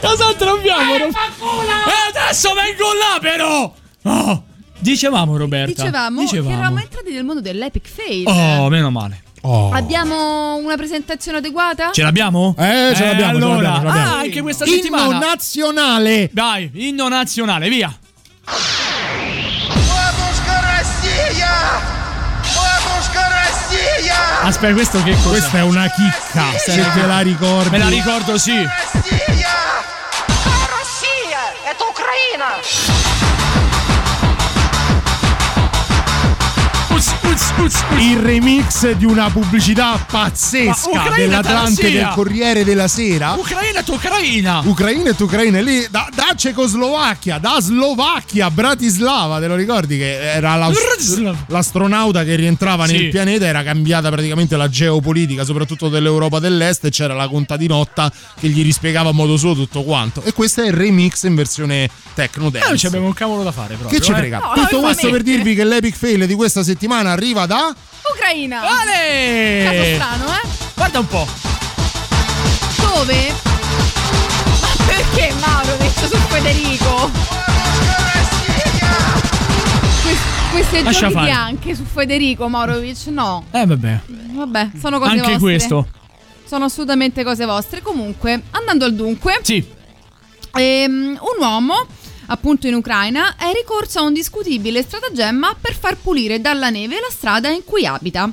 Cos'altro 0.00 0.52
abbiamo? 0.54 0.96
Ro- 0.96 1.06
E 1.08 2.16
adesso 2.18 2.52
vengo 2.54 2.84
là, 2.92 3.18
però! 3.20 3.74
Oh, 4.02 4.44
Dicevamo 4.84 5.36
Roberta. 5.38 5.82
Dicevamo, 5.82 6.20
Dicevamo. 6.20 6.48
che 6.48 6.54
eravamo 6.54 6.78
entrati 6.78 7.10
nel 7.10 7.24
mondo 7.24 7.40
dell'epic 7.40 7.88
fail. 7.88 8.26
Oh, 8.26 8.68
meno 8.68 8.90
male. 8.90 9.22
Oh. 9.40 9.70
Abbiamo 9.72 10.56
una 10.56 10.76
presentazione 10.76 11.38
adeguata? 11.38 11.90
Ce 11.90 12.02
l'abbiamo? 12.02 12.54
Eh, 12.58 12.92
ce 12.94 13.02
eh, 13.02 13.06
l'abbiamo. 13.06 13.36
Allora, 13.36 13.56
ce 13.56 13.62
l'abbiamo, 13.62 13.78
ce 13.78 13.84
l'abbiamo. 13.86 14.14
Ah, 14.14 14.18
anche 14.18 14.42
questa 14.42 14.64
inno 14.66 14.74
settimana. 14.74 15.04
Inno 15.04 15.18
nazionale. 15.18 16.28
Dai, 16.32 16.70
inno 16.74 17.08
nazionale, 17.08 17.68
via. 17.70 17.98
Aspetta, 24.42 24.74
questo 24.74 25.02
che 25.02 25.12
cosa? 25.12 25.28
Questa 25.30 25.58
è 25.58 25.62
una 25.62 25.88
chicca. 25.88 26.58
Se 26.58 26.74
te 26.92 27.06
la, 27.06 27.20
ricordi. 27.20 27.70
Me 27.70 27.78
la 27.78 27.88
ricordo, 27.88 28.36
sì. 28.36 28.52
Russia! 28.52 28.68
È 31.64 31.74
Ucraina! 31.78 33.03
Il 37.98 38.18
remix 38.20 38.92
di 38.92 39.04
una 39.04 39.28
pubblicità 39.28 39.98
pazzesca 40.08 41.10
dell'Atlante 41.16 41.90
del 41.90 42.08
Corriere 42.14 42.62
della 42.62 42.86
Sera. 42.86 43.32
Ucraina 43.32 43.82
tu 43.82 43.94
Ucraina. 43.94 44.60
Ucraina 44.64 45.10
e 45.10 45.14
Ucraina 45.18 45.60
lì 45.60 45.84
da, 45.90 46.08
da 46.14 46.32
Cecoslovacchia, 46.36 47.38
da 47.38 47.56
Slovacchia, 47.60 48.52
Bratislava, 48.52 49.40
te 49.40 49.48
lo 49.48 49.56
ricordi 49.56 49.96
che 49.98 50.20
era 50.32 50.54
la- 50.54 50.70
l'astronauta 51.48 52.22
che 52.22 52.36
rientrava 52.36 52.86
Sì. 52.86 52.92
nel 52.92 53.08
pianeta, 53.10 53.46
era 53.46 53.64
cambiata 53.64 54.10
praticamente 54.10 54.56
la 54.56 54.68
geopolitica, 54.68 55.44
soprattutto 55.44 55.88
dell'Europa 55.88 56.38
dell'Est 56.38 56.84
e 56.84 56.90
c'era 56.90 57.14
la 57.14 57.26
contadinotta 57.26 58.12
che 58.38 58.46
gli 58.48 58.62
rispiegava 58.62 59.10
a 59.10 59.12
modo 59.12 59.36
suo 59.36 59.54
tutto 59.54 59.82
quanto. 59.82 60.22
E 60.22 60.32
questo 60.32 60.62
è 60.62 60.66
il 60.68 60.72
remix 60.72 61.24
in 61.24 61.34
versione 61.34 61.88
techno 62.14 62.46
Eh, 62.46 62.50
dance. 62.52 62.76
ci 62.78 62.86
abbiamo 62.86 63.06
un 63.06 63.12
cavolo 63.12 63.42
da 63.42 63.50
fare 63.50 63.74
proprio. 63.74 63.98
che 63.98 64.04
ci 64.04 64.12
eh. 64.12 64.14
frega? 64.14 64.38
No, 64.38 64.52
Tutto 64.62 64.80
questo 64.80 65.10
per 65.10 65.22
dirvi 65.22 65.56
che 65.56 65.64
l'epic 65.64 65.96
fail 65.96 66.26
di 66.26 66.34
questa 66.34 66.62
settimana 66.62 67.14
arriva 67.24 67.46
da 67.46 67.74
Ucraina. 68.12 68.60
Ale! 68.60 69.64
Caso 69.64 69.94
strano, 69.94 70.24
eh? 70.34 70.48
Guarda 70.74 70.98
un 70.98 71.06
po'. 71.06 71.26
Dove? 72.76 73.32
Ma 74.60 74.84
perché 74.86 75.32
Mauro 75.40 75.74
detto 75.78 76.06
su 76.06 76.16
Federico? 76.28 77.10
Que- 80.02 80.16
queste 80.52 80.82
Lascia 80.82 81.00
giochi 81.00 81.12
fare. 81.14 81.26
bianche 81.30 81.74
su 81.74 81.84
Federico 81.84 82.48
Maurovic, 82.48 83.06
no. 83.06 83.46
Eh, 83.52 83.64
vabbè. 83.64 84.00
Vabbè, 84.06 84.70
sono 84.78 84.98
cose 84.98 85.10
Anche 85.12 85.22
vostre. 85.22 85.38
questo. 85.40 85.88
Sono 86.46 86.66
assolutamente 86.66 87.24
cose 87.24 87.46
vostre. 87.46 87.80
Comunque, 87.80 88.42
andando 88.50 88.84
al 88.84 88.94
dunque, 88.94 89.38
Sì. 89.42 89.66
ehm, 90.52 91.18
un 91.18 91.42
uomo, 91.42 91.86
appunto 92.26 92.66
in 92.66 92.74
Ucraina, 92.74 93.36
è 93.36 93.52
ricorso 93.52 93.98
a 93.98 94.02
un 94.02 94.12
discutibile 94.12 94.82
stratagemma 94.82 95.56
per 95.60 95.74
far 95.76 95.96
pulire 95.96 96.40
dalla 96.40 96.70
neve 96.70 96.96
la 97.00 97.10
strada 97.10 97.48
in 97.48 97.64
cui 97.64 97.86
abita. 97.86 98.30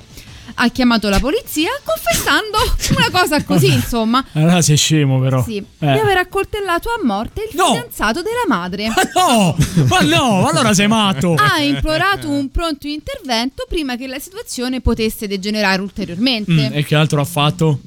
Ha 0.54 0.68
chiamato 0.70 1.08
la 1.08 1.20
polizia 1.20 1.70
confessando 1.84 2.58
una 2.98 3.10
cosa 3.10 3.42
così, 3.44 3.72
insomma. 3.72 4.24
Allora 4.34 4.62
sei 4.62 4.76
scemo, 4.76 5.20
però. 5.22 5.42
Sì, 5.44 5.58
Eh. 5.58 5.64
di 5.80 6.00
aver 6.00 6.18
accoltellato 6.18 6.90
a 6.90 7.00
morte 7.06 7.44
il 7.50 7.56
No! 7.56 7.74
fidanzato 7.74 8.22
della 8.22 8.44
madre. 8.48 8.88
No! 9.16 9.56
Ma 9.88 10.00
no! 10.02 10.46
Allora 10.48 10.74
sei 10.74 10.88
matto! 10.90 11.36
ha 11.36 11.62
implorato 11.62 12.28
un 12.30 12.52
pronto 12.52 12.86
intervento 12.88 13.66
prima 13.70 13.96
che 13.96 14.08
la 14.08 14.20
situazione 14.20 14.82
potesse 14.82 15.26
degenerare 15.28 15.82
ulteriormente. 15.82 16.52
Mm, 16.52 16.74
e 16.74 16.84
che 16.84 16.96
altro 16.96 17.22
ha 17.22 17.26
fatto? 17.26 17.80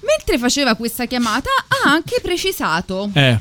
Mentre 0.00 0.38
faceva 0.38 0.74
questa 0.74 1.06
chiamata 1.06 1.48
ha 1.68 1.88
anche 1.90 2.18
precisato 2.20 3.10
Eh. 3.14 3.38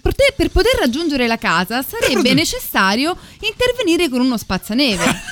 Poter- 0.00 0.34
per 0.36 0.50
poter 0.50 0.78
raggiungere 0.78 1.26
la 1.26 1.38
casa 1.38 1.82
sarebbe 1.82 2.34
necessario 2.34 3.16
intervenire 3.40 4.08
con 4.08 4.20
uno 4.20 4.36
spazzaneve. 4.36 5.04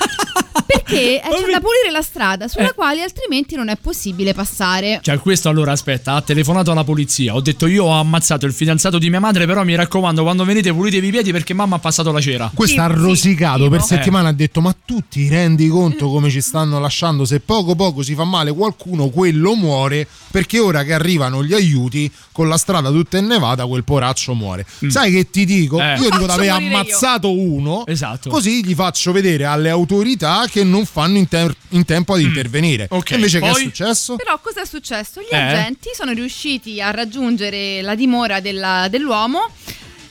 Perché 0.65 1.17
eh, 1.21 1.21
c'è 1.21 1.51
da 1.51 1.59
pulire 1.59 1.91
la 1.91 2.01
strada 2.01 2.47
sulla 2.47 2.69
Eh. 2.69 2.73
quale 2.73 3.01
altrimenti 3.01 3.55
non 3.55 3.69
è 3.69 3.75
possibile 3.75 4.33
passare. 4.33 4.99
Cioè, 5.01 5.17
questo 5.19 5.49
allora 5.49 5.71
aspetta, 5.71 6.13
ha 6.13 6.21
telefonato 6.21 6.71
alla 6.71 6.83
polizia. 6.83 7.33
Ho 7.35 7.41
detto 7.41 7.67
io 7.67 7.85
ho 7.85 7.91
ammazzato 7.99 8.45
il 8.45 8.53
fidanzato 8.53 8.97
di 8.97 9.09
mia 9.09 9.19
madre, 9.19 9.45
però 9.45 9.63
mi 9.63 9.75
raccomando, 9.75 10.23
quando 10.23 10.43
venite 10.45 10.73
pulitevi 10.73 11.07
i 11.07 11.11
piedi 11.11 11.31
perché 11.31 11.53
mamma 11.53 11.75
ha 11.77 11.79
passato 11.79 12.11
la 12.11 12.21
cera. 12.21 12.51
Questo 12.53 12.81
ha 12.81 12.87
Sì, 12.87 12.93
rosicato 12.95 13.63
sì, 13.63 13.69
per 13.69 13.81
tipo. 13.81 13.93
settimana 13.95 14.29
ha 14.29 14.33
detto 14.33 14.61
ma 14.61 14.75
tu 14.85 15.01
ti 15.09 15.27
rendi 15.29 15.67
conto 15.67 16.09
come 16.09 16.29
ci 16.29 16.41
stanno 16.41 16.79
lasciando 16.79 17.25
se 17.25 17.39
poco 17.39 17.75
poco 17.75 18.01
si 18.03 18.13
fa 18.15 18.23
male 18.23 18.51
qualcuno 18.53 19.09
quello 19.09 19.55
muore 19.55 20.07
perché 20.31 20.59
ora 20.59 20.83
che 20.83 20.93
arrivano 20.93 21.43
gli 21.43 21.53
aiuti 21.53 22.09
con 22.31 22.47
la 22.47 22.57
strada 22.57 22.89
tutta 22.89 23.17
innevata 23.17 23.65
quel 23.65 23.83
poraccio 23.83 24.33
muore 24.33 24.65
sai 24.87 25.11
che 25.11 25.29
ti 25.29 25.45
dico 25.45 25.77
Mm. 25.77 25.81
Eh. 25.81 25.95
io 25.99 26.09
dico 26.09 26.17
di 26.25 26.31
aver 26.31 26.37
morire 26.37 26.45
io. 26.45 26.55
ammazzato 26.55 27.31
uno 27.31 27.85
Esatto. 27.87 28.29
così 28.29 28.63
gli 28.65 28.73
faccio 28.73 29.11
vedere 29.11 29.45
alle 29.45 29.69
autorità 29.69 30.20
che 30.49 30.63
non 30.63 30.85
fanno 30.85 31.17
in, 31.17 31.27
ter- 31.27 31.55
in 31.69 31.85
tempo 31.85 32.13
ad 32.13 32.21
intervenire 32.21 32.87
Mm. 32.93 32.97
Ok, 32.97 33.11
E 33.11 33.15
invece 33.15 33.39
che 33.39 33.49
poi? 33.49 33.61
è 33.61 33.65
successo? 33.65 34.15
Però 34.15 34.39
cosa 34.39 34.61
è 34.61 34.65
successo? 34.65 35.21
Gli 35.21 35.33
Eh? 35.33 35.37
agenti 35.37 35.89
sono 35.95 36.11
riusciti 36.13 36.81
a 36.81 36.91
raggiungere 36.91 37.81
la 37.81 37.95
dimora 37.95 38.39
della- 38.39 38.87
dell'uomo 38.89 39.49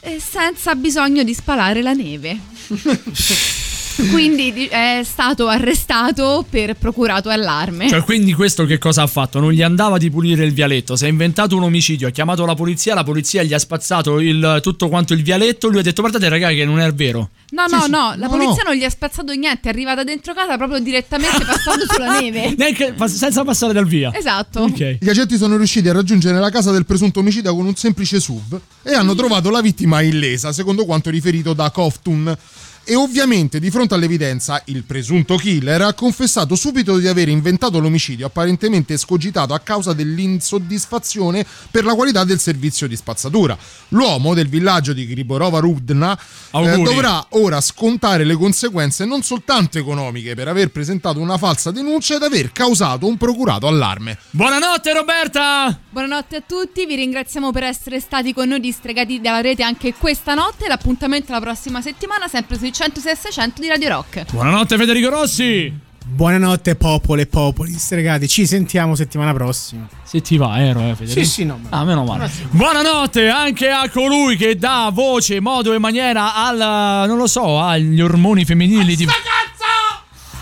eh, 0.01 0.19
senza 0.21 0.75
bisogno 0.75 1.23
di 1.23 1.35
spalare 1.35 1.83
la 1.83 1.93
neve. 1.93 2.39
Quindi 4.11 4.53
di- 4.53 4.67
è 4.67 5.03
stato 5.05 5.49
arrestato 5.49 6.45
per 6.49 6.75
procurato 6.75 7.29
allarme. 7.29 7.89
Cioè, 7.89 8.03
quindi 8.03 8.33
questo 8.33 8.65
che 8.65 8.79
cosa 8.79 9.03
ha 9.03 9.07
fatto? 9.07 9.41
Non 9.41 9.53
gli 9.53 9.63
andava 9.63 9.99
di 9.99 10.11
pulire 10.11 10.45
il 10.45 10.53
vialetto, 10.53 10.97
si 10.97 11.05
è 11.05 11.09
inventato 11.09 11.57
un 11.57 11.65
omicidio, 11.65 12.09
ha 12.09 12.11
chiamato 12.11 12.45
la 12.47 12.55
polizia, 12.55 12.95
la 12.95 13.05
polizia 13.05 13.43
gli 13.43 13.53
ha 13.53 13.59
spazzato 13.59 14.19
il- 14.21 14.61
tutto 14.63 14.89
quanto 14.89 15.13
il 15.13 15.23
vialetto, 15.23 15.69
lui 15.69 15.81
ha 15.81 15.83
detto 15.83 16.01
guardate 16.01 16.29
raga 16.29 16.49
che 16.51 16.65
non 16.65 16.81
è 16.81 16.93
vero. 16.93 17.31
No, 17.51 17.65
Sì, 17.67 17.75
no, 17.75 17.81
sì. 17.83 17.91
no, 17.91 18.15
la 18.17 18.27
No, 18.27 18.29
polizia 18.29 18.63
no. 18.63 18.71
non 18.71 18.75
gli 18.79 18.85
ha 18.85 18.91
spazzato 18.91 19.33
niente, 19.33 19.69
è 19.69 19.73
arrivata 19.73 20.05
dentro 20.05 20.33
casa 20.35 20.57
proprio 20.57 20.79
direttamente 20.79 21.45
passando 21.45 21.85
sulla 21.91 22.19
neve. 22.21 22.55
Neanche, 22.57 22.95
senza 23.07 23.45
passare 23.45 23.73
dal 23.73 23.87
via. 23.87 24.13
Esatto. 24.15 24.61
Ok. 24.61 24.99
Gli 25.01 25.09
agenti 25.09 25.37
sono 25.37 25.57
riusciti 25.57 25.89
a 25.89 25.93
raggiungere 25.93 26.39
la 26.39 26.51
casa 26.51 26.71
del 26.71 26.87
presunto 26.87 27.21
omicida 27.21 27.51
con 27.53 27.67
un 27.67 27.75
semplice 27.75 28.21
SUV 28.21 28.59
e 28.83 28.95
hanno 28.95 29.15
trovato 29.15 29.51
la 29.51 29.61
vittima 29.61 30.01
illesa, 30.01 30.53
secondo 30.53 30.85
quanto 30.85 31.11
riferito 31.11 31.53
da 31.53 31.71
Koftun. 31.71 32.37
E 32.83 32.97
ovviamente, 32.97 33.61
di 33.61 33.71
fronte 33.71 33.95
all'evidenza, 33.95 34.61
il 34.67 34.83
presunto 34.83 35.37
killer 35.37 35.83
ha 35.83 35.93
confessato 35.93 36.57
subito 36.57 36.97
di 36.99 37.07
aver 37.07 37.29
inventato 37.29 37.79
l'omicidio, 37.79 38.27
apparentemente 38.27 38.95
escogitato 38.95 39.55
a 39.55 39.61
causa 39.61 39.93
dell'insoddisfazione 39.93 41.47
per 41.71 41.85
la 41.85 41.95
qualità 41.95 42.25
del 42.25 42.41
servizio 42.41 42.89
di 42.89 42.97
spazzatura. 42.97 43.57
L'uomo 43.89 44.35
del 44.35 44.49
villaggio 44.49 44.93
di 44.93 45.07
Griborova 45.07 45.61
Rudna 45.61 46.19
eh, 46.53 46.83
dovrà 46.83 47.25
ora 47.31 47.61
scontare 47.61 48.25
le 48.25 48.35
conseguenze 48.35 49.05
non 49.05 49.23
soltanto 49.23 49.79
economiche 49.79 50.35
per 50.35 50.49
aver 50.49 50.71
presentato 50.71 51.21
una 51.21 51.39
falsa 51.39 51.71
denuncia 51.71 52.17
ed 52.17 52.23
aver 52.23 52.51
causato 52.51 53.07
un 53.07 53.17
procurato 53.17 53.67
allarme. 53.67 54.19
Buonanotte 54.31 54.93
Roberta! 54.93 55.79
Buonanotte 55.91 56.37
a 56.37 56.43
tutti, 56.47 56.87
vi 56.87 56.97
ringraziamo 56.97 57.53
per 57.53 57.65
essere 57.65 58.01
stati 58.01 58.33
con 58.33 58.49
noi 58.49 58.61
distregati 58.61 59.21
dalla 59.21 59.41
rete 59.41 59.63
anche 59.63 59.95
questa 59.95 60.35
notte. 60.35 60.67
L'appuntamento 60.67 61.29
è 61.29 61.35
la 61.35 61.41
prossima 61.41 61.81
settimana, 61.81 62.27
sempre 62.27 62.57
sui 62.71 62.73
106 62.73 63.13
e 63.13 63.17
600 63.17 63.61
di 63.61 63.69
Radio 63.69 63.89
Rock. 63.89 64.31
Buonanotte 64.33 64.77
Federico 64.77 65.11
Rossi! 65.11 65.89
Buonanotte 66.13 66.75
popolo 66.77 67.21
e 67.21 67.27
popoli, 67.27 67.73
stregati. 67.73 68.27
Ci 68.27 68.45
sentiamo 68.47 68.95
settimana 68.97 69.33
prossima. 69.33 69.87
Se 70.03 70.21
ti 70.21 70.37
va, 70.37 70.59
ero, 70.61 70.81
eh, 70.81 70.95
Federico. 70.97 71.21
Sì, 71.21 71.25
sì, 71.25 71.45
no. 71.45 71.61
ma- 71.63 71.79
Ah, 71.79 71.85
meno 71.85 72.05
male. 72.05 72.31
Buonanotte 72.51 73.29
anche 73.29 73.69
a 73.69 73.89
colui 73.91 74.37
che 74.37 74.57
dà 74.57 74.91
voce, 74.93 75.41
modo 75.41 75.73
e 75.73 75.79
maniera 75.79 76.35
al. 76.35 77.07
non 77.09 77.17
lo 77.17 77.27
so, 77.27 77.61
agli 77.61 78.01
ormoni 78.01 78.45
femminili 78.45 78.97
di. 78.97 79.07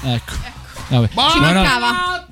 Ecco. 0.05 0.33
Vabbè. 0.89 1.09
Ci 1.09 1.15
Buonanotte. 1.15 2.27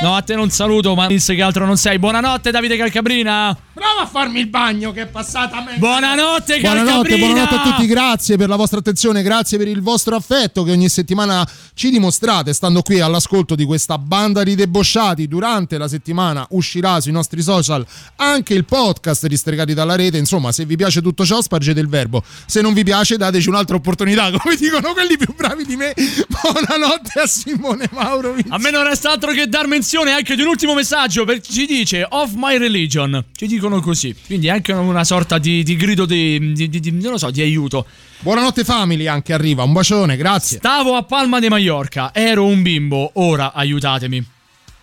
No, 0.00 0.16
a 0.16 0.22
te 0.22 0.34
non 0.34 0.50
saluto, 0.50 0.94
ma 0.94 1.06
disse 1.06 1.34
che 1.34 1.42
altro 1.42 1.64
non 1.64 1.76
sei. 1.76 1.98
Buonanotte, 1.98 2.50
Davide 2.50 2.76
Calcabrina. 2.76 3.56
Bravo! 3.72 3.92
prova 3.92 4.02
a 4.02 4.06
farmi 4.06 4.40
il 4.40 4.48
bagno 4.48 4.92
che 4.92 5.02
è 5.02 5.06
passata 5.06 5.56
a 5.56 5.62
me. 5.62 5.76
Buonanotte, 5.76 6.60
Buonanotte, 6.60 6.60
Calcabrina! 6.60 7.26
buonanotte 7.26 7.54
a 7.54 7.62
tutti, 7.62 7.86
grazie 7.86 8.36
per 8.36 8.48
la 8.48 8.56
vostra 8.56 8.78
attenzione, 8.78 9.22
grazie 9.22 9.58
per 9.58 9.68
il 9.68 9.82
vostro 9.82 10.16
affetto 10.16 10.62
che 10.62 10.70
ogni 10.70 10.88
settimana 10.88 11.46
ci 11.74 11.90
dimostrate 11.90 12.52
stando 12.52 12.82
qui 12.82 13.00
all'ascolto 13.00 13.54
di 13.54 13.64
questa 13.64 13.98
banda 13.98 14.42
di 14.42 14.54
debosciati. 14.54 15.28
Durante 15.28 15.78
la 15.78 15.88
settimana 15.88 16.46
uscirà 16.50 17.00
sui 17.00 17.12
nostri 17.12 17.42
social 17.42 17.84
anche 18.16 18.54
il 18.54 18.64
podcast 18.64 19.26
di 19.26 19.36
Stregati 19.36 19.74
dalla 19.74 19.96
rete. 19.96 20.18
Insomma, 20.18 20.52
se 20.52 20.64
vi 20.64 20.76
piace 20.76 21.02
tutto 21.02 21.24
ciò, 21.24 21.40
spargete 21.40 21.80
il 21.80 21.88
verbo. 21.88 22.22
Se 22.46 22.60
non 22.60 22.72
vi 22.72 22.84
piace, 22.84 23.16
dateci 23.16 23.48
un'altra 23.48 23.76
opportunità, 23.76 24.30
come 24.38 24.56
dicono 24.56 24.92
quelli 24.92 25.16
più 25.16 25.34
bravi 25.34 25.64
di 25.64 25.76
me. 25.76 25.92
Buonanotte 25.94 27.20
a 27.20 27.26
Simone 27.26 27.88
Mauro. 27.92 28.34
A 28.48 28.58
me 28.58 28.70
non 28.70 28.84
resta 28.84 29.10
altro 29.10 29.31
che 29.32 29.46
dar 29.48 29.66
menzione 29.66 30.12
anche 30.12 30.34
di 30.36 30.42
un 30.42 30.48
ultimo 30.48 30.74
messaggio 30.74 31.24
perché 31.24 31.52
ci 31.52 31.66
dice 31.66 32.06
of 32.08 32.32
my 32.34 32.56
religion. 32.58 33.24
Ci 33.34 33.46
dicono 33.46 33.80
così. 33.80 34.14
Quindi 34.26 34.48
anche 34.48 34.72
una 34.72 35.04
sorta 35.04 35.38
di, 35.38 35.62
di 35.62 35.76
grido 35.76 36.04
di, 36.06 36.52
di- 36.52 36.68
di- 36.68 36.80
di- 36.80 36.90
non 36.92 37.12
lo 37.12 37.18
so, 37.18 37.30
di 37.30 37.40
aiuto. 37.42 37.86
Buonanotte 38.20 38.64
family, 38.64 39.06
anche 39.06 39.32
arriva. 39.32 39.62
Un 39.64 39.72
bacione, 39.72 40.16
grazie. 40.16 40.58
Stavo 40.58 40.94
a 40.94 41.02
Palma 41.02 41.40
de 41.40 41.48
Mallorca, 41.48 42.10
ero 42.14 42.44
un 42.46 42.62
bimbo, 42.62 43.10
ora 43.14 43.52
aiutatemi. 43.52 44.24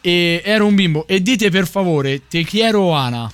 E 0.02 0.42
ero 0.46 0.66
un 0.66 0.76
bimbo 0.76 1.06
e 1.08 1.22
dite 1.22 1.50
per 1.50 1.68
favore, 1.68 2.22
te 2.28 2.46
quiero 2.46 2.92
Ana. 2.92 3.30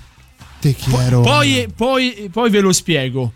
Te 0.60 0.76
quiero. 0.76 1.22
Poi, 1.22 1.68
poi, 1.76 2.30
poi 2.32 2.50
ve 2.50 2.60
lo 2.60 2.72
spiego. 2.74 3.34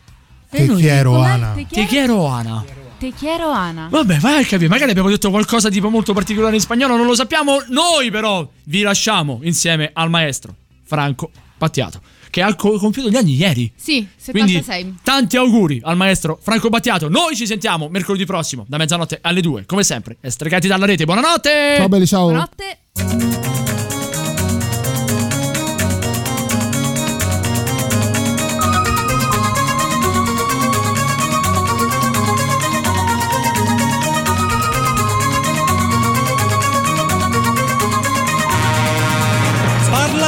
Te 0.50 0.66
quiero, 0.66 1.22
Ana. 1.22 1.54
Te 1.70 1.86
quiero 1.86 2.26
Ana. 2.26 2.64
Te 2.66 2.74
quiero 3.18 3.50
Ana. 3.50 3.88
Vabbè, 3.90 4.18
vai 4.20 4.44
a 4.44 4.46
capire, 4.46 4.68
magari 4.68 4.92
abbiamo 4.92 5.10
detto 5.10 5.30
qualcosa 5.30 5.70
tipo 5.70 5.90
molto 5.90 6.14
particolare 6.14 6.56
in 6.56 6.62
spagnolo, 6.62 6.98
non 6.98 7.06
lo 7.06 7.16
sappiamo 7.16 7.62
noi 7.70 8.12
però. 8.12 8.48
Vi 8.66 8.82
lasciamo 8.82 9.40
insieme 9.44 9.90
al 9.94 10.10
maestro 10.10 10.54
Franco 10.84 11.32
Battiato, 11.58 12.02
che 12.30 12.42
ha 12.42 12.54
co- 12.56 12.78
compiuto 12.78 13.10
gli 13.10 13.16
anni 13.16 13.36
ieri. 13.36 13.72
Sì, 13.76 14.08
Quindi 14.30 14.54
76. 14.54 14.96
tanti 15.04 15.38
auguri 15.38 15.80
al 15.84 15.96
maestro 15.98 16.38
Franco 16.42 16.70
Battiato. 16.70 17.10
Noi 17.10 17.36
ci 17.36 17.46
sentiamo 17.48 17.88
mercoledì 17.90 18.26
prossimo 18.26 18.66
da 18.68 18.78
mezzanotte 18.78 19.20
alle 19.22 19.42
2, 19.42 19.66
come 19.66 19.84
sempre. 19.84 20.18
E 20.22 20.30
stregati 20.30 20.68
dalla 20.68 20.86
rete. 20.86 21.06
Buonanotte! 21.06 21.76
Ciao 21.78 21.88
belli, 21.88 22.06
ciao. 22.08 22.24
Buonanotte. 22.24 23.79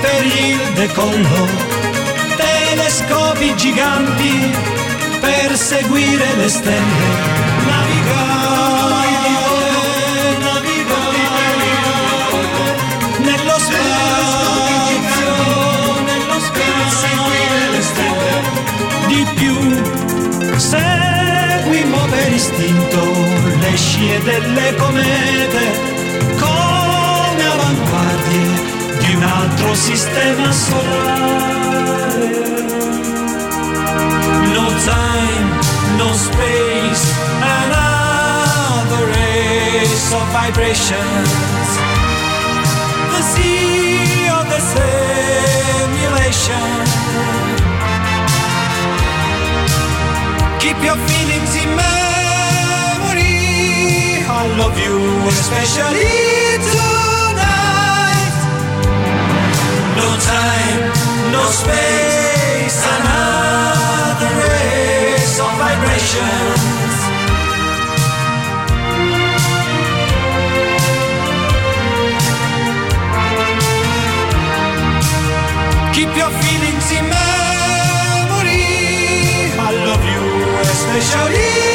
Per 0.00 0.24
il 0.24 0.60
decollo. 0.74 1.46
Telescopi 2.36 3.54
giganti 3.56 4.54
per 5.20 5.56
seguire 5.56 6.34
le 6.36 6.48
stelle. 6.48 7.08
Navigare, 7.66 9.08
navigare 10.46 11.24
nello 13.18 13.58
spazio, 13.66 15.34
nello 16.04 16.38
spazio, 16.40 16.98
seguire 17.04 17.70
le 17.70 17.82
stelle. 17.82 18.34
Di 19.08 19.22
più, 19.34 19.56
seguimmo 20.56 22.02
per 22.06 22.32
istinto 22.32 23.02
le 23.60 23.76
scie 23.76 24.22
delle 24.22 24.74
comete 24.76 25.99
altro 29.50 29.74
sistema 29.74 30.52
solare. 30.52 32.30
No 34.54 34.66
time, 34.84 35.50
no 35.98 36.14
space, 36.14 37.04
another 37.42 39.06
race 39.16 40.12
of 40.14 40.26
vibrations. 40.32 41.30
The 43.12 43.22
sea 43.32 44.28
of 44.38 44.44
the 44.52 44.60
simulation. 44.74 46.06
Keep 50.60 50.78
your 50.84 50.98
feelings 51.08 51.54
in 51.62 51.68
memory. 51.84 53.34
I 54.28 54.30
love 54.58 54.78
you, 54.78 54.96
especially 55.28 56.49
No 60.00 60.10
time, 60.32 60.80
no 61.32 61.44
space, 61.60 62.78
another 62.96 64.32
race 64.48 65.34
of 65.44 65.52
vibrations. 65.64 66.94
Keep 75.94 76.16
your 76.16 76.32
feelings 76.42 76.86
in 76.98 77.04
memory. 77.18 78.64
I 79.66 79.70
love 79.86 80.04
you, 80.12 80.22
especially 80.62 81.69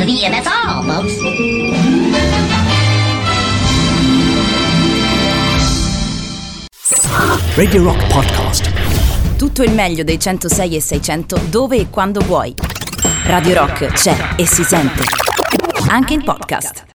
The 0.00 0.06
beer, 0.06 0.30
the 0.30 0.30
beer, 0.30 0.30
that's 0.30 0.46
all, 0.46 0.82
folks. 0.82 1.14
Radio 7.54 7.82
Rock 7.82 8.06
Podcast. 8.10 9.36
Tutto 9.36 9.62
il 9.62 9.72
meglio 9.72 10.02
dei 10.02 10.18
106 10.18 10.76
e 10.76 10.80
600 10.80 11.40
dove 11.50 11.76
e 11.76 11.90
quando 11.90 12.20
vuoi. 12.20 12.54
Radio 13.24 13.54
Rock 13.54 13.92
c'è 13.92 14.16
e 14.36 14.46
si 14.46 14.64
sente. 14.64 15.02
anche 15.88 16.14
in 16.14 16.24
podcast. 16.24 16.84